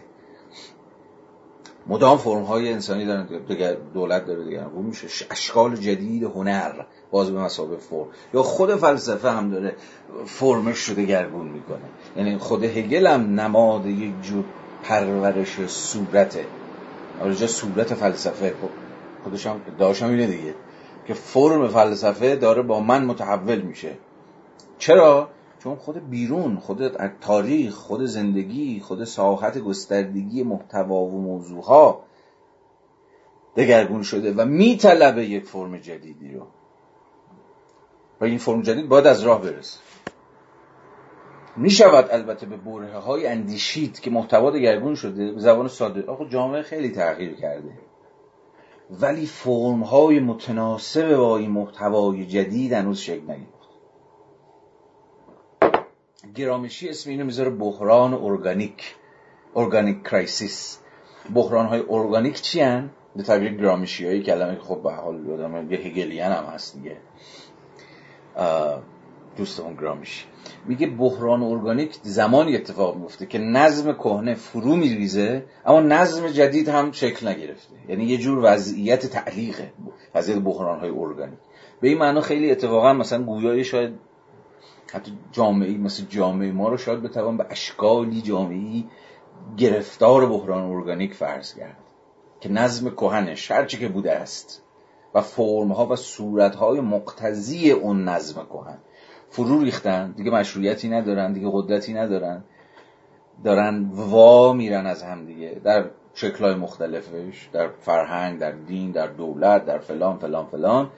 مدام 1.89 2.18
فرم 2.18 2.43
های 2.43 2.73
انسانی 2.73 3.05
دارن 3.05 3.27
دولت 3.93 4.26
داره 4.26 4.43
دیگه 4.43 4.65
اون 4.76 4.85
میشه 4.85 5.07
اشکال 5.31 5.76
جدید 5.76 6.23
هنر 6.23 6.72
باز 7.11 7.31
به 7.31 7.39
مسابقه 7.39 7.77
فرم. 7.77 8.07
یا 8.34 8.43
خود 8.43 8.76
فلسفه 8.76 9.31
هم 9.31 9.49
داره 9.51 9.76
فرمش 10.26 10.77
شده 10.77 11.03
گرگون 11.05 11.47
می‌کنه. 11.47 11.77
یعنی 12.18 12.38
خود 12.38 12.64
هگل 12.64 13.07
هم 13.07 13.39
نماد 13.39 13.85
یک 13.85 14.22
جور 14.22 14.43
پرورش 14.84 15.68
صورته. 15.68 16.45
آرجا 17.22 17.47
صورت 17.47 17.93
فلسفه 17.93 18.49
خب 18.61 18.69
خودش 19.23 19.47
هم 20.01 20.09
اینه 20.09 20.27
دیگه. 20.27 20.53
که 21.07 21.14
فرم 21.14 21.68
فلسفه 21.68 22.35
داره 22.35 22.61
با 22.61 22.80
من 22.80 23.05
متحول 23.05 23.61
میشه. 23.61 23.91
چرا؟ 24.77 25.30
چون 25.59 25.75
خود 25.75 26.09
بیرون 26.09 26.57
خود 26.57 26.97
تاریخ 27.21 27.73
خود 27.73 28.05
زندگی 28.05 28.79
خود 28.79 29.03
ساحت 29.03 29.57
گستردگی 29.57 30.43
محتوا 30.43 30.95
و 30.95 31.21
موضوعها 31.21 32.03
دگرگون 33.55 34.03
شده 34.03 34.34
و 34.34 34.45
میطلبه 34.45 35.25
یک 35.25 35.43
فرم 35.43 35.77
جدیدی 35.77 36.31
رو. 36.31 36.47
و 38.21 38.25
این 38.25 38.38
فرم 38.38 38.61
جدید 38.61 38.89
باید 38.89 39.07
از 39.07 39.21
راه 39.21 39.41
برسه. 39.41 39.79
می 41.57 41.69
شود 41.69 42.07
البته 42.11 42.45
به 42.45 42.57
برهه 42.57 42.97
هایی 42.97 43.27
اندیشید 43.27 43.99
که 43.99 44.11
محتوا 44.11 44.51
دگرگون 44.51 44.95
شده. 44.95 45.31
به 45.31 45.39
زبان 45.39 45.67
ساده. 45.67 46.03
آخه 46.11 46.29
جامعه 46.29 46.61
خیلی 46.61 46.89
تغییر 46.89 47.35
کرده. 47.35 47.69
ولی 48.91 49.25
فرم 49.25 49.84
های 49.84 50.19
متناسب 50.19 51.15
با 51.15 51.38
این 51.38 51.51
محتوای 51.51 52.25
جدید 52.25 52.73
هنوز 52.73 52.99
شکل 52.99 53.23
نگرفت 53.23 53.56
گرامشی 56.35 56.89
اسم 56.89 57.09
اینو 57.09 57.25
می‌ذاره 57.25 57.49
بحران 57.49 58.13
ارگانیک 58.13 58.95
organic 59.55 60.03
crisis. 60.03 60.80
بحران 61.33 61.65
های 61.65 61.83
ارگانیک 61.89 62.41
چی 62.41 62.61
هن؟ 62.61 62.89
به 63.15 63.23
تعبیر 63.23 63.53
گرامشی 63.53 64.05
هایی 64.05 64.23
کلمه 64.23 64.55
که 64.55 64.61
خب 64.61 64.83
به 64.83 64.91
حال 64.91 65.25
یادم 65.25 65.71
یه 65.71 65.77
Hegelian 65.77 66.31
هم 66.31 66.43
هست 66.43 66.75
دیگه. 66.75 66.97
دوستمون 69.37 69.75
گرامشی. 69.75 70.25
میگه 70.65 70.87
بحران 70.87 71.43
ارگانیک 71.43 71.97
زمانی 72.03 72.55
اتفاق 72.55 72.97
میفته 72.97 73.25
که 73.25 73.37
نظم 73.37 73.93
کهنه 73.93 74.33
فرو 74.33 74.75
میریزه 74.75 75.45
اما 75.65 75.79
نظم 75.79 76.27
جدید 76.27 76.69
هم 76.69 76.91
شکل 76.91 77.27
نگرفته. 77.27 77.73
یعنی 77.89 78.05
یه 78.05 78.17
جور 78.17 78.39
وضعیت 78.43 79.05
تعلیقه 79.05 79.71
وضعیت 80.15 80.39
بحران 80.39 80.79
های 80.79 80.89
ارگانیک. 80.89 81.39
به 81.81 81.87
این 81.87 81.97
معنا 81.97 82.21
خیلی 82.21 82.51
اتفاقا 82.51 82.93
مثلا 82.93 83.23
گویای 83.23 83.63
شاید 83.63 84.06
حتی 84.93 85.11
جامعه 85.31 85.77
مثل 85.77 86.03
جامعه 86.09 86.51
ما 86.51 86.69
رو 86.69 86.77
شاید 86.77 87.01
بتوان 87.01 87.38
به 87.38 87.45
اشکالی 87.49 88.22
جامعی 88.22 88.89
گرفتار 89.57 90.26
بحران 90.26 90.64
ارگانیک 90.64 91.14
فرض 91.14 91.53
کرد 91.53 91.77
که 92.39 92.49
نظم 92.49 92.89
کهنش 92.89 93.51
هرچی 93.51 93.77
که 93.77 93.88
بوده 93.88 94.11
است 94.11 94.64
و 95.14 95.22
فرمها 95.22 95.88
و 95.88 95.95
صورتهای 95.95 96.80
مقتضی 96.80 97.72
اون 97.72 98.03
نظم 98.03 98.45
کهن. 98.45 98.77
فرو 99.30 99.61
ریختن 99.61 100.11
دیگه 100.11 100.31
مشروعیتی 100.31 100.89
ندارن 100.89 101.34
دیگه 101.34 101.49
قدرتی 101.51 101.93
ندارن. 101.93 102.43
دارن 103.43 103.89
وا 103.93 104.53
میرن 104.53 104.85
از 104.85 105.03
هم 105.03 105.26
دیگه 105.26 105.61
در 105.64 105.85
شکلهای 106.14 106.55
مختلفش 106.55 107.49
در 107.53 107.69
فرهنگ 107.80 108.39
در 108.39 108.51
دین 108.51 108.91
در 108.91 109.07
دولت 109.07 109.65
در 109.65 109.77
فلان 109.77 110.18
فلان 110.18 110.45
فلان. 110.45 110.89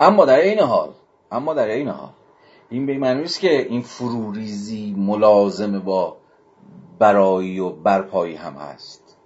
اما 0.00 0.24
در 0.24 0.38
این 0.38 0.60
حال 0.60 0.92
اما 1.32 1.54
در 1.54 1.66
این 1.66 1.88
حال 1.88 2.10
این 2.74 2.86
به 2.86 2.98
معنی 2.98 3.22
است 3.22 3.40
که 3.40 3.62
این 3.62 3.80
فروریزی 3.80 4.94
ملازم 4.98 5.78
با 5.78 6.16
برایی 6.98 7.60
و 7.60 7.70
برپایی 7.70 8.34
هم 8.34 8.52
هست. 8.52 9.16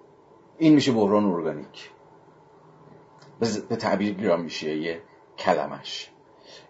این 0.58 0.74
میشه 0.74 0.92
بحران 0.92 1.24
ارگانیک. 1.24 1.90
به 3.68 3.76
تعبیر 3.76 4.14
گرامشیه 4.14 5.00
کلمش. 5.38 6.10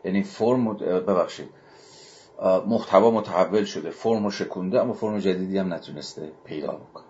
یعنی 0.05 0.23
فرم 0.23 0.77
ببخشید 0.77 1.49
محتوا 2.67 3.11
متحول 3.11 3.65
شده 3.65 3.91
فرم 3.91 4.31
شکونده 4.31 4.81
اما 4.81 4.93
فرم 4.93 5.19
جدیدی 5.19 5.59
هم 5.59 5.75
نتونسته 5.75 6.33
پیدا 6.45 6.73
بکنه. 6.73 7.05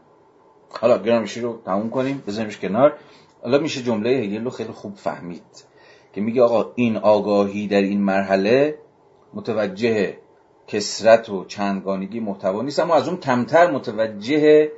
حالا 0.81 0.99
گرامشی 0.99 1.41
رو 1.41 1.63
تموم 1.65 1.91
کنیم 1.91 2.23
بذاریمش 2.27 2.59
کنار. 2.59 2.99
حالا 3.43 3.59
میشه 3.59 3.83
جمله 3.83 4.11
هگل 4.11 4.45
رو 4.45 4.51
خیلی 4.51 4.73
خوب 4.73 4.95
فهمید 4.95 5.65
که 6.13 6.21
میگه 6.21 6.43
آقا 6.43 6.73
این 6.75 6.97
آگاهی 6.97 7.67
در 7.67 7.83
این 7.83 8.01
مرحله 8.01 8.79
متوجه 9.35 10.17
کسرت 10.67 11.29
و 11.29 11.45
چندگانگی 11.45 12.21
محتوا 12.21 12.63
نیست 12.63 12.81
اما 12.81 12.95
از 12.95 13.09
اون 13.09 13.17
کمتر 13.17 13.71
متوجه 13.71 14.71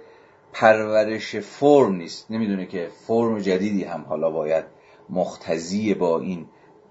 پرورش 0.52 1.36
فرم 1.36 1.96
نیست. 1.96 2.30
نمی‌دونه 2.30 2.66
که 2.66 2.88
فرم 3.06 3.38
جدیدی 3.38 3.84
هم 3.84 4.04
حالا 4.08 4.30
باید 4.30 4.64
مختزی 5.10 5.94
با 5.94 6.20
این 6.20 6.46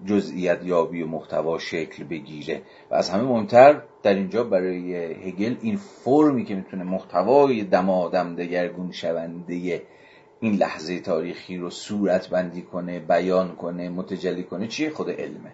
جزئیت 0.06 0.58
یابی 0.64 1.02
و 1.02 1.06
محتوا 1.06 1.58
شکل 1.58 2.04
بگیره. 2.04 2.62
و 2.90 2.94
از 2.94 3.10
همه 3.10 3.22
مهمتر 3.22 3.82
در 4.02 4.14
اینجا 4.14 4.44
برای 4.44 4.94
هگل 4.94 5.56
این 5.62 5.76
فرمی 5.76 6.44
که 6.44 6.54
می‌تونه 6.54 6.84
محتوای 6.84 7.64
دمادم 7.64 8.36
دگرگون 8.36 8.92
شونده 8.92 9.82
این 10.40 10.54
لحظه 10.54 11.00
تاریخی 11.00 11.56
رو 11.56 11.70
صورت 11.70 12.28
بندی 12.28 12.62
کنه 12.62 13.00
بیان 13.00 13.56
کنه 13.56 13.88
متجلی 13.88 14.42
کنه 14.42 14.66
چیه؟ 14.66 14.90
خود 14.90 15.10
علمه. 15.10 15.52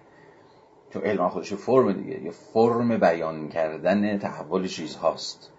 چون 0.90 1.02
علم 1.02 1.28
خودش 1.28 1.52
فرم 1.52 1.92
دیگه. 1.92 2.22
یه 2.24 2.30
فرم 2.30 2.98
بیان 2.98 3.48
کردن 3.48 4.18
تحول 4.18 4.66
چیزهاست. 4.66 5.52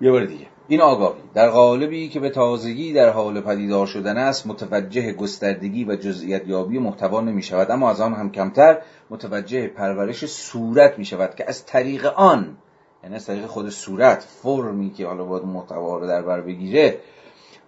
یه 0.00 0.10
بار 0.10 0.24
دیگه. 0.24 0.46
این 0.68 0.80
آگاهی. 0.80 1.22
در 1.34 1.50
قالبی 1.50 2.08
که 2.08 2.20
به 2.20 2.30
تازگی 2.30 2.92
در 2.92 3.08
حال 3.08 3.40
پدیدار 3.40 3.86
شدن 3.86 4.16
است 4.16 4.46
متوجه 4.46 5.12
گستردگی 5.12 5.84
و 5.84 5.96
جزئیت 5.96 6.48
یابی 6.48 6.78
محتوا 6.78 7.20
نمی 7.20 7.42
شود 7.42 7.70
اما 7.70 7.90
از 7.90 8.00
آن 8.00 8.14
هم 8.14 8.30
کمتر 8.30 8.78
متوجه 9.10 9.66
پرورش 9.66 10.26
صورت 10.26 10.98
می 10.98 11.04
شود 11.04 11.34
که 11.34 11.48
از 11.48 11.66
طریق 11.66 12.06
آن 12.06 12.56
یعنی 13.02 13.16
از 13.16 13.26
طریق 13.26 13.46
خود 13.46 13.68
صورت 13.68 14.22
فرمی 14.22 14.90
که 14.90 15.06
حالا 15.06 15.24
باید 15.24 15.44
محتوا 15.44 15.98
رو 15.98 16.06
در 16.06 16.22
بر 16.22 16.40
بگیره 16.40 16.98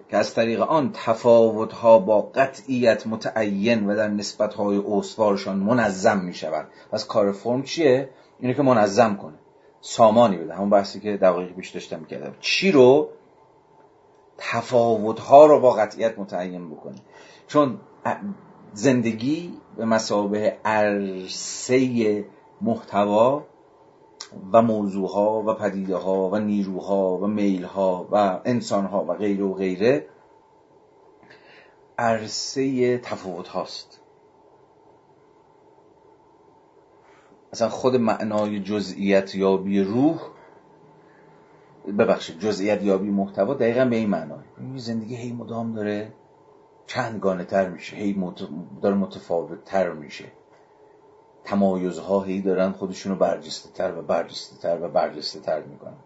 که 0.08 0.16
از 0.16 0.34
طریق 0.34 0.60
آن 0.60 0.90
تفاوتها 0.94 1.98
با 1.98 2.22
قطعیت 2.22 3.06
متعین 3.06 3.86
و 3.86 3.96
در 3.96 4.08
نسبتهای 4.08 4.82
استوارشان 4.88 5.56
منظم 5.58 6.18
می 6.18 6.34
شود 6.34 6.68
پس 6.92 7.06
کار 7.06 7.32
فرم 7.32 7.62
چیه؟ 7.62 8.10
اینه 8.40 8.54
که 8.54 8.62
منظم 8.62 9.16
کنه. 9.16 9.38
سامانی 9.80 10.36
بده. 10.36 10.54
همون 10.54 10.70
بحثی 10.70 11.00
که 11.00 11.16
دقایق 11.16 11.52
پیش 11.52 11.70
داشتم 11.70 12.00
می‌کردم. 12.00 12.34
چی 12.40 12.72
رو؟ 12.72 13.08
تفاوتها 14.38 15.46
رو 15.46 15.60
با 15.60 15.72
قطعیت 15.72 16.18
متعین 16.18 16.70
بکنه. 16.70 16.96
چون 17.46 17.80
زندگی 18.72 19.54
به 19.76 19.84
مسابه 19.84 20.56
عرصه 20.64 22.24
محتوا 22.60 23.44
و 24.52 24.62
موضوعها 24.62 25.42
و 25.42 25.54
پدیده 25.54 25.96
ها 25.96 26.30
و 26.30 26.36
نیروها 26.36 27.18
و 27.18 27.26
میل 27.26 27.64
ها 27.64 28.08
و 28.10 28.40
انسان 28.44 28.84
ها 28.84 29.04
و 29.04 29.14
غیره 29.14 29.44
و 29.44 29.54
غیره 29.54 30.06
عرصه 31.98 32.98
تفاوت 32.98 33.48
هاست. 33.48 34.00
اصلا 37.52 37.68
خود 37.68 37.96
معنای 37.96 38.60
جزئیت 38.60 39.34
یابی 39.34 39.80
روح 39.80 40.20
ببخشید 41.98 42.38
جزئیت 42.38 42.82
یابی 42.82 43.10
محتوا 43.10 43.54
دقیقا 43.54 43.84
به 43.84 43.96
این 43.96 44.10
معنای. 44.10 44.44
زندگی 44.76 45.16
هی 45.16 45.32
مدام 45.32 45.74
داره 45.74 46.12
چندگانه 46.86 47.44
تر 47.44 47.68
میشه 47.68 47.96
هی 47.96 48.34
داره 48.82 48.94
متفاوت 48.94 49.64
تر 49.64 49.92
میشه. 49.92 50.24
تمایزها 51.46 52.22
هی 52.22 52.40
دارن 52.40 52.72
خودشونو 52.72 53.16
برجسته 53.16 53.70
تر 53.70 53.98
و 53.98 54.02
برجسته 54.02 54.56
تر 54.56 54.82
و 54.82 54.88
برجسته 54.88 55.40
تر 55.40 55.62
می‌کنن. 55.62 55.96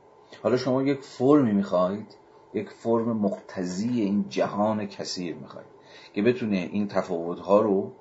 حالا 0.42 0.56
شما 0.56 0.82
یک 0.82 1.00
فرمی 1.00 1.52
می‌خواهید 1.52 2.16
یک 2.54 2.70
فرم 2.70 3.16
مقتضی 3.16 4.00
این 4.00 4.24
جهان 4.28 4.86
کثیر 4.86 5.36
می‌خواهید 5.36 5.70
که 6.14 6.22
بتونه 6.22 6.56
این 6.56 6.88
تفاوت 6.88 7.38
ها 7.40 7.60
رو 7.60 7.92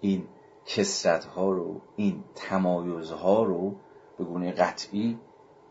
این 0.00 0.24
کسرت 0.66 1.24
ها 1.24 1.50
رو 1.50 1.80
این 1.96 2.24
تمایز 2.34 3.10
ها 3.10 3.42
رو 3.42 3.74
به 4.18 4.24
گونه 4.24 4.52
قطعی 4.52 5.18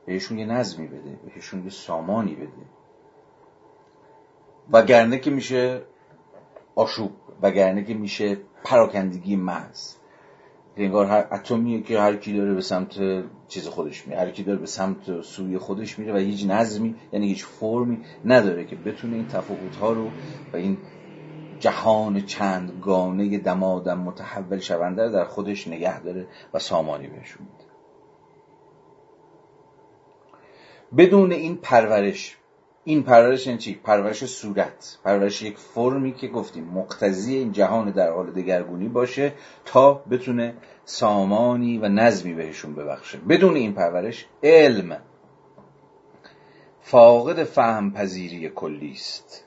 بهشون 0.06 0.40
یه 0.40 0.46
نظمی 0.46 0.88
بده 0.88 1.20
بهشون 1.26 1.64
یه 1.64 1.70
سامانی 1.70 2.36
بده. 2.36 2.66
وگرنه 4.72 5.20
که 5.20 5.32
میشه 5.32 5.82
آشوب 6.76 7.12
وگرنه 7.42 7.84
که 7.84 7.94
میشه 7.94 8.38
پراکندگی 8.64 9.36
محض. 9.36 9.96
انگار 10.78 11.06
هر 11.06 11.28
اتمیه 11.32 11.82
که 11.82 12.00
هر 12.00 12.16
کی 12.16 12.34
داره 12.34 12.54
به 12.54 12.62
سمت 12.62 13.24
چیز 13.48 13.68
خودش 13.68 14.08
میره 14.08 14.20
هر 14.20 14.32
کی 14.32 14.44
داره 14.44 14.60
به 14.60 14.66
سمت 14.66 15.22
سوی 15.22 15.58
خودش 15.58 16.00
میره 16.00 16.14
و 16.14 16.18
هیچ 16.18 16.46
نظمی 16.46 16.96
یعنی 17.12 17.28
هیچ 17.28 17.46
فرمی 17.46 18.02
نداره 18.26 18.66
که 18.66 18.76
بتونه 18.76 19.16
این 19.16 19.28
تفاوت 19.28 19.76
ها 19.76 19.92
رو 19.92 20.10
و 20.54 20.58
این 20.58 20.78
جهان 21.60 22.22
چندگانه 22.22 23.38
دمادم 23.38 24.00
متحول 24.00 24.60
شونده 24.60 25.10
در 25.10 25.26
خودش 25.26 25.68
نگه 25.68 26.02
داره 26.02 26.28
و 26.54 26.60
سامانی 26.60 27.08
بهشون 27.08 27.48
میده. 27.48 27.66
بدون 30.98 31.32
این 31.32 31.56
پرورش 31.56 32.38
این 32.88 33.04
پرورش 33.04 33.48
یعنی 33.48 33.60
چی؟ 33.60 33.76
پرورش 33.76 34.26
صورت. 34.26 34.98
پرورش 35.04 35.42
یک 35.42 35.58
فرمی 35.58 36.14
که 36.14 36.28
گفتیم. 36.28 36.64
مقتضی 36.64 37.36
این 37.36 37.52
جهان 37.52 37.92
در 37.92 38.12
حال 38.12 38.32
دگرگونی 38.32 38.88
باشه 38.88 39.34
تا 39.66 39.94
بتونه 39.94 40.54
سامانی 40.86 41.78
و 41.78 41.90
نظمی 41.90 42.34
بهشون 42.34 42.76
ببخشه. 42.76 43.18
بدون 43.18 43.56
این 43.56 43.74
پرورش 43.74 44.26
علم 44.44 45.02
فاقد 46.82 47.44
فهم 47.44 47.92
پذیری 47.94 48.50
کلی 48.50 48.92
است. 48.92 49.46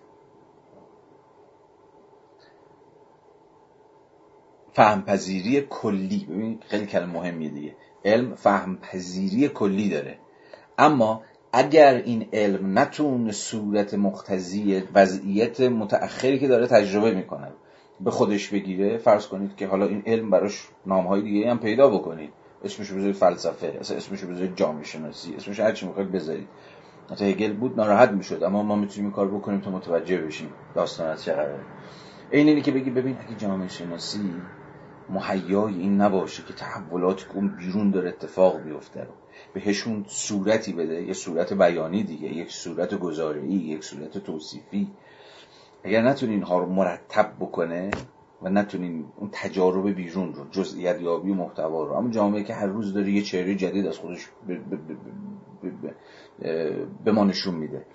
فهم 4.73 5.03
پذیری 5.03 5.61
کلی. 5.61 6.27
ببین 6.31 6.61
خیلی 6.67 6.87
کلمه 6.87 7.13
مهمیه 7.13 7.51
دیگه. 7.51 7.77
علم 8.05 8.35
فهم 8.35 8.77
پذیری 8.77 9.49
کلی 9.49 9.89
داره. 9.89 10.19
اما 10.79 11.23
اگر 11.53 11.95
این 11.95 12.29
علم 12.33 12.79
نتونه 12.79 13.33
صورت 13.33 13.95
مختزی 13.95 14.83
وضعیت 14.95 15.61
متأخری 15.61 16.39
که 16.39 16.49
داره 16.49 16.67
تجربه 16.67 17.15
می‌کنه 17.15 17.49
به 18.01 18.11
خودش 18.11 18.49
بگیره 18.49 18.99
فرض 18.99 19.27
کنید 19.27 19.57
که 19.57 19.67
حالا 19.67 19.87
این 19.87 20.03
علم 20.07 20.31
براش 20.31 20.69
نامهای 20.87 21.23
دیگه 21.23 21.51
هم 21.51 21.59
پیدا 21.59 21.91
بکنید. 21.91 22.31
اسمشو 22.65 22.97
بذارید 22.97 23.15
فلسفه 23.15 23.79
اسمشو 23.81 24.27
بذارید 24.27 24.57
جامعه 24.57 24.85
شناسی 24.85 25.35
اسمش 25.35 25.61
هر 25.61 25.73
چی 25.73 25.87
می‌خواید 25.87 26.13
بذارید. 26.13 26.49
حتی 27.11 27.31
هگل 27.31 27.53
بود 27.53 27.77
ناراحت 27.77 28.11
می‌شد 28.11 28.43
اما 28.43 28.63
ما 28.63 28.77
می‌تونیم 28.77 29.11
کار 29.11 29.29
بکنیم 29.29 29.61
تا 29.61 29.71
متوجه 29.71 30.19
بشیم 30.19 30.51
داستان 30.75 31.07
از 31.07 31.25
چه 31.25 31.35
این 32.31 32.49
اینی 32.49 32.63
که 32.63 32.73
بگی 32.73 32.91
ببین 32.91 33.17
اگه 33.27 33.37
جامعه 33.37 33.69
شناسی 33.69 34.33
مهیای 35.11 35.75
این 35.75 36.01
نباشه 36.01 36.43
که 36.43 36.53
تحولاتی 36.53 37.25
که 37.25 37.37
اون 37.37 37.49
بیرون 37.49 37.91
داره 37.91 38.09
اتفاق 38.09 38.63
بیفته 38.63 39.01
رو. 39.01 39.11
بهشون 39.55 40.05
صورتی 40.09 40.73
بده 40.73 41.03
یه 41.03 41.13
صورت 41.13 41.53
بیانی 41.53 42.03
دیگه 42.03 42.29
یک 42.29 42.53
صورت 42.53 42.95
گزاره‌ای 42.95 43.55
یک 43.55 43.85
صورت 43.85 44.19
توصیفی. 44.19 44.89
اگر 45.85 46.03
نتونین 46.03 46.35
اینها 46.35 46.59
رو 46.59 46.67
مرتب 46.67 47.33
بکنه 47.41 47.91
و 48.43 48.49
نتونین 48.49 49.05
اون 49.17 49.31
تجارب 49.33 49.89
بیرون 49.89 50.35
رو 50.35 50.45
جزئیات 50.51 51.01
یابی 51.01 51.33
محتوا 51.33 51.85
رو 51.85 51.93
اما 51.93 52.11
جامعه 52.11 52.45
که 52.45 52.55
هر 52.55 52.67
روز 52.67 52.95
داره 52.95 53.11
یه 53.11 53.23
چهره 53.23 53.55
جدید 53.55 53.87
از 53.87 53.99
خودش 53.99 54.29
به 57.05 57.13
ما 57.13 57.25
نشون 57.25 57.55
میده. 57.55 57.87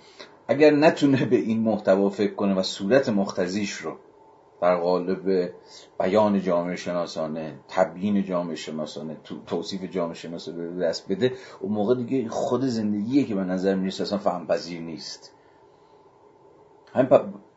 اگر 0.47 0.71
نتونه 0.71 1.25
به 1.25 1.35
این 1.35 1.59
محتوا 1.59 2.09
فکر 2.09 2.33
کنه 2.33 2.55
و 2.55 2.63
صورت 2.63 3.09
مختزیش 3.09 3.71
رو 3.71 3.97
در 4.63 4.75
قالب 4.75 5.53
بیان 5.99 6.41
جامعه 6.41 6.75
شناسانه 6.75 7.59
تبیین 7.67 8.23
جامعه 8.23 8.55
شناسانه 8.55 9.17
توصیف 9.47 9.83
جامعه 9.83 10.13
شناسانه 10.13 10.67
به 10.67 10.85
دست 10.85 11.11
بده 11.11 11.33
اون 11.59 11.73
موقع 11.73 11.95
دیگه 11.95 12.29
خود 12.29 12.61
زندگیه 12.61 13.23
که 13.23 13.35
به 13.35 13.43
نظر 13.43 13.75
می‌رسه 13.75 14.03
اصلا 14.03 14.17
فهم 14.17 14.47
پذیر 14.47 14.81
نیست. 14.81 15.33
همین 16.93 17.09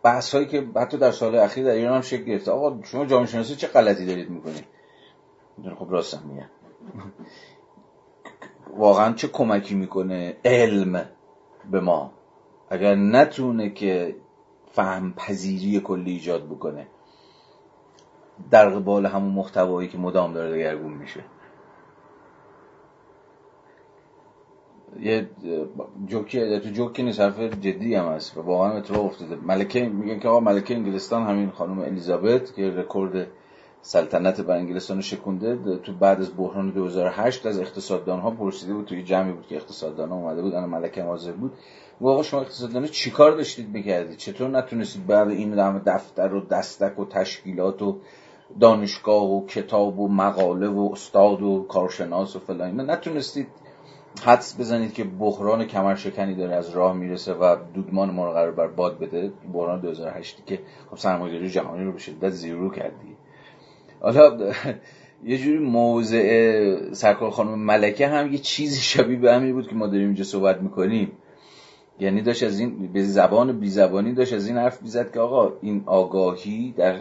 بحث 0.02 0.34
هایی 0.34 0.46
که 0.46 0.66
حتی 0.76 0.98
در 0.98 1.10
سال 1.10 1.34
اخیر 1.34 1.64
در 1.64 1.70
ایران 1.70 1.94
هم 1.94 2.00
شکل 2.00 2.24
گرفته. 2.24 2.50
آقا 2.50 2.82
شما 2.82 3.06
جامعه 3.06 3.26
شناسی 3.26 3.56
چه 3.56 3.66
غلطی 3.66 4.06
دارید 4.06 4.30
می‌کنید؟ 4.30 4.64
خب 5.78 5.86
راستم 5.90 6.22
میگم. 6.28 6.50
واقعا 8.76 9.12
چه 9.12 9.28
کمکی 9.28 9.74
می‌کنه 9.74 10.36
علم 10.44 11.08
به 11.70 11.80
ما؟ 11.80 12.12
اگر 12.70 12.94
نتونه 12.94 13.70
که 13.70 14.16
فهم 14.72 15.14
پذیری 15.16 15.80
کلی 15.80 16.10
ایجاد 16.10 16.46
بکنه. 16.46 16.86
در 18.50 18.68
قبال 18.68 19.06
همون 19.06 19.32
محتوایی 19.32 19.88
که 19.88 19.98
مدام 19.98 20.32
داره 20.32 20.52
دگرگون 20.52 20.92
میشه. 20.92 21.24
یه 25.00 25.28
جوکی 26.06 26.60
تو 26.60 26.70
جوکی 26.70 27.02
نیست 27.02 27.20
حرف 27.20 27.40
جدی 27.40 27.94
هم 27.94 28.04
هست. 28.04 28.36
و 28.36 28.42
واقعا 28.42 28.72
اتفاق 28.72 29.04
افتاده. 29.04 29.36
ملکه 29.36 29.88
میگن 29.88 30.18
که 30.18 30.28
آقا 30.28 30.40
ملکه 30.40 30.74
انگلستان 30.74 31.26
همین 31.26 31.50
خانم 31.50 31.78
الیزابت 31.78 32.54
که 32.54 32.70
رکورد 32.70 33.26
سلطنت 33.80 34.40
بر 34.40 34.56
انگلستان 34.56 35.00
شکونده 35.00 35.76
تو 35.76 35.92
بعد 35.92 36.20
از 36.20 36.36
بحران 36.36 36.70
2008 36.70 37.46
از 37.46 37.60
اقتصاددان 37.60 38.20
ها 38.20 38.30
پرسیده 38.30 38.74
بود 38.74 38.84
توی 38.84 39.02
جمعی 39.02 39.32
بود 39.32 39.46
که 39.46 39.56
اقتصاددان 39.56 40.08
ها 40.08 40.16
اومده 40.16 40.42
بود 40.42 40.54
انا 40.54 40.66
ملکه 40.66 41.02
حاضر 41.02 41.32
بود. 41.32 41.52
و 42.00 42.08
آقا 42.08 42.22
شما 42.22 42.40
اقتصاددان 42.40 42.86
چیکار 42.86 43.36
داشتید 43.36 43.68
می‌کردید؟ 43.68 44.16
چطور 44.16 44.48
نتونستید 44.48 45.06
بعد 45.06 45.28
این 45.28 45.78
دفتر 45.78 46.34
و 46.34 46.40
دستک 46.40 46.98
و 46.98 47.04
تشکیلات 47.04 47.82
و 47.82 47.98
دانشگاه 48.60 49.32
و 49.32 49.46
کتاب 49.46 50.00
و 50.00 50.08
مقاله 50.08 50.68
و 50.68 50.88
استاد 50.92 51.42
و 51.42 51.66
کارشناس 51.68 52.36
و 52.36 52.38
فلان 52.38 52.90
نتونستید 52.90 53.46
حدس 54.22 54.60
بزنید 54.60 54.92
که 54.92 55.04
بحران 55.04 55.64
کمرشکنی 55.64 56.34
داره 56.34 56.54
از 56.54 56.70
راه 56.70 56.96
می‌رسه 56.96 57.34
و 57.34 57.56
دودمان 57.74 58.10
ما 58.10 58.26
رو 58.26 58.32
قرار 58.32 58.52
بر 58.52 58.66
باد 58.66 58.98
بده. 58.98 59.32
بحران 59.52 59.80
2008 59.80 60.46
که 60.46 60.58
خب 60.90 60.96
سرمایه‌داری 60.96 61.50
جهانی 61.50 61.84
رو 61.84 61.92
به 61.92 61.98
شدت 61.98 62.30
زیرو 62.30 62.70
کردی. 62.70 63.16
حالا 64.00 64.38
یه 65.24 65.38
جوری 65.38 65.58
موضع 65.58 66.92
سرکار 66.92 67.30
خانم 67.30 67.58
ملکه 67.58 68.08
هم 68.08 68.32
یه 68.32 68.38
چیزی 68.38 68.80
شبیه 68.80 69.18
به 69.18 69.34
همین 69.34 69.52
بود 69.52 69.68
که 69.68 69.74
ما 69.74 69.86
داریم 69.86 70.06
اینجا 70.06 70.24
صحبت 70.24 70.62
می‌کنیم. 70.62 71.12
یعنی 72.00 72.22
داشت 72.22 72.42
از 72.42 72.60
این 72.60 72.92
به 72.92 73.02
زبان 73.02 73.60
بی 73.60 73.70
زبانی 73.70 74.12
داشت 74.12 74.32
از 74.32 74.46
این 74.46 74.56
حرف 74.56 74.82
بیزد 74.82 75.12
که 75.12 75.20
آقا 75.20 75.52
این 75.62 75.82
آگاهی 75.86 76.74
در 76.76 77.00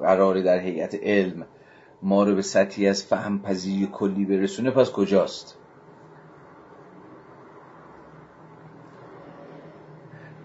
قرار 0.00 0.40
در 0.40 0.58
هیئت 0.58 0.94
علم 1.02 1.46
ما 2.02 2.24
رو 2.24 2.34
به 2.34 2.42
سطحی 2.42 2.88
از 2.88 3.04
فهم 3.04 3.42
پذیری 3.42 3.88
کلی 3.92 4.24
برسونه 4.24 4.70
پس 4.70 4.90
کجاست؟ 4.90 5.56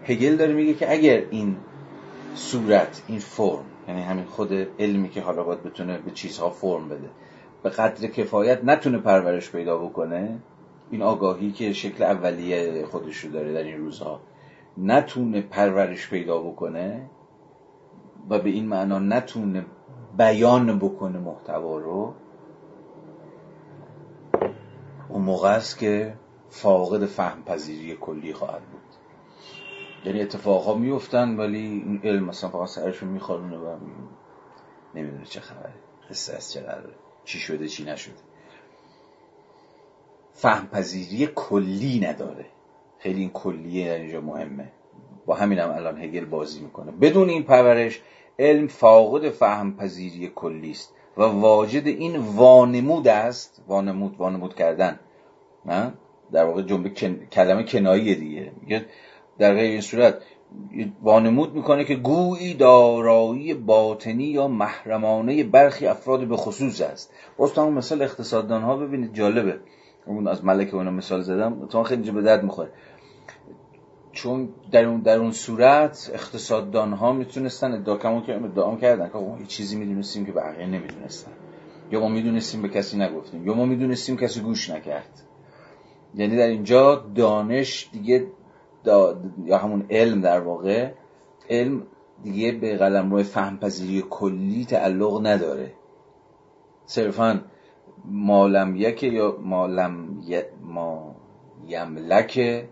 هگل 0.03 0.35
داره 0.35 0.53
میگه 0.53 0.73
که 0.73 0.91
اگر 0.91 1.23
این 1.30 1.57
صورت 2.35 3.03
این 3.07 3.19
فرم 3.19 3.65
یعنی 3.88 4.01
همین 4.01 4.26
خود 4.26 4.53
علمی 4.80 5.09
که 5.09 5.21
حالا 5.21 5.43
باید 5.43 5.63
بتونه 5.63 5.97
به 5.97 6.11
چیزها 6.11 6.49
فرم 6.49 6.89
بده 6.89 7.09
به 7.63 7.69
قدر 7.69 8.07
کفایت 8.07 8.63
نتونه 8.63 8.97
پرورش 8.97 9.51
پیدا 9.51 9.77
بکنه 9.77 10.39
این 10.91 11.02
آگاهی 11.02 11.52
که 11.52 11.74
شکل 11.74 12.03
اولیه 12.03 12.86
خودش 12.86 13.18
رو 13.18 13.32
داره 13.32 13.53
در 13.53 13.64
این 13.64 13.78
روزها 13.78 14.22
نتونه 14.78 15.41
پرورش 15.41 16.10
پیدا 16.10 16.41
بکنه 16.41 17.10
و 18.30 18.40
به 18.40 18.49
این 18.49 18.68
معنا 18.68 18.99
نتونه 18.99 19.66
بیان 20.18 20.80
بکنه 20.80 21.20
محتوا 21.20 21.78
رو 21.78 22.14
اون 25.10 25.22
موقع 25.22 25.49
است 25.49 25.80
که 25.80 26.14
فاقد 26.49 27.06
فهم 27.06 27.44
پذیری 27.44 27.98
کلی 28.02 28.34
خواهد 28.34 28.61
بود. 28.61 28.82
یعنی 30.06 30.22
اتفاقها 30.22 30.76
میفتن 30.76 31.38
ولی 31.38 31.60
این 31.60 32.02
علم 32.03 32.26
مثلا 32.26 32.49
فقط 32.49 32.68
سرشون 32.68 33.10
میخوارونه 33.10 33.57
و 33.57 33.78
نمی‌دونه 34.95 35.26
چه 35.26 35.40
خبره 35.40 35.74
قصه 36.10 36.36
از 36.36 36.52
چه 36.52 36.61
قراره 36.61 36.94
چی 37.26 37.40
شده 37.40 37.68
چی 37.68 37.86
نشده. 37.86 38.28
فهم 40.41 40.68
پذیری 40.68 41.30
کلی 41.36 41.99
نداره. 41.99 42.45
خیلی 42.99 43.20
این 43.20 43.30
کلیه 43.30 43.88
در 43.88 43.99
اینجا 43.99 44.22
مهمه. 44.22 44.72
با 45.26 45.36
همینم 45.36 45.70
هم 45.70 45.76
الان 45.76 46.02
هگل 46.02 46.26
بازی 46.26 46.61
می‌کنه. 46.61 46.91
بدون 46.91 47.30
این 47.30 47.44
پرورش 47.44 48.02
علم 48.40 48.68
فاقد 48.68 49.30
فهم 49.30 49.78
پذیری 49.78 50.32
کلی 50.36 50.72
است 50.72 50.94
و 51.18 51.24
واجد 51.24 51.88
این 51.88 52.18
وانمود 52.18 53.07
است. 53.07 53.64
وانمود 53.68 54.16
وانمود 54.18 54.56
کردن. 54.56 54.99
نه؟ 55.66 55.94
در 56.32 56.45
واقع 56.45 56.61
جنبه 56.61 56.90
کلمه 57.32 57.64
کنایی 57.64 58.16
دیگه. 58.16 58.86
در 59.38 59.53
غیر 59.53 59.72
این 59.72 59.82
صورت 59.82 60.22
وانمود 61.02 61.53
می‌کنه 61.53 61.84
که 61.84 61.95
گویی 61.95 62.53
دارایی 62.53 63.53
باطنی 63.53 64.24
یا 64.24 64.48
محرمانه 64.48 65.44
برخی 65.44 65.88
افراد 65.88 66.28
به 66.28 66.38
خصوص 66.38 66.82
است. 66.82 67.14
باز 67.38 67.53
تو 67.53 67.72
مثال 67.72 68.02
اقتصاددان 68.02 68.61
ها 68.61 68.76
ببینید. 68.76 69.14
جالبه. 69.14 69.60
اون 70.10 70.27
از 70.27 70.45
ملک 70.45 70.73
اون 70.73 70.90
مثال 70.90 71.22
زدم 71.22 71.65
تو 71.65 71.84
خیلی 71.84 72.11
به 72.11 72.22
درد 72.22 72.44
می‌خوره. 72.44 72.69
چون 74.11 74.49
در 74.72 74.86
اون 74.86 75.02
در 75.02 75.18
اون 75.18 75.31
صورت 75.31 76.11
اقتصاددان 76.14 76.94
ها 76.94 77.11
می‌تونستن 77.11 77.73
ادعا 77.73 77.98
کمون 77.98 78.22
که 78.22 78.36
ادعا 78.36 78.76
کردن 78.76 79.10
که 79.10 79.18
ما 79.18 79.38
چیزی 79.48 79.77
می‌دونستیم 79.77 80.26
که 80.26 80.31
بقیه 80.31 80.65
نمی‌دونستن. 80.65 81.31
یا 81.91 81.99
ما 81.99 82.10
می‌دونستیم 82.10 82.61
به 82.61 82.69
کسی 82.69 82.98
نگفتیم 82.98 83.48
یا 83.48 83.53
ما 83.53 83.65
می‌دونستیم 83.65 84.18
کسی 84.18 84.41
گوش 84.41 84.69
نکرد. 84.69 85.22
یعنی 86.15 86.38
در 86.38 86.48
اینجا 86.48 86.95
دانش 87.15 87.90
دیگه 87.91 88.27
یا 89.45 89.57
همون 89.57 89.86
علم 89.90 90.22
در 90.22 90.40
واقع 90.40 90.91
علم 91.49 91.84
دیگه 92.23 92.52
به 92.52 92.77
قلم 92.77 93.11
روی 93.11 93.23
فهم 93.23 93.60
پذیری 93.60 94.03
کلی 94.10 94.65
تعلق 94.65 95.27
نداره. 95.27 95.72
صرفا 96.86 97.41
مالم 98.10 98.76
یک 98.76 99.03
یا 99.03 99.38
مالم 99.41 100.07
ما 100.64 101.15
یملک 101.68 102.65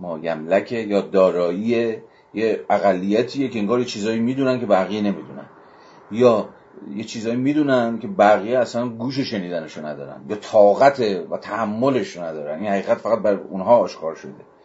ما 0.00 0.18
یملک 0.18 0.72
یا 0.72 1.00
دارایی 1.00 1.96
یه 2.34 2.60
اقلیتیه 2.70 3.48
که 3.48 3.58
انگار 3.58 3.84
چیزایی 3.84 4.20
می‌دونن 4.20 4.60
که 4.60 4.66
بقیه 4.66 5.00
نمی‌دونن. 5.00 5.46
یا 6.10 6.48
یه 6.94 7.04
چیزایی 7.04 7.36
می‌دونن 7.36 7.98
که 7.98 8.08
بقیه 8.08 8.58
اصلا 8.58 8.88
گوش 8.88 9.20
شنیدنشو 9.20 9.86
ندارن 9.86 10.20
یا 10.28 10.36
طاقت 10.36 11.00
و 11.30 11.36
تحملش 11.36 12.16
ندارن. 12.16 12.58
این 12.58 12.68
حقیقت 12.68 12.98
فقط 12.98 13.18
بر 13.18 13.34
اونها 13.34 13.76
آشکار 13.76 14.14
شده. 14.14 14.55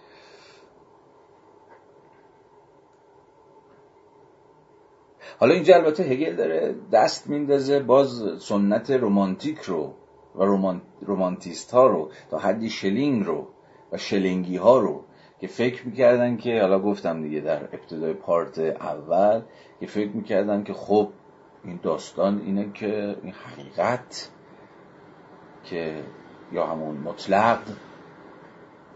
حالا 5.42 5.54
اینجا 5.54 5.76
البته 5.76 6.04
هگل 6.04 6.36
داره 6.36 6.76
دست 6.92 7.30
میندازه 7.30 7.80
باز 7.80 8.24
سنت 8.40 8.92
رومانتیک 8.92 9.60
رو 9.60 9.94
و 10.36 10.44
رومانتیست 11.02 11.72
ها 11.72 11.88
رو 11.88 12.10
تا 12.32 12.38
حدی 12.38 12.70
شلینگ 12.70 13.26
رو 13.26 13.48
و 13.92 13.98
شلنگی 13.98 14.58
ها 14.58 14.80
رو 14.80 15.04
که 15.40 15.48
فکر 15.48 15.88
می‌کردن 15.88 16.38
که 16.38 16.62
حالا 16.62 16.80
گفتم 16.80 17.22
دیگه 17.22 17.40
در 17.40 17.64
ابتدای 17.64 18.14
پارت 18.14 18.60
اول 18.60 19.42
که 19.80 19.88
فکر 19.88 20.10
می‌کردن 20.10 20.64
که 20.64 20.74
خب 20.74 21.10
این 21.64 21.80
داستان 21.84 22.42
اینه 22.46 22.72
که 22.74 23.16
این 23.24 23.34
حقیقت 23.34 24.30
که 25.64 26.04
یا 26.52 26.66
همون 26.68 26.98
مطلق 26.98 27.60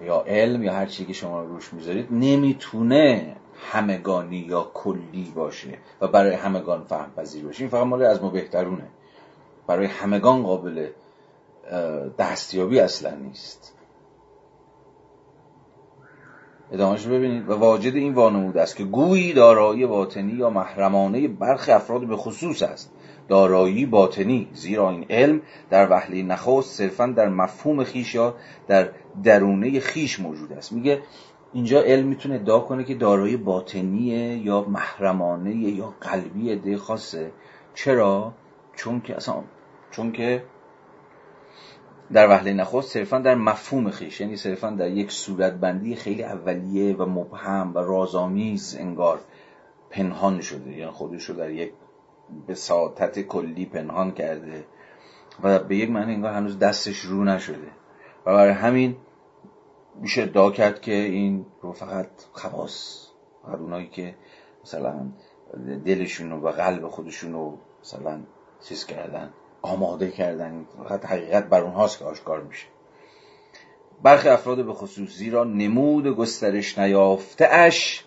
یا 0.01 0.23
علم 0.27 0.63
یا 0.63 0.73
هر 0.73 0.85
چی 0.85 1.05
که 1.05 1.13
شما 1.13 1.43
روش 1.43 1.73
می‌ذارید 1.73 2.07
نمی‌تونه 2.11 3.35
همگانی 3.71 4.37
یا 4.37 4.71
کلی 4.73 5.31
باشه 5.35 5.77
و 6.01 6.07
برای 6.07 6.33
همگان 6.33 6.83
فهم 6.83 7.11
پذیر 7.17 7.45
باشه 7.45 7.61
این 7.61 7.69
فقط 7.69 7.87
مال 7.87 8.03
از 8.03 8.21
ما 8.23 8.29
بهترونه. 8.29 8.87
برای 9.67 9.85
همگان 9.85 10.43
قابل 10.43 10.87
دستیابی 12.17 12.79
اصلا 12.79 13.15
نیست. 13.15 13.73
ادامهش 16.71 17.05
ببینید. 17.05 17.49
و 17.49 17.53
واجد 17.53 17.95
این 17.95 18.13
وانمود 18.13 18.57
است 18.57 18.75
که 18.75 18.83
گویی 18.83 19.33
دارایی 19.33 19.85
باطنی 19.85 20.31
یا 20.31 20.49
محرمانه 20.49 21.27
برخی 21.27 21.71
افراد 21.71 22.07
به 22.07 22.17
خصوص 22.17 22.63
است. 22.63 22.91
دارایی 23.27 23.85
باطنی 23.85 24.47
زیرا 24.53 24.89
این 24.89 25.05
علم 25.09 25.41
در 25.69 25.91
وحلی 25.91 26.23
نخست 26.23 26.77
صرفا 26.77 27.05
در 27.05 27.29
مفهوم 27.29 27.83
خیش 27.83 28.15
یا 28.15 28.35
در 28.67 28.89
درونه 29.23 29.79
خیش 29.79 30.19
موجود 30.19 30.53
است. 30.53 30.73
میگه 30.73 31.01
اینجا 31.55 31.81
علم 31.81 32.07
می‌تونه 32.07 32.35
ادعا 32.35 32.59
کنه 32.59 32.83
که 32.83 32.95
دارایی 32.95 33.37
باطنیه 33.37 34.37
یا 34.37 34.61
محرمانه 34.61 35.55
یا 35.55 35.93
قلبی 36.01 36.51
عده 36.51 36.77
خاصه. 36.77 37.31
چرا؟ 37.73 38.33
چون 38.75 39.01
که 39.01 39.15
اصلا 39.15 39.43
چون 39.91 40.11
که 40.11 40.43
در 42.13 42.29
وهله 42.29 42.53
نخست 42.53 42.91
صرفا 42.91 43.19
در 43.19 43.35
مفهوم 43.35 43.89
خیش 43.89 44.21
یعنی 44.21 44.35
صرفا 44.35 44.69
در 44.69 44.89
یک 44.89 45.11
صورتبندی 45.11 45.95
خیلی 45.95 46.23
اولیه 46.23 46.95
و 46.95 47.05
مبهم 47.05 47.71
و 47.75 47.77
رازآمیز 47.77 48.77
انگار 48.79 49.19
پنهان 49.89 50.41
شده. 50.41 50.71
یعنی 50.71 50.91
خودش 50.91 51.23
رو 51.23 51.35
در 51.35 51.51
یک 51.51 51.71
بساطت 52.47 53.19
کلی 53.19 53.65
پنهان 53.65 54.11
کرده 54.11 54.65
و 55.43 55.59
به 55.59 55.75
یک 55.75 55.89
معنی 55.89 56.13
انگار 56.13 56.33
هنوز 56.33 56.59
دستش 56.59 56.99
رو 56.99 57.23
نشده. 57.23 57.71
و 58.25 58.33
برای 58.33 58.51
همین 58.51 58.95
میشه 60.01 60.21
ادعا 60.21 60.51
کرد 60.51 60.81
که 60.81 60.93
این 60.93 61.45
رو 61.61 61.73
فقط 61.73 62.07
خواص 62.31 63.07
فقط 63.43 63.59
اونایی 63.59 63.87
که 63.87 64.15
مثلا 64.63 65.11
دلشون 65.85 66.31
و 66.31 66.47
قلب 66.47 66.87
خودشون 66.87 67.33
رو 67.33 67.57
مثلا 67.81 68.21
چیز 68.67 68.85
کردن 68.85 69.33
آماده 69.61 70.11
کردن 70.11 70.65
فقط 70.77 71.05
حقیقت 71.05 71.45
بر 71.49 71.61
اونهاست 71.61 71.99
که 71.99 72.05
آشکار 72.05 72.43
میشه. 72.43 72.67
برخی 74.03 74.29
افراد 74.29 74.65
به 74.65 74.73
خصوص 74.73 75.09
زیرا 75.09 75.43
نمود 75.43 76.07
گسترش 76.07 76.77
نیافته 76.77 77.47
اش 77.51 78.05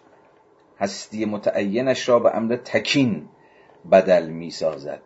هستی 0.78 1.24
متعینش 1.24 2.08
را 2.08 2.18
به 2.18 2.36
امر 2.36 2.56
تکین 2.56 3.28
بدل 3.92 4.28
می 4.28 4.50
سازد 4.50 5.02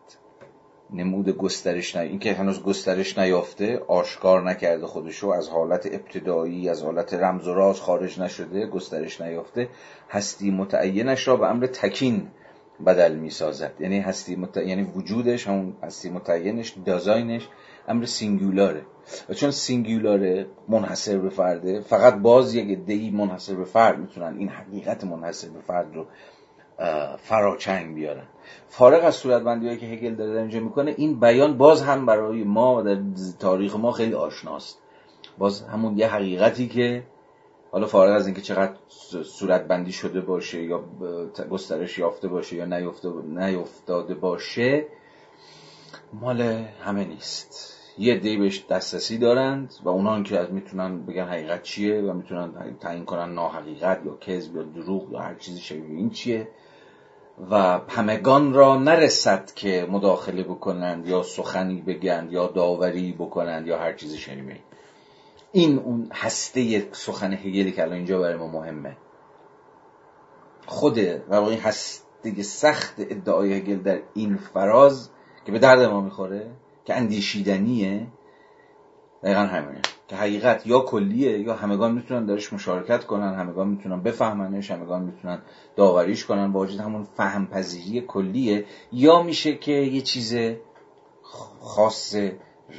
نمود 0.94 1.28
گسترش 1.28 1.96
نه 1.96 2.02
اینکه 2.02 2.34
هنوز 2.34 2.62
گسترش 2.62 3.18
نیافته 3.18 3.78
آشکار 3.88 4.42
نکرده 4.42 4.86
خودشو 4.86 5.28
از 5.28 5.48
حالت 5.48 5.86
ابتدایی 5.86 6.68
از 6.68 6.82
حالت 6.82 7.14
رمز 7.14 7.46
و 7.46 7.54
راز 7.54 7.80
خارج 7.80 8.20
نشده 8.20 8.66
گسترش 8.66 9.20
نیافته. 9.20 9.68
هستی 10.10 10.50
متعینش 10.50 11.28
را 11.28 11.36
به 11.36 11.46
امر 11.46 11.66
تکین 11.66 12.28
بدل 12.86 13.14
می 13.14 13.30
سازد 13.30 13.72
یعنی 13.80 14.00
هستی 14.00 14.36
مت... 14.36 14.56
یعنی 14.56 14.82
وجودش 14.82 15.48
همون 15.48 15.76
هستی 15.82 16.10
متعینش 16.10 16.74
دازاینش 16.86 17.48
امر 17.88 18.04
سینگولاره 18.04 18.82
و 19.28 19.34
چون 19.34 19.50
سینگولاره 19.50 20.46
منحصر 20.68 21.18
به 21.18 21.28
فرده 21.28 21.80
فقط 21.80 22.14
باز 22.14 22.54
یک 22.54 22.78
ادهی 22.78 23.10
منحصر 23.10 23.54
به 23.54 23.64
فرد 23.64 23.98
می‌تونن 23.98 24.36
این 24.38 24.48
حقیقت 24.48 25.04
منحصر 25.04 25.48
به 25.48 25.60
فرد 25.60 25.94
رو 25.94 26.06
فراچنگ 27.16 27.94
بیارن. 27.94 28.24
فارغ 28.68 29.04
از 29.04 29.14
صورتبندی 29.14 29.66
هایی 29.66 29.78
که 29.78 29.86
هگل 29.86 30.14
داره 30.14 30.40
اینجا 30.40 30.60
می‌کنه 30.60 30.94
این 30.96 31.20
بیان 31.20 31.58
باز 31.58 31.82
هم 31.82 32.06
برای 32.06 32.44
ما 32.44 32.76
و 32.76 32.82
در 32.82 32.98
تاریخ 33.38 33.76
ما 33.76 33.92
خیلی 33.92 34.14
آشناست. 34.14 34.78
باز 35.38 35.62
همون 35.62 35.98
یه 35.98 36.08
حقیقتی 36.08 36.68
که 36.68 37.02
حالا 37.72 37.86
فارغ 37.86 38.16
از 38.16 38.26
اینکه 38.26 38.42
چقدر 38.42 38.72
صورت 39.24 39.68
بندی 39.68 39.92
شده 39.92 40.20
باشه 40.20 40.62
یا 40.62 40.84
گسترش 41.50 41.98
یافته 41.98 42.28
باشه 42.28 42.56
یا 42.56 42.64
نیفتاده 43.24 44.14
باشه 44.14 44.86
مال 46.12 46.40
همه 46.84 47.04
نیست. 47.04 47.78
یه 47.98 48.18
دی 48.18 48.36
بهش 48.36 48.64
دسترسی 48.70 49.18
دارند 49.18 49.74
و 49.84 49.88
اونان 49.88 50.22
که 50.22 50.38
از 50.38 50.52
می‌تونن 50.52 51.06
بگن 51.06 51.24
حقیقت 51.24 51.62
چیه 51.62 52.00
و 52.00 52.12
می‌تونن 52.12 52.76
تعیین 52.80 53.04
کنن 53.04 53.34
ناحقیقت 53.34 54.00
یا 54.04 54.16
کذب 54.16 54.56
یا 54.56 54.62
دروغ 54.62 55.12
یا 55.12 55.18
هر 55.18 55.34
چیزی 55.34 55.60
شبیه 55.60 55.96
این 55.96 56.10
چیه 56.10 56.48
و 57.50 57.80
همگان 57.88 58.54
را 58.54 58.76
نرسد 58.76 59.50
که 59.54 59.86
مداخله 59.90 60.42
بکنند 60.42 61.08
یا 61.08 61.22
سخنی 61.22 61.80
بگند 61.80 62.32
یا 62.32 62.46
داوری 62.46 63.12
بکنند 63.12 63.66
یا 63.66 63.78
هر 63.78 63.92
چیزی 63.92 64.18
شنیده 64.18 64.58
این 65.52 65.78
اون 65.78 66.10
هسته 66.12 66.88
سخن 66.92 67.32
هگلی 67.32 67.72
که 67.72 67.82
الان 67.82 67.94
اینجا 67.94 68.20
برای 68.20 68.36
ما 68.36 68.48
مهمه. 68.48 68.96
خود 70.66 70.98
و 71.28 71.34
این 71.34 71.60
هسته 71.60 72.42
سخت 72.42 72.94
ادعای 72.98 73.52
هگل 73.52 73.76
در 73.76 74.00
این 74.14 74.36
فراز 74.36 75.10
که 75.46 75.52
به 75.52 75.58
درد 75.58 75.82
ما 75.82 76.00
می‌خوره 76.00 76.50
که 76.84 76.94
اندیشیدنیه 76.94 78.06
دقیقا 79.22 79.40
همینه. 79.40 79.82
حقیقت 80.12 80.66
یا 80.66 80.80
کلیه 80.80 81.38
یا 81.38 81.54
همگان 81.54 81.92
می‌تونن 81.92 82.26
درش 82.26 82.52
مشارکت 82.52 83.04
کنن 83.04 83.34
همگان 83.34 83.68
می‌تونن 83.68 84.02
بفهمنش 84.02 84.70
همگان 84.70 85.02
می‌تونن 85.02 85.38
داوریش 85.76 86.24
کنن 86.24 86.52
با 86.52 86.60
وجود 86.60 86.80
همون 86.80 87.02
فهم 87.02 87.46
پذیری 87.46 88.00
کلیه. 88.00 88.64
یا 88.92 89.22
میشه 89.22 89.54
که 89.54 89.72
یه 89.72 90.00
چیز 90.00 90.36
خاص 91.60 92.16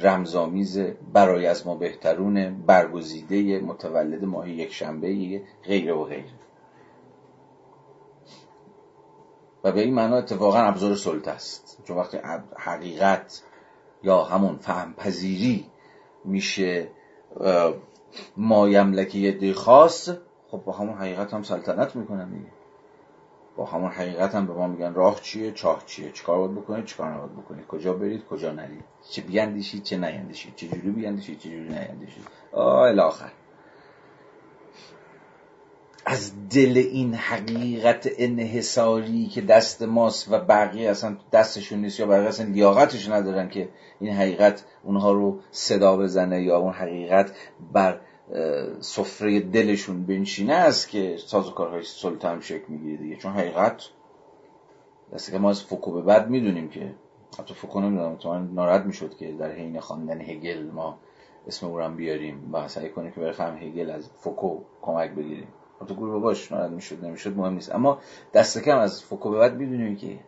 رمزآمیز 0.02 0.78
برای 1.12 1.46
از 1.46 1.66
ما 1.66 1.74
بهترونه 1.74 2.56
برگزیده 2.66 3.60
متولد 3.60 4.24
ماه 4.24 4.50
یک 4.50 4.72
شنبه 4.72 5.42
غیره 5.64 5.92
و 5.92 6.04
غیره. 6.04 6.30
و 9.64 9.72
به 9.72 9.80
این 9.80 9.94
معنا 9.94 10.16
اتفاقا 10.16 10.58
ابزار 10.58 10.94
سلطه 10.94 11.30
است. 11.30 11.78
چون 11.84 11.96
وقتی 11.96 12.18
حقیقت 12.56 13.42
یا 14.02 14.24
همون 14.24 14.56
فهم 14.56 14.94
پذیری 14.94 15.66
میشه 16.24 16.88
مایملکی 18.36 19.52
خاص 19.52 20.10
خب 20.50 20.64
با 20.64 20.72
همون 20.72 20.94
حقیقت 20.94 21.34
هم 21.34 21.42
سلطنت 21.42 21.96
می‌کنن 21.96 22.30
دیگه. 22.30 22.50
با 23.56 23.64
همون 23.64 23.90
حقیقت 23.90 24.34
هم 24.34 24.46
به 24.46 24.52
ما 24.52 24.66
میگن 24.66 24.94
راه 24.94 25.20
چیه 25.20 25.52
چاه 25.52 25.82
چیه 25.86 26.10
چیکار 26.10 26.38
باید 26.38 26.54
بکنید 26.54 26.84
چیکار 26.84 27.12
نباید 27.12 27.32
بکنید 27.36 27.66
کجا 27.66 27.92
برید 27.92 28.24
کجا 28.24 28.52
نرید 28.52 28.84
چه 29.10 29.22
بیاندیشید 29.22 29.82
چه 29.82 29.96
نیندیشید 29.96 30.56
چه 30.56 30.68
جوری 30.68 30.90
بیاندیشید 30.90 31.38
چه 31.38 31.48
جوری 31.50 31.68
نیندیشید 31.68 32.24
آه 32.52 32.82
الاخر 32.82 33.30
از 36.06 36.48
دل 36.48 36.76
این 36.76 37.14
حقیقت 37.14 38.08
انحصاری 38.18 39.26
که 39.26 39.40
دست 39.40 39.82
ماست 39.82 40.32
و 40.32 40.38
بقیه 40.38 40.90
اصلا 40.90 41.16
دستشون 41.32 41.78
نیست 41.78 42.00
یا 42.00 42.06
بقیه 42.06 42.28
اصلا 42.28 42.46
لیاقتش 42.46 43.08
ندارن 43.08 43.48
که 43.48 43.68
این 44.00 44.12
حقیقت 44.12 44.64
اونها 44.82 45.12
رو 45.12 45.40
صدا 45.50 45.96
بزنه 45.96 46.42
یا 46.42 46.58
اون 46.58 46.72
حقیقت 46.72 47.32
بر 47.72 48.00
سفره 48.80 49.40
دلشون 49.40 50.06
بنشینه 50.06 50.54
است 50.54 50.88
که 50.88 51.16
ساز 51.26 51.48
و 51.48 51.50
کارهای 51.50 51.82
سلطان 51.82 52.40
شکل 52.40 52.64
می‌گیره 52.68 52.96
دیگه. 52.96 53.16
چون 53.16 53.32
حقیقت 53.32 53.82
دسته 55.14 55.32
که 55.32 55.38
ما 55.38 55.50
از 55.50 55.62
فوکو 55.62 55.92
به 55.92 56.02
بعد 56.02 56.30
می‌دونیم 56.30 56.68
که 56.68 56.94
حتی 57.38 57.54
فوکو 57.54 57.80
نمی‌دونم 57.80 58.16
تو 58.16 58.38
ناراحت 58.38 58.84
می‌شد 58.84 59.16
که 59.16 59.32
در 59.32 59.52
حین 59.52 59.80
خواندن 59.80 60.20
هگل 60.20 60.70
ما 60.70 60.98
اسم 61.46 61.66
او 61.66 61.88
بیاریم 61.88 62.50
و 62.52 62.68
سعی 62.68 62.88
کنیم 62.88 63.10
که 63.10 63.20
بفهم 63.20 63.56
هگل 63.56 63.90
از 63.90 64.10
فوکو 64.18 64.58
کمک 64.82 65.10
بگیریم. 65.10 65.48
تو 65.86 65.94
گروه 65.94 66.22
باش 66.22 66.52
ناراحت 66.52 66.70
می‌شد 66.70 67.04
نمی‌شد 67.04 67.36
مهم 67.36 67.54
نیست. 67.54 67.74
اما 67.74 67.98
دست 68.34 68.58
کم 68.58 68.78
از 68.78 69.02
فوکو 69.02 69.30
به 69.30 69.38
بعد 69.38 69.56
می‌دونیم 69.56 69.96
که 69.96 70.18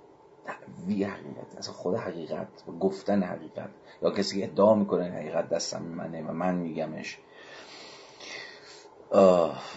وی 0.87 1.05
حقیقت 1.05 1.57
اصلا 1.59 1.73
خود 1.75 1.95
حقیقت 1.95 2.49
و 2.69 2.73
گفتن 2.73 3.23
حقیقت. 3.23 3.71
یا 4.03 4.11
کسی 4.11 4.41
که 4.41 4.45
ادعا 4.45 4.75
می‌کنه 4.75 5.05
حقیقت 5.05 5.49
دستم 5.49 5.83
منه 5.83 6.23
و 6.23 6.33
من 6.33 6.55
میگمش. 6.55 7.19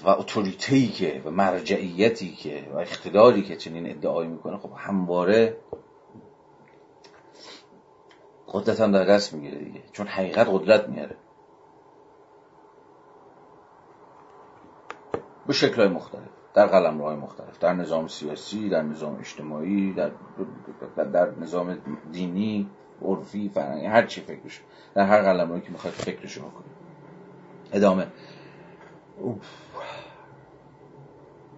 و 0.03 0.09
authority 0.09 0.87
که 0.87 1.21
و 1.25 1.31
مرجعیتی 1.31 2.35
که 2.35 2.67
و 2.73 2.77
اقتداری 2.77 3.41
که 3.41 3.55
چنین 3.55 3.89
ادعایی 3.89 4.29
می‌کنه 4.29 4.57
خب 4.57 4.71
همواره 4.75 5.57
قدرت 8.47 8.81
هم 8.81 8.91
در 8.91 9.05
دست 9.05 9.33
می‌گیره 9.33 9.57
دیگه. 9.57 9.83
چون 9.91 10.07
حقیقت 10.07 10.47
قدرت 10.49 10.89
میاره. 10.89 11.15
به 15.49 15.55
شکلهای 15.55 15.89
مختلف 15.89 16.29
در 16.53 16.65
قلم 16.65 17.01
های 17.01 17.15
مختلف 17.15 17.59
در 17.59 17.73
نظام 17.73 18.07
سیاسی 18.07 18.69
در 18.69 18.81
نظام 18.81 19.17
اجتماعی 19.19 19.93
در, 19.93 20.11
در 21.03 21.29
نظام 21.41 21.77
دینی 22.11 22.69
عرفی 23.01 23.49
فرنگی 23.53 23.85
هر 23.85 24.05
چی 24.05 24.21
فکرش 24.21 24.61
در 24.95 25.05
هر 25.05 25.21
قلم 25.21 25.61
که 25.61 25.71
می‌خواید 25.71 25.95
فکرشو 25.95 26.41
بکنید. 26.41 26.71
ادامه. 27.73 28.07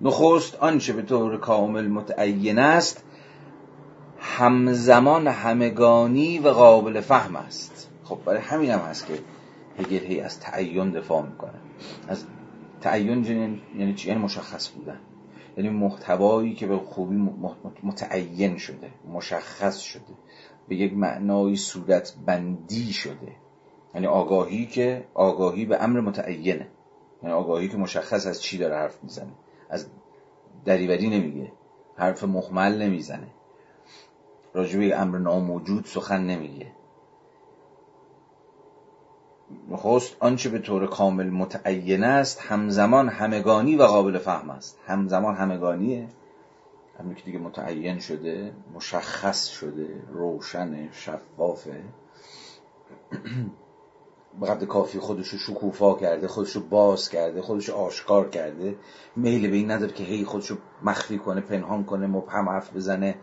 نخست 0.01 0.55
آنچه 0.55 0.93
به 0.93 1.01
طور 1.01 1.37
کامل 1.37 1.87
متعین 1.87 2.59
است 2.59 3.03
همزمان 4.19 5.27
همگانی 5.27 6.39
و 6.39 6.49
قابل 6.49 7.01
فهم 7.01 7.35
است. 7.35 7.89
خب 8.03 8.19
برای 8.25 8.41
همین 8.41 8.71
هم 8.71 8.79
هست 8.79 9.07
که 9.07 9.19
هگل 9.79 10.05
هی 10.05 10.21
از 10.21 10.39
تعین 10.39 10.91
دفاع 10.91 11.25
می‌کنه. 11.25 11.59
از 12.07 12.25
تعین 12.81 13.61
یعنی 13.77 13.93
چی؟ 13.93 14.09
یعنی 14.09 14.21
مشخص 14.21 14.69
بودن. 14.69 14.99
یعنی 15.57 15.69
محتوایی 15.69 16.53
که 16.53 16.67
به 16.67 16.77
خوبی 16.77 17.15
متعین 17.83 18.57
شده 18.57 18.91
مشخص 19.13 19.79
شده. 19.79 20.13
به 20.67 20.75
یک 20.75 20.93
معنای 20.93 21.55
صورت 21.55 22.13
بندی 22.25 22.93
شده. 22.93 23.35
یعنی 23.95 24.07
آگاهی 24.07 24.65
که 24.65 25.07
آگاهی 25.13 25.65
به 25.65 25.83
امر 25.83 25.99
متعینه. 25.99 26.67
یعنی 27.23 27.35
آگاهی 27.35 27.67
که 27.67 27.77
مشخص 27.77 28.27
از 28.27 28.41
چی 28.41 28.57
داره 28.57 28.75
حرف 28.75 29.03
می‌زنه. 29.03 29.31
از 29.69 29.87
دریوری 30.65 31.09
نمیگه. 31.09 31.51
حرف 31.95 32.23
مخمل 32.23 32.81
نمی‌زنه. 32.81 33.27
راجبه 34.53 34.99
امر 34.99 35.17
ناموجود 35.17 35.85
سخن 35.85 36.23
نمیگه. 36.23 36.67
نخست 39.69 40.15
آنچه 40.19 40.49
به 40.49 40.59
طور 40.59 40.87
کامل 40.87 41.29
متعین 41.29 42.03
است 42.03 42.41
همزمان 42.41 43.09
همگانی 43.09 43.75
و 43.75 43.83
قابل 43.83 44.17
فهم 44.17 44.49
است. 44.49 44.79
همزمان 44.87 45.35
همگانیه. 45.35 46.07
همین 46.99 47.15
که 47.15 47.23
دیگه 47.23 47.39
متعین 47.39 47.99
شده 47.99 48.53
مشخص 48.75 49.47
شده 49.47 49.87
روشن 50.13 50.91
شفافه. 50.91 51.83
به 54.39 54.47
قدر 54.47 54.65
کافی 54.65 54.99
خودشو 54.99 55.37
شکوفا 55.37 55.93
کرده 55.93 56.27
خودشو 56.27 56.67
باز 56.69 57.09
کرده 57.09 57.41
خودشو 57.41 57.73
آشکار 57.73 58.29
کرده. 58.29 58.75
میل 59.15 59.49
به 59.49 59.55
این 59.55 59.71
نداره 59.71 59.93
که 59.93 60.03
هی 60.03 60.25
خودشو 60.25 60.57
مخفی 60.83 61.17
کنه 61.17 61.41
پنهان 61.41 61.83
کنه 61.83 62.07
مبهم 62.07 62.49
حرف 62.49 62.75
بزنه 62.75 63.15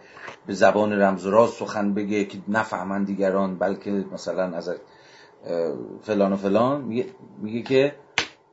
به 0.46 0.54
زبان 0.54 0.92
رمز 0.92 1.26
و 1.26 1.30
راز 1.30 1.50
سخن 1.50 1.94
بگه 1.94 2.24
که 2.24 2.38
نفهمن 2.48 3.04
دیگران 3.04 3.58
بلکه 3.58 3.90
مثلا 4.12 4.56
از 4.56 4.70
فلان 6.02 6.32
و 6.32 6.36
فلان 6.36 6.80
میگه, 6.80 7.06
میگه 7.38 7.62
که 7.62 7.94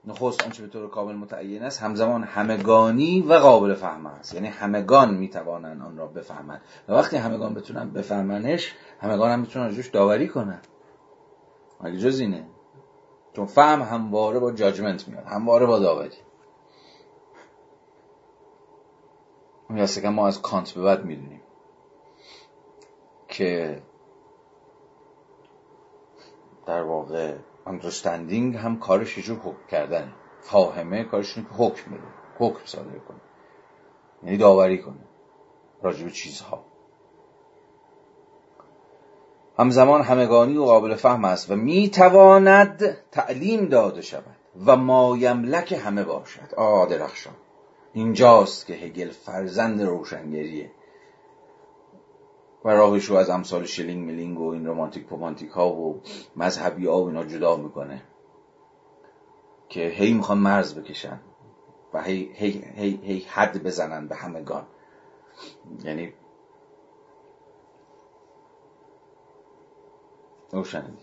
نخست 0.05 0.43
آنچه 0.43 0.63
به 0.63 0.69
طور 0.69 0.89
کامل 0.89 1.15
متعین 1.15 1.63
است 1.63 1.81
همزمان 1.81 2.23
همگانی 2.23 3.21
و 3.21 3.33
قابل 3.33 3.73
فهم 3.73 4.05
است. 4.05 4.33
یعنی 4.33 4.47
همگان 4.47 5.13
می‌توانند 5.13 5.81
آن 5.81 5.97
را 5.97 6.07
بفهمند. 6.07 6.61
و 6.87 6.93
وقتی 6.93 7.17
همگان 7.17 7.53
بتونن 7.53 7.89
بفهمنش 7.89 8.73
همگان 8.99 9.31
هم 9.31 9.39
می‌تونن 9.39 9.75
روش 9.75 9.87
داوری 9.87 10.27
کنن. 10.27 10.61
مگه 11.81 11.97
جز 11.97 12.19
اینه؟ 12.19 12.45
چون 13.33 13.45
فهم 13.45 13.81
همواره 13.81 14.39
با 14.39 14.51
جاجمنت 14.51 15.07
میاد 15.07 15.25
همواره 15.25 15.65
با 15.65 15.79
داوری. 15.79 16.17
اون 19.69 19.85
که 19.85 20.09
ما 20.09 20.27
از 20.27 20.41
کانت 20.41 20.71
به 20.71 20.81
بعد 20.81 21.05
می‌دونیم 21.05 21.41
که 23.27 23.81
در 26.65 26.81
واقع 26.83 27.35
understanding 27.67 28.55
هم 28.55 28.79
کارش 28.79 29.17
یه 29.17 29.35
حکم 29.35 29.67
کردن. 29.71 30.13
فاهمه 30.39 31.03
کارش 31.03 31.37
اینه 31.37 31.49
که 31.49 31.55
حکم 31.55 31.91
بده 31.91 32.03
حکم 32.39 32.65
صادر 32.65 32.99
کنه. 32.99 33.17
یعنی 34.23 34.37
داوری 34.37 34.81
کنه. 34.81 35.05
راجب 35.81 36.09
چیزها. 36.09 36.65
همزمان 39.59 40.01
همگانی 40.01 40.57
و 40.57 40.65
قابل 40.65 40.95
فهم 40.95 41.25
است 41.25 41.51
و 41.51 41.55
می‌تواند 41.55 42.97
تعلیم 43.11 43.65
داده 43.65 44.01
شود 44.01 44.35
و 44.65 44.75
مایملک 44.75 45.71
همه 45.71 46.03
باشد. 46.03 46.55
آه 46.57 46.89
درخشان. 46.89 47.33
اینجاست 47.93 48.65
که 48.65 48.73
هگل 48.73 49.09
فرزند 49.09 49.81
روشنگریه. 49.81 50.71
و 52.65 52.69
راهش 52.69 53.05
رو 53.05 53.15
از 53.15 53.29
امثال 53.29 53.65
شلینگ 53.65 54.05
ملینگ 54.11 54.39
و 54.39 54.47
این 54.47 54.65
رومانتیک 54.65 55.05
پومانتیک 55.05 55.51
ها 55.51 55.73
و 55.73 56.01
مذهبی 56.35 56.87
ها 56.87 57.01
و 57.01 57.07
اینا 57.07 57.25
جدا 57.25 57.55
می‌کنه. 57.55 58.03
که 59.69 59.79
هی 59.79 60.13
می‌خوان 60.13 60.37
مرز 60.37 60.79
بکشن 60.79 61.19
و 61.93 62.01
هی, 62.01 62.31
هی, 62.33 62.63
هی, 62.75 62.99
هی 63.03 63.25
حد 63.29 63.63
بزنن 63.63 64.07
به 64.07 64.15
همگان. 64.15 64.67
یعنی 65.83 66.13
روشنه 70.51 70.93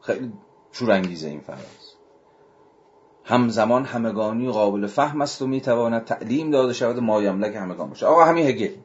خیلی 0.00 0.32
شورانگیزه 0.72 1.28
این 1.28 1.40
فراز 1.40 1.94
همزمان 3.24 3.84
همگانی 3.84 4.50
قابل 4.50 4.86
فهم 4.86 5.20
است 5.20 5.42
و 5.42 5.46
می‌تواند 5.46 6.04
تعلیم 6.04 6.50
داده 6.50 6.72
شود 6.72 6.98
و 6.98 7.00
مایملک 7.00 7.56
همگان 7.56 7.88
باشه 7.88 8.06
آقا 8.06 8.24
همین 8.24 8.46
هگل. 8.46 8.76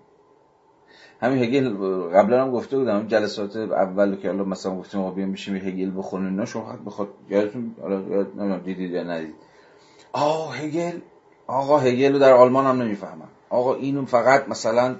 همین 1.25 1.43
هگل 1.43 1.69
قبلا 2.07 2.41
هم 2.41 2.51
گفته 2.51 2.77
بودم 2.77 3.07
جلسات 3.07 3.55
اول 3.55 4.15
که 4.15 4.27
حالا 4.27 4.43
مثلا 4.43 4.75
گفتیم 4.75 5.01
ما 5.01 5.11
بیام 5.11 5.31
بشیم 5.31 5.55
هگل 5.55 5.91
بخونیم 5.97 6.29
اینا 6.29 6.45
شما 6.45 6.75
بخواد 6.85 7.07
یادتون 7.29 7.75
حالا 7.81 8.57
دیدید 8.57 8.91
یا 8.91 9.03
ندید. 9.03 9.33
آه 10.11 10.57
هگل 10.57 10.99
آقا 11.47 11.77
هگل 11.77 12.13
رو 12.13 12.19
در 12.19 12.33
آلمان 12.33 12.65
هم 12.65 12.81
نمی‌فهمم. 12.81 13.27
آقا 13.49 13.75
اینو 13.75 14.05
فقط 14.05 14.49
مثلا 14.49 14.95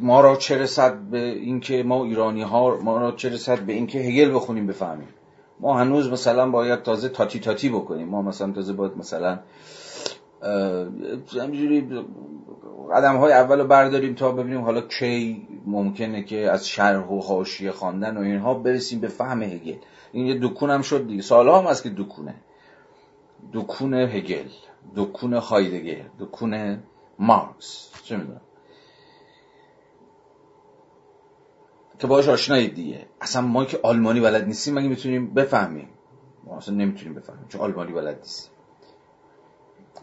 ما 0.00 0.20
را 0.20 0.36
چه 0.36 0.58
رسد 0.58 0.98
به 0.98 1.18
اینکه 1.18 1.82
ما 1.82 2.04
ایرانی 2.04 2.42
ها 2.42 2.78
ما 2.82 2.98
را 2.98 3.12
چه 3.12 3.28
رسد 3.28 3.58
به 3.58 3.72
اینکه 3.72 3.98
هگل 3.98 4.34
بخونیم 4.34 4.66
بفهمیم. 4.66 5.08
ما 5.60 5.78
هنوز 5.78 6.12
مثلا 6.12 6.50
باید 6.50 6.82
تازه 6.82 7.08
تاتی 7.08 7.40
تاتی 7.40 7.68
بکنیم. 7.68 8.08
ما 8.08 8.22
مثلا 8.22 8.52
تازه 8.52 8.72
باید 8.72 8.96
مثلا 8.96 9.38
همینجوری 11.40 11.88
قدم 12.94 13.16
های 13.16 13.32
اول 13.32 13.60
رو 13.60 13.66
برداریم 13.66 14.14
تا 14.14 14.32
ببینیم 14.32 14.60
حالا 14.60 14.80
کی 14.80 15.48
ممکنه 15.66 16.22
که 16.22 16.50
از 16.50 16.68
شرح 16.68 17.08
و 17.08 17.20
حاشیه 17.20 17.70
خواندن 17.70 18.16
و 18.16 18.20
اینها 18.20 18.54
برسیم 18.54 19.00
به 19.00 19.08
فهم 19.08 19.42
هگل. 19.42 19.76
این 20.12 20.26
یه 20.26 20.38
دکون 20.42 20.70
هم 20.70 20.82
شد 20.82 21.06
دیگه. 21.06 21.22
سالها 21.22 21.60
هم 21.60 21.66
هست 21.66 21.82
که 21.82 21.90
دکونه. 21.90 22.34
دکون 23.52 23.94
هگل 23.94 24.48
دکون 24.96 25.34
هایدگر 25.34 26.04
دکون 26.18 26.82
مارکس. 27.18 27.90
چه 28.04 28.16
می‌دونم. 28.16 28.40
که 31.98 32.06
باش 32.06 32.28
آشنایید 32.28 32.74
دیگه. 32.74 33.06
اصلا 33.20 33.42
ما 33.42 33.64
که 33.64 33.80
آلمانی 33.82 34.20
بلد 34.20 34.46
نیستیم 34.46 34.74
مگه 34.74 34.88
می‌تونیم 34.88 35.34
بفهمیم؟ 35.34 35.88
ما 36.44 36.56
اصلا 36.56 36.74
نمی‌تونیم 36.74 37.14
بفهمیم 37.14 37.46
چون 37.48 37.60
آلمانی 37.60 37.92
بلد 37.92 38.18
نیستیم. 38.18 38.51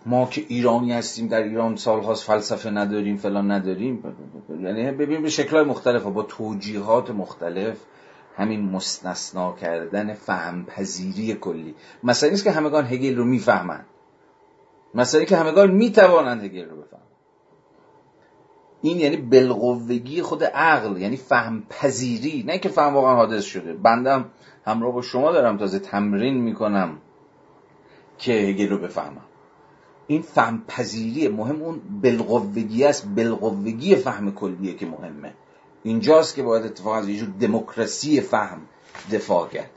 ما 0.06 0.26
که 0.26 0.46
ایرانی 0.48 0.94
هستیم 0.94 1.28
در 1.28 1.44
ایران 1.44 1.76
سالهاست 1.76 2.24
فلسفه 2.24 2.70
نداریم 2.70 3.18
فلان 3.18 3.52
نداریم. 3.52 4.16
یعنی 4.50 4.92
ببینیم 4.92 5.22
به 5.22 5.30
شکلهای 5.30 5.66
مختلف 5.66 6.04
با 6.04 6.24
توجیهات 6.24 7.12
مختلف 7.12 7.78
همین 8.36 8.62
مستثنا 8.62 9.56
کردن 9.56 10.14
فهم 10.14 10.66
پذیری 10.66 11.34
کلی. 11.34 11.76
مثلا 12.04 12.30
نیست 12.30 12.44
که 12.44 12.52
همگان 12.52 12.86
هگل 12.86 13.16
رو 13.16 13.26
می‌فهمن. 13.26 13.86
مثلا 14.94 15.24
که 15.24 15.38
همگان 15.38 15.72
می‌توانند 15.72 16.44
هگل 16.44 16.70
رو 16.70 16.82
بفهمن. 16.82 17.04
این 18.82 18.98
یعنی 18.98 19.18
بلغوگی 19.18 20.22
خود 20.22 20.44
عقل 20.44 20.98
یعنی 20.98 21.18
فهم 21.18 21.64
پذیری 21.70 22.44
نه 22.48 22.60
که 22.60 22.70
فهم 22.70 22.94
واقعا 22.94 23.16
حادث 23.16 23.44
شده. 23.44 23.74
بندم 23.74 24.26
همراه 24.66 24.94
با 24.94 25.02
شما 25.02 25.32
دارم 25.32 25.58
تازه 25.58 25.80
تمرین 25.80 26.38
می‌کنم 26.38 26.98
که 28.18 28.34
هگل 28.34 28.70
رو 28.70 28.78
بفهمم. 28.78 29.29
این 30.10 30.22
فهم 30.22 30.64
پذیری 30.68 31.28
مهم 31.28 31.62
اون 31.62 31.82
بلغوگی 32.02 32.84
است. 32.86 33.08
بلغوگی 33.16 33.96
فهم 33.96 34.32
کلیه 34.32 34.74
که 34.74 34.86
مهمه. 34.86 35.34
اینجاست 35.84 36.36
که 36.36 36.44
باید 36.44 36.66
اتفاق 36.66 36.94
از 36.94 37.10
یه 37.10 37.26
دموکراسی 37.26 38.22
فهم 38.22 38.62
دفاع 39.12 39.48
کرد. 39.48 39.70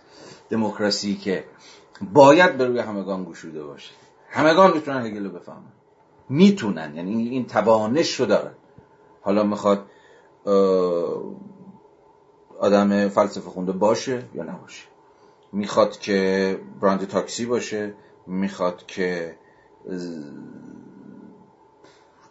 دموکراسی 0.50 1.16
که 1.16 1.44
باید 2.12 2.58
به 2.58 2.66
روی 2.66 2.78
همگان 2.78 3.24
گشوده 3.24 3.62
باشه. 3.64 3.90
همگان 4.30 4.72
می‌تونن 4.74 5.06
هگل 5.06 5.24
رو 5.24 5.30
بفهمن. 5.30 5.72
می‌تونن. 6.28 6.96
یعنی 6.96 7.28
این 7.28 7.46
توانش 7.46 8.20
رو 8.20 8.26
دارن. 8.26 8.54
حالا 9.20 9.42
می‌خواد 9.42 9.86
آدم 12.58 13.08
فلسفه 13.08 13.50
خونده 13.50 13.72
باشه 13.72 14.24
یا 14.34 14.42
نباشه. 14.42 14.84
می‌خواد 15.52 15.98
که 15.98 16.60
براند 16.80 17.06
تاکسی 17.06 17.46
باشه. 17.46 17.94
می‌خواد 18.26 18.86
که 18.86 19.36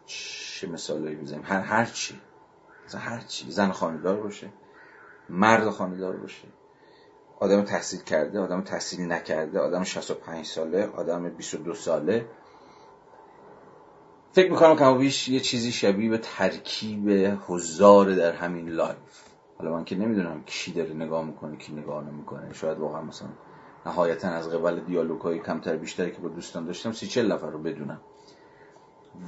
چه 0.05 0.67
مثالی 0.67 1.15
بزنیم 1.15 1.43
هر 1.45 1.59
هر 1.59 1.85
چی. 1.85 2.21
هر 2.97 3.19
چی. 3.19 3.51
زن 3.51 3.71
خانهدار 3.71 4.21
باشه 4.21 4.49
مرد 5.29 5.69
خانهدار 5.69 6.17
باشه. 6.17 6.47
آدم 7.39 7.61
تحصیل 7.61 8.01
کرده 8.01 8.39
آدم 8.39 8.61
تحصیل 8.61 9.11
نکرده 9.11 9.59
آدم 9.59 9.83
65 9.83 10.45
ساله 10.45 10.85
آدم 10.85 11.29
22 11.29 11.73
ساله. 11.73 12.25
فکر 14.31 14.51
می‌کنم 14.51 14.75
که 14.75 14.99
بیش 14.99 15.29
یه 15.29 15.39
چیزی 15.39 15.71
شبیه 15.71 16.09
به 16.09 16.17
ترکیب 16.17 17.09
حضار 17.49 18.15
در 18.15 18.31
همین 18.31 18.69
live. 18.69 19.23
حالا 19.57 19.73
من 19.73 19.85
که 19.85 19.95
نمی‌دونم 19.95 20.43
کی 20.45 20.71
داره 20.71 20.93
نگاه 20.93 21.25
می‌کنه 21.25 21.57
کی 21.57 21.73
نگاه 21.73 22.03
نمی‌کنه. 22.03 22.53
شاید 22.53 22.77
واقعا 22.77 23.01
مثلا 23.01 23.29
نهایتا 23.85 24.27
از 24.29 24.49
قبل 24.49 24.79
دیالوگ 24.79 25.21
های 25.21 25.39
کمتر 25.39 25.75
بیشتری 25.75 26.11
که 26.11 26.17
با 26.17 26.29
دوستان 26.29 26.65
داشتم 26.65 26.91
سی 26.91 27.07
چل 27.07 27.31
نفر 27.31 27.49
رو 27.49 27.59
بدونم. 27.59 28.01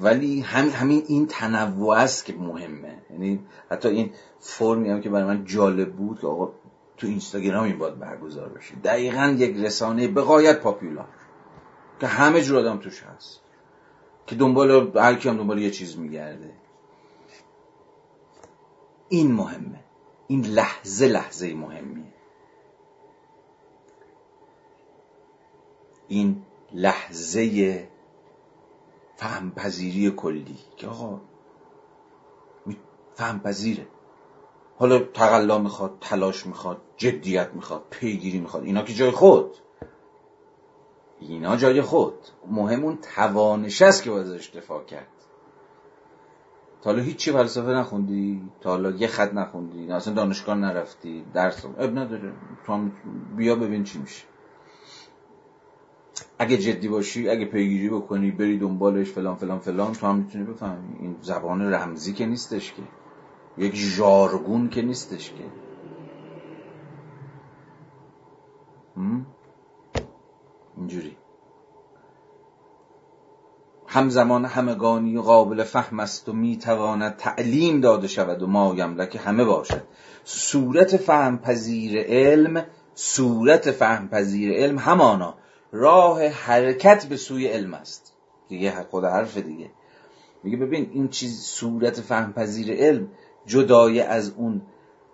ولی 0.02 0.42
هم 0.42 0.70
همین 0.70 1.04
این 1.08 1.28
تنوع 1.28 1.96
است 1.96 2.26
که 2.26 2.34
مهمه. 2.34 3.02
یعنی 3.10 3.40
حتی 3.72 3.90
این 3.90 4.12
فرمی 4.40 4.90
هم 4.90 5.02
که 5.02 5.10
برای 5.10 5.28
من 5.28 5.46
جالب 5.46 5.94
بود 5.94 6.20
که 6.20 6.28
آقا 6.28 6.52
تو 6.98 7.08
اینستاگرام 7.08 7.64
این 7.64 7.78
باید 7.78 8.00
برگزار 8.00 8.50
بشه. 8.50 8.76
دقیقا 8.76 9.36
یک 9.38 9.58
رسانه 9.58 10.08
بقایت 10.08 10.60
پاپیولار 10.60 11.08
که 12.00 12.08
همه 12.08 12.42
جور 12.42 12.60
آدم 12.60 12.78
توش 12.78 13.04
هست. 13.04 13.40
که 14.28 14.36
دنبال 14.36 14.98
هر 14.98 15.16
کی 15.16 15.30
هم 15.30 15.38
دنبال 15.38 15.60
یه 15.60 15.72
چیز 15.72 15.98
میگرده. 15.98 16.54
این 19.10 19.32
مهمه. 19.32 19.84
این 20.28 20.46
لحظه 20.46 21.08
لحظه 21.08 21.54
مهمیه. 21.54 22.13
این 26.14 26.42
لحظه 26.74 27.88
فهم 29.16 29.52
پذیری 29.52 30.12
کلی 30.12 30.58
که 30.78 30.88
آقا 30.88 31.22
فهم 33.14 33.40
پذیره 33.40 33.88
حالا 34.78 35.00
تقلا 35.00 35.58
می‌خواد 35.58 35.98
تلاش 36.02 36.46
می‌خواد 36.46 36.82
جدیت 36.98 37.50
می‌خواد 37.54 37.84
پیگیری 37.90 38.40
می‌خواد 38.40 38.64
اینا 38.64 38.82
که 38.82 38.94
جای 38.94 39.12
خود. 39.12 39.58
اینا 41.20 41.56
جای 41.56 41.82
خود. 41.82 42.18
مهم 42.48 42.84
اون 42.84 42.98
توانش 43.16 43.82
است 43.82 44.04
که 44.04 44.12
باید 44.12 44.28
ازش 44.28 44.50
دفاع 44.50 44.84
کرد. 44.84 45.08
تا 46.82 46.90
حالا 46.90 47.04
هیچی 47.04 47.32
فلسفه 47.32 47.70
نخوندی؟ 47.70 48.42
تا 48.62 48.70
حالا 48.70 48.92
یه 48.92 49.08
خط 49.08 49.34
نخوندی؟ 49.34 49.92
اصلا 49.92 50.14
دانشگاه 50.14 50.56
نرفتی؟ 50.56 51.26
درس 51.34 51.66
اب 51.66 52.00
نداره. 52.00 52.34
تو 52.66 52.90
بیا 53.36 53.56
ببین 53.56 53.84
چی 53.84 54.00
میشه. 54.00 54.33
اگه 56.40 56.58
جدی 56.58 56.88
باشی 56.88 57.30
اگه 57.30 57.46
پیگیری 57.46 57.90
بکنی 57.90 58.32
بری 58.32 58.60
دنبالش 58.60 59.12
فلان 59.12 59.36
فلان 59.36 59.60
فلان 59.60 59.92
تو 59.92 60.08
هم 60.08 60.16
می‌تونی 60.16 60.44
بفهمی. 60.44 60.96
این 61.00 61.16
زبان 61.22 61.74
رمزی 61.74 62.14
که 62.14 62.26
نیستش 62.26 62.74
که. 62.74 62.84
یک 63.58 63.76
ژارگون 63.76 64.70
که 64.70 64.82
نیستش 64.82 65.30
که. 65.30 65.44
اینجوری. 70.78 71.18
همزمان 73.88 74.46
همگانی 74.46 75.18
و 75.18 75.22
قابل 75.22 75.64
فهم 75.64 76.00
است 76.00 76.30
و 76.30 76.34
می‌تواند 76.34 77.16
تعلیم 77.16 77.82
داده 77.82 78.08
شود 78.08 78.44
و 78.44 78.48
ما 78.48 78.76
که 79.06 79.20
همه 79.20 79.44
باشد. 79.44 79.84
صورت 80.24 80.98
فهم 80.98 81.38
پذیر 81.38 82.04
علم 82.08 82.66
صورت 82.96 83.72
فهم 83.72 84.08
پذیر 84.08 84.54
علم 84.54 84.78
همانا. 84.78 85.36
راه 85.74 86.28
حرکت 86.28 87.06
به 87.06 87.18
سوی 87.18 87.48
علم 87.48 87.74
است. 87.74 88.14
دیگه 88.48 88.72
خود 88.92 89.04
حرف 89.04 89.38
دیگه. 89.38 89.70
میگه 90.44 90.58
ببین 90.58 90.90
این 90.94 91.08
چیز 91.08 91.42
صورت 91.42 92.02
فهم 92.02 92.34
پذیر 92.34 92.74
علم 92.74 93.08
جدای 93.46 94.00
از 94.00 94.34
اون 94.38 94.62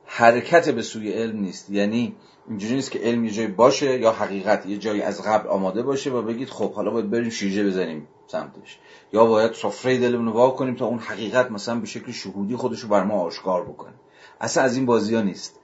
حرکت 0.05 0.69
به 0.69 0.81
سوی 0.81 1.11
علم 1.11 1.39
نیست. 1.39 1.69
یعنی 1.69 2.15
اینجوری 2.47 2.75
نیست 2.75 2.91
که 2.91 2.99
علم 2.99 3.25
یه 3.25 3.31
جایی 3.31 3.47
باشه 3.47 3.99
یا 3.99 4.11
حقیقت 4.11 4.65
یه 4.65 4.77
جایی 4.77 5.01
از 5.01 5.21
قبل 5.21 5.49
آماده 5.49 5.83
باشه 5.83 6.11
و 6.11 6.21
بگید 6.21 6.49
خب 6.49 6.73
حالا 6.73 6.91
باید 6.91 7.09
بریم 7.09 7.29
شیرجه 7.29 7.67
بزنیم 7.67 8.07
سمتش. 8.27 8.79
یا 9.13 9.25
باید 9.25 9.53
سفره 9.53 9.97
دلمون 9.97 10.33
رو 10.33 10.49
کنیم 10.49 10.75
تا 10.75 10.85
اون 10.85 10.99
حقیقت 10.99 11.51
مثلا 11.51 11.79
به 11.79 11.85
شکل 11.85 12.11
شهودی 12.11 12.55
خودش 12.55 12.79
رو 12.79 12.89
بر 12.89 13.03
ما 13.03 13.21
آشکار 13.21 13.65
بکنه. 13.65 13.93
اصلا 14.41 14.63
از 14.63 14.75
این 14.75 14.85
بازی 14.85 15.15
ها 15.15 15.21
نیست. 15.21 15.59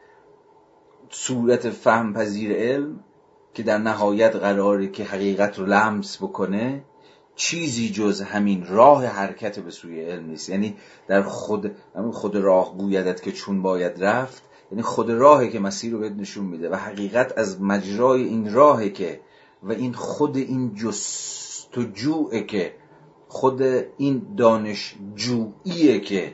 صورت 1.10 1.70
فهم 1.70 2.14
پذیر 2.14 2.54
علم 2.54 3.00
که 3.56 3.64
در 3.64 3.78
نهایت 3.78 4.36
قراره 4.36 4.88
که 4.88 5.04
حقیقت 5.04 5.60
رو 5.60 5.66
لمس 5.66 6.18
بکنه 6.18 6.84
چیزی 7.36 7.90
جز 7.90 8.22
همین 8.22 8.66
راه 8.68 9.06
حرکت 9.06 9.60
به 9.60 9.72
سوی 9.72 10.02
علم 10.02 10.26
نیست. 10.26 10.50
یعنی 10.50 10.76
در 11.08 11.22
خود 11.22 11.76
خود 12.12 12.36
راه 12.36 12.78
گویدت 12.78 13.22
که 13.22 13.32
چون 13.32 13.62
باید 13.62 14.04
رفت 14.04 14.44
یعنی 14.72 14.82
خود 14.82 15.10
راهی 15.10 15.50
که 15.50 15.60
مسیر 15.60 15.92
رو 15.94 16.00
بهت 16.00 16.12
نشون 16.12 16.46
میده 16.46 16.70
و 16.70 16.76
حقیقت 16.76 17.38
از 17.38 17.62
مجرای 17.62 18.24
این 18.24 18.54
راهه 18.54 18.90
که 18.90 19.20
و 19.64 19.72
این 19.72 19.94
خود 19.94 20.38
این 20.38 20.76
جستجوعه 20.76 22.44
که 22.44 22.76
خود 23.28 23.62
این 23.98 24.36
دانش 24.38 24.96
جوییه 25.16 26.00
که 26.00 26.34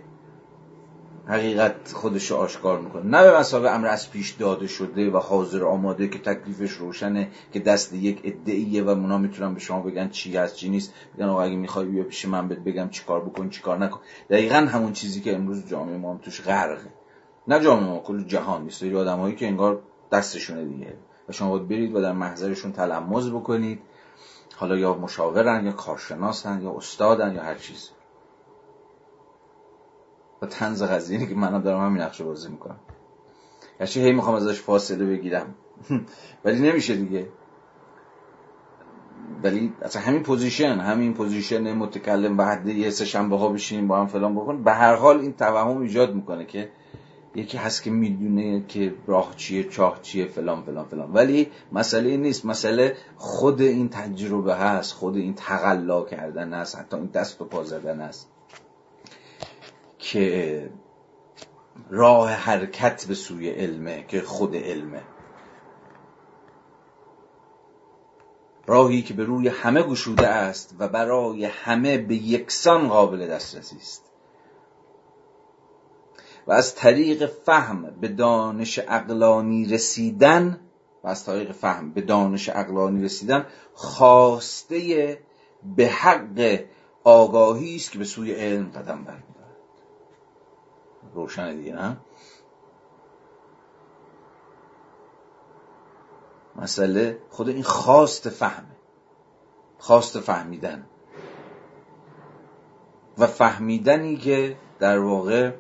حقیقت 1.31 1.93
خودش 1.93 2.31
رو 2.31 2.37
آشکار 2.37 2.79
می‌کنه. 2.79 3.03
نه 3.03 3.23
به 3.23 3.37
مسابقه 3.37 3.69
امر 3.69 3.87
از 3.87 4.11
پیش 4.11 4.31
داده 4.31 4.67
شده 4.67 5.11
و 5.11 5.17
حاضر 5.17 5.63
آماده 5.63 6.07
که 6.07 6.19
تکلیفش 6.19 6.71
روشنه 6.71 7.31
که 7.53 7.59
دست 7.59 7.93
یک 7.93 8.21
ادعیه 8.23 8.83
و 8.83 8.95
مونا 8.95 9.17
می‌تونن 9.17 9.53
به 9.53 9.59
شما 9.59 9.81
بگن 9.81 10.09
چی 10.09 10.37
هست 10.37 10.55
چی 10.55 10.69
نیست. 10.69 10.93
بگن 11.17 11.25
آقا 11.25 11.41
اگه 11.41 11.55
می‌خوای 11.55 11.85
بیا 11.85 12.03
پیش 12.03 12.25
من 12.25 12.47
بهت 12.47 12.59
بگم 12.59 12.89
چیکار 12.89 13.25
بکن 13.25 13.49
چیکار 13.49 13.77
نکن. 13.77 13.99
دقیقا 14.29 14.55
همون 14.55 14.93
چیزی 14.93 15.21
که 15.21 15.35
امروز 15.35 15.67
جامعه 15.67 15.97
ما 15.97 16.11
هم 16.11 16.17
توش 16.17 16.41
غرقه. 16.41 16.89
نه 17.47 17.59
جامعه 17.59 17.85
ما 17.85 17.99
کل 17.99 18.23
جهان. 18.23 18.63
نیست 18.63 18.83
آدم 18.83 18.95
آدمایی 18.95 19.35
که 19.35 19.47
انگار 19.47 19.81
دستشونه 20.11 20.65
دیگه. 20.65 20.93
و 21.29 21.31
شما 21.31 21.49
باید 21.49 21.67
برید 21.67 21.95
و 21.95 22.01
در 22.01 22.13
محضرشون 22.13 22.71
تلمذ 22.71 23.29
بکنید. 23.29 23.79
حالا 24.55 24.77
یا 24.77 24.93
مشاورن 24.93 25.65
یا 25.65 25.71
کارشناسن 25.71 26.61
یا 26.61 26.71
استادن 26.77 27.35
یا 27.35 27.43
هر 27.43 27.55
چیز. 27.55 27.89
و 30.41 30.45
طنز 30.45 30.83
قضیه 30.83 31.25
که 31.25 31.35
منم 31.35 31.61
دارم 31.61 31.85
همین 31.85 32.01
نقشه 32.01 32.23
بازی 32.23 32.49
می‌کنم. 32.49 32.79
گرچه 33.79 34.01
هی 34.01 34.11
می‌خوام 34.11 34.35
ازش 34.35 34.61
فاصله 34.61 35.05
بگیرم. 35.05 35.55
ولی 36.45 36.69
نمیشه 36.69 36.95
دیگه. 36.95 37.27
ولی 39.43 39.73
اصلا 39.81 40.01
همین 40.01 40.23
position 40.23 40.79
همین 40.79 41.13
position 41.13 41.73
متکلم 41.73 42.37
وحده 42.37 42.73
یه 42.73 42.89
سه 42.89 43.05
شنبه 43.05 43.37
ها 43.37 43.49
بشینیم 43.49 43.87
با 43.87 43.99
هم 43.99 44.07
فلان 44.07 44.35
بکن. 44.35 44.63
به 44.63 44.71
هر 44.71 44.95
حال 44.95 45.19
این 45.19 45.33
توهم 45.33 45.81
ایجاد 45.81 46.15
می‌کنه 46.15 46.45
که 46.45 46.69
یکی 47.35 47.57
هست 47.57 47.83
که 47.83 47.91
می‌دونه 47.91 48.65
که 48.67 48.95
راه 49.07 49.33
چیه 49.35 49.63
چاه 49.63 50.01
چیه 50.01 50.25
فلان 50.25 50.63
فلان 50.63 50.85
فلان. 50.85 51.13
ولی 51.13 51.51
مسئله 51.71 52.09
این 52.09 52.21
نیست. 52.21 52.45
مسئله 52.45 52.95
خود 53.15 53.61
این 53.61 53.89
تجربه 53.89 54.55
هست 54.55 54.93
خود 54.93 55.15
این 55.15 55.33
تقلا 55.33 56.03
کردن 56.03 56.53
است 56.53 56.79
حتی 56.79 56.97
این 56.97 57.05
دست 57.05 57.41
و 57.41 57.45
پا 57.45 57.63
زدن 57.63 58.01
است 58.01 58.30
که 60.01 60.69
راه 61.89 62.31
حرکت 62.31 63.05
به 63.05 63.15
سوی 63.15 63.49
علمه 63.49 64.05
که 64.07 64.21
خود 64.21 64.55
علمه. 64.55 65.01
راهی 68.67 69.01
که 69.01 69.13
به 69.13 69.23
روی 69.23 69.47
همه 69.47 69.83
گشوده 69.83 70.27
است 70.27 70.75
و 70.79 70.87
برای 70.87 71.45
همه 71.45 71.97
به 71.97 72.15
یکسان 72.15 72.87
قابل 72.87 73.27
دسترسی 73.27 73.77
است. 73.77 74.03
و 76.47 76.51
از 76.51 76.75
طریق 76.75 77.25
فهم 77.25 77.95
به 78.01 78.07
دانش 78.07 78.79
اقلانی 78.87 79.65
رسیدن 79.65 80.59
و 81.03 81.07
از 81.07 81.25
طریق 81.25 81.51
فهم 81.51 81.93
به 81.93 82.01
دانش 82.01 82.49
اقلانی 82.49 83.03
رسیدن 83.03 83.45
خواسته 83.73 85.19
به 85.75 85.87
حق 85.87 86.59
آگاهی 87.03 87.75
است 87.75 87.91
که 87.91 87.99
به 87.99 88.05
سوی 88.05 88.31
علم 88.33 88.71
قدم 88.71 89.03
برمیدارد. 89.03 89.30
روشن 91.13 91.55
دیگه 91.55 91.73
نه؟ 91.73 91.97
مسئله 96.55 97.19
خود 97.29 97.49
این 97.49 97.63
خواست 97.63 98.29
فهمه 98.29 98.75
خواست 99.77 100.19
فهمیدن. 100.19 100.85
و 103.17 103.27
فهمیدنی 103.27 104.17
که 104.17 104.57
در 104.79 104.99
واقع 104.99 105.53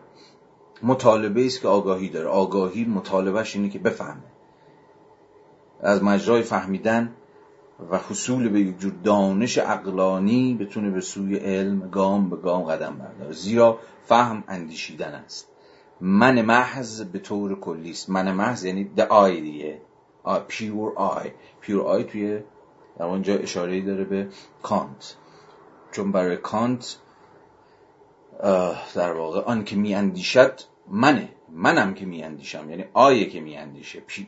مطالبه 0.83 1.45
است 1.45 1.61
که 1.61 1.67
آگاهی 1.67 2.09
داره. 2.09 2.27
آگاهی 2.27 2.85
مطالبهش 2.85 3.55
اینه 3.55 3.69
که 3.69 3.79
بفهمه. 3.79 4.31
از 5.79 6.03
مجرای 6.03 6.41
فهمیدن 6.41 7.15
و 7.89 7.97
حصول 7.97 8.49
به 8.49 8.59
یک 8.59 8.79
جور 8.79 8.93
دانش 9.03 9.57
اقلانی 9.57 10.53
بتونه 10.59 10.89
به 10.89 11.01
سوی 11.01 11.35
علم 11.35 11.89
گام 11.89 12.29
به 12.29 12.35
گام 12.35 12.63
قدم 12.63 12.97
برداره. 12.97 13.33
زیرا 13.33 13.79
فهم 14.05 14.43
اندیشیدن 14.47 15.13
است. 15.13 15.47
من 16.01 16.41
محض 16.41 17.01
به 17.01 17.19
طور 17.19 17.59
کلی 17.59 17.91
است. 17.91 18.09
من 18.09 18.31
محض 18.31 18.65
یعنی 18.65 18.91
the 18.97 19.01
eye 19.01 19.41
دیگه. 19.41 19.81
pure 20.25 20.97
eye. 20.97 21.29
Pure 21.65 21.99
eye 21.99 22.03
توی 22.11 22.39
در 22.97 23.05
اونجا 23.05 23.35
اشاره 23.35 23.81
داره 23.81 24.03
به 24.03 24.27
کانت 24.63 25.15
چون 25.91 26.11
برای 26.11 26.37
کانت 26.37 26.97
در 28.95 29.13
واقع 29.13 29.41
آن 29.41 29.63
که 29.63 29.75
می 29.75 29.95
اندیشد 29.95 30.59
منه. 30.87 31.29
منم 31.49 31.93
که 31.93 32.05
می 32.05 32.23
اندیشم 32.23 32.69
یعنی 32.69 32.85
آیه 32.93 33.29
که 33.29 33.39
می 33.39 33.57
اندیشه 33.57 33.99
پی 33.99 34.27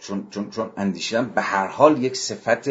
چون, 0.00 0.28
چون, 0.30 0.50
چون 0.50 0.70
اندیشیدن 0.76 1.28
به 1.28 1.42
هر 1.42 1.66
حال 1.66 2.02
یک 2.02 2.16
صفت 2.16 2.68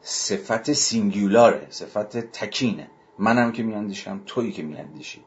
صفت 0.00 0.72
سینگولاره 0.72 1.66
صفت 1.70 2.16
تکینه. 2.16 2.90
منم 3.18 3.52
که 3.52 3.62
میاندیشم 3.62 4.20
تویی 4.26 4.52
که 4.52 4.62
میاندیشی. 4.62 5.24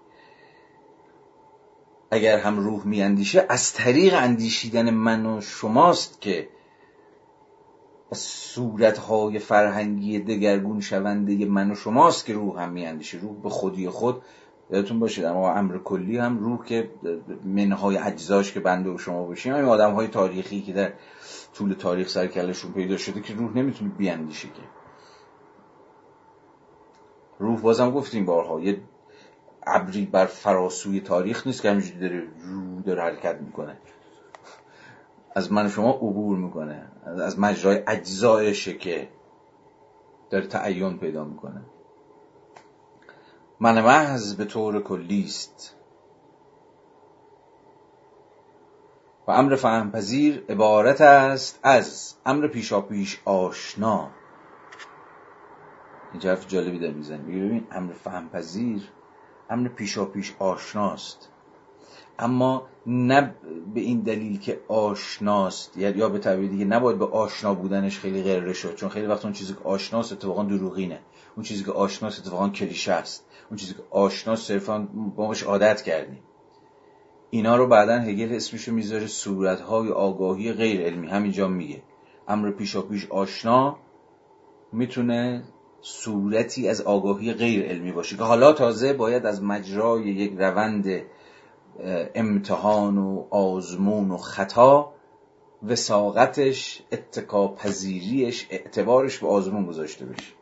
اگر 2.12 2.40
هم 2.40 2.60
روح 2.60 2.88
میاندیشه 2.88 3.46
از 3.50 3.74
طریق 3.74 4.14
اندیشیدن 4.14 4.90
من 4.90 5.26
و 5.26 5.42
شماست 5.42 6.22
که 6.22 6.50
صورتهای 8.14 9.40
فرهنگی 9.40 10.20
دگرگون 10.20 10.82
شونده 10.82 11.46
من 11.46 11.72
و 11.72 11.76
شماست 11.76 12.26
که 12.26 12.34
روح 12.34 12.62
هم 12.62 12.72
میاندیشه. 12.72 13.18
روح 13.18 13.42
به 13.42 13.50
خودی 13.50 13.90
خود 13.90 14.22
یادتون 14.70 15.00
باشه 15.00 15.22
در 15.22 15.32
امر 15.32 15.78
کلی 15.78 16.18
هم 16.18 16.40
روح 16.40 16.66
که 16.66 16.92
منهای 17.44 17.98
اجزاش 17.98 18.54
که 18.54 18.60
بنده 18.60 18.90
و 18.90 18.98
شما 18.98 19.24
باشیم 19.24 19.54
همین 19.54 19.66
آدم 19.66 19.94
های 19.94 20.08
تاریخی 20.08 20.62
که 20.62 20.74
در 20.74 20.94
طول 21.54 21.74
تاریخ 21.74 22.10
سرکلشون 22.10 22.72
پیدا 22.72 22.98
شده 22.98 23.22
که 23.22 23.34
روح 23.34 23.58
نمی‌تونه 23.58 23.92
بیاندیشه 23.92 24.48
که. 24.48 24.62
روح 27.40 27.62
بازم 27.62 27.92
گفتیم 27.92 28.26
بارها 28.26 28.60
یه 28.60 28.82
ابری 29.68 30.06
بر 30.06 30.26
فراسوی 30.26 31.00
تاریخ 31.00 31.48
نیست 31.48 31.62
که 31.62 31.70
همینجوری 31.70 32.00
داره 32.00 32.28
رو 32.40 32.82
داره 32.82 33.02
حرکت 33.02 33.42
می‌کنه. 33.42 33.78
از 35.36 35.52
من 35.52 35.70
شما 35.70 35.92
عبور 35.92 36.38
می‌کنه 36.38 36.92
از 37.06 37.40
مجرای 37.40 37.84
اجزایشه 37.88 38.74
که 38.74 39.10
داره 40.30 40.48
تعین 40.48 40.98
پیدا 40.98 41.24
می‌کنه. 41.24 41.62
من 43.60 43.82
محض 43.82 44.36
به 44.36 44.46
طور 44.46 44.82
کلی 44.82 45.24
است. 45.24 45.76
و 49.28 49.32
امر 49.32 49.56
فهم 49.56 49.92
پذیر 49.92 50.46
عبارت 50.50 51.02
است 51.02 51.60
از 51.64 52.14
امر 52.26 52.48
پیشاپیش 52.48 53.22
آشنا. 53.26 54.10
این 56.14 56.22
حرف 56.22 56.48
جالبی 56.48 56.80
در 56.80 56.92
می‌زنی 56.92 57.46
ببین 57.46 57.68
امر 57.72 57.94
فهم 57.94 58.30
پذیر 58.30 58.82
امر 59.50 59.68
پیشاپیش 59.68 60.36
آشناست 60.40 61.30
اما 62.20 62.68
نه 62.86 63.36
به 63.74 63.80
این 63.80 64.00
دلیل 64.00 64.40
که 64.40 64.60
آشناست 64.68 65.78
یا 65.78 66.10
به 66.10 66.20
تعبیر 66.20 66.50
دیگه 66.50 66.66
نباید 66.66 67.00
به 67.00 67.06
آشنا 67.06 67.54
بودنش 67.54 68.00
خیلی 68.00 68.24
غره 68.24 68.54
شد 68.54 68.76
چون 68.76 68.90
خیلی 68.90 69.08
وقت 69.08 69.24
اون 69.24 69.34
چیزی 69.34 69.54
که 69.54 69.60
آشناست 69.64 70.12
اتفاقا 70.12 70.44
دروغینه. 70.44 71.00
اون 71.36 71.44
چیزی 71.44 71.64
که 71.64 71.72
آشناست 71.72 72.20
اتفاقا 72.20 72.50
کلیشه 72.50 72.92
است. 72.92 73.26
اون 73.50 73.58
چیزی 73.58 73.74
که 73.74 73.84
آشناست 73.90 74.48
صرفا 74.48 74.88
باش 75.16 75.44
عادت 75.44 75.82
کردیم. 75.82 76.20
اینا 77.30 77.56
رو 77.56 77.68
بعدا 77.68 78.00
هگل 78.00 78.36
اسمشو 78.36 78.72
می‌ذاره 78.72 79.08
صورتهای 79.08 79.90
آگاهی 79.90 80.54
غیر 80.54 80.82
علمی. 80.82 81.08
همینجا 81.08 81.48
میگه. 81.48 81.82
امر 82.28 82.52
پیشا 82.52 82.82
پیش 82.82 83.08
آشنا 83.10 83.78
می‌تونه 84.72 85.44
صورتی 85.82 86.70
از 86.70 86.82
آگاهی 86.82 87.34
غیر 87.34 87.66
علمی 87.66 87.92
باشه 87.92 88.18
که 88.18 88.24
حالا 88.24 88.54
تازه 88.54 88.94
باید 88.94 89.26
از 89.26 89.44
مجرای 89.44 90.04
یک 90.04 90.34
روند 90.38 91.02
امتحان 92.16 92.98
و 92.98 93.26
آزمون 93.30 94.12
و 94.12 94.18
خطا 94.18 94.94
وساقتش 95.64 96.82
اتکا 96.92 97.48
پذیریش 97.48 98.48
اعتبارش 98.50 99.20
به 99.20 99.28
آزمون 99.28 99.66
گذاشته 99.66 100.06
بشه. 100.06 100.35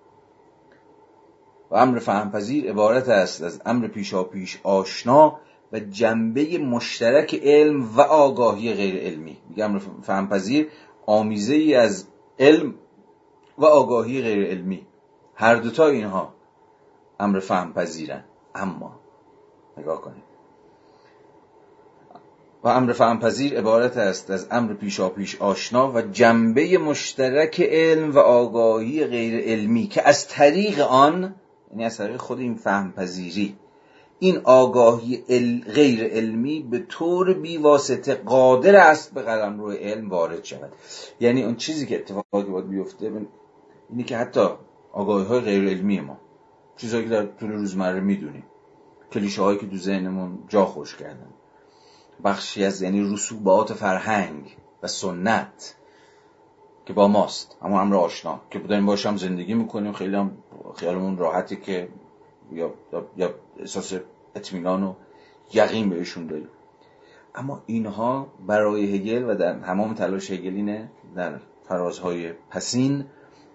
و 1.74 1.76
امر 1.76 2.00
فهم 2.00 2.32
پذیر 2.32 2.70
عبارت 2.70 3.10
است 3.10 3.44
از 3.44 3.62
امر 3.66 3.88
پیشا 3.88 4.24
پیش 4.24 4.60
آشنا 4.64 5.40
و 5.72 5.80
جنبه 5.80 6.58
مشترک 6.58 7.40
علم 7.44 7.96
و 7.96 8.02
آگاهی 8.02 8.74
غیر 8.74 8.96
علمی. 8.98 9.38
میگم 9.50 9.80
فهم 9.80 10.30
پذیر 10.30 10.68
آمیزه 11.06 11.56
ای 11.56 11.76
از 11.76 12.08
علم 12.40 12.74
و 13.58 13.66
آگاهی 13.66 14.22
غیر 14.22 14.48
علمی. 14.48 14.88
هر 15.36 15.56
دوتا 15.56 15.88
اینها 15.88 16.34
امر 17.20 17.40
فهم 17.40 17.74
پذیرن 17.74 18.24
اما 18.56 19.00
نگاه 19.78 20.02
کنید. 20.02 20.24
و 22.64 22.68
امر 22.68 22.94
فهم 22.94 23.20
پذیر 23.20 23.60
عبارت 23.60 23.98
است 23.98 24.32
از 24.32 24.48
امر 24.52 24.74
پیشا 24.74 25.10
پیش 25.10 25.42
آشنا 25.42 25.92
و 25.92 26.02
جنبه 26.02 26.78
مشترک 26.78 27.62
علم 27.62 28.12
و 28.12 28.20
آگاهی 28.20 29.06
غیر 29.06 29.44
علمی 29.44 29.88
که 29.88 30.08
از 30.08 30.28
طریق 30.28 30.80
آن 30.80 31.36
یعنی 31.74 31.86
از 31.86 31.98
طریق 31.98 32.18
خود 32.18 32.40
این 32.40 32.56
فهم 32.56 32.92
پذیری 32.92 33.58
این 34.20 34.42
آگاهی 34.44 35.18
غیر 35.62 36.04
علمی 36.04 36.60
به 36.60 36.80
طور 36.80 37.34
بیواسطه 37.34 38.16
قادر 38.16 38.76
است 38.76 39.14
به 39.14 39.22
قلم 39.22 39.60
روی 39.60 39.78
علم 39.78 40.10
وارد 40.10 40.44
شود. 40.44 40.72
یعنی 41.20 41.44
اون 41.44 41.56
چیزی 41.56 41.86
که 41.86 41.96
اتفاقی 41.96 42.52
باید 42.52 42.70
بیفته 42.70 43.12
اینی 43.90 44.04
که 44.04 44.18
حتی 44.18 44.48
آگاهی 44.92 45.26
های 45.26 45.40
غیر 45.40 45.70
علمی 45.70 46.00
ما 46.00 46.18
چیزهایی 46.78 47.06
که 47.06 47.12
در 47.12 47.26
طول 47.26 47.52
روزمره 47.52 48.00
می‌دونیم 48.00 48.44
کلیشه 49.12 49.42
هایی 49.42 49.60
که 49.60 49.68
تو 49.68 49.78
ذهنمون 49.78 50.40
جا 50.48 50.66
خوش 50.66 50.96
کردن 50.96 51.34
بخشی 52.24 52.66
از 52.66 52.82
یعنی 52.82 53.14
رسوبات 53.14 53.74
فرهنگ 53.74 54.58
و 54.84 54.88
سنت 54.88 55.76
که 56.86 56.94
با 56.94 57.08
ماست 57.08 57.58
اما 57.62 57.82
امر 57.82 57.96
آشنا 57.96 58.42
که 58.50 58.60
بودیم 58.60 58.86
باشم 58.86 59.18
زندگی 59.18 59.54
می‌کنیم 59.54 59.94
خیلی 59.94 60.16
هم 60.16 60.38
خیالمون 60.76 61.18
راحتی 61.18 61.56
که 61.56 61.88
یا, 62.52 62.74
یا 63.18 63.34
احساس 63.60 63.94
اطمینان 64.36 64.84
و 64.84 64.94
یقین 65.54 65.90
بهشون 65.90 66.28
داریم. 66.28 66.50
اما 67.36 67.64
اینها 67.66 68.28
برای 68.48 68.96
هگل 68.96 69.30
و 69.30 69.36
در 69.36 69.60
تمام 69.60 69.94
تلاش 69.94 70.32
هگل 70.32 70.54
اینه 70.54 70.90
در 71.16 71.40
فرازهای 71.64 72.34
پسین 72.50 73.06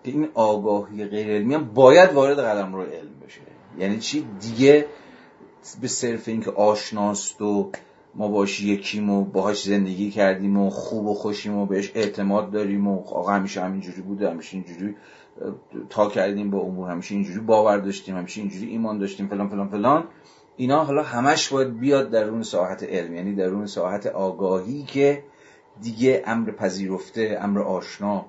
که 0.05 0.11
این 0.11 0.29
آگاهی 0.35 1.05
غیر 1.05 1.27
علمی 1.27 1.55
هم 1.55 1.65
باید 1.65 2.13
وارد 2.13 2.39
قلم 2.39 2.75
رو 2.75 2.83
علم 2.83 3.21
بشه. 3.27 3.41
یعنی 3.79 3.99
چی؟ 3.99 4.27
دیگه 4.41 4.87
به 5.81 5.89
صرف 5.89 6.29
اینکه 6.29 6.51
آشناست 6.51 7.43
و 7.43 7.71
ما 8.15 8.29
باش 8.29 8.61
یکیم 8.61 9.11
و 9.11 9.25
باهاش 9.25 9.63
زندگی 9.63 10.11
کردیم 10.11 10.59
و 10.59 10.71
خوب 10.71 11.07
و 11.07 11.15
خوشیم 11.15 11.57
و 11.57 11.67
بهش 11.67 11.93
اعتماد 11.95 12.51
داریم 12.51 12.89
و 12.89 12.99
آقا 12.99 13.33
همیشه 13.33 13.61
همینجوری 13.61 14.03
بوده 14.03 14.31
همیشه 14.31 14.57
اینجوری 14.57 14.97
تا 15.91 16.09
کردیم 16.09 16.51
با 16.51 16.59
امور 16.59 16.91
همیشه 16.91 17.15
اینجوری 17.15 17.41
باور 17.41 17.79
داشتیم 17.79 18.17
همیشه 18.17 18.41
اینجوری 18.41 18.67
ایمان 18.67 18.99
داشتیم 18.99 19.29
فلان 19.29 19.49
فلان 19.49 19.69
فلان. 19.69 20.05
اینا 20.57 20.85
حالا 20.85 21.03
همش 21.03 21.49
باید 21.49 21.79
بیاد 21.79 22.11
در 22.11 22.29
اون 22.29 22.43
ساحت 22.43 22.83
علم 22.83 23.15
یعنی 23.15 23.35
در 23.35 23.49
اون 23.49 23.67
ساحت 23.67 24.07
آگاهی 24.07 24.83
که 24.83 25.25
دیگه 25.83 26.23
امر 26.27 26.51
پذیرفته 26.51 27.39
امر 27.43 27.61
آشنا 27.61 28.27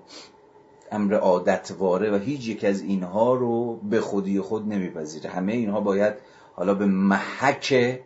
امر 0.92 1.14
عادتواره 1.14 2.12
و 2.12 2.20
هیچ 2.20 2.48
یک 2.48 2.64
از 2.64 2.82
اینها 2.82 3.34
رو 3.34 3.76
به 3.76 4.02
خودی 4.02 4.42
خود 4.42 4.68
نمیپذیره. 4.68 5.30
همه 5.30 5.54
اینها 5.54 5.82
باید 5.82 6.14
حالا 6.56 6.74
به 6.74 6.86
محک 6.86 8.00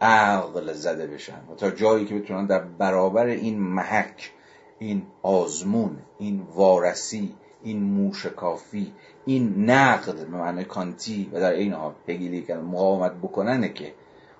عقل 0.00 0.72
زده 0.72 1.06
بشن 1.06 1.40
و 1.50 1.54
تا 1.54 1.70
جایی 1.70 2.04
که 2.04 2.14
بتونن 2.14 2.46
در 2.46 2.58
برابر 2.58 3.26
این 3.26 3.58
محک 3.58 4.32
این 4.78 5.02
آزمون 5.22 5.98
این 6.18 6.42
وارسی 6.54 7.34
این 7.66 7.82
موشکافی 7.82 8.92
این 9.24 9.70
نقد 9.70 10.14
به 10.14 10.36
معنی 10.36 10.64
کانتی 10.64 11.30
و 11.32 11.40
در 11.40 11.52
این 11.52 11.72
حال 11.72 11.94
هگلی 12.08 12.42
که 12.42 12.54
مقاومت 12.54 13.12
بکننه 13.12 13.68
که 13.68 13.94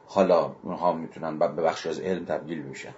حالا 0.06 0.52
اونها 0.62 0.92
می‌تونن 0.92 1.38
به 1.38 1.48
بخش 1.48 1.86
از 1.86 2.00
علم 2.00 2.24
تبدیل 2.24 2.62
بشن. 2.62 2.94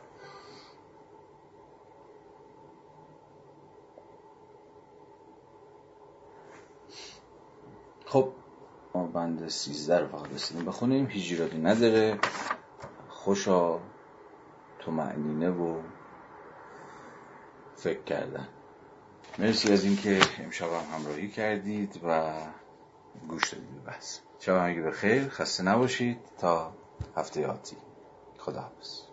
خب 8.07 8.33
ما 8.95 9.07
بند 9.07 9.49
سیزده 9.49 9.99
رو 9.99 10.07
فقط 10.07 10.33
رسیدیم. 10.35 10.65
بخونیم. 10.65 11.07
هیچ 11.07 11.41
نداره. 11.63 12.19
خوشا 13.09 13.79
تو 14.79 14.91
معنینه 14.91 15.51
و 15.51 15.81
فکر 17.77 18.03
کردن. 18.03 18.49
مرسی 19.39 19.73
از 19.73 19.85
اینکه 19.85 20.20
امشب 20.44 20.66
هم 20.66 20.98
همراهی 20.98 21.28
کردید 21.28 22.01
و 22.05 22.32
گوش 23.28 23.52
دادید. 23.52 23.85
بس. 23.85 24.20
شب 24.40 24.56
همگی 24.56 24.81
به 24.81 24.90
خیر 24.90 25.28
خسته 25.28 25.62
نباشید. 25.62 26.19
تا 26.39 26.73
هفته 27.16 27.47
آتی. 27.47 27.77
خدا 28.39 28.60
حافظ 28.60 29.08